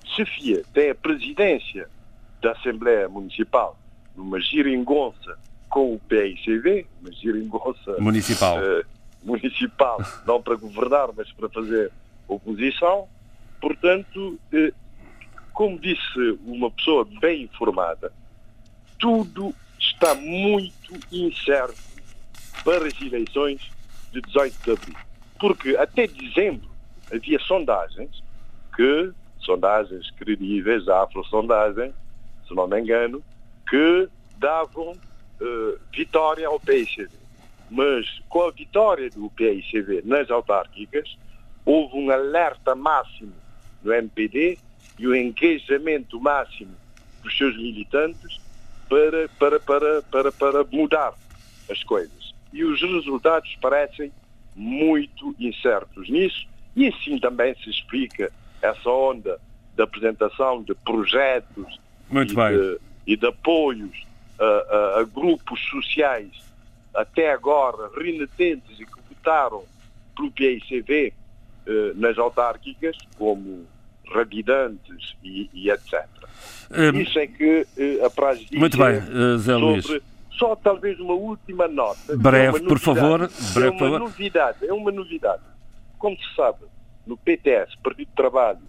chefia 0.03 0.63
tem 0.73 0.91
a 0.91 0.95
presidência 0.95 1.87
da 2.41 2.51
Assembleia 2.51 3.09
Municipal 3.09 3.77
numa 4.15 4.39
giringonça 4.39 5.37
com 5.69 5.95
o 5.95 5.99
PICV, 5.99 6.87
uma 7.01 7.11
giringonça 7.11 7.95
municipal, 7.99 8.57
uh, 8.57 8.85
municipal 9.23 9.99
não 10.25 10.41
para 10.41 10.55
governar, 10.55 11.09
mas 11.15 11.31
para 11.33 11.49
fazer 11.49 11.91
oposição. 12.27 13.07
Portanto, 13.59 14.39
uh, 14.53 14.73
como 15.53 15.79
disse 15.79 16.39
uma 16.45 16.69
pessoa 16.71 17.07
bem 17.19 17.43
informada, 17.43 18.11
tudo 18.99 19.53
está 19.79 20.15
muito 20.15 20.93
incerto 21.11 21.75
para 22.63 22.87
as 22.87 23.01
eleições 23.01 23.61
de 24.11 24.21
18 24.21 24.63
de 24.63 24.71
abril. 24.71 24.95
Porque 25.39 25.77
até 25.77 26.07
dezembro 26.07 26.69
havia 27.11 27.39
sondagens 27.39 28.23
que, 28.75 29.11
sondagens 29.39 30.09
credíveis, 30.11 30.87
a 30.87 31.03
Afro-sondagem, 31.03 31.93
se 32.47 32.53
não 32.53 32.67
me 32.67 32.79
engano, 32.79 33.23
que 33.67 34.09
davam 34.37 34.91
uh, 34.91 35.79
vitória 35.93 36.47
ao 36.47 36.59
PICV. 36.59 37.09
Mas 37.69 38.21
com 38.29 38.43
a 38.43 38.51
vitória 38.51 39.09
do 39.09 39.29
PICV 39.31 40.03
nas 40.05 40.29
autárquicas, 40.29 41.17
houve 41.65 41.97
um 41.97 42.11
alerta 42.11 42.75
máximo 42.75 43.33
no 43.83 43.93
MPD 43.93 44.57
e 44.99 45.07
o 45.07 45.11
um 45.11 45.15
engajamento 45.15 46.19
máximo 46.19 46.75
dos 47.23 47.35
seus 47.37 47.57
militantes 47.57 48.39
para, 48.87 49.27
para, 49.39 49.59
para, 49.59 50.01
para, 50.03 50.31
para 50.31 50.63
mudar 50.71 51.13
as 51.69 51.83
coisas. 51.83 52.33
E 52.53 52.63
os 52.63 52.81
resultados 52.81 53.55
parecem 53.59 54.11
muito 54.55 55.35
incertos 55.39 56.09
nisso, 56.09 56.47
e 56.75 56.87
assim 56.87 57.19
também 57.19 57.53
se 57.55 57.69
explica 57.69 58.31
essa 58.61 58.89
onda 58.89 59.39
de 59.75 59.83
apresentação 59.83 60.63
de 60.63 60.73
projetos 60.75 61.79
muito 62.09 62.33
e 62.33 62.35
bem. 62.35 62.57
de 62.57 62.79
e 63.05 63.15
de 63.15 63.27
apoios 63.27 64.05
a, 64.39 64.43
a, 64.43 64.99
a 64.99 65.03
grupos 65.03 65.59
sociais 65.69 66.31
até 66.93 67.31
agora 67.31 67.89
renitentes 67.95 68.79
e 68.79 68.85
que 68.85 68.99
votaram 69.09 69.63
pelo 70.15 70.31
PICV 70.31 71.13
eh, 71.67 71.91
nas 71.95 72.17
autárquicas, 72.17 72.95
como 73.17 73.65
Rabidantes 74.13 75.15
e, 75.23 75.49
e 75.53 75.69
etc. 75.69 76.05
Um, 76.71 76.99
Isso 76.99 77.19
é 77.19 77.27
que 77.27 77.67
eh, 77.77 78.05
apraz 78.05 78.39
dizer 78.39 78.57
Muito 78.57 78.77
bem, 78.77 78.97
uh, 78.99 79.37
Zé 79.39 79.55
Luís. 79.55 79.85
Só 80.31 80.55
talvez 80.55 80.99
uma 80.99 81.13
última 81.13 81.67
nota. 81.67 82.15
Breve, 82.15 82.57
é 82.57 82.61
por 82.61 82.77
favor. 82.79 83.29
Breve, 83.53 83.67
é 83.67 83.69
uma 83.71 83.79
favor. 83.79 83.99
novidade, 83.99 84.57
é 84.67 84.73
uma 84.73 84.91
novidade. 84.91 85.41
Como 85.97 86.15
se 86.17 86.35
sabe, 86.35 86.59
no 87.07 87.17
PTS, 87.17 87.75
Partido 87.81 88.09
de 88.09 88.15
Trabalho 88.15 88.59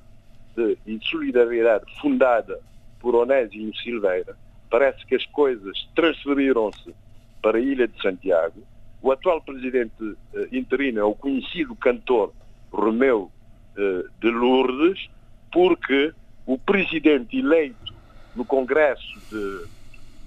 de, 0.57 0.79
e 0.87 0.97
de 0.97 1.09
Solidariedade, 1.09 1.85
fundada 2.01 2.59
por 3.07 3.15
Onésimo 3.15 3.73
Silveira, 3.77 4.37
parece 4.69 5.07
que 5.07 5.15
as 5.15 5.25
coisas 5.27 5.89
transferiram-se 5.95 6.93
para 7.41 7.57
a 7.57 7.61
Ilha 7.61 7.87
de 7.87 8.03
Santiago. 8.03 8.65
O 9.01 9.13
atual 9.13 9.41
presidente 9.43 10.03
uh, 10.03 10.17
interino 10.51 10.99
é 10.99 11.05
o 11.05 11.15
conhecido 11.15 11.77
cantor 11.77 12.33
Romeu 12.73 13.31
uh, 13.79 14.11
de 14.21 14.29
Lourdes, 14.29 15.09
porque 15.53 16.13
o 16.47 16.59
presidente 16.59 17.39
eleito 17.39 17.95
no 18.35 18.45
Congresso 18.45 19.21
de, 19.31 19.67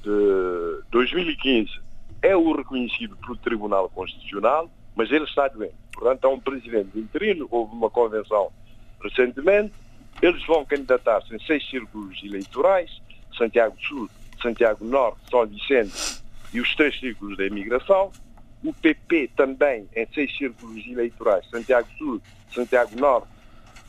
de 0.04 0.82
2015 0.90 1.82
é 2.22 2.34
o 2.34 2.56
reconhecido 2.56 3.18
pelo 3.18 3.36
Tribunal 3.36 3.90
Constitucional, 3.90 4.72
mas 4.96 5.12
ele 5.12 5.26
está 5.26 5.50
doente. 5.50 5.76
Portanto, 5.92 6.24
há 6.24 6.30
um 6.30 6.40
presidente 6.40 6.98
interino, 6.98 7.46
houve 7.52 7.76
uma 7.76 7.90
convenção 7.90 8.54
recentemente, 9.04 9.74
eles 10.22 10.46
vão 10.46 10.66
candidatar-se 10.66 11.34
em 11.34 11.40
seis 11.40 11.68
círculos 11.70 12.22
eleitorais, 12.24 13.02
Santiago 13.38 13.76
Sul, 13.82 14.10
Santiago 14.42 14.86
Norte, 14.86 15.20
São 15.30 15.46
Vicente 15.46 16.22
e 16.54 16.60
os 16.60 16.76
três 16.76 17.00
círculos 17.00 17.38
da 17.38 17.46
imigração. 17.46 18.12
O 18.64 18.74
PP 18.74 19.32
também 19.36 19.88
em 19.96 20.08
seis 20.14 20.36
círculos 20.38 20.86
eleitorais, 20.86 21.50
Santiago 21.50 21.88
Sul, 21.98 22.22
Santiago 22.54 23.00
Norte, 23.00 23.28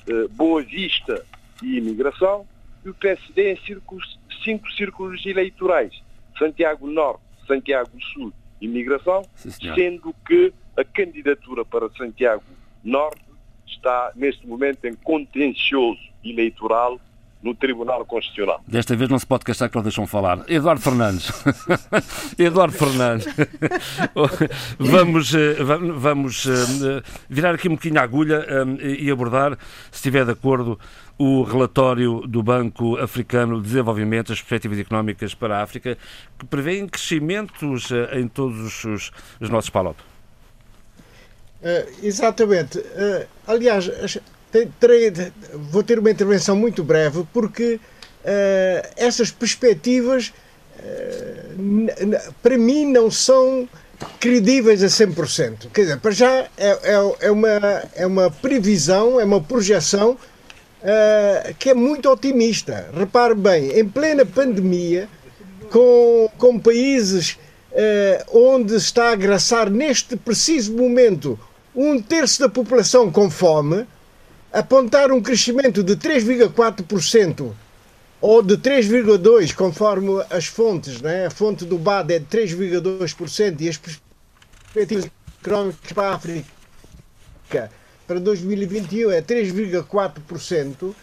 eh, 0.08 0.28
Boa 0.30 0.62
Vista 0.62 1.24
e 1.62 1.78
imigração. 1.78 2.46
E 2.84 2.88
o 2.88 2.94
PSD 2.94 3.52
em 3.52 3.56
círculos, 3.64 4.18
cinco 4.44 4.70
círculos 4.72 5.26
eleitorais, 5.26 5.92
Santiago 6.38 6.86
Norte, 6.86 7.22
Santiago 7.46 7.90
Sul 8.14 8.32
e 8.60 8.66
imigração, 8.66 9.22
sendo 9.34 10.14
que 10.26 10.52
a 10.76 10.84
candidatura 10.84 11.64
para 11.64 11.90
Santiago 11.90 12.44
Norte 12.84 13.22
está 13.66 14.12
neste 14.14 14.46
momento 14.46 14.84
em 14.84 14.94
contencioso 14.94 16.09
eleitoral 16.24 16.98
no 17.42 17.54
Tribunal 17.54 18.04
Constitucional. 18.04 18.62
Desta 18.66 18.94
vez 18.94 19.08
não 19.08 19.18
se 19.18 19.26
pode 19.26 19.44
queixar 19.44 19.70
que 19.70 19.76
não 19.76 19.82
deixam 19.82 20.06
falar. 20.06 20.44
Eduardo 20.48 20.82
Fernandes. 20.82 21.30
Eduardo 22.38 22.74
Fernandes. 22.74 23.26
vamos 24.78 25.34
eh, 25.34 25.56
vamos 25.96 26.46
eh, 26.46 27.02
virar 27.28 27.54
aqui 27.54 27.68
um 27.68 27.72
bocadinho 27.72 28.00
a 28.00 28.04
agulha 28.04 28.44
eh, 28.46 28.86
e 29.00 29.10
abordar, 29.10 29.56
se 29.90 29.96
estiver 29.96 30.26
de 30.26 30.32
acordo, 30.32 30.78
o 31.18 31.42
relatório 31.42 32.20
do 32.26 32.42
Banco 32.42 32.98
Africano 32.98 33.56
de 33.56 33.68
Desenvolvimento, 33.68 34.32
as 34.32 34.40
perspectivas 34.40 34.78
económicas 34.78 35.34
para 35.34 35.58
a 35.58 35.62
África, 35.62 35.96
que 36.38 36.46
prevê 36.46 36.86
crescimentos 36.86 37.90
em 38.12 38.28
todos 38.28 38.84
os, 38.84 39.12
os 39.40 39.50
nossos 39.50 39.70
PALOP. 39.70 39.98
Uh, 41.62 42.06
exatamente. 42.06 42.78
Uh, 42.78 43.26
aliás, 43.46 43.90
vou 45.70 45.82
ter 45.82 45.98
uma 45.98 46.10
intervenção 46.10 46.56
muito 46.56 46.82
breve 46.82 47.26
porque 47.32 47.74
uh, 47.74 48.88
essas 48.96 49.30
perspectivas 49.30 50.32
uh, 50.78 52.32
para 52.42 52.58
mim 52.58 52.86
não 52.86 53.10
são 53.10 53.68
credíveis 54.18 54.82
a 54.82 54.86
100%. 54.86 55.70
Quer 55.72 55.82
dizer, 55.82 55.98
para 55.98 56.10
já 56.10 56.30
é, 56.30 56.48
é, 56.58 57.16
é, 57.20 57.30
uma, 57.30 57.48
é 57.94 58.06
uma 58.06 58.30
previsão, 58.30 59.20
é 59.20 59.24
uma 59.24 59.42
projeção 59.42 60.12
uh, 60.12 61.54
que 61.58 61.70
é 61.70 61.74
muito 61.74 62.10
otimista. 62.10 62.88
Repare 62.96 63.34
bem, 63.34 63.78
em 63.78 63.86
plena 63.86 64.24
pandemia, 64.24 65.08
com, 65.70 66.30
com 66.38 66.58
países 66.58 67.38
onde 68.32 68.74
está 68.74 69.12
a 69.12 69.14
graçar 69.14 69.70
neste 69.70 70.16
preciso 70.16 70.72
momento 70.72 71.38
um 71.74 72.02
terço 72.02 72.40
da 72.40 72.48
população 72.48 73.12
com 73.12 73.30
fome, 73.30 73.86
apontar 74.52 75.12
um 75.12 75.20
crescimento 75.20 75.82
de 75.82 75.96
3,4% 75.96 77.52
ou 78.20 78.42
de 78.42 78.56
3,2%, 78.56 79.54
conforme 79.54 80.24
as 80.28 80.46
fontes, 80.46 81.00
né? 81.00 81.26
a 81.26 81.30
fonte 81.30 81.64
do 81.64 81.78
BAD 81.78 82.14
é 82.14 82.18
de 82.18 82.26
3,2% 82.26 83.60
e 83.60 83.68
as 83.68 83.78
perspectivas 83.78 85.10
económicas 85.42 85.92
para 85.92 86.08
a 86.08 86.14
África 86.14 87.70
para 88.06 88.18
2021 88.18 89.10
é 89.12 89.22
3,4%, 89.22 90.94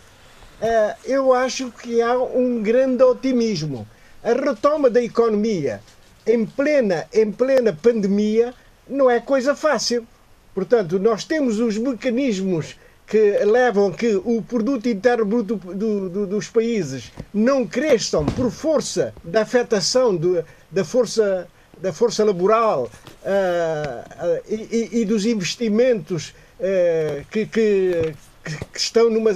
eh, 0.61 0.95
eu 1.05 1.33
acho 1.33 1.71
que 1.71 2.01
há 2.01 2.17
um 2.17 2.61
grande 2.61 3.01
otimismo. 3.01 3.87
A 4.21 4.33
retoma 4.33 4.89
da 4.89 5.01
economia 5.01 5.81
em 6.25 6.45
plena, 6.45 7.07
em 7.13 7.31
plena 7.31 7.71
pandemia 7.71 8.53
não 8.89 9.09
é 9.09 9.21
coisa 9.21 9.55
fácil. 9.55 10.05
Portanto, 10.53 10.99
nós 10.99 11.23
temos 11.23 11.59
os 11.59 11.77
mecanismos 11.77 12.75
que 13.07 13.39
levam 13.45 13.91
que 13.91 14.15
o 14.25 14.41
produto 14.41 14.89
interno 14.89 15.25
bruto 15.25 15.55
do, 15.55 16.09
do, 16.09 16.27
dos 16.27 16.49
países 16.49 17.11
não 17.33 17.65
cresçam 17.65 18.25
por 18.25 18.51
força 18.51 19.13
da 19.23 19.43
afetação 19.43 20.13
do, 20.13 20.43
da 20.69 20.83
força 20.83 21.47
da 21.79 21.93
força 21.93 22.25
laboral 22.25 22.83
uh, 22.83 22.87
uh, 22.87 24.41
e, 24.49 25.01
e, 25.01 25.05
dos 25.05 25.25
investimentos 25.25 26.33
uh, 26.59 27.23
que, 27.29 27.45
que, 27.45 28.15
que, 28.43 28.79
estão 28.79 29.11
numa 29.11 29.31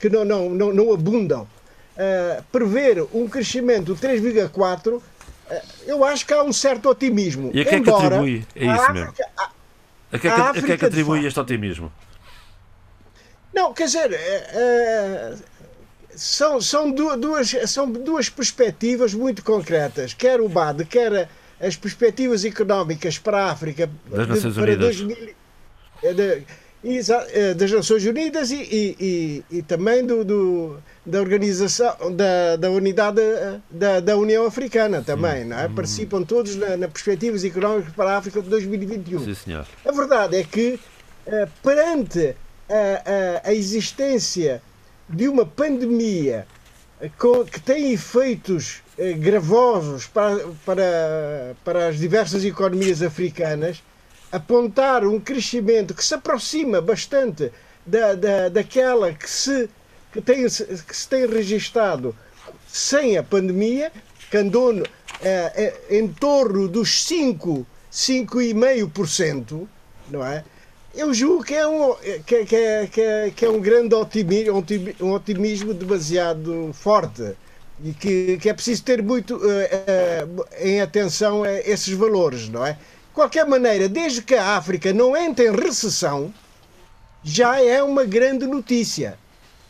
que, 0.00 0.08
não, 0.08 0.24
não, 0.24 0.50
não, 0.50 0.72
não 0.72 0.92
abundam 0.92 1.46
prever 2.50 3.06
um 3.12 3.28
crescimento 3.28 3.94
de 3.94 4.00
3,4 4.00 5.00
eu 5.86 6.02
acho 6.02 6.26
que 6.26 6.32
há 6.32 6.42
um 6.42 6.52
certo 6.52 6.88
otimismo. 6.88 7.50
E 7.52 7.60
a 7.60 7.64
que 7.66 7.74
é 7.74 7.80
que 7.82 7.90
atribui? 7.90 8.46
É 8.56 8.64
isso 8.64 8.92
mesmo. 8.92 9.12
A, 9.36 9.50
a, 10.12 10.18
que 10.18 10.26
é 10.26 10.30
que, 10.30 10.40
a 10.40 10.52
que, 10.62 10.72
é 10.72 10.76
que 10.78 10.84
atribui 10.86 11.26
este 11.26 11.38
otimismo? 11.38 11.92
Não, 13.52 13.72
quer 13.74 13.84
dizer, 13.84 14.12
é, 14.12 14.16
é, 14.16 15.34
são, 16.14 16.60
são, 16.60 16.90
duas, 16.90 17.54
são 17.66 17.90
duas 17.90 18.28
perspectivas 18.28 19.12
muito 19.14 19.44
concretas. 19.44 20.14
Quer 20.14 20.40
o 20.40 20.48
BAD, 20.48 20.84
quer 20.86 21.28
as 21.60 21.76
perspectivas 21.76 22.44
económicas 22.44 23.18
para 23.18 23.44
a 23.44 23.50
África 23.52 23.88
das 24.06 24.28
Nações 24.28 24.54
para 24.54 24.62
Unidas. 24.64 24.96
2000, 24.96 25.34
é, 26.02 26.12
de, 26.12 26.44
é, 27.32 27.54
das 27.54 27.70
Nações 27.70 28.04
Unidas 28.04 28.50
e, 28.50 28.56
e, 28.56 28.96
e, 29.00 29.58
e 29.58 29.62
também 29.62 30.04
do, 30.04 30.24
do, 30.24 30.78
da 31.06 31.20
organização 31.20 31.94
da, 32.10 32.56
da 32.56 32.70
unidade 32.70 33.20
da, 33.70 34.00
da 34.00 34.16
União 34.16 34.44
Africana 34.46 35.02
também, 35.02 35.44
não 35.44 35.58
é? 35.58 35.68
Hum. 35.68 35.74
Participam 35.74 36.24
todos 36.24 36.56
na, 36.56 36.76
na 36.76 36.88
perspectivas 36.88 37.44
económicas 37.44 37.92
para 37.94 38.10
a 38.10 38.16
África 38.16 38.42
de 38.42 38.48
2021. 38.48 39.24
Sim, 39.24 39.34
senhor. 39.34 39.66
A 39.86 39.92
verdade 39.92 40.36
é 40.36 40.42
que 40.42 40.80
perante 41.62 42.34
a, 42.72 43.46
a, 43.46 43.50
a 43.50 43.54
existência 43.54 44.62
de 45.08 45.28
uma 45.28 45.44
pandemia 45.44 46.46
com, 47.18 47.44
que 47.44 47.60
tem 47.60 47.92
efeitos 47.92 48.82
eh, 48.96 49.12
gravosos 49.12 50.06
para, 50.06 50.46
para, 50.64 51.56
para 51.64 51.88
as 51.88 51.98
diversas 51.98 52.44
economias 52.44 53.02
africanas, 53.02 53.82
apontar 54.30 55.04
um 55.04 55.20
crescimento 55.20 55.94
que 55.94 56.04
se 56.04 56.14
aproxima 56.14 56.80
bastante 56.80 57.52
da, 57.84 58.14
da, 58.14 58.48
daquela 58.48 59.12
que 59.12 59.28
se, 59.28 59.68
que, 60.12 60.20
tem, 60.20 60.44
que 60.44 60.96
se 60.96 61.08
tem 61.08 61.26
registado 61.26 62.16
sem 62.66 63.18
a 63.18 63.22
pandemia, 63.22 63.92
que 64.30 64.36
andou 64.38 64.72
eh, 65.20 65.52
eh 65.90 65.98
em 65.98 66.08
torno 66.08 66.68
dos 66.68 67.04
5, 67.04 67.66
5,5%, 67.92 69.68
não 70.10 70.24
é? 70.24 70.44
Eu 70.94 71.12
julgo 71.14 71.42
que 71.42 71.54
é 71.54 71.66
um, 71.66 71.94
que, 72.26 72.44
que, 72.44 72.86
que, 72.90 73.30
que 73.34 73.44
é 73.44 73.50
um 73.50 73.60
grande 73.60 73.94
otimismo, 73.94 74.64
um 75.00 75.12
otimismo 75.12 75.72
demasiado 75.72 76.70
forte 76.74 77.34
e 77.82 77.92
que, 77.92 78.38
que 78.38 78.48
é 78.48 78.54
preciso 78.54 78.84
ter 78.84 79.02
muito 79.02 79.36
uh, 79.36 79.38
uh, 79.38 80.44
em 80.60 80.80
atenção 80.80 81.42
a 81.42 81.52
esses 81.60 81.92
valores, 81.94 82.48
não 82.48 82.64
é? 82.64 82.72
De 82.72 83.14
qualquer 83.14 83.46
maneira, 83.46 83.88
desde 83.88 84.22
que 84.22 84.34
a 84.34 84.56
África 84.56 84.92
não 84.92 85.16
entre 85.16 85.48
em 85.48 85.52
recessão, 85.54 86.32
já 87.24 87.60
é 87.60 87.82
uma 87.82 88.04
grande 88.04 88.46
notícia. 88.46 89.18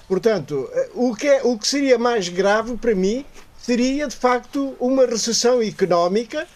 Portanto, 0.08 0.68
o 0.94 1.14
que, 1.14 1.26
é, 1.26 1.40
o 1.42 1.56
que 1.56 1.66
seria 1.66 1.98
mais 1.98 2.28
grave 2.28 2.76
para 2.76 2.94
mim 2.94 3.24
seria, 3.58 4.06
de 4.06 4.16
facto, 4.16 4.76
uma 4.78 5.06
recessão 5.06 5.62
económica 5.62 6.46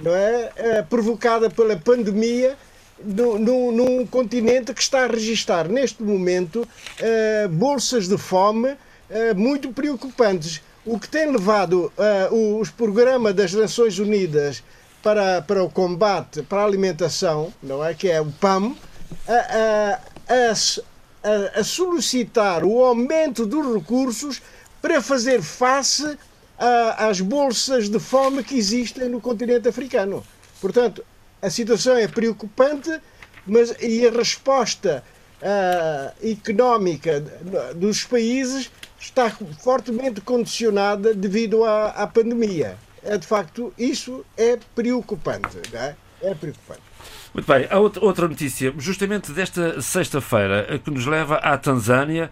não 0.00 0.14
é? 0.14 0.82
provocada 0.88 1.50
pela 1.50 1.76
pandemia 1.76 2.56
no, 3.04 3.38
num 3.72 4.06
continente 4.06 4.72
que 4.72 4.82
está 4.82 5.04
a 5.04 5.06
registrar 5.06 5.68
neste 5.68 6.02
momento 6.02 6.62
uh, 6.62 7.48
bolsas 7.48 8.08
de 8.08 8.16
fome 8.16 8.70
uh, 8.70 9.34
muito 9.36 9.72
preocupantes. 9.72 10.62
O 10.84 10.98
que 10.98 11.08
tem 11.08 11.30
levado 11.30 11.92
uh, 12.30 12.60
os 12.60 12.70
programas 12.70 13.34
das 13.34 13.52
Nações 13.52 13.98
Unidas 13.98 14.62
para, 15.02 15.42
para 15.42 15.62
o 15.62 15.70
combate, 15.70 16.42
para 16.42 16.62
a 16.62 16.64
alimentação, 16.64 17.52
não 17.62 17.84
é? 17.84 17.94
que 17.94 18.08
é 18.08 18.20
o 18.20 18.30
PAM, 18.32 18.74
a, 19.28 19.98
a, 20.28 20.50
a, 20.50 21.60
a 21.60 21.64
solicitar 21.64 22.64
o 22.64 22.82
aumento 22.82 23.46
dos 23.46 23.74
recursos 23.74 24.40
para 24.80 25.00
fazer 25.00 25.42
face 25.42 26.18
às 26.96 27.20
bolsas 27.20 27.88
de 27.88 27.98
fome 27.98 28.44
que 28.44 28.56
existem 28.56 29.08
no 29.08 29.20
continente 29.20 29.68
africano. 29.68 30.24
Portanto, 30.60 31.04
a 31.42 31.50
situação 31.50 31.96
é 31.96 32.06
preocupante, 32.06 33.00
mas 33.44 33.74
e 33.82 34.06
a 34.06 34.10
resposta 34.10 35.02
uh, 35.42 36.26
económica 36.26 37.20
dos 37.74 38.04
países 38.04 38.70
está 38.98 39.28
fortemente 39.60 40.20
condicionada 40.20 41.12
devido 41.12 41.64
à, 41.64 41.88
à 41.88 42.06
pandemia. 42.06 42.78
É 43.02 43.18
de 43.18 43.26
facto 43.26 43.74
isso 43.76 44.24
é 44.36 44.56
preocupante, 44.76 45.58
é? 45.74 45.96
é 46.22 46.34
preocupante. 46.34 46.80
Muito 47.34 47.46
bem, 47.46 47.66
há 47.68 47.78
outra 47.78 48.28
notícia, 48.28 48.72
justamente 48.78 49.32
desta 49.32 49.80
sexta-feira, 49.80 50.78
que 50.84 50.90
nos 50.90 51.06
leva 51.06 51.36
à 51.36 51.58
Tanzânia 51.58 52.30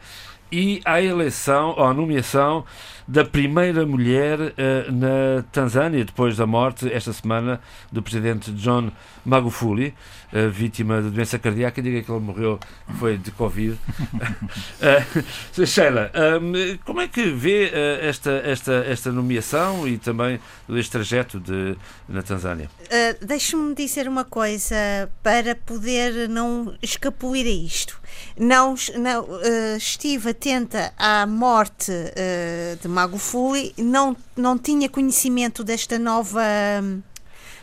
e 0.52 0.80
à 0.84 1.00
eleição, 1.00 1.74
ou 1.76 1.84
à 1.84 1.94
nomeação 1.94 2.64
da 3.10 3.24
primeira 3.24 3.84
mulher 3.84 4.38
uh, 4.38 4.92
na 4.92 5.42
Tanzânia, 5.50 6.04
depois 6.04 6.36
da 6.36 6.46
morte, 6.46 6.90
esta 6.92 7.12
semana, 7.12 7.60
do 7.90 8.00
presidente 8.00 8.52
John 8.52 8.92
Magufuli, 9.24 9.92
uh, 10.32 10.48
vítima 10.48 11.02
de 11.02 11.10
doença 11.10 11.36
cardíaca. 11.36 11.82
Diga 11.82 12.02
que 12.02 12.10
ele 12.10 12.20
morreu, 12.20 12.60
foi 13.00 13.18
de 13.18 13.32
Covid. 13.32 13.76
uh, 13.76 15.66
Sheila, 15.66 16.12
um, 16.40 16.78
como 16.84 17.00
é 17.00 17.08
que 17.08 17.32
vê 17.32 17.72
esta, 18.00 18.30
esta, 18.30 18.74
esta 18.86 19.10
nomeação 19.10 19.88
e 19.88 19.98
também 19.98 20.38
este 20.68 20.92
trajeto 20.92 21.40
de, 21.40 21.76
na 22.08 22.22
Tanzânia? 22.22 22.70
Uh, 22.82 23.26
Deixe-me 23.26 23.74
dizer 23.74 24.06
uma 24.06 24.24
coisa 24.24 24.76
para 25.20 25.56
poder 25.56 26.28
não 26.28 26.76
escapulir 26.80 27.46
a 27.46 27.66
isto. 27.66 27.98
Não, 28.38 28.74
não 28.98 29.26
estive 29.76 30.30
atenta 30.30 30.92
à 30.98 31.26
morte 31.26 31.92
de 32.82 32.88
Magufuli 32.88 32.99
não, 33.78 34.16
não 34.36 34.58
tinha 34.58 34.88
conhecimento 34.88 35.62
desta 35.62 35.98
nova, 35.98 36.42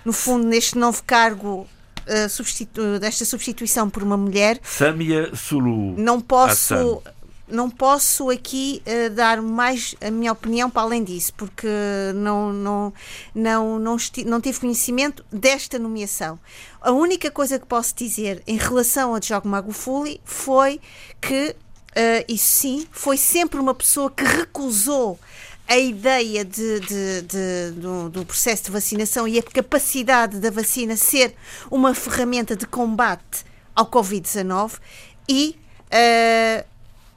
no 0.05 0.13
fundo, 0.13 0.45
neste 0.47 0.77
novo 0.77 1.03
cargo 1.05 1.67
Uh, 2.07 2.29
substitu 2.29 2.99
desta 3.01 3.25
substituição 3.25 3.89
por 3.89 4.01
uma 4.01 4.15
mulher. 4.15 4.61
Samia 4.63 5.35
Sulu. 5.35 5.93
Não 5.97 6.21
posso, 6.21 7.03
não 7.49 7.69
posso 7.69 8.29
aqui 8.29 8.81
uh, 8.87 9.09
dar 9.09 9.41
mais 9.41 9.93
a 9.99 10.09
minha 10.09 10.31
opinião 10.31 10.69
para 10.69 10.83
além 10.83 11.03
disso, 11.03 11.33
porque 11.35 11.67
não, 12.15 12.53
não, 12.53 12.93
não, 13.35 13.77
não, 13.77 13.97
não 14.25 14.39
tive 14.39 14.57
conhecimento 14.57 15.25
desta 15.29 15.77
nomeação. 15.77 16.39
A 16.79 16.91
única 16.91 17.29
coisa 17.29 17.59
que 17.59 17.65
posso 17.65 17.93
dizer 17.93 18.41
em 18.47 18.55
relação 18.55 19.13
a 19.13 19.19
Diogo 19.19 19.49
Magufuli 19.49 20.21
foi 20.23 20.79
que, 21.19 21.57
uh, 21.91 22.25
isso 22.27 22.45
sim, 22.45 22.87
foi 22.91 23.17
sempre 23.17 23.59
uma 23.59 23.73
pessoa 23.73 24.09
que 24.11 24.23
recusou 24.23 25.19
a 25.67 25.77
ideia 25.77 26.45
de, 26.45 26.79
de, 26.79 27.21
de, 27.23 27.71
do, 27.75 28.09
do, 28.09 28.25
processo 28.25 28.65
de 28.65 28.71
vacinação 28.71 29.27
e 29.27 29.37
a 29.37 29.43
capacidade 29.43 30.39
da 30.39 30.49
vacina 30.49 30.95
ser 30.95 31.35
uma 31.69 31.93
ferramenta 31.93 32.55
de 32.55 32.65
combate 32.65 33.45
ao 33.75 33.85
Covid-19 33.85 34.79
e, 35.27 35.57
uh, 35.87 36.65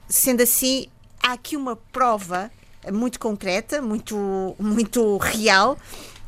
sendo 0.08 0.42
assim, 0.42 0.88
há 1.22 1.32
aqui 1.32 1.56
uma 1.56 1.76
prova 1.76 2.50
muito 2.92 3.20
concreta, 3.20 3.80
muito, 3.80 4.56
muito 4.58 5.16
real, 5.18 5.78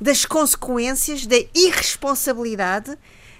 das 0.01 0.25
consequências 0.25 1.27
da 1.27 1.37
irresponsabilidade, 1.55 2.97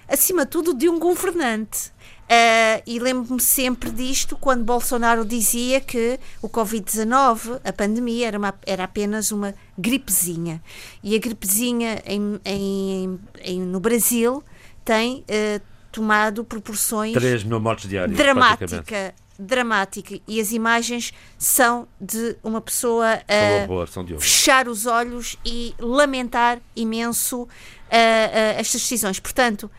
acima 0.07 0.45
de 0.45 0.51
tudo, 0.51 0.73
de 0.73 0.89
um 0.89 0.99
governante. 0.99 1.91
Uh, 2.23 2.81
e 2.87 2.99
lembro-me 2.99 3.41
sempre 3.41 3.91
disto 3.91 4.37
quando 4.37 4.63
Bolsonaro 4.63 5.25
dizia 5.25 5.81
que 5.81 6.19
o 6.41 6.47
Covid-19, 6.47 7.59
a 7.63 7.73
pandemia, 7.73 8.27
era, 8.27 8.37
uma, 8.37 8.53
era 8.65 8.85
apenas 8.85 9.31
uma 9.31 9.53
gripezinha. 9.77 10.63
E 11.03 11.15
a 11.15 11.19
gripezinha 11.19 12.01
em, 12.05 12.39
em, 12.45 13.19
em 13.43 13.61
no 13.61 13.79
Brasil 13.79 14.43
tem 14.85 15.17
uh, 15.29 15.61
tomado 15.91 16.43
proporções. 16.43 17.13
3 17.13 17.43
mil 17.43 17.59
mortes 17.59 17.89
diárias. 17.89 18.17
Dramática. 18.17 19.13
Dramática. 19.37 20.19
E 20.27 20.39
as 20.39 20.51
imagens 20.53 21.13
são 21.37 21.87
de 21.99 22.37
uma 22.41 22.61
pessoa 22.61 23.21
a 23.27 24.17
fechar 24.19 24.67
os 24.67 24.85
olhos 24.85 25.37
e 25.45 25.75
lamentar 25.77 26.59
imenso 26.75 27.43
uh, 27.43 27.47
estas 27.89 28.81
decisões. 28.81 29.19
Portanto 29.19 29.69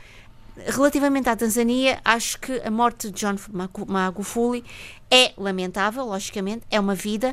Relativamente 0.56 1.28
à 1.28 1.34
Tanzânia, 1.34 2.00
acho 2.04 2.38
que 2.38 2.60
a 2.64 2.70
morte 2.70 3.10
de 3.10 3.20
John 3.20 3.34
Magufuli 3.88 4.64
é 5.10 5.32
lamentável, 5.36 6.04
logicamente, 6.04 6.64
é 6.70 6.78
uma 6.78 6.94
vida. 6.94 7.32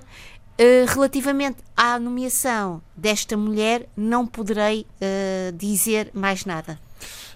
Uh, 0.60 0.86
relativamente 0.88 1.58
à 1.76 1.98
nomeação 2.00 2.82
desta 2.96 3.38
mulher, 3.38 3.88
não 3.96 4.28
poderei 4.28 4.86
uh, 4.96 5.56
dizer 5.56 6.12
mais 6.14 6.46
nada. 6.46 6.80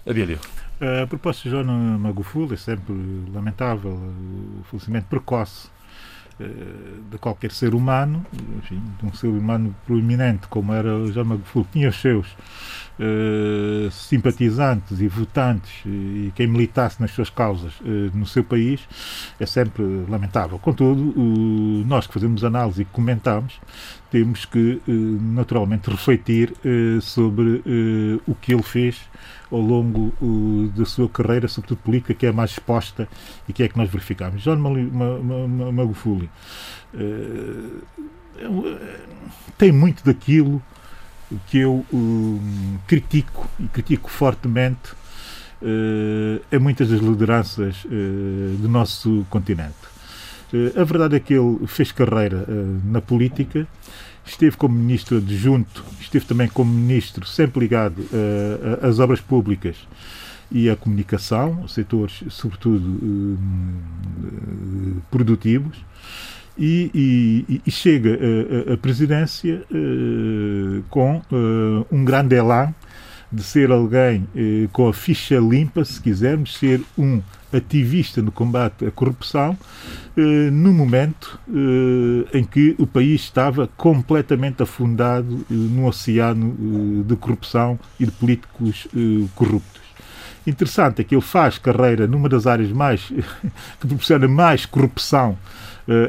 Abílio. 0.06 0.38
A 0.80 1.06
proposta 1.06 1.48
de 1.48 1.54
John 1.54 1.64
Magufuli 1.64 2.54
é 2.54 2.56
sempre 2.56 2.94
lamentável, 3.32 3.92
o 4.60 4.64
falecimento 4.64 5.06
precoce 5.06 5.68
eh, 6.38 6.44
de 7.10 7.16
qualquer 7.16 7.50
ser 7.50 7.74
humano, 7.74 8.24
enfim, 8.58 8.82
de 9.00 9.06
um 9.06 9.14
ser 9.14 9.28
humano 9.28 9.74
proeminente 9.86 10.46
como 10.48 10.74
era 10.74 10.94
o 10.94 11.10
John 11.10 11.24
Magufuli, 11.24 11.66
tinha 11.72 11.88
os 11.88 11.96
seus 11.96 12.36
uh, 12.98 13.90
simpatizantes 13.90 15.00
e 15.00 15.08
votantes 15.08 15.72
e 15.84 16.32
quem 16.34 16.46
militasse 16.46 17.00
nas 17.00 17.10
suas 17.10 17.30
causas 17.30 17.72
uh, 17.80 18.10
no 18.14 18.26
seu 18.26 18.42
país, 18.44 18.80
é 19.38 19.46
sempre 19.46 19.84
lamentável. 20.08 20.58
Contudo, 20.58 21.12
uh, 21.16 21.84
nós 21.86 22.06
que 22.06 22.14
fazemos 22.14 22.44
análise 22.44 22.82
e 22.82 22.84
comentamos, 22.84 23.60
temos 24.10 24.44
que 24.44 24.80
naturalmente 24.86 25.90
refletir 25.90 26.54
sobre 27.02 27.62
o 28.26 28.34
que 28.36 28.54
ele 28.54 28.62
fez 28.62 29.00
ao 29.50 29.60
longo 29.60 30.12
da 30.74 30.84
sua 30.86 31.08
carreira, 31.08 31.48
sobretudo 31.48 31.78
política, 31.78 32.14
que 32.14 32.24
é 32.24 32.32
mais 32.32 32.52
exposta 32.52 33.08
e 33.48 33.52
que 33.52 33.64
é 33.64 33.68
que 33.68 33.76
nós 33.76 33.90
verificamos. 33.90 34.42
John 34.42 34.56
Magufuli 35.72 36.30
uh, 36.94 37.82
tem 39.58 39.72
muito 39.72 40.04
daquilo 40.04 40.62
que 41.48 41.58
eu 41.58 41.84
uh, 41.92 42.40
critico 42.86 43.48
e 43.58 43.66
critico 43.68 44.10
fortemente 44.10 44.92
uh, 45.62 46.40
em 46.50 46.58
muitas 46.58 46.88
das 46.88 47.00
lideranças 47.00 47.84
uh, 47.84 48.56
do 48.58 48.68
nosso 48.68 49.26
continente. 49.28 49.74
a 50.76 50.84
verdade 50.84 51.16
é 51.16 51.20
que 51.20 51.34
ele 51.34 51.66
fez 51.66 51.90
carreira 51.90 52.46
na 52.84 53.00
política 53.00 53.66
esteve 54.26 54.56
como 54.56 54.74
ministro 54.74 55.18
adjunto, 55.18 55.84
esteve 56.00 56.26
também 56.26 56.48
como 56.48 56.72
ministro 56.72 57.26
sempre 57.26 57.60
ligado 57.60 58.00
uh, 58.00 58.86
às 58.86 58.98
obras 58.98 59.20
públicas 59.20 59.76
e 60.50 60.68
à 60.68 60.76
comunicação, 60.76 61.66
setores 61.68 62.22
sobretudo 62.28 62.88
uh, 62.88 63.38
produtivos, 65.10 65.76
e, 66.58 66.90
e, 67.48 67.62
e 67.66 67.70
chega 67.70 68.18
à 68.72 68.76
presidência 68.76 69.62
uh, 69.70 70.82
com 70.88 71.22
um 71.90 72.04
grande 72.04 72.34
elan 72.34 72.74
de 73.30 73.42
ser 73.42 73.70
alguém 73.70 74.26
com 74.72 74.88
a 74.88 74.92
ficha 74.92 75.38
limpa, 75.38 75.84
se 75.84 76.00
quisermos, 76.00 76.56
ser 76.56 76.80
um 76.96 77.20
ativista 77.52 78.20
no 78.20 78.30
combate 78.30 78.86
à 78.86 78.90
corrupção, 78.90 79.56
eh, 80.16 80.50
no 80.50 80.72
momento 80.72 81.38
eh, 81.48 82.38
em 82.38 82.44
que 82.44 82.74
o 82.78 82.86
país 82.86 83.22
estava 83.22 83.68
completamente 83.76 84.62
afundado 84.62 85.46
eh, 85.50 85.54
num 85.54 85.86
oceano 85.86 86.56
eh, 86.58 87.02
de 87.06 87.16
corrupção 87.16 87.78
e 87.98 88.04
de 88.04 88.10
políticos 88.10 88.88
eh, 88.94 89.26
corruptos. 89.34 89.82
Interessante 90.46 91.00
é 91.00 91.04
que 91.04 91.14
ele 91.14 91.22
faz 91.22 91.58
carreira 91.58 92.06
numa 92.06 92.28
das 92.28 92.46
áreas 92.46 92.70
mais 92.70 93.02
que 93.80 93.86
proporciona 93.86 94.28
mais 94.28 94.66
corrupção 94.66 95.36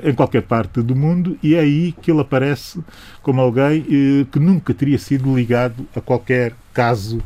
em 0.03 0.13
qualquer 0.13 0.41
parte 0.41 0.81
do 0.81 0.95
mundo 0.95 1.37
e 1.43 1.53
é 1.53 1.59
aí 1.59 1.93
que 2.01 2.09
ele 2.09 2.21
aparece 2.21 2.79
como 3.21 3.41
alguém 3.41 3.81
uh, 3.81 4.25
que 4.25 4.39
nunca 4.39 4.73
teria 4.73 4.97
sido 4.97 5.35
ligado 5.35 5.87
a 5.95 6.01
qualquer 6.01 6.53
caso 6.73 7.17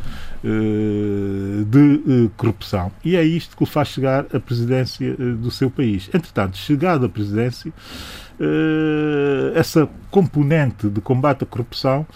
uh, 0.43 1.65
de 1.65 2.29
corrupção. 2.35 2.91
E 3.05 3.15
é 3.15 3.23
isto 3.23 3.55
que 3.55 3.63
o 3.63 3.65
faz 3.65 3.89
chegar 3.89 4.25
à 4.33 4.39
presidência 4.39 5.15
do 5.15 5.49
seu 5.49 5.69
país. 5.69 6.09
Entretanto, 6.13 6.57
chegado 6.57 7.05
à 7.05 7.09
presidência, 7.09 7.71
essa 9.53 9.87
componente 10.09 10.89
de 10.89 10.99
combate 10.99 11.43
à 11.43 11.45
corrupção 11.45 12.07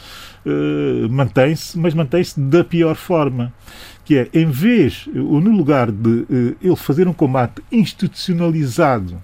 mantém-se, 1.10 1.78
mas 1.78 1.94
mantém-se 1.94 2.40
da 2.40 2.64
pior 2.64 2.96
forma 2.96 3.54
que 4.04 4.18
é, 4.18 4.30
em 4.34 4.48
vez, 4.48 5.08
ou 5.16 5.40
no 5.40 5.52
lugar 5.52 5.92
de 5.92 6.26
ele 6.62 6.76
fazer 6.76 7.08
um 7.08 7.14
combate 7.14 7.62
institucionalizado 7.72 9.22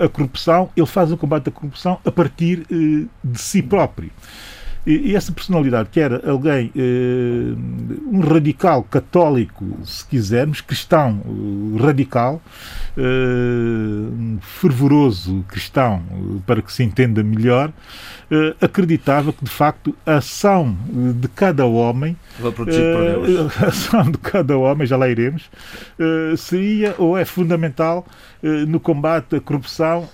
a 0.00 0.08
corrupção, 0.08 0.70
ele 0.76 0.86
faz 0.86 1.10
o 1.10 1.16
combate 1.16 1.48
à 1.48 1.52
corrupção 1.52 1.98
a 2.04 2.10
partir 2.10 2.66
eh, 2.70 3.06
de 3.22 3.38
si 3.38 3.62
próprio. 3.62 4.10
E 4.86 5.16
essa 5.16 5.32
personalidade, 5.32 5.88
que 5.90 5.98
era 5.98 6.28
alguém, 6.30 6.70
eh, 6.76 7.54
um 8.06 8.20
radical 8.20 8.82
católico, 8.82 9.64
se 9.82 10.06
quisermos, 10.06 10.60
cristão 10.60 11.22
eh, 11.24 11.82
radical, 11.82 12.42
um 12.96 14.38
fervoroso 14.40 15.44
cristão, 15.48 16.02
para 16.46 16.62
que 16.62 16.72
se 16.72 16.84
entenda 16.84 17.24
melhor, 17.24 17.72
acreditava 18.60 19.32
que, 19.32 19.44
de 19.44 19.50
facto, 19.50 19.96
a 20.06 20.18
ação 20.18 20.76
de 21.20 21.26
cada 21.26 21.66
homem, 21.66 22.16
a 23.60 23.66
ação 23.66 24.10
de 24.12 24.18
cada 24.18 24.56
homem, 24.56 24.86
já 24.86 24.96
lá 24.96 25.08
iremos, 25.08 25.50
seria 26.38 26.94
ou 26.98 27.18
é 27.18 27.24
fundamental 27.24 28.06
no 28.68 28.78
combate 28.78 29.34
à 29.34 29.40
corrupção 29.40 30.08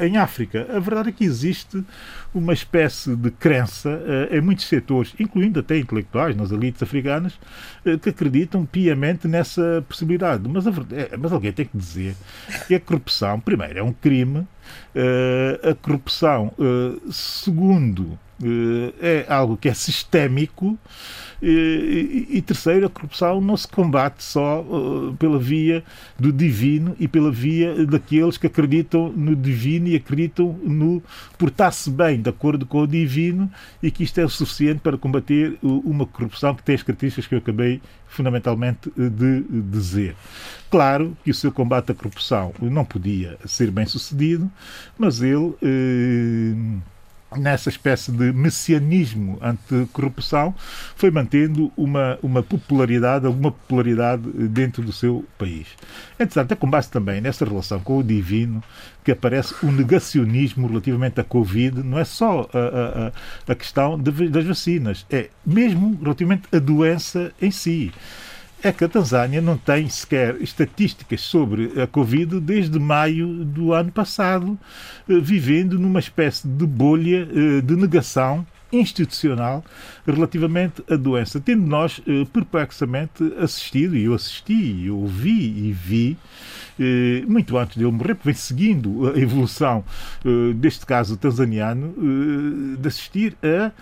em 0.00 0.16
África. 0.16 0.66
A 0.74 0.80
verdade 0.80 1.10
é 1.10 1.12
que 1.12 1.24
existe 1.24 1.84
uma 2.34 2.52
espécie 2.52 3.16
de 3.16 3.30
crença 3.30 3.88
uh, 3.88 4.34
em 4.34 4.40
muitos 4.40 4.66
setores, 4.66 5.14
incluindo 5.18 5.60
até 5.60 5.78
intelectuais, 5.78 6.36
nas 6.36 6.50
elites 6.50 6.82
africanas, 6.82 7.34
uh, 7.84 7.98
que 7.98 8.10
acreditam 8.10 8.64
piamente 8.64 9.26
nessa 9.26 9.84
possibilidade. 9.88 10.48
Mas, 10.48 10.66
é, 10.66 11.16
mas 11.16 11.32
alguém 11.32 11.52
tem 11.52 11.66
que 11.66 11.76
dizer 11.76 12.14
que 12.66 12.74
a 12.74 12.80
corrupção, 12.80 13.40
primeiro, 13.40 13.78
é 13.78 13.82
um 13.82 13.92
crime, 13.92 14.46
a 15.62 15.74
corrupção, 15.74 16.52
segundo, 17.10 18.18
é 19.00 19.24
algo 19.28 19.56
que 19.56 19.68
é 19.68 19.74
sistémico. 19.74 20.78
E, 21.40 22.26
e, 22.30 22.42
terceiro, 22.42 22.86
a 22.86 22.90
corrupção 22.90 23.40
não 23.40 23.56
se 23.56 23.68
combate 23.68 24.24
só 24.24 24.60
uh, 24.60 25.14
pela 25.18 25.38
via 25.38 25.84
do 26.18 26.32
divino 26.32 26.96
e 26.98 27.06
pela 27.06 27.30
via 27.30 27.86
daqueles 27.86 28.36
que 28.36 28.46
acreditam 28.46 29.12
no 29.12 29.36
divino 29.36 29.86
e 29.86 29.94
acreditam 29.94 30.58
no 30.64 31.00
portar-se 31.38 31.90
bem 31.90 32.20
de 32.20 32.28
acordo 32.28 32.66
com 32.66 32.80
o 32.82 32.86
divino 32.86 33.48
e 33.80 33.90
que 33.90 34.02
isto 34.02 34.20
é 34.20 34.24
o 34.24 34.28
suficiente 34.28 34.80
para 34.80 34.98
combater 34.98 35.56
uh, 35.62 35.78
uma 35.88 36.06
corrupção 36.06 36.54
que 36.54 36.62
tem 36.62 36.74
as 36.74 36.82
características 36.82 37.26
que 37.28 37.34
eu 37.34 37.38
acabei 37.38 37.80
fundamentalmente 38.08 38.88
uh, 38.88 39.10
de 39.10 39.44
dizer. 39.70 40.16
Claro 40.68 41.16
que 41.24 41.30
o 41.30 41.34
seu 41.34 41.52
combate 41.52 41.92
à 41.92 41.94
corrupção 41.94 42.52
não 42.60 42.84
podia 42.84 43.38
ser 43.46 43.70
bem 43.70 43.86
sucedido, 43.86 44.50
mas 44.98 45.22
ele 45.22 45.54
nessa 47.36 47.68
espécie 47.68 48.10
de 48.10 48.32
messianismo 48.32 49.38
anticorrupção, 49.42 50.54
foi 50.96 51.10
mantendo 51.10 51.70
uma, 51.76 52.18
uma 52.22 52.42
popularidade, 52.42 53.26
alguma 53.26 53.52
popularidade 53.52 54.22
dentro 54.48 54.82
do 54.82 54.92
seu 54.92 55.24
país. 55.36 55.66
Entretanto, 56.18 56.52
é 56.52 56.56
com 56.56 56.68
base 56.68 56.90
também 56.90 57.20
nessa 57.20 57.44
relação 57.44 57.80
com 57.80 57.98
o 57.98 58.02
divino 58.02 58.62
que 59.04 59.12
aparece 59.12 59.54
o 59.62 59.70
negacionismo 59.70 60.66
relativamente 60.66 61.20
à 61.20 61.24
Covid, 61.24 61.82
não 61.82 61.98
é 61.98 62.04
só 62.04 62.48
a, 62.52 63.08
a, 63.48 63.52
a 63.52 63.54
questão 63.54 63.98
das 63.98 64.44
vacinas, 64.44 65.06
é 65.10 65.28
mesmo 65.44 65.98
relativamente 66.02 66.42
à 66.52 66.58
doença 66.58 67.32
em 67.40 67.50
si 67.50 67.92
é 68.62 68.72
que 68.72 68.84
a 68.84 68.88
Tanzânia 68.88 69.40
não 69.40 69.56
tem 69.56 69.88
sequer 69.88 70.40
estatísticas 70.40 71.20
sobre 71.20 71.80
a 71.80 71.86
Covid 71.86 72.40
desde 72.40 72.78
maio 72.78 73.44
do 73.44 73.72
ano 73.72 73.92
passado, 73.92 74.58
eh, 75.08 75.18
vivendo 75.20 75.78
numa 75.78 76.00
espécie 76.00 76.46
de 76.46 76.66
bolha 76.66 77.28
eh, 77.30 77.60
de 77.60 77.76
negação 77.76 78.44
institucional 78.70 79.64
relativamente 80.06 80.82
à 80.90 80.96
doença, 80.96 81.40
tendo 81.40 81.66
nós 81.66 82.02
eh, 82.06 82.26
perplexamente 82.32 83.32
assistido, 83.38 83.96
e 83.96 84.04
eu 84.04 84.14
assisti, 84.14 84.86
eu 84.86 84.98
ouvi 84.98 85.68
e 85.68 85.72
vi, 85.72 86.16
muito 87.26 87.58
antes 87.58 87.76
de 87.76 87.82
ele 87.82 87.90
morrer, 87.90 88.16
vem 88.22 88.34
seguindo 88.34 89.08
a 89.10 89.18
evolução 89.18 89.84
deste 90.54 90.86
caso 90.86 91.16
tanzaniano, 91.16 91.92
de 92.78 92.86
assistir 92.86 93.36
a 93.42 93.72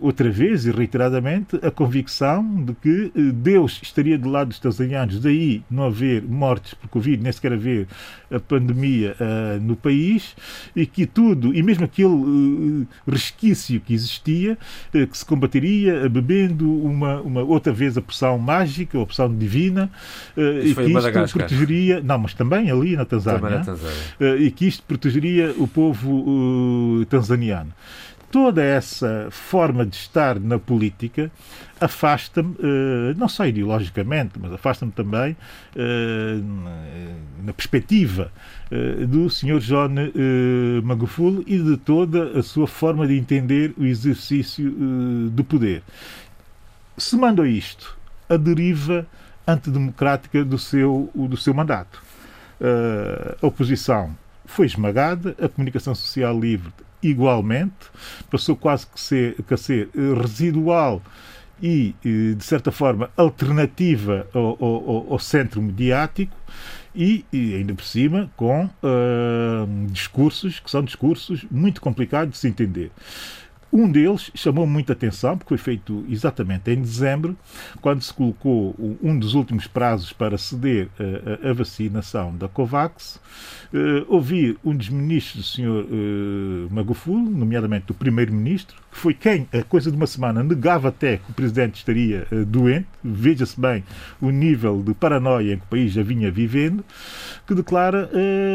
outra 0.00 0.30
vez 0.30 0.66
e 0.66 0.70
reiteradamente 0.70 1.56
a 1.62 1.70
convicção 1.70 2.64
de 2.64 2.74
que 2.74 3.12
Deus 3.32 3.80
estaria 3.82 4.18
do 4.18 4.28
lado 4.28 4.48
dos 4.48 4.58
tanzanianos, 4.58 5.20
daí 5.20 5.62
não 5.70 5.84
haver 5.84 6.22
mortes 6.22 6.74
por 6.74 6.88
Covid, 6.88 7.22
nem 7.22 7.32
sequer 7.32 7.52
haver 7.52 7.86
a 8.30 8.40
pandemia 8.40 9.16
uh, 9.20 9.60
no 9.60 9.76
país, 9.76 10.34
e 10.74 10.86
que 10.86 11.06
tudo, 11.06 11.54
e 11.54 11.62
mesmo 11.62 11.84
aquele 11.84 12.08
uh, 12.08 12.86
resquício 13.06 13.80
que 13.80 13.94
existia, 13.94 14.58
uh, 14.94 15.06
que 15.06 15.16
se 15.16 15.24
combateria 15.24 16.08
bebendo 16.08 16.70
uma, 16.82 17.20
uma 17.20 17.42
outra 17.42 17.72
vez 17.72 17.96
a 17.96 18.02
poção 18.02 18.38
mágica, 18.38 19.00
a 19.00 19.06
poção 19.06 19.34
divina, 19.34 19.90
e 20.36 20.74
que 20.74 20.82
isto 20.82 21.38
protegeria, 21.38 22.00
não, 22.00 22.18
mas 22.18 22.34
também 22.34 22.70
ali 22.70 22.96
na 22.96 23.04
Tanzânia, 23.04 23.50
na 23.50 23.64
Tanzânia. 23.64 24.36
e 24.38 24.50
que 24.50 24.66
isto 24.66 24.82
protegeria 24.84 25.54
o 25.58 25.68
povo 25.68 27.04
tanzaniano 27.08 27.72
toda 28.34 28.64
essa 28.64 29.28
forma 29.30 29.86
de 29.86 29.94
estar 29.94 30.40
na 30.40 30.58
política 30.58 31.30
afasta-me, 31.80 32.56
eh, 32.58 33.14
não 33.16 33.28
só 33.28 33.46
ideologicamente, 33.46 34.40
mas 34.40 34.52
afasta-me 34.52 34.90
também 34.90 35.36
eh, 35.76 36.40
na 37.44 37.52
perspectiva 37.52 38.32
eh, 38.72 39.06
do 39.06 39.30
Sr. 39.30 39.60
John 39.60 39.94
Magufuli 40.82 41.44
e 41.46 41.62
de 41.62 41.76
toda 41.76 42.36
a 42.36 42.42
sua 42.42 42.66
forma 42.66 43.06
de 43.06 43.16
entender 43.16 43.72
o 43.78 43.84
exercício 43.84 44.68
do 45.30 45.44
poder. 45.44 45.84
Se 46.98 47.16
manda 47.16 47.46
isto, 47.46 47.96
a 48.28 48.36
deriva 48.36 49.06
antidemocrática 49.46 50.44
do 50.44 50.58
seu, 50.58 51.08
do 51.14 51.36
seu 51.36 51.54
mandato. 51.54 52.02
A 53.40 53.46
oposição 53.46 54.16
foi 54.44 54.66
esmagada, 54.66 55.36
a 55.40 55.48
comunicação 55.48 55.94
social 55.94 56.36
livre 56.36 56.72
igualmente, 57.04 57.90
passou 58.30 58.56
quase 58.56 58.86
que 58.86 59.00
ser, 59.00 59.36
que 59.42 59.54
a 59.54 59.56
ser 59.56 59.88
eh, 59.94 60.20
residual 60.20 61.02
e, 61.62 61.94
eh, 62.04 62.34
de 62.34 62.44
certa 62.44 62.72
forma, 62.72 63.10
alternativa 63.16 64.26
ao, 64.32 64.56
ao, 64.60 65.12
ao 65.12 65.18
centro 65.18 65.62
mediático 65.62 66.36
e, 66.94 67.24
ainda 67.32 67.74
por 67.74 67.84
cima, 67.84 68.30
com 68.36 68.66
uh, 68.66 69.90
discursos 69.90 70.60
que 70.60 70.70
são 70.70 70.82
discursos 70.82 71.44
muito 71.50 71.80
complicados 71.80 72.34
de 72.34 72.38
se 72.38 72.48
entender. 72.48 72.92
Um 73.76 73.90
deles 73.90 74.30
chamou 74.36 74.68
muita 74.68 74.92
atenção, 74.92 75.36
porque 75.36 75.48
foi 75.48 75.58
feito 75.58 76.06
exatamente 76.08 76.70
em 76.70 76.80
dezembro, 76.80 77.36
quando 77.80 78.02
se 78.02 78.14
colocou 78.14 78.72
um 79.02 79.18
dos 79.18 79.34
últimos 79.34 79.66
prazos 79.66 80.12
para 80.12 80.38
ceder 80.38 80.88
a, 80.96 81.48
a, 81.48 81.50
a 81.50 81.52
vacinação 81.52 82.36
da 82.36 82.46
COVAX. 82.46 83.20
Uh, 83.72 84.06
ouvi 84.06 84.56
um 84.64 84.76
dos 84.76 84.88
ministros, 84.88 85.50
o 85.50 85.56
Sr. 85.56 86.68
Uh, 87.10 87.30
nomeadamente 87.30 87.90
o 87.90 87.94
primeiro-ministro, 87.94 88.76
que 88.92 88.96
foi 88.96 89.12
quem, 89.12 89.48
a 89.52 89.64
coisa 89.64 89.90
de 89.90 89.96
uma 89.96 90.06
semana, 90.06 90.44
negava 90.44 90.90
até 90.90 91.16
que 91.16 91.32
o 91.32 91.34
presidente 91.34 91.74
estaria 91.74 92.28
doente, 92.46 92.86
veja-se 93.02 93.60
bem 93.60 93.82
o 94.20 94.30
nível 94.30 94.84
de 94.84 94.94
paranoia 94.94 95.54
em 95.54 95.58
que 95.58 95.64
o 95.64 95.68
país 95.68 95.92
já 95.92 96.02
vinha 96.04 96.30
vivendo, 96.30 96.84
que 97.44 97.52
declara 97.52 98.08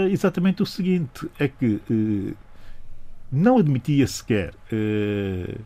exatamente 0.09 0.63
o 0.63 0.65
seguinte: 0.65 1.27
é 1.37 1.49
que 1.49 1.81
não 3.31 3.57
admitia 3.57 4.07
sequer 4.07 4.53
uh, 4.71 5.61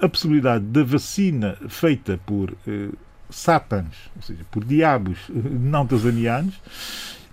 a 0.00 0.08
possibilidade 0.08 0.64
da 0.64 0.82
vacina 0.82 1.56
feita 1.68 2.18
por 2.26 2.50
uh, 2.50 2.96
satans, 3.30 3.94
ou 4.16 4.22
seja, 4.22 4.44
por 4.50 4.64
diabos 4.64 5.18
não 5.28 5.86
tanzanianos, 5.86 6.60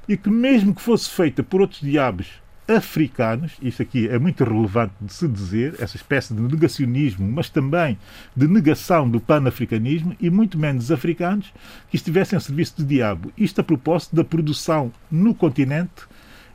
e 0.07 0.15
que 0.15 0.29
mesmo 0.29 0.75
que 0.75 0.81
fosse 0.81 1.09
feita 1.09 1.41
por 1.41 1.61
outros 1.61 1.81
diabos 1.81 2.27
africanos, 2.67 3.53
isto 3.61 3.81
aqui 3.81 4.07
é 4.07 4.17
muito 4.17 4.43
relevante 4.43 4.93
de 4.99 5.13
se 5.13 5.27
dizer, 5.27 5.75
essa 5.79 5.95
espécie 5.95 6.33
de 6.33 6.41
negacionismo, 6.41 7.31
mas 7.31 7.47
também 7.49 7.97
de 8.35 8.47
negação 8.47 9.09
do 9.09 9.19
pan-africanismo, 9.19 10.15
e 10.19 10.29
muito 10.29 10.57
menos 10.57 10.91
africanos 10.91 11.53
que 11.89 11.95
estivessem 11.95 12.37
a 12.37 12.39
serviço 12.39 12.77
do 12.77 12.85
diabo. 12.85 13.31
Isto 13.37 13.61
a 13.61 13.63
propósito 13.63 14.15
da 14.15 14.23
produção 14.23 14.91
no 15.11 15.33
continente 15.33 16.07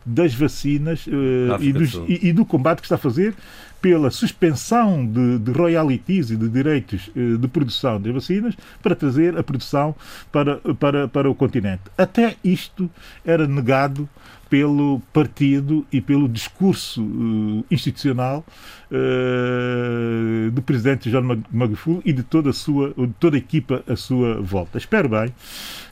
das 0.05 0.35
vacinas 0.35 1.07
uh, 1.07 1.61
e, 1.61 1.73
dos, 1.73 1.95
e, 2.09 2.29
e, 2.29 2.33
do 2.33 2.45
combate 2.45 2.79
que 2.79 2.87
está 2.87 2.95
a 2.95 2.99
fazer 2.99 3.35
pela 3.81 4.11
suspensão 4.11 5.07
de, 5.07 5.39
de 5.39 5.53
royalties 5.53 6.31
e 6.31 6.37
de 6.37 6.49
direitos 6.49 7.11
uh, 7.17 7.39
de 7.39 7.49
produção 7.49 8.01
das 8.01 8.13
vacinas 8.13 8.55
para 8.83 8.95
trazer 8.95 9.37
a 9.39 9.43
produção 9.43 9.95
para, 10.31 10.57
para, 10.75 11.09
para 11.09 11.31
o 11.31 11.35
continente. 11.35 11.83
Até 11.97 12.37
isto 12.43 12.91
era 13.25 13.47
negado 13.47 14.09
pelo 14.51 15.01
partido 15.13 15.87
e 15.93 16.01
pelo 16.01 16.29
discurso 16.29 17.01
uh, 17.01 17.65
institucional 17.71 18.45
uh, 18.91 20.51
do 20.51 20.61
presidente 20.61 21.09
João 21.09 21.41
Magufuli 21.53 22.03
e 22.05 22.13
de 22.13 22.25
toda 22.25 22.51
a 22.51 22.53
sua, 22.53 22.89
de 22.89 23.15
toda 23.21 23.37
a 23.37 23.39
equipa 23.39 23.85
à 23.87 23.95
sua 23.95 24.41
volta. 24.41 24.77
Espero 24.77 25.09
bem 25.09 25.33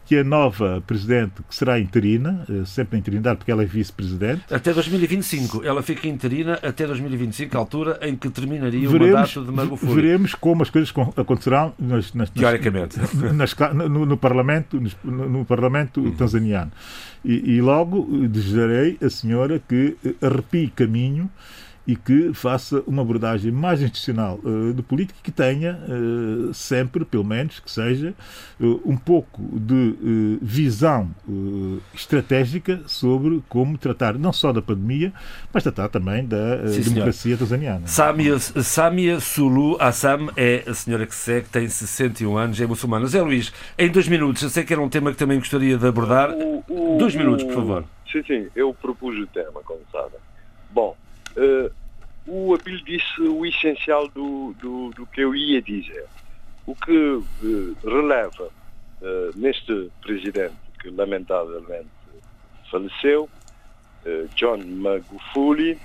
que 0.09 0.17
a 0.17 0.25
nova 0.25 0.83
presidente, 0.87 1.43
que 1.47 1.55
será 1.55 1.79
interina, 1.79 2.43
uh, 2.49 2.65
sempre 2.65 2.99
interinidade 2.99 3.37
porque 3.37 3.53
ela 3.53 3.63
é 3.63 3.67
vice-presidente. 3.67 4.43
Até 4.51 4.73
2025. 4.73 5.63
Ela 5.63 5.83
fica 5.83 6.09
interina 6.09 6.59
até 6.63 6.87
2025, 6.87 7.55
a 7.55 7.61
altura 7.61 7.99
em 8.01 8.17
que 8.17 8.31
terminaria 8.31 8.89
veremos, 8.89 9.37
o 9.37 9.41
mandato 9.41 9.45
de 9.45 9.51
Magufuli. 9.53 9.95
Veremos 9.95 10.35
como 10.35 10.63
as 10.63 10.71
coisas 10.71 10.91
acontecerão 11.15 11.75
nas, 11.79 12.15
nas, 12.15 12.31
Teoricamente. 12.31 12.99
Nas, 13.35 13.55
no, 13.75 14.07
no, 14.07 14.17
Parlamento, 14.17 14.81
no, 15.05 15.29
no 15.29 15.45
parlamento 15.45 16.01
uhum. 16.01 16.13
tanzaniano. 16.13 16.73
E, 17.23 17.57
e 17.57 17.61
logo 17.61 18.09
desejarei 18.29 18.97
a 19.05 19.11
senhora 19.11 19.61
que 19.69 19.95
arrepie 20.23 20.69
caminho 20.69 21.31
e 21.89 21.97
que 21.97 22.35
faça 22.35 22.83
uma 22.87 23.01
abordagem 23.01 23.51
mais 23.51 23.81
institucional 23.81 24.39
uh, 24.45 24.75
de 24.75 24.83
política 24.83 25.19
que 25.23 25.33
tenha 25.33 25.81
uh, 25.89 26.53
sempre, 26.53 27.03
pelo 27.03 27.25
menos, 27.25 27.61
que 27.61 27.71
seja 27.71 28.15
uh, 28.61 28.83
um 28.85 28.95
pouco 28.95 29.43
de 29.59 30.39
visão 30.43 31.11
estratégica 31.95 32.83
sobre 32.87 33.43
como 33.49 33.79
tratar 33.79 34.19
não 34.19 34.35
só 34.35 34.53
da 34.53 34.61
pandemia, 34.61 35.15
mas 35.51 35.63
tratar 35.63 35.89
também 35.89 36.27
da 36.27 36.69
Sim, 36.69 36.83
democracia 36.83 37.39
tanzaniana. 37.39 37.87
Samia, 37.87 38.39
Samia 38.39 39.19
Sulu 39.19 39.79
Assam 39.81 40.29
é 40.37 40.65
a 40.67 40.75
senhora 40.75 41.07
que 41.07 41.15
segue, 41.15 41.49
tem 41.49 41.67
61 41.67 42.37
anos, 42.37 42.61
é 42.61 42.67
muçulmana. 42.67 43.07
Zé 43.07 43.23
Luís, 43.23 43.51
em 43.79 43.91
dois 43.91 44.09
minutos, 44.09 44.43
eu 44.43 44.51
sei 44.51 44.63
que 44.63 44.75
era 44.75 44.83
um 44.83 44.91
tema 44.91 45.11
que 45.11 45.17
também 45.17 45.39
gostaria 45.39 45.79
de 45.79 45.87
abordar. 45.87 46.31
O, 46.33 46.65
o, 46.69 46.99
dois 46.99 47.15
minutos, 47.15 47.45
por 47.47 47.55
favor. 47.55 47.85
Sim, 48.13 48.23
sim, 48.27 48.49
eu 48.55 48.75
propus 48.75 49.19
o 49.19 49.27
tema, 49.29 49.63
como 49.65 49.81
sabem. 49.91 50.21
Bom, 50.71 50.95
uh, 51.37 51.78
o 52.29 52.55
Abílio 52.55 52.85
disse 52.85 53.23
o 53.23 53.45
essencial 53.47 54.07
do, 54.09 54.55
do, 54.59 54.91
do, 54.91 55.07
que 55.07 55.21
eu 55.23 55.35
ia 55.35 55.63
dizer. 55.63 56.07
O 56.67 56.75
que 56.75 56.93
uh, 56.93 57.77
releva 57.83 58.45
uh, 59.01 59.33
neste 59.35 59.91
presidente 60.03 60.57
que 60.81 60.91
lamentavelmente 60.91 61.89
faleceu, 62.71 63.29
John 64.37 64.59
Magufuli, 64.59 65.77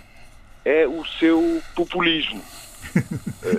é 0.63 0.87
o 0.87 1.03
seu 1.03 1.61
populismo 1.75 2.43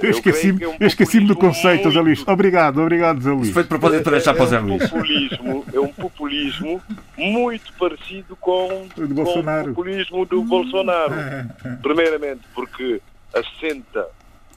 eu 0.03 0.11
esqueci-me 0.11 0.65
é 0.65 0.69
um 0.69 0.77
esqueci 0.81 1.21
do 1.21 1.37
conceito, 1.37 1.91
Zé 1.91 2.01
Luís. 2.01 2.27
Obrigado, 2.27 2.81
obrigado, 2.81 3.21
Zé 3.21 3.31
Luís. 3.31 3.45
Isso 3.45 3.55
foi 3.55 3.63
de 3.65 3.69
propósito 3.69 4.03
para 4.03 4.13
deixar 4.13 4.35
para 4.35 4.45
o 4.45 4.47
Zé 4.47 4.59
Luís. 4.59 4.83
É 4.83 4.85
um 4.85 4.89
populismo, 4.89 5.65
é 5.73 5.81
um 5.81 5.93
populismo 5.93 6.83
muito 7.17 7.73
parecido 7.75 8.37
com, 8.37 8.89
com 8.95 9.03
o 9.03 9.65
populismo 9.75 10.25
do 10.25 10.43
Bolsonaro. 10.45 11.15
Primeiramente 11.83 12.43
porque 12.55 13.01
assenta 13.35 14.07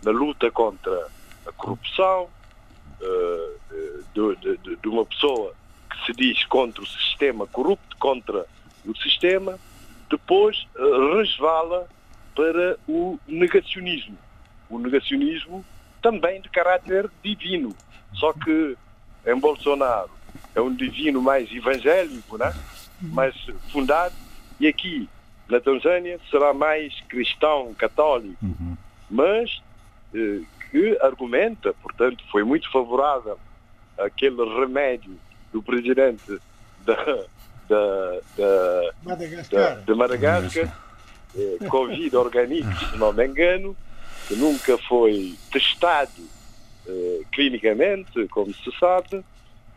na 0.03 0.11
luta 0.11 0.51
contra 0.51 1.07
a 1.45 1.51
corrupção 1.53 2.27
uh, 3.01 3.95
de, 4.13 4.57
de, 4.57 4.75
de 4.75 4.87
uma 4.87 5.05
pessoa 5.05 5.53
que 5.89 6.05
se 6.05 6.13
diz 6.13 6.45
contra 6.45 6.83
o 6.83 6.85
sistema 6.85 7.47
corrupto, 7.47 7.97
contra 7.97 8.45
o 8.85 8.95
sistema, 8.97 9.57
depois 10.09 10.67
uh, 10.75 11.17
resvala 11.17 11.87
para 12.35 12.77
o 12.87 13.19
negacionismo 13.27 14.17
o 14.69 14.80
negacionismo 14.80 15.64
também 16.02 16.41
de 16.41 16.49
caráter 16.49 17.10
divino. 17.23 17.76
Só 18.14 18.34
que 18.34 18.77
em 19.26 19.39
Bolsonaro 19.39 20.10
é 20.56 20.61
um 20.61 20.73
divino 20.73 21.22
mais 21.22 21.52
evangélico, 21.52 22.38
né? 22.38 22.53
mais 23.02 23.35
fundado, 23.72 24.15
e 24.60 24.68
aqui 24.68 25.07
na 25.48 25.60
Tanzânia 25.60 26.19
será 26.30 26.53
mais 26.53 26.99
cristão, 27.07 27.73
católico, 27.73 28.38
uhum. 28.44 28.76
mas 29.10 29.61
eh, 30.14 30.41
que 30.69 30.98
argumenta, 31.02 31.73
portanto, 31.73 32.23
foi 32.31 32.44
muito 32.44 32.69
favorável 32.72 33.38
aquele 33.98 34.44
remédio 34.60 35.18
do 35.53 35.61
presidente 35.61 36.39
da, 36.85 36.95
da, 37.69 38.19
da, 38.38 38.94
Madagascar. 39.03 39.76
Da, 39.76 39.81
de 39.81 39.94
Madagascar, 39.94 40.77
eh, 41.38 41.57
Covid 41.69 42.15
orgânico, 42.15 42.73
se 42.73 42.98
não 42.98 43.14
me 43.14 43.26
engano, 43.26 43.76
que 44.27 44.35
nunca 44.35 44.77
foi 44.77 45.35
testado 45.51 46.21
uh, 46.85 47.25
clinicamente, 47.31 48.27
como 48.27 48.53
se 48.53 48.71
sabe, 48.77 49.23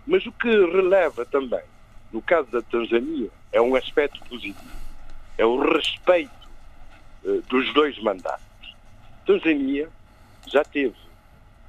mas 0.07 0.27
o 0.27 0.33
que 0.33 0.49
releva 0.49 1.25
também, 1.25 1.63
no 2.13 2.21
caso 2.21 2.51
da 2.51 2.61
Tanzânia, 2.61 3.31
é 3.53 3.61
um 3.61 3.77
aspecto 3.77 4.21
positivo. 4.29 4.81
É 5.39 5.45
o 5.45 5.61
respeito 5.73 6.31
uh, 7.25 7.43
dos 7.43 7.73
dois 7.75 7.99
mandatos. 8.03 8.75
Tanzânia 9.25 9.89
já 10.49 10.65
teve 10.65 10.97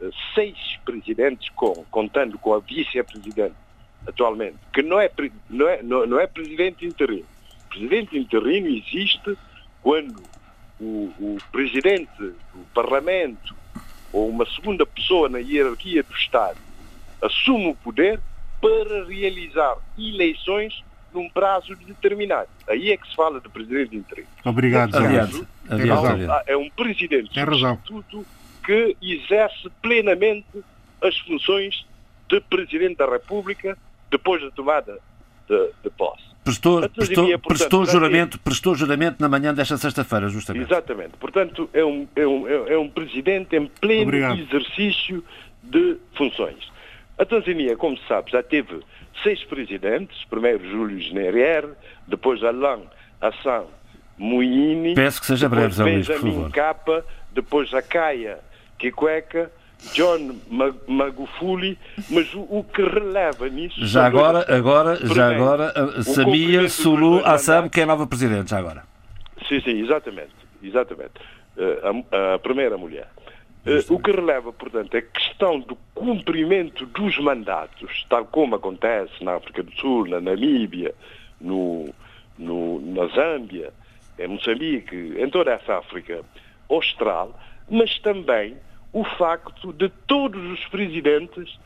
uh, 0.02 0.12
seis 0.34 0.58
presidentes, 0.84 1.50
com, 1.50 1.86
contando 1.92 2.38
com 2.40 2.54
a 2.54 2.60
vice-presidente 2.60 3.56
atualmente, 4.08 4.58
que 4.74 4.82
não 4.82 5.00
é, 5.00 5.12
não 5.50 5.68
é, 5.70 5.84
não, 5.84 6.08
não 6.08 6.20
é 6.20 6.26
presidente 6.26 6.86
interino. 6.86 7.28
Presidente 7.70 8.18
interino 8.18 8.68
existe 8.68 9.38
quando 9.84 10.22
o, 10.82 11.14
o 11.20 11.38
presidente 11.52 12.12
do 12.18 12.66
Parlamento 12.74 13.56
ou 14.12 14.28
uma 14.30 14.46
segunda 14.48 14.86
pessoa 14.86 15.30
na 15.30 15.38
hierarquia 15.38 16.04
do 16.04 16.14
Estado 16.14 16.58
assume 17.22 17.68
o 17.68 17.76
poder 17.76 18.20
para 18.60 19.06
realizar 19.06 19.78
eleições 19.98 20.84
num 21.14 21.30
prazo 21.30 21.76
determinado. 21.76 22.50
Aí 22.68 22.92
é 22.92 22.98
que 22.98 23.08
se 23.08 23.16
fala 23.16 23.40
de 23.40 23.50
presidente 23.50 23.96
interino. 23.96 24.28
Obrigado, 24.44 24.92
Zé. 24.92 25.18
Caso, 25.18 25.48
é 26.48 26.58
um 26.58 26.70
presidente 26.70 27.34
do 27.34 27.56
Instituto 27.56 28.26
que 28.66 28.98
exerce 29.02 29.70
plenamente 29.82 30.64
as 31.02 31.18
funções 31.20 31.86
de 32.30 32.40
presidente 32.42 32.96
da 32.98 33.06
República 33.06 33.78
depois 34.10 34.42
da 34.42 34.52
tomada 34.52 35.00
de, 35.48 35.72
de 35.84 35.90
posse. 35.90 36.31
Prestou, 36.44 36.90
prestou, 36.90 37.26
portanto, 37.26 37.48
prestou, 37.48 37.86
juramento, 37.86 38.40
prestou 38.40 38.76
juramento 38.76 39.18
na 39.20 39.30
manhã 39.30 39.54
desta 39.54 39.78
sexta-feira, 39.78 40.28
justamente. 40.28 40.72
Exatamente. 40.72 41.12
Portanto, 41.20 41.70
é 41.72 41.86
um, 41.86 42.08
é 42.16 42.26
um, 42.26 42.68
é 42.68 42.78
um 42.78 42.90
presidente 42.90 43.56
em 43.56 43.68
pleno 43.68 44.04
Obrigado. 44.04 44.40
exercício 44.40 45.24
de 45.62 45.98
funções. 46.16 46.72
A 47.20 47.26
Tanzânia, 47.26 47.78
como 47.78 47.96
se 47.96 48.08
sabe, 48.08 48.32
já 48.32 48.42
teve 48.42 48.80
seis 49.22 49.44
presidentes, 49.44 50.24
primeiro 50.30 50.68
Júlio 50.68 50.98
Nyerere, 51.14 51.74
depois 52.08 52.44
Alain 52.44 52.82
Hassan 53.22 53.66
Mouini, 54.18 54.96
Peço 54.96 55.20
que 55.22 55.28
seja 55.28 55.48
breve, 55.48 55.76
depois 55.76 56.08
Benjamin 56.08 56.50
Capa, 56.50 57.06
depois 57.32 57.72
Akaya 57.74 58.40
Kikweka, 58.80 59.52
John 59.94 60.36
Magufuli, 60.88 61.78
mas 62.10 62.34
o, 62.34 62.42
o, 62.42 62.64
que 62.64 62.82
releva 62.82 63.50
nisso... 63.50 63.86
Já 63.86 64.06
agora, 64.06 64.46
agora, 64.48 64.96
já 65.08 65.34
agora, 65.34 65.74
Samia 66.04 66.70
Sulu 66.70 67.26
Assam, 67.26 67.68
que 67.68 67.80
é 67.80 67.84
a 67.84 67.88
nova 67.88 68.06
presidente, 68.06 68.52
já 68.52 68.60
agora. 68.60 68.84
Sim, 69.48 69.60
sim, 69.62 69.82
exatamente, 69.82 70.34
exatamente. 70.64 71.14
Uh, 71.58 72.06
a, 72.12 72.36
a, 72.36 72.40
primeira 72.40 72.78
mulher. 72.78 73.08
Uh, 73.66 73.94
o 73.94 74.00
que 74.00 74.12
releva, 74.12 74.54
portanto, 74.54 74.96
é 74.96 75.00
a 75.00 75.02
questão 75.02 75.60
do 75.60 75.76
cumprimento 75.94 76.86
dos 76.86 77.18
mandatos, 77.20 78.06
tal 78.08 78.26
como 78.26 78.56
acontece 78.56 79.24
na 79.24 79.36
África 79.36 79.64
do 79.64 79.72
Sul, 79.74 80.08
na 80.08 80.22
Namíbia, 80.22 80.94
no, 81.40 81.94
no, 82.38 82.80
na 82.82 83.08
Zâmbia, 83.08 83.74
em 84.18 84.28
Moçambique, 84.28 85.16
em 85.18 85.30
toda 85.30 85.52
essa 85.52 85.80
África 85.80 86.22
Austral, 86.70 87.38
mas 87.70 87.98
também 88.00 88.56
o 88.94 89.04
facto 89.04 89.72
de 89.72 89.90
todos 89.90 90.44
os 90.52 90.66
presidentes 90.68 91.58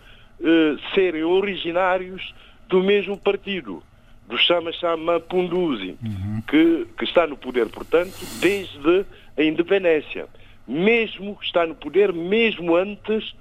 eh, 0.42 0.76
serem 0.94 1.24
originários 1.24 2.34
do 2.68 2.84
mesmo 2.84 3.18
partido, 3.18 3.82
do 4.28 4.38
Chama 4.38 4.72
Chama 4.72 5.20
Punduzi, 5.20 5.98
uhum. 6.04 6.42
que, 6.48 6.88
que 6.98 7.04
está 7.04 7.26
no 7.26 7.38
poder, 7.38 7.70
portanto, 7.70 8.18
desde 8.40 9.06
a 9.38 9.44
independência. 9.44 10.28
Mesmo 10.68 11.38
está 11.42 11.66
no 11.66 11.76
poder, 11.76 12.12
mesmo 12.12 12.76
antes 12.76 13.36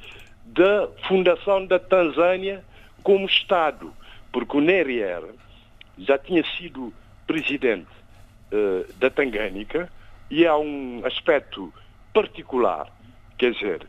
da 0.44 0.88
fundação 1.08 1.66
da 1.66 1.78
Tanzânia 1.78 2.62
como 3.02 3.26
Estado, 3.26 3.92
porque 4.30 4.56
o 4.56 4.60
Nyerere 4.60 5.32
já 5.98 6.18
tinha 6.18 6.44
sido 6.56 6.92
presidente 7.26 7.88
uh, 8.52 8.92
da 8.98 9.10
Tangânica 9.10 9.90
e 10.30 10.46
há 10.46 10.56
um 10.56 11.02
aspecto 11.04 11.72
particular 12.12 12.88
Quer 13.38 13.52
dizer, 13.52 13.86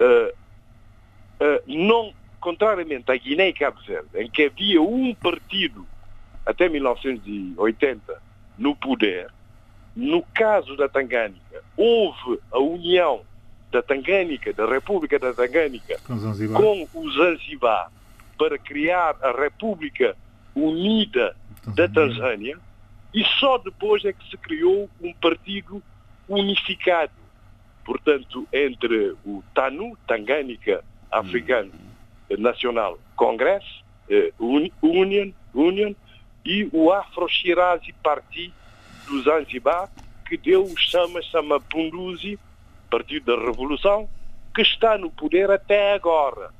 uh, 0.00 0.34
uh, 1.40 1.62
não, 1.66 2.12
contrariamente 2.40 3.10
à 3.10 3.16
Guiné 3.16 3.48
e 3.48 3.52
Cabo 3.52 3.80
Verde, 3.86 4.08
em 4.14 4.30
que 4.30 4.44
havia 4.44 4.82
um 4.82 5.14
partido 5.14 5.86
até 6.44 6.68
1980 6.68 8.22
no 8.58 8.74
poder, 8.76 9.30
no 9.94 10.22
caso 10.34 10.76
da 10.76 10.88
Tangânica, 10.88 11.62
houve 11.76 12.40
a 12.52 12.58
união 12.58 13.22
da 13.70 13.82
Tangânica, 13.82 14.52
da 14.52 14.66
República 14.66 15.18
da 15.18 15.32
Tangânica, 15.32 15.98
com, 16.54 16.86
com 16.86 17.00
o 17.00 17.12
Zanzibar, 17.12 17.90
para 18.38 18.58
criar 18.58 19.16
a 19.22 19.32
República 19.32 20.16
Unida 20.54 21.36
da 21.74 21.88
Tanzânia, 21.88 22.58
e 23.12 23.24
só 23.40 23.58
depois 23.58 24.04
é 24.04 24.12
que 24.12 24.30
se 24.30 24.36
criou 24.36 24.88
um 25.02 25.12
partido 25.14 25.82
unificado 26.28 27.12
portanto, 27.86 28.46
entre 28.52 29.14
o 29.24 29.42
TANU, 29.54 29.96
Tangânica 30.08 30.82
Africano 31.10 31.70
Nacional 32.36 32.98
Congress, 33.14 33.64
eh, 34.10 34.32
Union, 34.82 35.30
Union, 35.54 35.94
e 36.44 36.68
o 36.72 36.92
Afro-Shirazi 36.92 37.94
Party 38.02 38.52
do 39.06 39.22
Zanzibar, 39.22 39.88
que 40.28 40.36
deu 40.36 40.64
o 40.64 40.76
chama 40.76 41.22
chama 41.22 41.60
Punduzi, 41.60 42.36
Partido 42.90 43.36
da 43.36 43.44
Revolução, 43.44 44.08
que 44.52 44.62
está 44.62 44.98
no 44.98 45.10
poder 45.10 45.48
até 45.50 45.94
agora. 45.94 46.50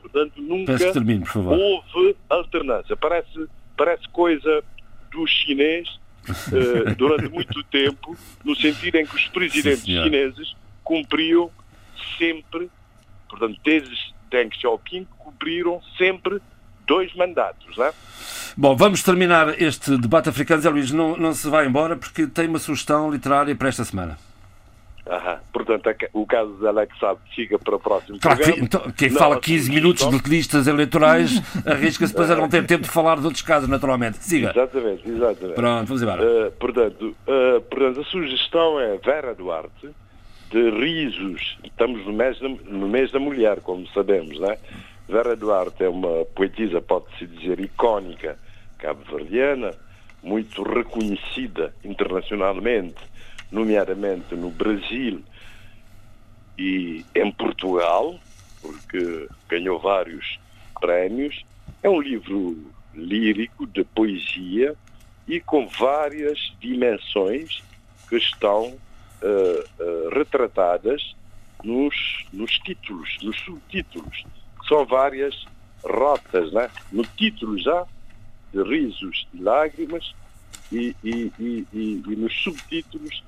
Portanto, 0.00 0.40
nunca 0.42 0.76
termine, 0.92 1.24
houve 1.34 2.16
alternância. 2.28 2.94
Parece, 2.94 3.46
parece 3.74 4.06
coisa 4.08 4.62
do 5.10 5.26
chinês 5.26 5.88
uh, 6.28 6.94
durante 6.96 7.28
muito 7.30 7.62
tempo, 7.64 8.14
no 8.44 8.54
sentido 8.54 8.96
em 8.96 9.06
que 9.06 9.16
os 9.16 9.28
presidentes 9.28 9.84
Sim, 9.84 10.02
chineses 10.02 10.54
cumpriam 10.84 11.50
sempre, 12.18 12.70
portanto, 13.28 13.58
desde 13.64 14.14
Deng 14.30 14.54
Xiaoping, 14.54 15.06
cumpriram 15.18 15.80
sempre 15.98 16.40
dois 16.86 17.12
mandatos. 17.14 17.76
Não 17.76 17.86
é? 17.86 17.92
Bom, 18.56 18.76
vamos 18.76 19.02
terminar 19.02 19.60
este 19.60 19.96
debate 19.96 20.28
africano. 20.28 20.62
Zé 20.62 20.70
Luís, 20.70 20.92
não, 20.92 21.16
não 21.16 21.32
se 21.32 21.48
vai 21.48 21.66
embora 21.66 21.96
porque 21.96 22.26
tem 22.26 22.46
uma 22.46 22.58
sugestão 22.58 23.10
literária 23.10 23.54
para 23.56 23.68
esta 23.68 23.84
semana. 23.84 24.18
Aham. 25.06 25.38
Portanto, 25.52 25.90
o 26.14 26.26
caso 26.26 26.54
de 26.54 26.66
Alex 26.66 26.98
Saab 26.98 27.20
fica 27.34 27.58
para 27.58 27.76
o 27.76 27.80
próximo 27.80 28.18
claro, 28.18 28.38
programa. 28.38 28.64
Então, 28.64 28.90
quem 28.92 29.10
não, 29.10 29.18
fala 29.18 29.38
15 29.38 29.70
minutos 29.70 30.08
de 30.08 30.30
listas 30.30 30.66
eleitorais 30.66 31.42
arrisca-se 31.66 32.12
depois 32.12 32.30
a 32.30 32.36
não 32.36 32.48
ter 32.48 32.64
tempo 32.64 32.84
de 32.84 32.90
falar 32.90 33.18
de 33.18 33.24
outros 33.24 33.42
casos, 33.42 33.68
naturalmente. 33.68 34.18
Siga. 34.18 34.50
Exatamente, 34.50 35.08
exatamente. 35.08 35.54
Pronto, 35.54 35.86
vamos 35.86 36.02
embora. 36.02 36.22
Uh, 36.22 36.50
portanto, 36.52 37.16
uh, 37.26 37.60
portanto, 37.62 38.00
a 38.00 38.04
sugestão 38.04 38.80
é 38.80 38.96
Vera 38.96 39.34
Duarte, 39.34 39.90
de 40.54 40.70
risos. 40.70 41.58
Estamos 41.64 42.06
no 42.06 42.12
mês 42.12 42.40
no 42.40 42.88
mês 42.88 43.10
da 43.10 43.18
mulher, 43.18 43.60
como 43.60 43.88
sabemos, 43.88 44.38
né? 44.38 44.56
Vera 45.08 45.34
Duarte 45.34 45.82
é 45.82 45.88
uma 45.88 46.24
poetisa, 46.26 46.80
pode-se 46.80 47.26
dizer, 47.26 47.58
icónica 47.58 48.38
cabo-verdiana, 48.78 49.74
muito 50.22 50.62
reconhecida 50.62 51.74
internacionalmente, 51.84 53.02
nomeadamente 53.50 54.36
no 54.36 54.50
Brasil 54.50 55.24
e 56.56 57.04
em 57.16 57.32
Portugal, 57.32 58.16
porque 58.62 59.26
ganhou 59.48 59.80
vários 59.80 60.38
prémios. 60.80 61.44
É 61.82 61.90
um 61.90 62.00
livro 62.00 62.56
lírico 62.94 63.66
de 63.66 63.82
poesia 63.82 64.76
e 65.26 65.40
com 65.40 65.66
várias 65.66 66.54
dimensões 66.60 67.60
que 68.08 68.16
estão 68.16 68.78
uh, 69.24 70.08
retratadas 70.10 71.14
nos, 71.62 71.94
nos 72.32 72.50
títulos, 72.58 73.16
nos 73.22 73.38
subtítulos, 73.40 74.24
que 74.60 74.68
são 74.68 74.84
várias 74.84 75.44
rotas, 75.82 76.52
né? 76.52 76.70
no 76.92 77.04
título 77.04 77.58
já, 77.58 77.86
de 78.52 78.62
risos 78.62 79.26
e 79.34 79.42
lágrimas, 79.42 80.14
e, 80.70 80.94
e, 81.02 81.32
e, 81.38 81.66
e 81.72 82.16
nos 82.16 82.34
subtítulos 82.42 83.22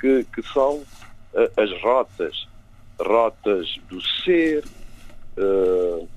que, 0.00 0.24
que 0.34 0.42
são 0.42 0.76
uh, 0.76 1.60
as 1.60 1.82
rotas, 1.82 2.48
rotas 2.98 3.78
do 3.88 4.00
ser, 4.00 4.64
uh, 5.36 6.08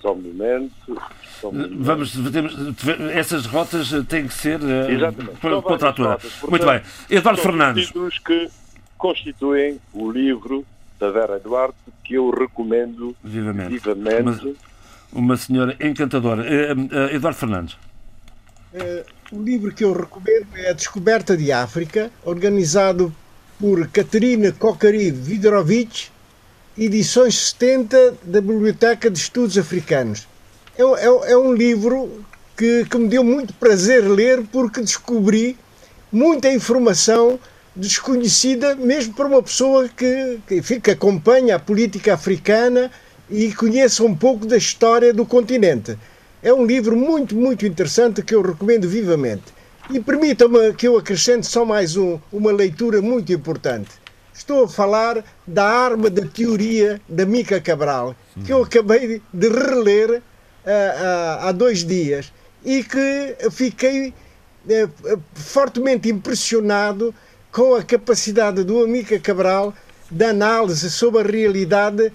só 0.00 0.12
um 0.12 0.20
momento, 0.20 1.00
Vamos, 1.42 2.12
temos, 2.30 2.54
essas 3.14 3.46
rotas 3.46 3.90
têm 4.08 4.26
que 4.26 4.34
ser 4.34 4.60
uh, 4.60 5.62
contra 5.62 5.88
a 5.88 5.90
altura. 5.90 6.18
Muito 6.48 6.66
bem. 6.66 6.82
Eduardo 7.08 7.40
Fernandes. 7.40 7.86
títulos 7.86 8.18
que 8.18 8.50
constituem 8.98 9.80
o 9.94 10.10
livro 10.10 10.66
da 10.98 11.10
Vera 11.10 11.38
Duarte, 11.38 11.78
que 12.04 12.14
eu 12.14 12.28
recomendo 12.30 13.16
vivamente. 13.24 13.70
vivamente. 13.70 14.22
Uma, 14.22 14.54
uma 15.12 15.36
senhora 15.36 15.76
encantadora. 15.80 16.42
Uh, 16.42 16.80
uh, 16.80 17.14
Eduardo 17.14 17.38
Fernandes. 17.38 17.76
o 19.32 19.42
livro 19.42 19.72
que 19.72 19.84
eu 19.84 19.94
recomendo 19.94 20.46
é 20.56 20.70
A 20.70 20.72
Descoberta 20.74 21.36
de 21.36 21.50
África, 21.50 22.10
organizado 22.22 23.14
por 23.58 23.88
Caterina 23.88 24.52
Kokari 24.52 25.10
Vidorovic, 25.10 26.10
edições 26.78 27.52
70 27.52 28.14
da 28.22 28.40
Biblioteca 28.40 29.10
de 29.10 29.18
Estudos 29.18 29.58
Africanos. 29.58 30.26
É, 30.76 30.82
é, 30.82 31.32
é 31.32 31.36
um 31.36 31.52
livro 31.52 32.24
que, 32.56 32.84
que 32.84 32.98
me 32.98 33.08
deu 33.08 33.24
muito 33.24 33.52
prazer 33.54 34.08
ler 34.08 34.42
porque 34.52 34.80
descobri 34.80 35.56
muita 36.12 36.52
informação 36.52 37.38
desconhecida 37.74 38.74
mesmo 38.74 39.14
para 39.14 39.26
uma 39.26 39.42
pessoa 39.42 39.88
que, 39.88 40.40
que, 40.46 40.56
enfim, 40.56 40.80
que 40.80 40.90
acompanha 40.90 41.56
a 41.56 41.58
política 41.58 42.14
africana 42.14 42.90
e 43.28 43.52
conheça 43.54 44.02
um 44.02 44.14
pouco 44.14 44.44
da 44.44 44.56
história 44.56 45.12
do 45.12 45.24
continente. 45.24 45.96
É 46.42 46.52
um 46.52 46.64
livro 46.64 46.96
muito, 46.96 47.36
muito 47.36 47.64
interessante 47.66 48.22
que 48.22 48.34
eu 48.34 48.42
recomendo 48.42 48.88
vivamente. 48.88 49.44
E 49.90 50.00
permitam-me 50.00 50.72
que 50.74 50.88
eu 50.88 50.96
acrescente 50.96 51.46
só 51.46 51.64
mais 51.64 51.96
um, 51.96 52.18
uma 52.32 52.52
leitura 52.52 53.02
muito 53.02 53.32
importante. 53.32 53.99
Estou 54.40 54.64
a 54.64 54.68
falar 54.68 55.22
da 55.46 55.66
arma 55.66 56.08
da 56.08 56.24
teoria 56.24 56.98
da 57.06 57.26
Mica 57.26 57.60
Cabral, 57.60 58.16
que 58.42 58.50
eu 58.50 58.62
acabei 58.62 59.20
de 59.34 59.48
reler 59.50 60.12
uh, 60.12 60.16
uh, 60.16 61.46
há 61.46 61.52
dois 61.52 61.84
dias 61.84 62.32
e 62.64 62.82
que 62.82 63.36
fiquei 63.50 64.14
uh, 64.64 65.20
fortemente 65.34 66.08
impressionado 66.08 67.14
com 67.52 67.74
a 67.74 67.82
capacidade 67.82 68.64
do 68.64 68.82
Amica 68.82 69.20
Cabral 69.20 69.74
de 70.10 70.24
análise 70.24 70.90
sobre 70.90 71.20
a 71.20 71.30
realidade 71.30 72.10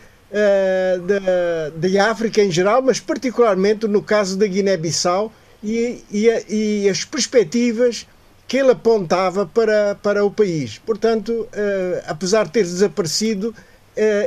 da, 1.05 1.69
da 1.69 2.11
África 2.11 2.41
em 2.41 2.51
geral, 2.51 2.81
mas 2.81 2.99
particularmente 2.99 3.87
no 3.87 4.01
caso 4.01 4.35
da 4.35 4.47
Guiné-Bissau 4.47 5.31
e, 5.63 6.03
e, 6.11 6.27
e, 6.49 6.89
as 6.89 7.05
perspectivas 7.05 8.07
que 8.47 8.57
ele 8.57 8.71
apontava 8.71 9.45
para, 9.45 9.95
para 9.95 10.23
o 10.23 10.31
país. 10.31 10.77
Portanto, 10.77 11.31
uh, 11.31 12.03
apesar 12.07 12.45
de 12.45 12.51
ter 12.51 12.63
desaparecido, 12.63 13.49
uh, 13.49 13.55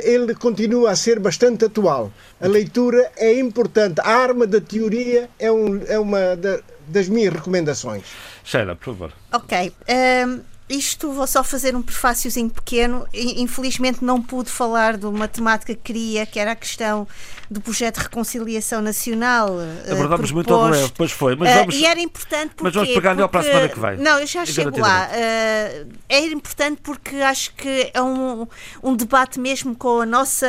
ele 0.03 0.35
continua 0.35 0.91
a 0.91 0.95
ser 0.95 1.19
bastante 1.19 1.65
atual. 1.65 2.11
A 2.39 2.47
leitura 2.47 3.11
é 3.17 3.39
importante. 3.39 4.01
A 4.01 4.09
arma 4.09 4.45
da 4.45 4.59
teoria 4.59 5.29
é, 5.39 5.51
um, 5.51 5.81
é 5.87 5.97
uma 5.97 6.35
da, 6.35 6.59
das 6.87 7.07
minhas 7.07 7.33
recomendações. 7.33 8.03
Sheila, 8.43 8.75
por 8.75 8.93
favor. 8.93 9.13
Ok. 9.31 9.71
Um 10.25 10.48
isto 10.69 11.11
vou 11.11 11.25
só 11.25 11.43
fazer 11.43 11.75
um 11.75 11.81
prefáciozinho 11.81 12.49
pequeno. 12.49 13.07
Infelizmente 13.13 14.05
não 14.05 14.21
pude 14.21 14.51
falar 14.51 14.97
de 14.97 15.07
uma 15.07 15.27
temática 15.27 15.73
que 15.73 15.81
queria, 15.81 16.25
que 16.27 16.39
era 16.39 16.51
a 16.51 16.55
questão 16.55 17.07
do 17.49 17.59
projeto 17.59 17.95
de 17.95 18.03
reconciliação 18.03 18.79
nacional. 18.79 19.59
Eh, 19.59 19.91
Abordámos 19.91 20.29
uh, 20.29 20.33
muito 20.35 20.53
ao 20.53 20.69
breve, 20.69 20.91
pois 20.95 21.11
foi. 21.11 21.35
Mas 21.35 21.53
vamos, 21.55 21.75
uh, 21.75 21.77
e 21.79 21.85
era 21.85 21.99
importante 21.99 22.49
porque, 22.49 22.63
Mas 22.63 22.73
vamos 22.75 22.89
pegar 22.93 23.15
nele 23.15 23.27
para 23.27 23.39
a 23.39 23.43
semana 23.43 23.69
que 23.69 23.79
vem. 23.79 23.97
Não, 23.97 24.19
eu 24.19 24.27
já 24.27 24.45
chego 24.45 24.79
lá. 24.79 25.09
Uh, 25.09 25.89
é 26.07 26.19
importante 26.27 26.79
porque 26.83 27.15
acho 27.15 27.53
que 27.55 27.89
é 27.91 28.01
um, 28.01 28.47
um 28.83 28.95
debate 28.95 29.39
mesmo 29.39 29.75
com 29.75 30.01
a 30.01 30.05
nossa 30.05 30.47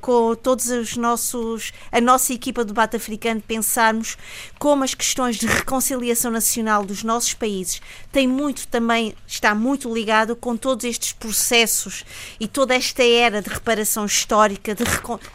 com 0.00 0.34
todos 0.34 0.68
os 0.68 0.96
nossos, 0.96 1.72
a 1.90 2.00
nossa 2.00 2.32
equipa 2.32 2.64
do 2.64 2.68
debate 2.68 2.96
africano, 2.96 3.40
pensarmos 3.40 4.16
como 4.58 4.84
as 4.84 4.94
questões 4.94 5.36
de 5.36 5.46
reconciliação 5.46 6.30
nacional 6.30 6.84
dos 6.84 7.02
nossos 7.02 7.34
países 7.34 7.80
tem 8.10 8.28
muito 8.28 8.68
também, 8.68 9.14
está 9.26 9.54
muito 9.54 9.92
ligado 9.92 10.36
com 10.36 10.56
todos 10.56 10.84
estes 10.84 11.12
processos 11.12 12.04
e 12.38 12.46
toda 12.46 12.74
esta 12.74 13.02
era 13.02 13.40
de 13.40 13.48
reparação 13.48 14.04
histórica, 14.04 14.74
de, 14.74 14.84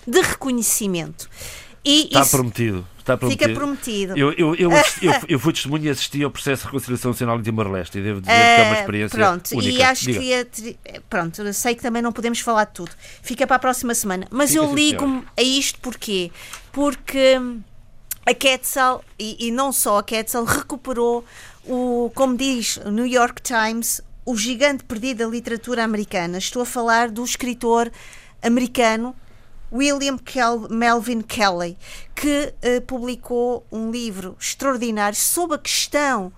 de 0.07 0.21
reconhecimento. 0.21 1.29
E 1.84 2.05
Está 2.05 2.21
isso, 2.21 2.31
prometido. 2.31 2.88
Está 3.07 3.15
prometido. 3.15 3.47
Fica 3.47 3.57
prometido. 3.57 4.17
Eu, 4.17 4.34
eu, 4.34 4.55
eu, 4.55 4.69
eu, 4.69 5.13
eu 5.29 5.39
fui 5.39 5.53
testemunha 5.53 5.85
e 5.85 5.89
assisti 5.89 6.21
ao 6.23 6.29
processo 6.29 6.63
de 6.63 6.65
reconciliação 6.65 7.11
nacional 7.11 7.39
em 7.39 7.41
Timor-Leste 7.41 7.99
e 7.99 8.01
devo 8.01 8.19
dizer 8.19 8.34
que 8.34 8.38
é 8.38 8.63
uma 8.63 8.75
eh, 8.75 8.79
experiência 8.81 9.17
pronto, 9.17 9.57
única. 9.57 9.71
E 9.71 9.81
acho 9.81 10.05
Diga. 10.11 10.45
que, 10.45 10.77
pronto, 11.09 11.41
eu 11.41 11.53
sei 11.53 11.73
que 11.73 11.81
também 11.81 12.01
não 12.01 12.11
podemos 12.11 12.41
falar 12.41 12.65
de 12.65 12.73
tudo. 12.73 12.91
Fica 13.21 13.47
para 13.47 13.55
a 13.55 13.59
próxima 13.59 13.95
semana. 13.95 14.27
Mas 14.29 14.51
Fica 14.51 14.61
eu 14.61 14.75
ligo-me 14.75 15.23
a 15.38 15.41
isto 15.41 15.79
porquê? 15.79 16.29
Porque 16.73 17.39
a 18.25 18.34
Quetzal, 18.34 19.01
e, 19.17 19.47
e 19.47 19.51
não 19.51 19.71
só 19.71 19.99
a 19.99 20.03
Quetzal, 20.03 20.43
recuperou 20.43 21.23
o, 21.63 22.11
como 22.13 22.35
diz 22.35 22.75
o 22.84 22.91
New 22.91 23.07
York 23.07 23.41
Times, 23.41 24.01
o 24.25 24.35
gigante 24.35 24.84
perdido 24.84 25.19
da 25.19 25.27
literatura 25.27 25.81
americana. 25.81 26.38
Estou 26.39 26.61
a 26.61 26.65
falar 26.65 27.09
do 27.09 27.23
escritor 27.23 27.89
americano 28.43 29.15
William 29.72 30.18
Kel 30.18 30.68
Melvin 30.69 31.22
Kelly, 31.22 31.77
que 32.15 32.53
uh, 32.64 32.81
publicou 32.81 33.65
um 33.72 33.91
livro 33.91 34.35
extraordinário 34.39 35.18
sobre 35.18 35.56
a 35.56 35.60
questão 35.60 36.31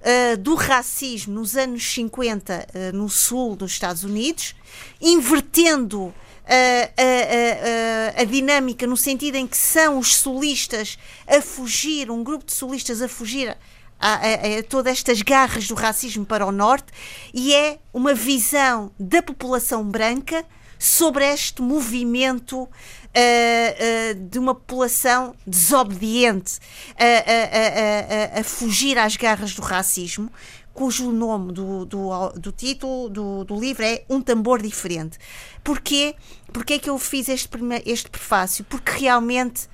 uh, 0.00 0.36
do 0.38 0.54
racismo 0.54 1.34
nos 1.34 1.56
anos 1.56 1.92
50 1.92 2.54
uh, 2.54 2.66
eh, 2.72 2.92
no 2.92 3.08
sul 3.08 3.54
dos 3.54 3.72
Estados 3.72 4.04
Unidos, 4.04 4.54
invertendo 5.00 6.14
a, 6.46 8.18
a, 8.18 8.22
a, 8.22 8.24
dinâmica 8.24 8.86
no 8.86 8.96
sentido 8.96 9.36
em 9.36 9.46
que 9.46 9.56
são 9.56 9.98
os 9.98 10.16
solistas 10.16 10.98
a 11.26 11.40
fugir, 11.40 12.10
um 12.10 12.24
grupo 12.24 12.44
de 12.44 12.52
solistas 12.52 13.00
a 13.00 13.08
fugir 13.08 13.56
a, 14.00 14.14
a, 14.14 14.62
todas 14.68 14.94
estas 14.94 15.22
garras 15.22 15.68
do 15.68 15.74
racismo 15.74 16.24
para 16.24 16.44
o 16.44 16.50
norte, 16.50 16.90
e 17.32 17.54
é 17.54 17.78
uma 17.92 18.14
visão 18.14 18.90
da 18.98 19.22
população 19.22 19.84
branca 19.84 20.44
sobre 20.80 21.26
este 21.26 21.60
movimento 21.60 22.62
uh, 22.62 22.66
uh, 22.66 24.14
de 24.30 24.38
uma 24.38 24.54
população 24.54 25.34
desobediente 25.46 26.58
a, 26.96 28.36
a, 28.36 28.40
a, 28.40 28.44
fugir 28.44 28.96
às 28.96 29.14
garras 29.14 29.54
do 29.54 29.60
racismo, 29.60 30.32
cujo 30.72 31.12
nome 31.12 31.52
do, 31.52 31.84
do, 31.84 32.30
do 32.30 32.50
título 32.50 33.10
do, 33.10 33.44
do, 33.44 33.60
livro 33.60 33.84
é 33.84 34.04
Um 34.08 34.22
Tambor 34.22 34.62
Diferente. 34.62 35.18
Porquê? 35.62 36.14
Porquê 36.50 36.74
é 36.74 36.78
que 36.78 36.88
eu 36.88 36.98
fiz 36.98 37.28
este, 37.28 37.50
este 37.84 38.08
prefácio? 38.08 38.64
Porque 38.64 38.92
realmente 38.92 39.68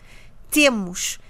temos, 0.51 1.21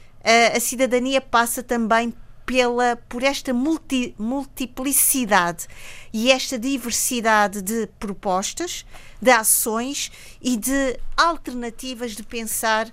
a 0.54 0.58
cidadania 0.58 1.20
passa 1.20 1.62
também 1.62 2.14
pela, 2.46 2.96
por 3.08 3.24
esta 3.24 3.52
multi, 3.52 4.14
multiplicidade 4.16 5.66
e 6.12 6.30
esta 6.30 6.56
diversidade 6.56 7.60
de 7.60 7.88
propostas, 7.98 8.86
de 9.20 9.30
ações 9.30 10.10
e 10.40 10.56
de 10.56 10.96
alternativas 11.16 12.12
de 12.12 12.22
pensar 12.22 12.88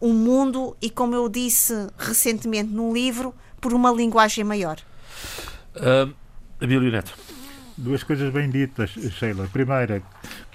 o 0.00 0.12
mundo 0.12 0.76
e, 0.82 0.90
como 0.90 1.14
eu 1.14 1.28
disse 1.28 1.72
recentemente 1.96 2.70
no 2.70 2.92
livro, 2.92 3.34
por 3.60 3.72
uma 3.72 3.90
linguagem 3.90 4.44
maior. 4.44 4.78
Uh, 5.76 6.12
Abílio 6.60 6.90
Neto. 6.90 7.16
Duas 7.76 8.02
coisas 8.02 8.32
bem 8.32 8.50
ditas, 8.50 8.90
Sheila. 8.90 9.48
Primeira, 9.52 10.02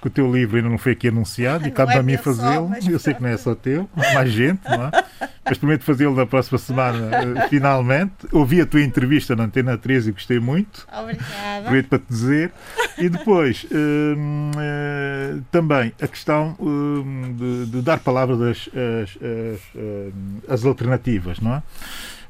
que 0.04 0.08
o 0.08 0.10
teu 0.10 0.30
livro 0.30 0.58
ainda 0.58 0.68
não 0.68 0.76
foi 0.76 0.92
aqui 0.92 1.08
anunciado 1.08 1.66
e 1.66 1.70
cabe 1.70 1.94
é 1.94 1.96
a 1.96 2.02
mim 2.02 2.18
fazê-lo. 2.18 2.70
Eu 2.86 2.98
sei 2.98 3.14
que 3.14 3.22
não 3.22 3.30
é 3.30 3.38
só 3.38 3.54
teu, 3.54 3.88
há 3.96 4.12
mais 4.12 4.30
gente, 4.30 4.60
não 4.68 4.88
é? 4.88 5.04
Mas 5.42 5.56
prometo 5.56 5.82
fazê-lo 5.82 6.14
na 6.14 6.26
próxima 6.26 6.58
semana, 6.58 7.10
eh, 7.10 7.48
finalmente. 7.48 8.12
Ouvi 8.30 8.60
a 8.60 8.66
tua 8.66 8.82
entrevista 8.82 9.34
na 9.34 9.44
Antena 9.44 9.78
13 9.78 10.10
e 10.10 10.12
gostei 10.12 10.38
muito. 10.38 10.86
Obrigada. 10.92 11.60
Aproveito 11.60 11.88
para 11.88 11.98
te 11.98 12.06
dizer. 12.08 12.52
E 12.98 13.08
depois, 13.08 13.66
hum, 13.72 14.50
eh, 14.58 15.36
também 15.50 15.92
a 16.00 16.06
questão 16.06 16.54
hum, 16.60 17.34
de, 17.36 17.66
de, 17.70 17.82
dar 17.82 17.98
palavras 18.00 18.40
às, 18.42 18.68
às, 18.68 19.10
às, 19.10 19.60
hum, 19.74 20.40
às 20.46 20.64
alternativas, 20.66 21.40
não 21.40 21.54
é? 21.54 21.62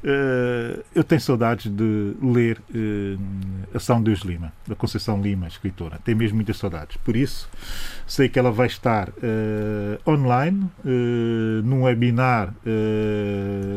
Uh, 0.05 0.83
eu 0.93 1.03
tenho 1.03 1.19
saudades 1.19 1.71
de 1.71 2.15
ler 2.21 2.59
uh, 2.69 3.19
a 3.73 3.79
São 3.79 3.99
Deus 3.99 4.19
Lima, 4.19 4.53
da 4.67 4.75
Conceição 4.75 5.19
Lima, 5.19 5.47
escritora. 5.47 5.97
Tenho 6.03 6.15
mesmo 6.15 6.35
muitas 6.35 6.57
saudades. 6.57 6.95
Por 6.97 7.15
isso, 7.15 7.49
sei 8.05 8.29
que 8.29 8.37
ela 8.37 8.51
vai 8.51 8.67
estar 8.67 9.09
uh, 9.09 10.11
online, 10.11 10.69
num 11.63 11.83
webinar 11.83 12.53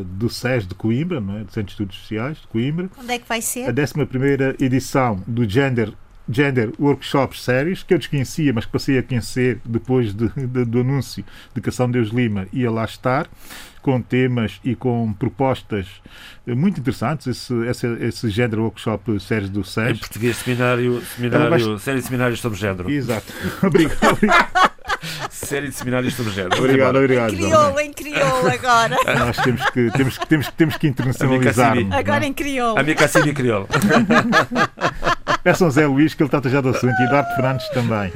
do 0.05 0.29
SES 0.29 0.67
de 0.67 0.75
Coimbra, 0.75 1.19
não 1.19 1.37
é? 1.37 1.43
do 1.43 1.51
Centro 1.51 1.63
de 1.63 1.71
Estudos 1.71 1.97
Sociais 1.97 2.37
de 2.37 2.47
Coimbra. 2.47 2.89
Onde 2.97 3.13
é 3.13 3.17
que 3.17 3.27
vai 3.27 3.41
ser? 3.41 3.65
A 3.65 3.71
11 3.71 4.63
edição 4.63 5.23
do 5.25 5.49
Gender 5.49 5.93
Gender 6.29 6.71
Workshop 6.79 7.37
Series, 7.37 7.83
que 7.83 7.93
eu 7.93 7.97
desconhecia, 7.97 8.53
mas 8.53 8.65
que 8.65 8.71
passei 8.71 8.99
a 8.99 9.03
conhecer 9.03 9.59
depois 9.65 10.13
de, 10.13 10.29
de, 10.29 10.65
do 10.65 10.81
anúncio 10.81 11.25
de 11.53 11.61
que 11.61 11.69
a 11.69 11.71
São 11.71 11.89
Deus 11.89 12.09
Lima 12.09 12.47
ia 12.53 12.69
lá 12.69 12.85
estar 12.85 13.27
com 13.81 14.01
temas 14.01 14.59
e 14.63 14.75
com 14.75 15.11
propostas 15.13 15.87
eh, 16.45 16.53
muito 16.53 16.79
interessantes, 16.79 17.27
esse, 17.27 17.53
esse, 17.65 17.87
esse 18.01 18.29
género 18.29 18.63
workshop 18.63 19.19
Sérgio 19.19 19.49
do 19.49 19.63
SES. 19.63 19.89
Em 19.89 19.95
português, 19.95 20.37
seminário, 20.37 21.01
seminário 21.15 21.49
vai... 21.49 21.79
série 21.79 21.99
de 21.99 22.05
seminários 22.05 22.39
sobre 22.39 22.59
género. 22.59 22.91
Exato. 22.91 23.33
obrigado. 23.65 24.19
série 25.31 25.69
de 25.69 25.75
seminários 25.75 26.13
sobre 26.13 26.33
género. 26.33 26.57
Obrigado, 26.57 26.97
obrigado. 26.97 27.31
Crioulo 27.31 27.79
em 27.79 27.93
crioulo 27.93 28.47
agora. 28.47 28.97
Nós 29.17 29.37
temos 29.37 29.69
que, 29.69 29.91
temos 29.91 30.17
temos, 30.17 30.49
temos 30.49 30.77
que 30.77 30.87
internacionalizar. 30.87 31.77
Agora 31.91 32.25
em 32.25 32.33
crioulo. 32.33 32.77
A 32.77 32.83
minha 32.83 32.95
Cassini 32.95 33.33
crioulo. 33.33 33.67
Peçam 35.49 35.71
Zé 35.71 35.87
Luís 35.87 36.13
que 36.13 36.21
ele 36.21 36.27
está 36.27 36.47
já 36.47 36.61
do 36.61 36.69
assunto 36.69 36.93
e 36.99 37.05
Eduardo 37.05 37.33
Fernandes 37.33 37.67
também. 37.69 38.13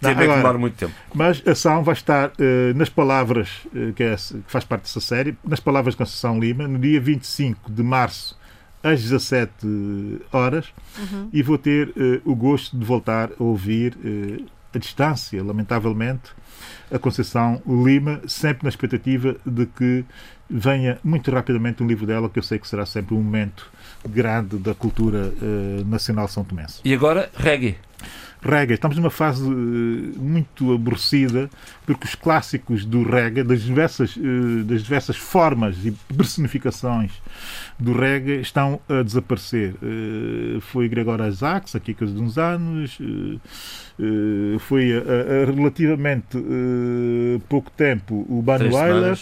Não, 0.00 0.10
agora, 0.10 0.36
demorar 0.36 0.56
muito 0.56 0.76
tempo. 0.76 0.94
Mas 1.12 1.42
a 1.44 1.50
ação 1.50 1.82
vai 1.82 1.94
estar 1.94 2.28
uh, 2.28 2.32
nas 2.76 2.88
palavras, 2.88 3.66
uh, 3.74 3.92
que, 3.92 4.04
é, 4.04 4.14
que, 4.14 4.44
faz 4.46 4.64
parte 4.64 4.82
dessa 4.82 5.00
série, 5.00 5.36
nas 5.44 5.58
palavras 5.58 5.94
de 5.94 5.98
Conceição 5.98 6.38
Lima, 6.38 6.68
no 6.68 6.78
dia 6.78 7.00
25 7.00 7.72
de 7.72 7.82
março 7.82 8.38
às 8.84 9.02
17 9.02 9.50
horas 10.32 10.68
uhum. 10.96 11.28
e 11.32 11.42
vou 11.42 11.58
ter 11.58 11.88
uh, 11.88 12.22
o 12.24 12.36
gosto 12.36 12.78
de 12.78 12.84
voltar 12.84 13.30
a 13.38 13.42
ouvir 13.42 13.96
uh, 13.96 14.46
a 14.74 14.78
distância, 14.78 15.42
lamentavelmente, 15.42 16.30
a 16.92 16.98
Conceição 16.98 17.60
Lima, 17.66 18.20
sempre 18.26 18.64
na 18.64 18.68
expectativa 18.68 19.36
de 19.44 19.66
que 19.66 20.04
venha 20.48 20.98
muito 21.02 21.30
rapidamente 21.30 21.82
um 21.82 21.86
livro 21.86 22.06
dela, 22.06 22.28
que 22.28 22.38
eu 22.38 22.42
sei 22.42 22.58
que 22.58 22.66
será 22.66 22.84
sempre 22.84 23.14
um 23.14 23.22
momento 23.22 23.70
grande 24.08 24.56
da 24.58 24.74
cultura 24.74 25.32
uh, 25.40 25.84
nacional 25.86 26.26
são 26.28 26.44
tomense. 26.44 26.80
E 26.84 26.92
agora, 26.92 27.30
reggae 27.36 27.76
reggae. 28.42 28.74
Estamos 28.74 28.96
numa 28.96 29.10
fase 29.10 29.42
uh, 29.42 29.52
muito 30.18 30.72
aborrecida, 30.72 31.50
porque 31.86 32.06
os 32.06 32.14
clássicos 32.14 32.84
do 32.84 33.02
reggae, 33.02 33.42
das 33.42 33.62
diversas, 33.62 34.16
uh, 34.16 34.64
das 34.64 34.82
diversas 34.82 35.16
formas 35.16 35.84
e 35.84 35.92
personificações 36.16 37.12
do 37.78 37.92
reggae, 37.92 38.40
estão 38.40 38.80
a 38.88 39.02
desaparecer. 39.02 39.74
Uh, 39.82 40.60
foi 40.60 40.88
Gregor 40.88 41.20
Isaacs, 41.20 41.74
aqui 41.74 41.94
de 41.94 42.04
uns 42.04 42.38
anos, 42.38 42.98
foi 44.60 44.92
a, 44.94 45.42
a 45.42 45.52
relativamente 45.52 46.38
pouco 47.48 47.70
tempo 47.70 48.24
o 48.28 48.40
Banu 48.40 48.74
Weiler, 48.74 49.18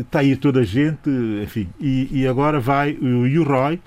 está 0.00 0.18
aí 0.18 0.34
toda 0.34 0.60
a 0.60 0.64
gente, 0.64 1.08
enfim, 1.42 1.68
e, 1.78 2.08
e 2.10 2.26
agora 2.26 2.58
vai 2.58 2.94
o 2.94 3.22
U-Roy 3.40 3.78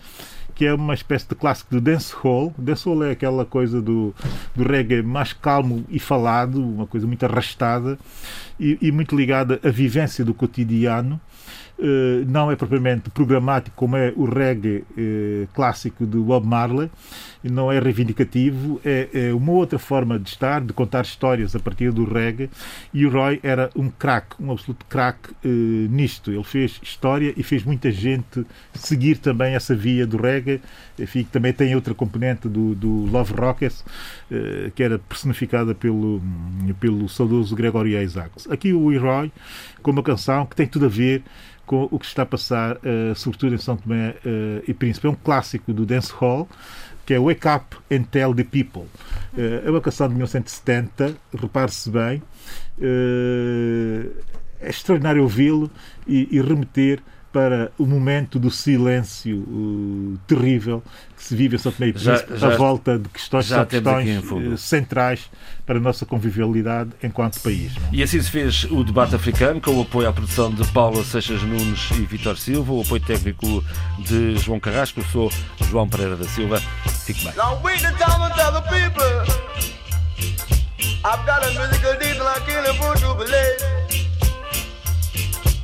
que 0.55 0.65
é 0.65 0.73
uma 0.73 0.93
espécie 0.93 1.27
de 1.27 1.35
clássico 1.35 1.75
do 1.75 1.81
dancehall. 1.81 2.55
Dancehall 2.57 3.03
é 3.03 3.11
aquela 3.11 3.45
coisa 3.45 3.81
do, 3.81 4.15
do 4.55 4.63
reggae 4.63 5.03
mais 5.03 5.33
calmo 5.33 5.85
e 5.89 5.99
falado, 5.99 6.65
uma 6.65 6.87
coisa 6.87 7.05
muito 7.05 7.25
arrastada 7.25 7.99
e, 8.57 8.77
e 8.81 8.91
muito 8.91 9.15
ligada 9.15 9.59
à 9.61 9.69
vivência 9.69 10.23
do 10.23 10.33
cotidiano. 10.33 11.19
Uh, 11.77 12.25
não 12.27 12.49
é 12.49 12.55
propriamente 12.55 13.09
programático 13.09 13.75
como 13.75 13.97
é 13.97 14.13
o 14.15 14.23
reggae 14.23 14.85
uh, 14.91 15.47
clássico 15.53 16.05
de 16.05 16.17
Bob 16.17 16.47
Marley, 16.47 16.89
não 17.51 17.71
é 17.71 17.79
reivindicativo, 17.79 18.81
é, 18.83 19.09
é, 19.13 19.33
uma 19.33 19.51
outra 19.51 19.77
forma 19.77 20.17
de 20.17 20.29
estar, 20.29 20.61
de 20.61 20.73
contar 20.73 21.03
histórias 21.03 21.55
a 21.55 21.59
partir 21.59 21.91
do 21.91 22.03
reggae. 22.05 22.49
E 22.93 23.05
o 23.05 23.09
Roy 23.09 23.39
era 23.43 23.69
um 23.75 23.89
craque, 23.89 24.35
um 24.41 24.51
absoluto 24.51 24.85
craque 24.85 25.31
uh, 25.31 25.47
nisto. 25.89 26.31
Ele 26.31 26.43
fez 26.43 26.79
história 26.81 27.33
e 27.35 27.43
fez 27.43 27.63
muita 27.63 27.91
gente 27.91 28.45
seguir 28.73 29.17
também 29.17 29.53
essa 29.53 29.75
via 29.75 30.07
do 30.07 30.17
reggae. 30.17 30.61
Enfim, 30.97 31.23
também 31.23 31.53
tem 31.53 31.75
outra 31.75 31.93
componente 31.93 32.47
do, 32.47 32.73
do 32.73 32.89
Love 33.11 33.33
Rockets, 33.33 33.81
uh, 34.31 34.71
que 34.73 34.81
era 34.81 34.97
personificada 34.97 35.75
pelo, 35.75 36.21
pelo 36.79 37.07
saudoso 37.07 37.55
Gregory 37.55 37.95
Isaacs. 37.95 38.49
Aqui 38.49 38.73
o 38.73 38.97
Roy, 38.99 39.31
com 39.81 39.91
uma 39.91 40.03
canção 40.03 40.45
que 40.45 40.55
tem 40.55 40.65
tudo 40.65 40.85
a 40.85 40.89
ver 40.89 41.23
com 41.65 41.87
o 41.91 41.99
que 41.99 42.05
está 42.05 42.23
a 42.23 42.25
passar, 42.25 42.77
uh, 42.77 43.15
sobretudo 43.15 43.55
em 43.55 43.57
São 43.57 43.75
Tomé 43.75 44.15
uh, 44.25 44.63
e 44.67 44.73
Príncipe. 44.73 45.07
É 45.07 45.09
um 45.09 45.15
clássico 45.15 45.73
do 45.73 45.85
dance 45.85 46.11
hall 46.13 46.47
que 47.05 47.13
é 47.13 47.19
Wake 47.19 47.47
Up 47.47 47.77
and 47.91 48.03
Tell 48.03 48.33
the 48.33 48.43
People. 48.43 48.83
Uh, 49.33 49.65
é 49.65 49.69
uma 49.69 49.81
canção 49.81 50.07
de 50.07 50.15
1970, 50.15 51.15
repare-se 51.33 51.89
bem. 51.89 52.21
É 54.59 54.69
extraordinário 54.69 55.21
ouvi-lo 55.21 55.69
e, 56.07 56.27
e 56.31 56.41
remeter 56.41 57.01
para 57.35 57.69
o 57.77 57.85
momento 57.85 58.39
do 58.39 58.49
silêncio 58.49 59.39
uh, 59.39 60.17
terrível 60.25 60.81
que 61.17 61.21
se 61.21 61.35
vive 61.35 61.57
em 61.57 61.59
São 61.59 61.69
Tomé 61.69 61.89
e 61.89 61.93
Príncipe 61.93 62.45
à 62.45 62.55
volta 62.55 62.97
de 62.97 63.09
questões, 63.09 63.47
são 63.47 63.65
questões 63.65 64.31
uh, 64.31 64.57
centrais 64.57 65.29
para 65.65 65.77
a 65.77 65.81
nossa 65.81 66.05
convivialidade 66.05 66.91
enquanto 67.03 67.41
país. 67.41 67.73
E 67.91 68.01
assim 68.01 68.21
se 68.21 68.31
fez 68.31 68.63
o 68.71 68.85
debate 68.85 69.15
africano, 69.15 69.59
com 69.59 69.71
o 69.71 69.81
apoio 69.81 70.07
à 70.07 70.13
produção 70.13 70.49
de 70.49 70.65
Paula 70.69 71.03
Seixas 71.03 71.43
Nunes 71.43 71.91
e 71.91 72.05
Vitor 72.05 72.37
Silva, 72.37 72.71
o 72.71 72.81
apoio 72.83 73.01
técnico 73.01 73.61
de 73.99 74.37
João 74.37 74.57
Carrasco, 74.57 75.01
eu 75.01 75.05
sou 75.07 75.29
João 75.69 75.89
Pereira 75.89 76.15
da 76.15 76.23
Silva. 76.23 76.61
Fique 77.05 77.21
bem. 77.25 77.33
I've 81.07 81.23
got 81.23 81.43
a 81.43 81.53
musical 81.53 81.93
can't 82.47 82.67
afford 82.67 84.04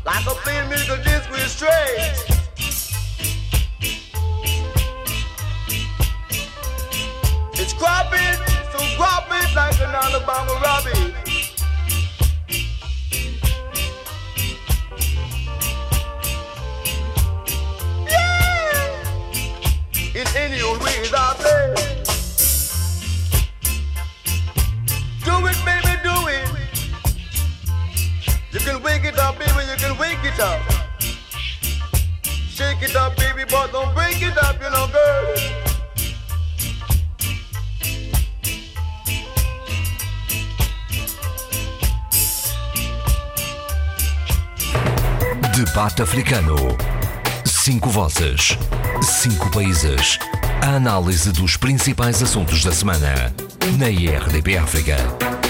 like 0.05 0.25
a 0.25 0.31
plain 0.41 0.67
musical 0.69 0.97
disc 1.03 1.29
with 1.29 1.47
strings. 1.47 2.25
It's 7.53 7.73
cropping, 7.73 8.37
so 8.71 8.79
cropping 8.97 9.55
like 9.55 9.79
an 9.79 9.93
Alabama 9.93 10.59
robbie. 10.63 11.13
Yeah, 18.09 18.85
in 20.15 20.27
any 20.35 20.61
old 20.61 20.81
ways 20.81 21.13
I 21.13 21.35
play. 21.37 21.75
Do 25.23 25.45
it, 25.45 25.57
baby, 25.63 25.93
do 26.03 26.27
it. 26.27 26.49
You 28.51 28.59
can 28.59 28.81
wake 28.81 29.05
it 29.05 29.19
up, 29.19 29.37
baby, 29.37 29.60
you 29.71 29.77
can 29.77 29.97
wake 29.97 30.23
it 30.23 30.39
up. 30.39 30.59
Shake 32.49 32.81
it 32.81 32.95
up, 32.95 33.15
baby, 33.15 33.43
but 33.49 33.71
don't 33.71 33.93
break 33.95 34.21
it 34.21 34.37
up, 34.37 34.55
you 34.61 34.69
know, 34.69 34.87
girl. 34.87 35.35
Debate 45.53 46.01
Africano. 46.01 46.55
Cinco 47.45 47.89
vozes. 47.89 48.57
Cinco 49.01 49.49
países. 49.51 50.19
A 50.61 50.75
análise 50.75 51.31
dos 51.31 51.55
principais 51.55 52.21
assuntos 52.21 52.63
da 52.63 52.71
semana. 52.71 53.33
Na 53.77 53.89
IRDP 53.89 54.57
África. 54.57 55.40